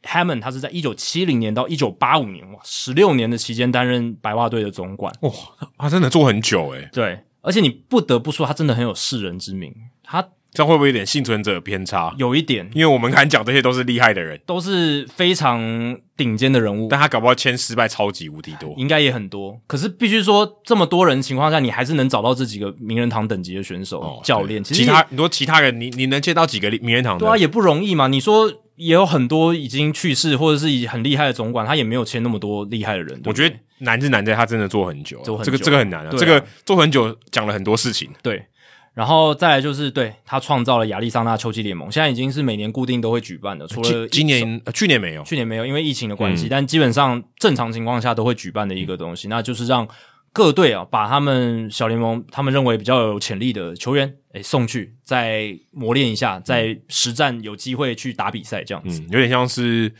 [0.02, 5.30] Hammond，他是在一九七零年到一九八五年，哇，十六年的期间担任白袜队的总管，哇，
[5.78, 6.90] 他真的做很久诶。
[6.92, 10.28] 对，而且你不得不说，他真的很有世人之名，他。
[10.54, 12.14] 这样会不会有点幸存者偏差？
[12.16, 19.60] 有一点，因为我们刚才讲这些都是厉害的人，都是非常顶尖的人物，但他搞不好签失败超级无敌多，应该也很多。
[19.66, 24.62] 可是必须说，这么多人情况下，你还是能找到这几个名人堂等级的选手、哦、教练。
[24.62, 27.26] 其实其他你说其他人，你你能见到几个名人堂的？
[27.26, 28.06] 对啊，也不容易嘛。
[28.06, 33.20] 你说也有很多已经去世或者是已很厉害的总管，他也没有签那么多厉害的人。
[33.24, 36.10] 我觉得难是难在他真的做很久，做很久这个这个很难啊。
[36.12, 38.46] 啊这个做很久讲了很多事情，对。
[38.94, 43.66] 然后再来就是对他创造了亚利桑那秋季联盟，现在已经是每年固定都会举办的。
[43.66, 46.46] 除了今年、呃，去年没有，去年没有，因为疫情的关系。
[46.46, 49.88] 嗯、但基本上正常情况下都会举办的一个东西，嗯、那就是让
[50.32, 59.00] 各队啊把他们小联盟他们认为比较有潜力的球员诶送去再磨练一下，再实战有机会去打比赛这样子。
[59.00, 59.92] 嗯，有点像是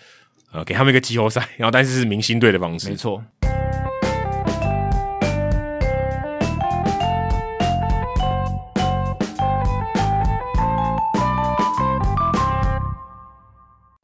[0.53, 2.91] 呃给他们一个季后赛，然后但是是明星队的方式。
[2.91, 3.21] 没错。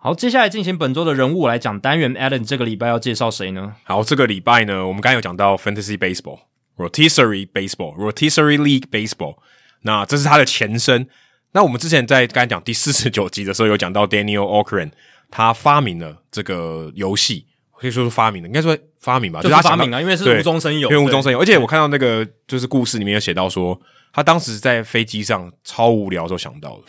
[0.03, 2.15] 好，接下来进行本周的人物来讲单元。
[2.15, 3.75] Alan 这个礼拜要介绍谁呢？
[3.85, 6.39] 好，这个礼拜呢，我们刚才有讲到 Fantasy Baseball、
[6.79, 9.37] Rotisserie Baseball、Rotisserie League Baseball，
[9.83, 11.07] 那这是它的前身。
[11.53, 14.91] 那我们之前在刚才讲第四十九集的时候，有讲到 Daniel Okren，
[15.31, 17.45] 他发明了这个游戏，
[17.79, 21.39] 可以说是发明的，应该说发明吧，就是他发明啊，因为是无中生有，因为无中生有。
[21.39, 23.79] 而且我看到那个就是故事里面有写到说，
[24.15, 26.85] 他当时在飞机上超无聊的时候想到的，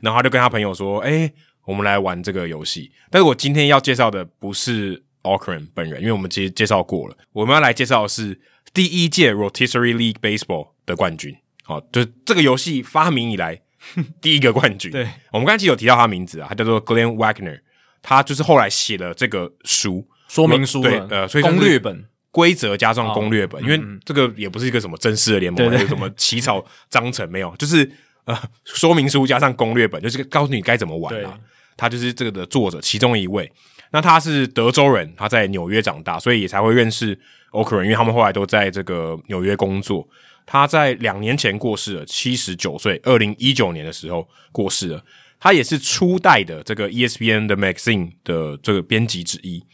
[0.00, 1.34] 然后他就跟他朋友说：“哎、欸。”
[1.70, 7.16] 我们来玩这个游戏，但是我今天要介绍的不是 Okran 本人，因为我们其实介绍过了。
[7.32, 8.40] 我们要来介绍的是
[8.74, 13.60] 第一届 Rotisserie League Baseball 的冠军，好，就是这个游戏发明以来
[14.20, 14.90] 第一个冠军。
[14.90, 17.60] 对，我们刚才其实有提到他名字啊，他叫做 Glenn Wagner，
[18.02, 20.08] 他就是后来写了这个书。
[20.28, 22.06] 说明书，对，呃，所以攻略本。
[22.32, 27.90] 规则加上攻略本，因为这个也不是一个什么正式的联盟，还有什么起草章程没有，就是
[28.24, 31.36] 呃说明书加上攻略本，就是告诉你该怎么玩啊。
[31.80, 33.50] 他就是这个的作者其中一位，
[33.90, 37.18] 那他是德州人，他在纽约长大，所以也才会认识
[37.52, 40.06] Okren，因为他们后来都在这个纽约工作。
[40.44, 45.02] 他在两年前过世了，七十九岁，二零一九年的时候过世了。
[45.38, 49.64] 他也是初代的这个 ESPN 的 Magazine 的这个编辑之一。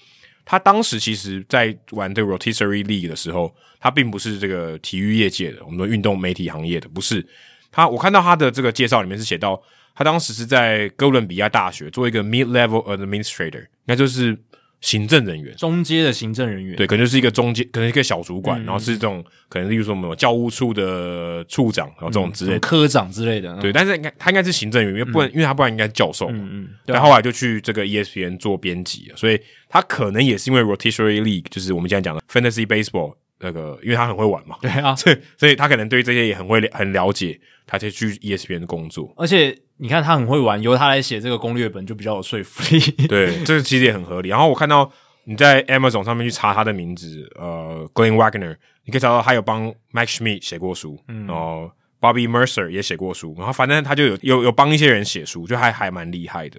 [0.45, 7.27] 他当时其实在玩这个 Rotisserie League 的时候，他并不是这个体育业界的，我们的运动媒体行业的，不是
[7.73, 7.89] 他。
[7.89, 9.61] 我看到他的这个介绍里面是写到。
[9.97, 14.39] 他当时是在哥伦比亚大学做一个 mid-level administrator，那就是
[14.83, 16.77] 行政人员，中阶的行政人员。
[16.77, 23.57] 对，可能就是一个中阶，可能一个小主管，嗯、然后是这种可能，例如说我们有教务处的处长，然后这种之类的、嗯、科长之类的。
[23.57, 26.39] 对，但是应该他应该是行政人员，因为不然，嗯、因为他不然应该是教授嘛。
[26.39, 26.69] 嗯嗯。
[26.85, 34.57] 但后来就去这个 ESPN 做编辑了，所以他可能也是因为 Rotisserie League，就是我们现在讲的 Fantasy Baseball 那个，因为他很会玩嘛。
[34.61, 39.57] 对啊，所以所以他可能对这些也很会很了解，他才去 ESPN 的工作，而且。
[39.79, 42.81] 你看他很会玩，由他来写这个攻略本就比较有说服力。
[43.09, 44.31] 对， 这个其实也很合理。
[44.31, 44.91] 然后我看到
[45.25, 48.57] 你在 Amazon 上面去查他的名字，呃，Glenn Wagner，
[48.87, 56.59] 你可以找到他有帮 Mike Schmidt 写过书，嗯，然后 Bobby Mercer 也写过书，然后反正他就有有有帮一些人写书，就还还蛮厉害的。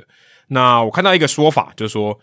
[0.49, 2.15] 那我看到一个说法，就是说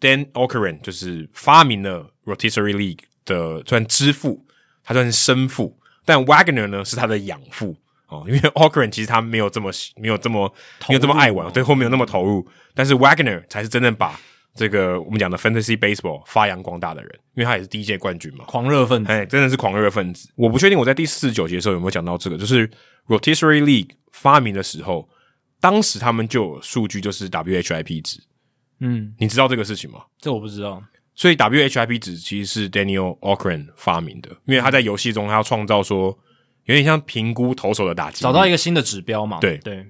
[0.00, 4.42] Dan Okren 就是发明了 Rotisserie League 的算之父，
[4.82, 7.76] 他算是生父，但 Wagner 呢是他的养父。
[8.08, 10.48] 哦，因为 Okren 其实他没有这么没有这么
[10.88, 12.46] 没有这么爱玩，对，后面有那么投入。
[12.72, 14.16] 但是 Wagner 才是真正把
[14.54, 20.28] 这个我们讲的 Fantasy Baseball 发扬光大的人，因为他也是第一届冠军嘛，狂热分子，哎，真的是狂热分子。
[20.36, 22.70] 我不确定我在第四十九集的时候有没有讲到这个，就是
[23.08, 25.08] Rotisserie League 发明的时候，
[25.60, 28.22] 当时他们就有数据，就是 WHIP 值。
[28.78, 30.04] 嗯，你知道这个事情吗？
[30.20, 30.80] 这我不知道。
[31.16, 36.16] 所以 WHIP 值其实是 Daniel O'Kran 发明的，因为他在游戏中他要创造说。
[36.66, 39.38] 有点像评估投手的打击，找到一个新的指标嘛？
[39.38, 39.86] 对对，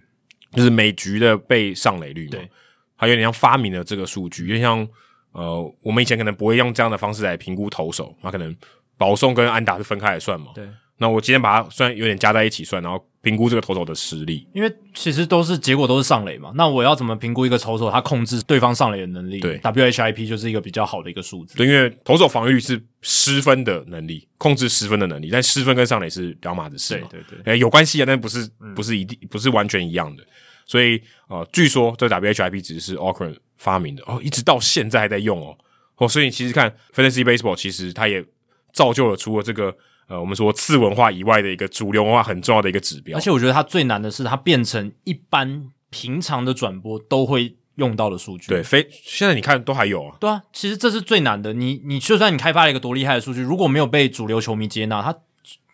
[0.53, 2.33] 就是每局的被上垒率嘛。
[2.33, 2.51] 对，
[2.99, 4.87] 他有点像发明了这个数据，就像
[5.33, 8.55] 呃，我们以前可能不会用这样的方式来评估投手，他可能
[8.99, 10.49] 保送跟安打是分开来算嘛。
[10.55, 10.69] 对。
[10.99, 16.53] 那我今天把它算有点加在一起算，然后评估这个投手的实力，因为其实都是结果都是上垒嘛。
[16.55, 19.41] 那我要怎么评估一个投手他控制对方上垒的能力？
[19.41, 21.57] 对，WHIP 就是一个比较好的一个数字。
[21.57, 27.09] 对，因为投手防御率是失分的能力，控制失分的能力，但失分跟上垒是两码子事嘛。
[27.11, 30.23] 对对对，诶，有关系啊，但不是不是一定、嗯、不是完全一样的。
[30.65, 35.59] 所以呃，据说这 WHIP 只是 Okren 发明的哦，一直到现在还在用哦。
[35.97, 38.25] 哦，所以你其实看 Fantasy Baseball，其实它也
[38.73, 39.77] 造就了出了这个。
[40.09, 48.49] 呃，我们说次文化以外的一个主流文化很重要的一个指标，而且我觉得它最难的是它变成一般平常的转播都会用到的数据。
[48.49, 50.17] 对，非现在你看都还有啊。
[50.21, 51.53] 对啊，其实这是最难的。
[51.53, 55.15] 你你就算你开发了一个多厉害的数据，如果没有被主流球迷接纳，它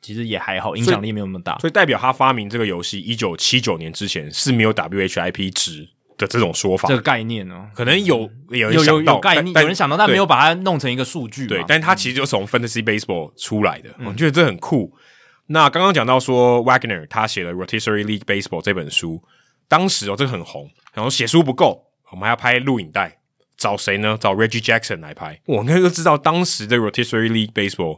[0.01, 1.59] 其实也还好，影响力没有那么大。
[1.59, 5.89] 所以代表他发明这个游戏一九七九年之前是没有 WHIP 值
[6.19, 11.47] 的这种说法，这个概念哦，可能有有有有有概念，有人想到，但没有把它弄成一个数据。
[11.47, 14.95] 对，但是它其实就是从 Fantasy Baseball 出来的，我觉得这很酷。
[15.47, 19.23] 那刚刚讲到说，Wagner 他写了《Rotisserie League Baseball》这本书，
[19.69, 23.19] 当时哦这个很红，然后写书不够，我们还要拍录影带，
[23.57, 24.17] 找谁呢？
[24.19, 25.41] 找 Reggie Jackson 来拍。
[25.47, 27.97] 我应该都知道，当时的《Rotisserie League Baseball》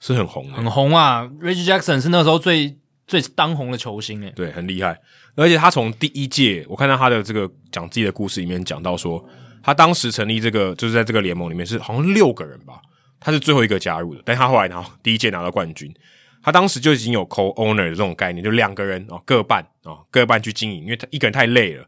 [0.00, 2.76] 是很红的，很红啊！Reggie Jackson 是那时候最
[3.10, 4.96] 最当红的球星诶，对，很厉害。
[5.34, 9.22] 而且他从第一届，我看到他的这个讲自己的故事里面讲到说，
[9.64, 12.80] 他当时成立这个就是在这个联盟里面是好像六个人吧，
[13.18, 15.92] 他是最后一个加入的，但他后来拿第一届拿到冠军。
[16.40, 21.84] 他当时就已经有 co-owner 的这种概念，就两个人哦，各半哦，各半去经营，因为他一个人太累了。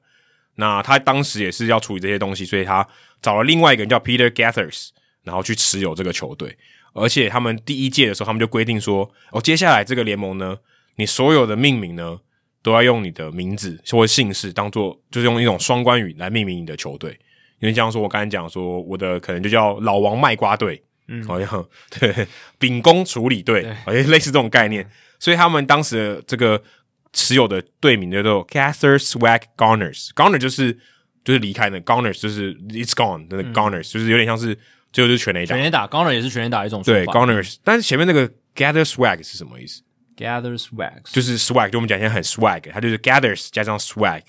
[0.56, 2.86] 那他当时也是要处理这些东西，所以他
[3.22, 4.88] 找了另外一个人叫 Peter Gathers，
[5.22, 6.58] 然后去持有这个球队。
[6.92, 10.58] 而且他们第一届的时候，他们就规定说，哦，接下来这个联盟呢，
[10.96, 12.18] 你所有的命名呢，
[12.62, 17.10] 都要用你的名字或者姓氏当做，就是用一种双关语来命名你的球队。
[17.60, 20.82] 因为这样说，我刚才讲说，我的可能就叫老王卖瓜队。
[21.08, 21.66] 嗯，好像
[21.98, 22.26] 对，
[22.60, 24.88] 秉公处理队，好像类似这种概念，
[25.18, 26.62] 所以他们当时的这个
[27.12, 30.72] 持有的队名叫做 Cather Swag Goners，Goner 就是
[31.24, 34.56] 就是离开的，Goners 就是 It's gone 的 Goners，就是有点像是
[34.92, 39.82] 最后就是全垒打，全垒打，Goner 也是全垒打一种对 Goners，但是前面那个 Gather Swag 是什么意思
[40.22, 44.22] ？Gather Swag 就是 Swag，就我们讲现在很 Swag，它就是 Gathers 加上 Swag，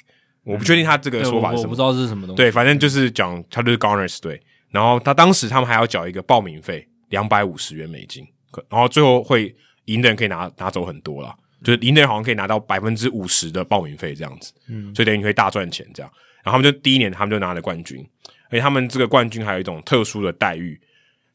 [0.44, 4.42] 我不确定他这个说法是什么，我不知道是什么东西，对，反正就是讲他就是 gonners 对。
[4.72, 8.26] 然后他当时他们还要缴一个报名费两百五十元美金，
[8.70, 9.56] 然后最后会
[9.86, 16.12] 赢的人可以拿拿走很多啦，就是赢的人好像可以拿到百分之五十的报名费这样子，嗯，所以等于你会大赚钱这样。
[16.44, 18.04] 然后他们就第一年他们就拿了冠军，
[18.50, 20.82] 而且他们这个冠军还有一种特殊的待遇，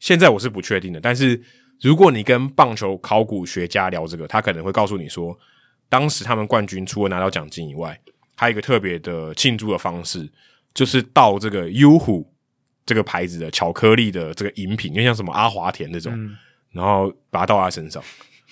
[0.01, 1.41] 现在我是不确定的，但是
[1.81, 5.39] 如果你跟棒球考古学家聊这个，他可能会告诉你说，
[5.89, 7.99] 当时他们冠军除了拿到奖金以外，
[8.37, 10.29] 还有一个特别的庆祝的方式，
[10.75, 12.33] 就是倒这个优虎。
[12.87, 16.35] 这个牌子的巧克力的这个饮品，就像什么阿华田那种，嗯、
[16.73, 18.03] 然后把它倒在他身上，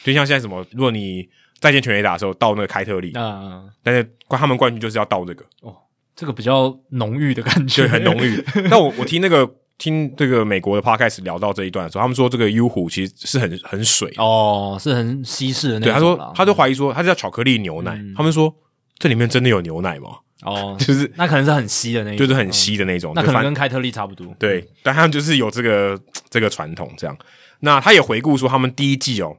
[0.04, 1.26] 就像现在什么，如果你
[1.58, 5.74] 再见全垒打的时候倒那个开特利，啊，但是他们冠军就是要倒这个，哦，
[6.14, 8.44] 这个比较浓郁的感觉，对，很浓郁。
[8.68, 15.88] 但我我听那个听这个美国的 podcast 聊到这一段的时候，他们说这个优虎其实是很很水哦，是很稀释的那种。
[15.88, 18.54] 对，他说他就怀疑说他是叫巧克力牛奶，嗯、他们说
[18.98, 20.10] 这里面真的有牛奶吗？
[20.42, 24.26] 哦， 就是那可能是很稀的那种，就是很稀的那种，那可能跟开特利差不多。
[24.38, 25.98] 对，但他们就是有这个
[26.30, 27.16] 这个传统这样。
[27.60, 29.36] 那他也回顾说，他们第一季哦，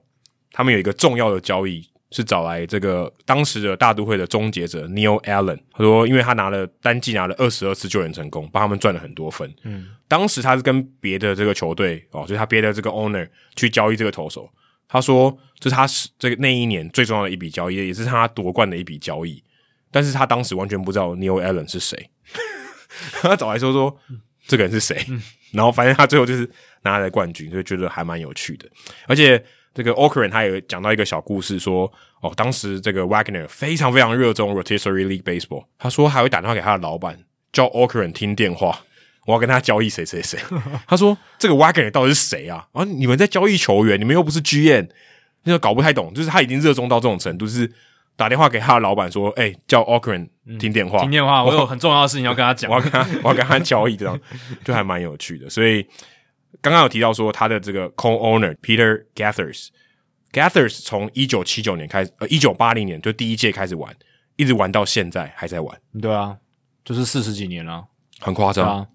[0.52, 5.60] 他们有一个重要的交易是找来这个当时的大都会的终结者 Neil Allen。
[5.72, 9.54] 他说，因为他拿了单季拿了二十二次救援成功，帮他们赚了很多分。
[9.64, 14.50] 嗯，当时他是跟别的这个球队哦，就是他别的这个 owner 去交易这个投手。
[14.88, 19.44] 他说，这是他是这个那一年最重要的一笔交易，也是他夺冠的一笔交易。
[19.92, 22.10] 但是他当时完全不知道 Neil Allen 是谁，
[23.22, 23.98] 他找来说说
[24.46, 25.06] 这个人是谁，
[25.52, 26.50] 然后反正他最后就是
[26.84, 28.70] 拿来冠军，所以觉得还蛮有趣的。
[29.08, 29.44] 而且
[29.78, 31.86] 这个 Okren 他有讲到一个小故事说，
[32.20, 37.20] 说哦，当时这个 Wagner 非常非常热衷 Rotisserie League Baseball，他说还会打电话给他的老板
[37.54, 38.80] 叫 Okren 听电话，
[39.28, 40.40] 我要跟他交易谁谁谁。
[40.88, 42.66] 他说这个 Wagner 到底是谁啊？
[42.74, 44.90] 啊，你们在交易球员，你们又不是 GM，
[45.44, 47.72] 那个搞不太懂，就是他已经热衷到这种程度，就是。
[48.18, 54.20] 打电话给他的老板说：“哎、欸，叫 Okren 听电话，听电话，我有很重要的事情要跟他讲，我要跟他，我要跟他交易，这样
[54.66, 55.48] 就还蛮有趣的。
[55.48, 55.86] 所以
[56.62, 63.96] 刚刚有提到说，他的这个 co-owner Peter Gathers，Gathers 从一九七九年开始，呃，一九八零年就第一届开始玩，
[64.36, 65.80] 一直玩到现在还在玩。
[66.02, 66.38] 对啊，
[66.84, 67.86] 就是四十几年了，
[68.20, 68.88] 很夸张，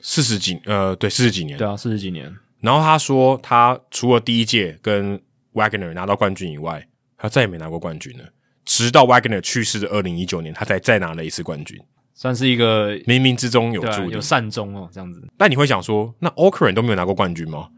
[0.00, 2.34] 四十几，呃，对，四十几年，对啊，四十几年。
[2.60, 5.20] 然后他说，他除了第一届跟
[5.52, 8.24] Wagner 拿到冠军以外，他再也没拿过冠军了。”
[8.64, 11.78] 直到 Wagner 去世的二零一九年，他才再拿了一次冠军。
[12.18, 15.24] 算是一个冥冥之中有注定、啊、有善终哦，这样子。
[15.36, 17.68] 但你会想说，那 Okren 都没有拿过冠军吗？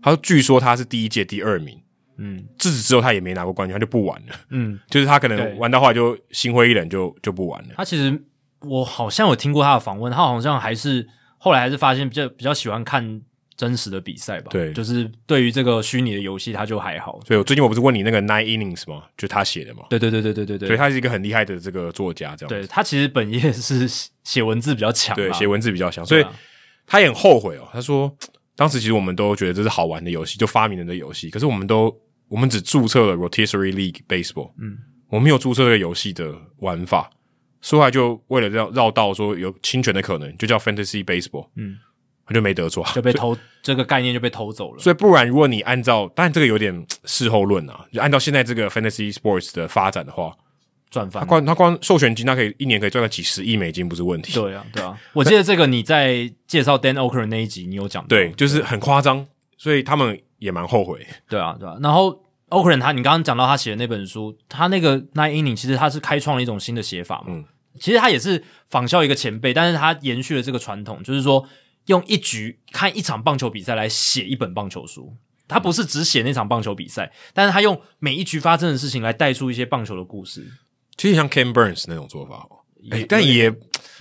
[0.00, 1.76] 他说，据说他是第一届第二名。
[2.16, 4.34] 嗯，自此之后他也没拿过冠军，他就不玩了。
[4.50, 7.70] 嗯， 就是他可能玩到后来就心灰意冷，就就不玩了。
[7.76, 8.22] 他其实
[8.60, 11.04] 我好像有听过他的访问，他好像还是
[11.36, 13.20] 后来还是发现比较比较喜欢看
[13.58, 14.46] 真实的比赛吧。
[14.50, 17.20] 对，就是对于这个虚拟的游戏，他就还好。
[17.26, 19.02] 所以我最近我不是问你那个 Nine Innings 吗？
[19.18, 19.82] 就他写的嘛。
[19.90, 20.68] 对对对对对对对。
[20.68, 22.48] 所以他是一个很厉害的这个作家，这样。
[22.48, 23.86] 对，他其实本业是
[24.24, 26.24] 写文字比较强，对，写文字比较强，所以
[26.86, 27.68] 他也很后悔哦。
[27.70, 28.10] 他说
[28.56, 31.94] 当时其实我们都觉得这是好玩的游戏，就发明人的游戏，可是我们都。
[32.30, 34.76] 我们只注册了 Rotisserie League Baseball，嗯，
[35.08, 37.08] 我没有注册这个游戏的玩法，
[37.62, 41.87] 说来就为了绕绕道说有侵权的可能，就叫 Fantasy Baseball，嗯，他
[42.34, 44.78] 就没得做，就被偷，这个概念就被偷走了。
[44.80, 50.36] 所以不然，如果你按照，当然这个有点事后论啊，就按照现在这个 Fantasy Sports 的发展的话，
[50.90, 54.32] 赚翻，他光他光授权金，他可以一年可以赚个几十亿美金，不是问题。
[54.32, 59.26] 对啊，对啊，我记得这个你在介绍 Dan Okren 那一集，你有讲，对，就是很夸张，
[59.56, 61.06] 所以他们也蛮后悔。
[61.28, 62.24] 对啊，对啊，然后。
[62.50, 67.24] Okren 他，你刚刚讲到他写的那本书，他那个 Nine Inning 其实他是开创了一种新的写法嘛。
[67.28, 67.44] 嗯，
[67.78, 71.46] 其实他也是仿效一个前辈，但是他延续了这个传统，就是说
[71.88, 75.14] 用一局看一场棒球比赛来写一本棒球书。
[75.46, 80.46] 他不是只写那场棒球比赛，但是他用每一局发生的事情来带出一些棒球的故事。
[80.96, 82.60] 其实像 Ken Burns 那种做法哦，
[82.90, 83.52] 哎，但也。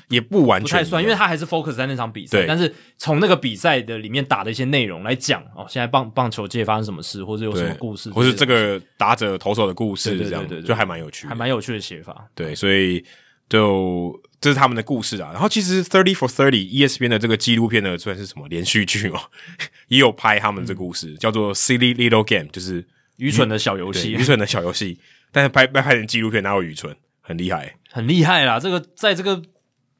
[0.10, 2.46] 也不完全不太算，因为他还是 focus 在那场比赛。
[2.48, 12.26] 但是从那个比赛的里面打的一些内容来讲，哦，现在棒棒球界发生什么事，或者有什么故事，或是这个打者投手的故事，这样对对对对，就还蛮有趣，还蛮有趣的写法。
[12.34, 13.04] 对，所以
[13.50, 15.32] 就这是他们的故事啊。
[15.34, 19.20] 然后其实 Thirty for Thirty ESPN 的这个纪录片呢，算是什么连续剧哦，
[19.90, 22.86] 也有拍他们这故事，嗯、叫做 Silly Little Game，就是
[23.18, 25.00] 愚蠢的小游戏，愚蠢的小游戏。
[25.32, 26.96] 但是拍拍拍成纪录片，哪有愚蠢？
[27.22, 28.60] 很厉害，很厉害啦！
[28.60, 29.42] 这个在这个。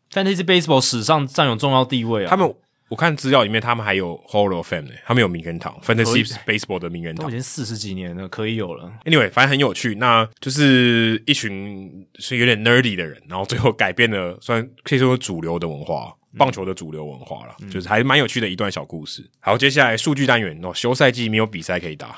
[0.10, 2.30] Fantasy Baseball 史上占有重要地位啊！
[2.30, 2.56] 他们
[2.90, 8.90] 我看资料里面，他们还有 Hall of Fame 呢，他们有名人堂，Fantasy Baseball 的名人堂都已经四十几年了，可以有了。
[9.04, 19.30] Anyway，反正很有趣，那就是一群是有点 nerdy 的人，然后最后改变了，算可以说是主流的文化，棒球的主流文化了，嗯、就是还蛮有趣的一段小故事。
[19.42, 22.18] 好，接下来数据单元哦，休赛季没有比赛可以打，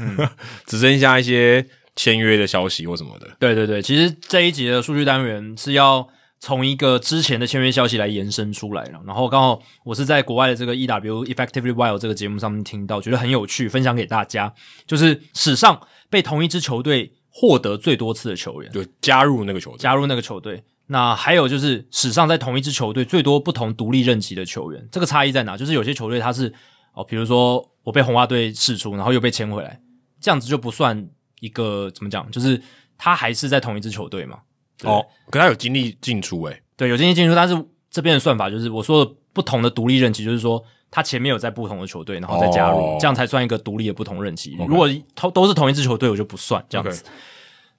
[0.00, 0.28] 嗯、
[0.66, 1.64] 只剩下一些
[1.94, 3.28] 签约的消息或什么的。
[3.38, 6.08] 对对对，其实这一集的数据单元是要。
[6.40, 14.54] 从一个之前的签约消息来延伸出来了，然后刚好我是在国外的这个 EW Effectively Wild 这个节目上面听到，觉得很有趣，分享给大家。
[14.86, 20.62] 就是史上被同一支球队获得最多次的球员，就加入那个球队，加入那个球队。
[20.86, 25.56] 那还有就是史上在同一支球队最多不同独立任期的球员，这个差异在哪？
[25.56, 26.52] 就是有些球队他是
[26.94, 29.80] 哦，比如说我被红袜队释出，然后又被签回来，
[30.20, 31.08] 这样子就不算
[31.40, 32.62] 一个怎么讲，就是
[32.96, 34.38] 他还是在同一支球队嘛。
[34.84, 37.56] 哦，可他有经历进出诶，对，有经历进出，但是
[37.90, 44.56] 这边的算法就是我说的不同的独立任期，就是说他前面有在不同的球队，然后再加入，哦、这样才算一个独立的不同任期。
[44.68, 47.04] 如果都都是同一支球队，我就不算这样子。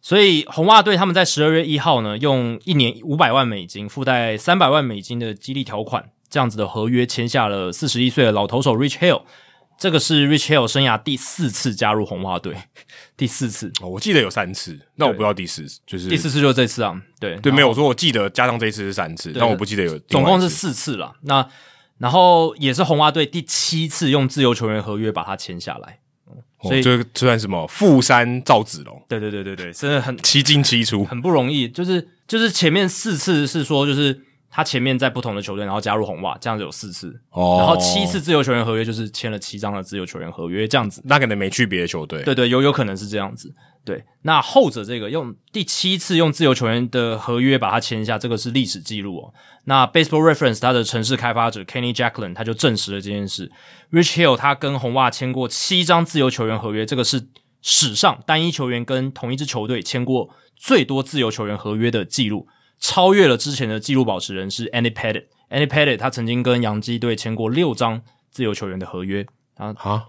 [0.01, 9.23] 所以红袜队他们在十二月一号呢，用一年五百万美金附带三百万美金的激励条款，这样子的合约签下了四十一岁的老投手 Rich Hill。
[9.79, 12.53] 这个是 Rich Hill 生涯第四次加入红袜队，
[13.15, 13.71] 第四次。
[13.81, 17.01] 哦，我记得有三次，那我不知道第四次就是第四次就是这次啊。
[17.17, 21.15] 对对，没有我说我记得加上这一次是三次，但我不记得有总共是四次了。
[21.21, 21.47] 那
[21.97, 25.99] 然后也是红袜队第七次用自由球员合约把他签下来，
[26.61, 29.01] 所以这这算什么富山赵子龙？
[29.07, 31.69] 对对对对对，真的很七进七出，很不容易。
[31.69, 34.25] 就是就是前面四次是说就是。
[34.51, 41.01] 他前面在不同的球队，然后加入红袜，这样子有四次，哦，然后七次自由球员合约就是签了七张的自由球员合约，这样子。
[41.05, 43.53] 那可能没去别的球队，对对，有有可能是这样子。
[43.85, 49.33] 对，那后者这个用第七次用自由球员的合约把他签下，这个是历史记录哦。
[49.65, 53.51] 那 Baseball Reference 他的城市开发者 Kenny Jacqueline 他就证实了这件事。
[53.91, 57.29] Rich Hill 他跟红袜签过七张自由球员合约，这个是
[57.61, 62.47] 史上单一球员跟同一支球队签过最多自由球员合约的记录。
[62.79, 65.25] 超越了之前的纪录保持人是 Andy Pettitte。
[65.49, 68.01] Andy Pettitte 他曾经跟洋基队签过六张
[68.31, 69.25] 自由球员的合约。
[69.55, 70.05] 啊啊，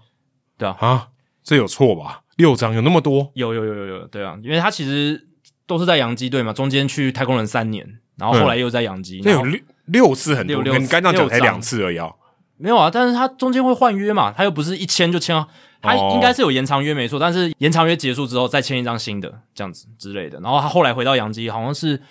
[0.57, 0.77] 对啊。
[0.79, 1.07] 啊，
[1.43, 2.21] 这有错吧？
[2.37, 3.31] 六张有那么多？
[3.33, 5.27] 有有有有有，对啊，因为他其实
[5.67, 12.11] 都是在洋基队嘛，中间去太空人三年，然后后来又在洋基，那、嗯、有六六次很多，你刚刚讲才两次而已啊，
[12.57, 15.47] 没有啊，但是他中间会换约嘛，他又不是一签就签啊，
[15.81, 22.01] 他应该是有延长约没错，但是延长约结束之后再签一张新的这样子之类的，然后他后来回到洋基，好像是。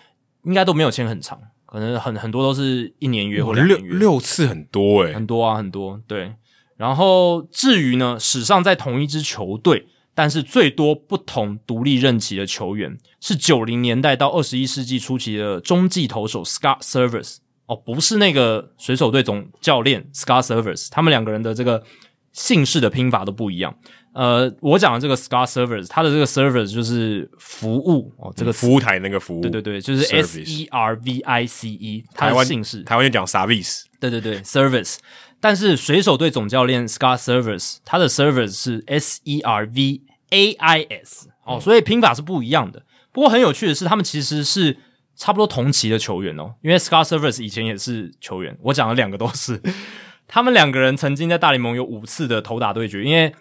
[0.45, 3.91] 应该都没有签很长，可能很很多都是一年约或两年约。
[3.93, 6.01] 六六次很多诶、欸、很多啊，很多。
[6.07, 6.35] 对，
[6.77, 17.37] 然后至于呢，史上在同一支球队但是最多不同独立任期的球员是九零年代到二十一世纪初期的中继投手 Scott Servers
[17.67, 21.85] 哦，不是那个水手队总教练 Scott Servers，他们两个人的这个
[22.33, 23.77] 姓氏的拼法都不一样。
[24.21, 34.99] 呃，我讲的这个 Scar Service，它的这个 Service 就是服务哦，这个服务台那个服务，对对对，就是 S E R V I C E，台湾姓氏，台湾就讲 Service，对对对，Service。
[35.41, 42.83] 但是水手队总教练 Scar Service，他的 Service 是 S E R V A I S，哦，所以拼法是不一样的。
[43.13, 44.77] 不过很有趣的是，他们其实是
[45.17, 49.59] 差不多同期的球员哦，因为 Scar Service 以前也是球员，我讲的两个都是。
[50.29, 53.35] 他们两个人曾经在大联盟有五次的投打对决，因为。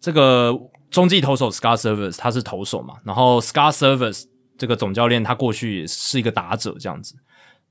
[0.00, 0.56] 这个
[0.90, 4.24] 中继投手 Scott Servais 他是投手嘛，然后 Scott Servais
[4.56, 7.16] 这个总教练他过去也是一个打者，这样子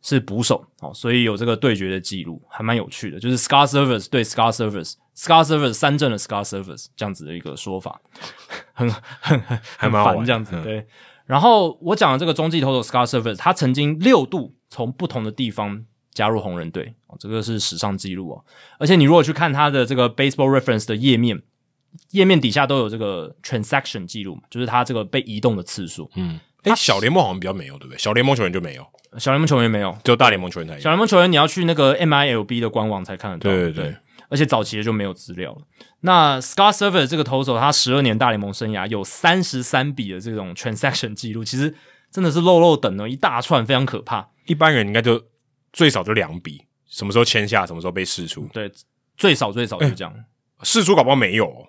[0.02, 3.20] 是捕手哦，所以有这个对决的记录，还蛮有趣的。
[3.20, 8.00] 就是 Scott Servais 对 Scott Servais，Scott Servais 三阵的 Scott Servais 这样子的一个说法，
[8.74, 10.62] 很很很很烦这样子。
[10.62, 10.86] 对，
[11.26, 18.46] 然后我讲的这个中继投手 Scott Servais 他曾经六度从不同的地方加入红人队哦，这个是史上记录哦。
[18.78, 21.42] 而且你如果去看他的这个 Baseball Reference 的页面。
[22.12, 26.10] 页面底下都有这个 transaction 记录嘛，就是他这个被移动的次数。
[26.16, 27.98] 嗯，诶、欸，小联盟好像比较没有，对不对？
[27.98, 28.86] 小联盟球员就没有，
[29.18, 30.80] 小联盟球员没有，只有大联盟球员才有。
[30.80, 33.44] 小联盟球员你要去那个 MILB 的官网才看得到。
[33.50, 33.96] 对对对，
[34.30, 35.62] 而且早期的就没有资料了。
[36.02, 41.74] 那 Scott Server 这个投手，他十二年大联盟生涯有三十三笔的这种 transaction 记录，其实
[42.12, 44.30] 真的是漏漏等了一大串，非常可怕。
[44.46, 45.24] 一般人应该就
[45.74, 48.48] 最少就两笔，什么时候签下，什么时候被释出。
[48.54, 48.72] 对，
[49.18, 50.14] 最少最少就这样。
[50.62, 51.68] 释、欸、出搞不好没有。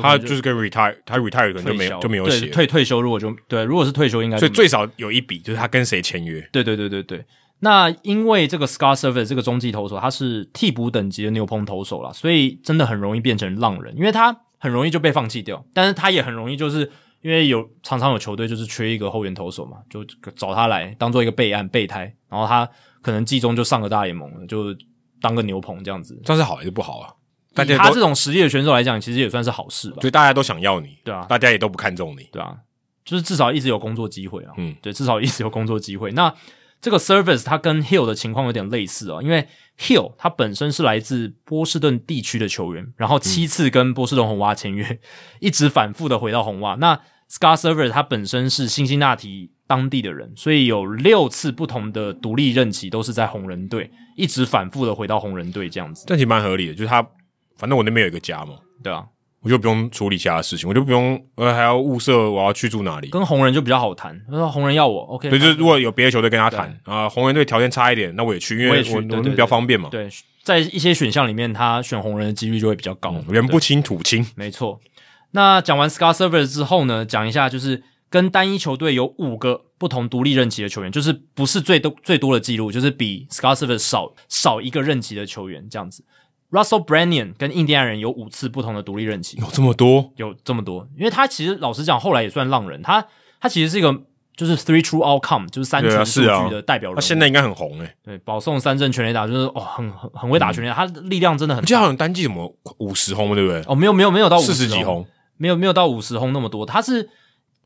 [0.00, 6.40] 他就是跟 retire，他 retire 可能就没有就没有写退退休，如果就对，如果是退休应该，所以最少有一笔就是他跟谁签约。
[6.52, 7.24] 对对对对对。
[7.60, 16.90] 那因为这个 Scott Servais 这个中继投手他是替补等级的牛棚投手啦，所以真的很容易变成浪人，因为他很容易就被放弃掉，但是他也很容易就是
[17.22, 20.04] 因为有常常有球队就是缺一个后援投手嘛，就
[20.36, 22.68] 找他来当做一个备案备胎，然后他
[23.00, 24.76] 可能季中就上个大联盟了，就
[25.22, 27.14] 当个牛棚这样子，这是好还是不好啊？
[27.62, 29.98] 以他这种实力的选手来讲，其实也算是好事吧。
[30.00, 32.56] 对，大家都想要你，对啊，大家也都不看重你，对啊，
[33.04, 34.52] 就是至少一直有工作机会啊。
[34.56, 36.10] 嗯，对，至少一直有工作机会。
[36.12, 36.34] 那
[36.80, 39.46] 这个 Service 它跟 Hill 的情况有点类似啊，因为
[39.78, 44.98] Hill 他本身是来自波士顿地区的球员，然后七次跟波士顿红袜签约，嗯，
[45.40, 46.74] 一直反复的回到红袜。
[46.74, 47.00] 那
[47.30, 56.04] Scott Servais 他本身是辛辛那提当地的人，所以有六次不同的独立任期都是在红人队，一直反复的回到红人队这样子。
[56.06, 57.06] 这其实蛮合理的，就是他。
[57.56, 59.04] 反正我那边有一个家嘛，对啊，
[59.40, 63.08] 我就不用处理其他的事情，我就不用呃还要物色我要去住哪里。
[63.08, 65.30] 跟红人就比较好谈，他说红人要我，OK。
[65.30, 69.88] 对，就是如果有别的球队跟他谈啊，红人队条件差一点，那我也去，因为我我那比较方便嘛。
[69.90, 70.08] 对，
[70.42, 73.12] 在一些选项里面，他选红人的几率就会比较高。
[73.12, 74.80] 嗯、人不亲土亲，没错。
[75.32, 86.04] 那讲完 Scott Servais 之后呢，讲一下就是跟单一球队有五个不同独立任期的球员，就是不是最多最多的记录，就是比 Scott Servais 少少一个任期的球员这样子。
[86.54, 93.04] Russell Branyan 跟印第安人有五次不同的独立任期，有这么多，有这么多，因为他其实老实讲，后来也算浪人，他
[93.40, 93.92] 他其实是一个
[94.36, 97.00] 就是 three true outcome，就是三全数据的代表人、啊啊。
[97.00, 101.64] 他现在应该很红诶、欸，对，保送三振全垒打，就是哦，很很很会打全垒打、嗯，他力量真的很。
[101.64, 103.60] 就好像单季什么五十轰，对不对？
[103.66, 105.04] 哦，没有没有没有到四十几轰，
[105.36, 107.10] 没有没有到五十轰那么多，他是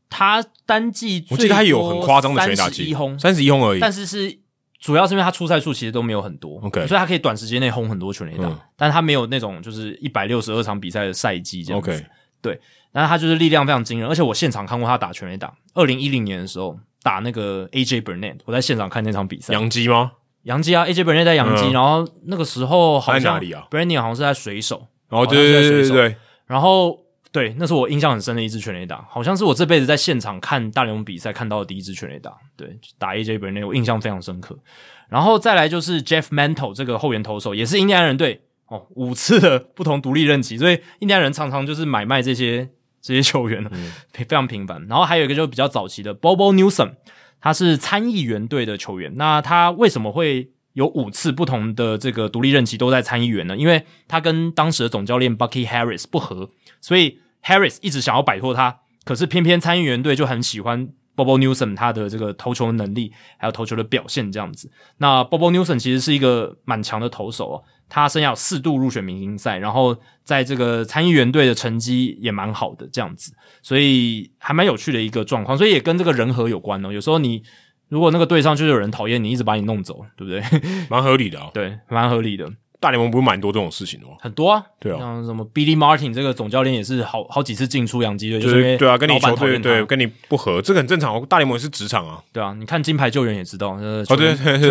[0.09, 4.39] 他单季我记得他有很夸张的全垒打季，三十一轰而已，但是是。
[4.79, 12.05] 主要是因为他出赛数其实都没有很多，OK，所以他可以短时间内轰很多全垒打，嗯，但他没有那种就是一百六十二场比赛的赛季这样子，OK，
[12.41, 12.59] 对，
[12.91, 20.13] 但是他就是力量非常惊人，而且我现场看过他打全垒打，二零一零年的时候打那个 AJ Burnett，我在现场看那场比赛，洋基吗？
[20.43, 26.99] 洋基啊，AJ Burnett 在洋基，嗯，然后那个时候好像在哪里啊？Burnett 好像是在水手，哦，对对对对对，然后。
[27.31, 32.35] 对，那是我印象很深的一支全垒打，好像是我这辈子在现场看大联盟比赛看到的第一支全垒打。
[32.57, 34.57] 对，打 AJ Burnett，我印象非常深刻。
[35.09, 42.67] 然后再来就是 Jeff Mantle 这个后援投手，也是印第安人队哦，五次的不同独立任期，所以印第安人常常就是买卖这些
[42.99, 44.83] 这些球员，嗯，非常频繁。
[44.87, 46.93] 然后还有一个就是比较早期的 Bobo Newsom，
[47.39, 49.13] 他是参议员队的球员。
[49.15, 50.49] 那他为什么会
[50.79, 53.57] 有五次不同的这个独立任期都在参议员呢？
[53.57, 56.49] 因为他跟当时的总教练 Bucky Harris 不合。
[56.79, 64.71] 所以 Harris 一直想要摆脱他，可是偏偏参议员队就很喜欢 Bobo Newsom 他的这个投球能力，还有投球的表现这样子。
[64.99, 75.57] 那 Bobo Newsom 其实是一个蛮强的投手哦，他生涯四度入选明星赛，然后在这个参议员队的成绩也蛮好的这样子，所以还蛮有趣的一个状况。
[75.57, 76.89] 所以也跟这个人和有关哦。
[76.93, 77.43] 有时候你
[77.89, 80.61] 如果那个队上就是有人讨厌你，一直把你弄走，对不对？
[80.89, 81.51] 蛮合理的哦。
[81.53, 82.49] 对，蛮合理的。
[82.79, 84.13] 大联盟不是蛮多这种事情的吗？
[84.21, 91.21] 很多啊，对啊，像什么 Billy Martin 这个总教练也是好好几次进出洋基队，就是对啊，跟你球队对跟你不合，这个很正常。
[91.25, 94.15] 大联盟也是职场啊，对啊，你看金牌救援也知道，呃，球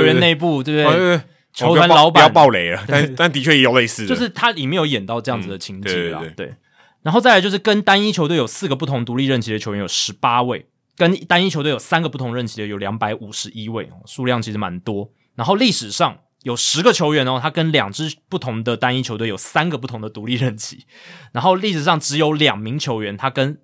[0.02, 1.20] 员内部对不对？
[1.52, 6.55] 球团老板不要爆雷了，但但的确也有类似的，就是他里面有演到这样子的情节啦，对。
[7.02, 10.66] 然后再来就是跟单一球队有四个不同独立任期的球员有十八位，
[10.99, 15.10] 跟单一球队有三个不同任期的有两百五十一位，数量其实蛮多。
[15.36, 20.85] 然后历史上有十个球员哦，他跟两支不同的单一球队有三个不同的独立任期。
[21.33, 23.59] 然后历史上只有两名球员，他跟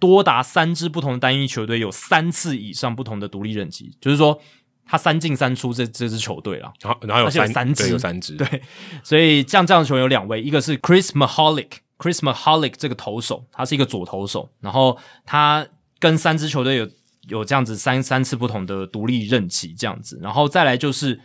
[0.00, 4.40] 多达三支不同的单一球队有三次以上不同的独立任期，就是说
[4.84, 6.72] 他三进三出这这支球队了。
[6.80, 8.62] 然后然后有三三支，有三支，对。
[9.04, 11.68] 所以像这样的球员有两位，一个是 Chris Maholic。
[11.98, 15.64] Chris Maholic 这个投手，他是一个左投手，然后他
[16.02, 16.88] 跟三支球队有
[17.28, 21.20] 有这样子三三次不同的独立任期这样子，然后再来就是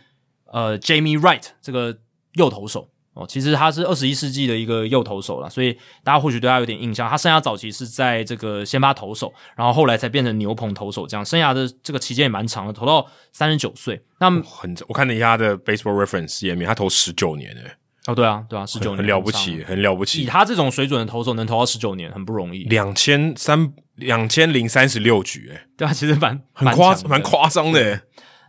[0.52, 1.98] 呃 Jamie Wright 这个
[2.34, 7.10] 右投手哦，其实他是二十一世纪的一个右投手了，所以大家或许对他有点印象。
[7.10, 14.00] 他生涯早期是在这个先发投手，然后后来才变成牛棚投手，这样生涯的这个期间也蛮长的，投到三十九岁。
[14.20, 17.74] 那么很，我看了一下他的 Baseball Reference 页面，他投十九年诶。
[18.08, 20.22] 哦，对啊，对啊，十九年很了不起，很了不起。
[20.22, 22.64] 以他这种水准的投手，能投到十九年，很不容易。
[22.64, 27.78] 两千三两千零三十六局，诶，对啊，其实蛮很夸蛮夸张的。
[27.78, 28.00] 诶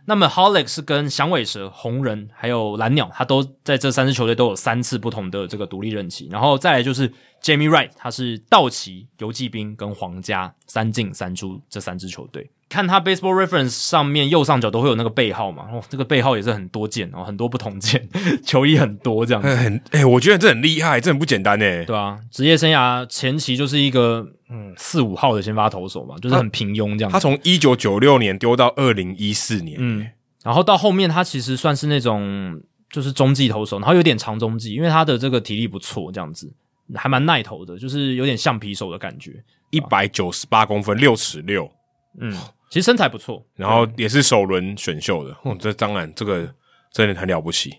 [0.06, 6.26] 那么 Holic 是跟响尾蛇、红人还有蓝鸟，他都在这三支球队都有三次不同的这个独立任期。
[6.32, 7.08] 然后再来就是
[7.42, 12.50] Jamie Wright，他是道奇、游骑兵跟皇家三进三出这三支球队。
[12.70, 18.08] 看他 Baseball Reference 上面右上角都会有那个背号嘛，哦，这个背号也是很多件哦，很多不同件，
[18.46, 21.84] 球衣很多这样子，很哎、欸，我觉得这很厉害，这很不简单诶。
[21.84, 27.12] 对啊，职业生涯前期就是一个嗯四五号的先发投手嘛，就是很平庸这样子。
[27.12, 30.06] 他从一九九六年丢到二零一四年，嗯，
[30.44, 36.48] 然后到后面他其实算是那种就是中继投手，然后有点长中继，因为他的这个体力不错，这样子
[36.94, 41.68] 还蛮耐投的，就是有点橡皮手的感觉，一百九十八公分，六尺六，
[42.20, 42.32] 嗯。
[42.70, 45.36] 其实身材不错，然后也是首轮选秀的。
[45.42, 46.48] 哦，这当然这个
[46.92, 47.74] 真的很了不起。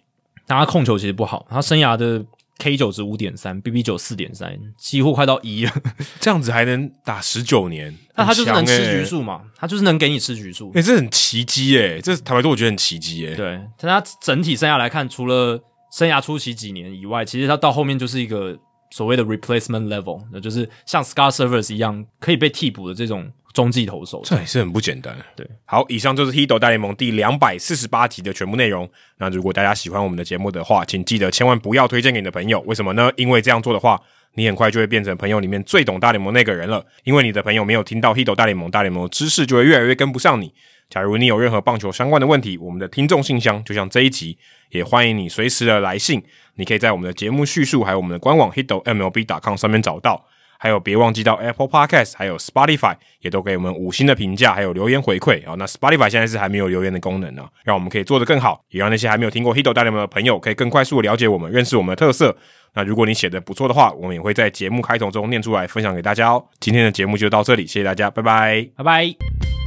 [0.45, 2.25] 但他控球其实不好，他生涯的
[2.59, 5.71] K 九值五点三，BB 九四点三，几乎快到一了。
[6.19, 9.43] 这样子还能打十九年， 那他就是能吃局数嘛？
[9.55, 10.69] 他就是能给你吃局数。
[10.73, 13.33] 诶，这很奇迹诶，这坦白说我觉得很奇迹诶。
[13.33, 15.57] 对，但他整体生涯来看，除了
[15.93, 23.31] 生涯初期几年以外，其实他到后面就是一个所谓的 replacement level，那就是像 Scar Servers 一样可以被替补的这种。
[23.53, 25.15] 中继投手，这也是很不简单。
[25.35, 28.89] 对，好，以上就是 Hito 大联盟第两百四十八集的全部内容。
[29.17, 32.59] 那如果大家喜欢我们的节目的话，请记得千万不要推荐给你的朋友。
[32.61, 33.11] 为什么呢？
[33.17, 33.99] 因为这样做的话，
[34.35, 36.85] 你很快就会变成朋友里面最懂大联盟那个人了。
[37.03, 40.53] 因为你的朋友没有听到 Hito 大联盟，大联盟的知识就会越来越跟不上你。
[40.89, 44.37] 假如你有任何棒球相关的问题，我们的听众信箱就像这一集，
[44.71, 46.21] 也欢迎你随时的来信。
[46.55, 50.25] 你可以在我们的节目叙述还有我们的官网 hitomlb.com 上面找到。
[50.63, 55.55] 还有，别忘记到 Apple Podcast，还有 Spotify 也都给我们五星的评价，还有留言回馈啊。
[55.57, 62.37] 那 Spotify 现在是还没有留言的功能呢，让我们可以做得更好，也让那些还没有听过 Hito 大联盟的朋友可以更快速的了解我们，认识我们的特色。
[62.75, 66.45] 那如果你写的不错的话，我们也会在节目开头中念出来，分享给大家哦。
[66.59, 69.60] 今天的节目就到这里，谢谢大家，拜拜，拜拜。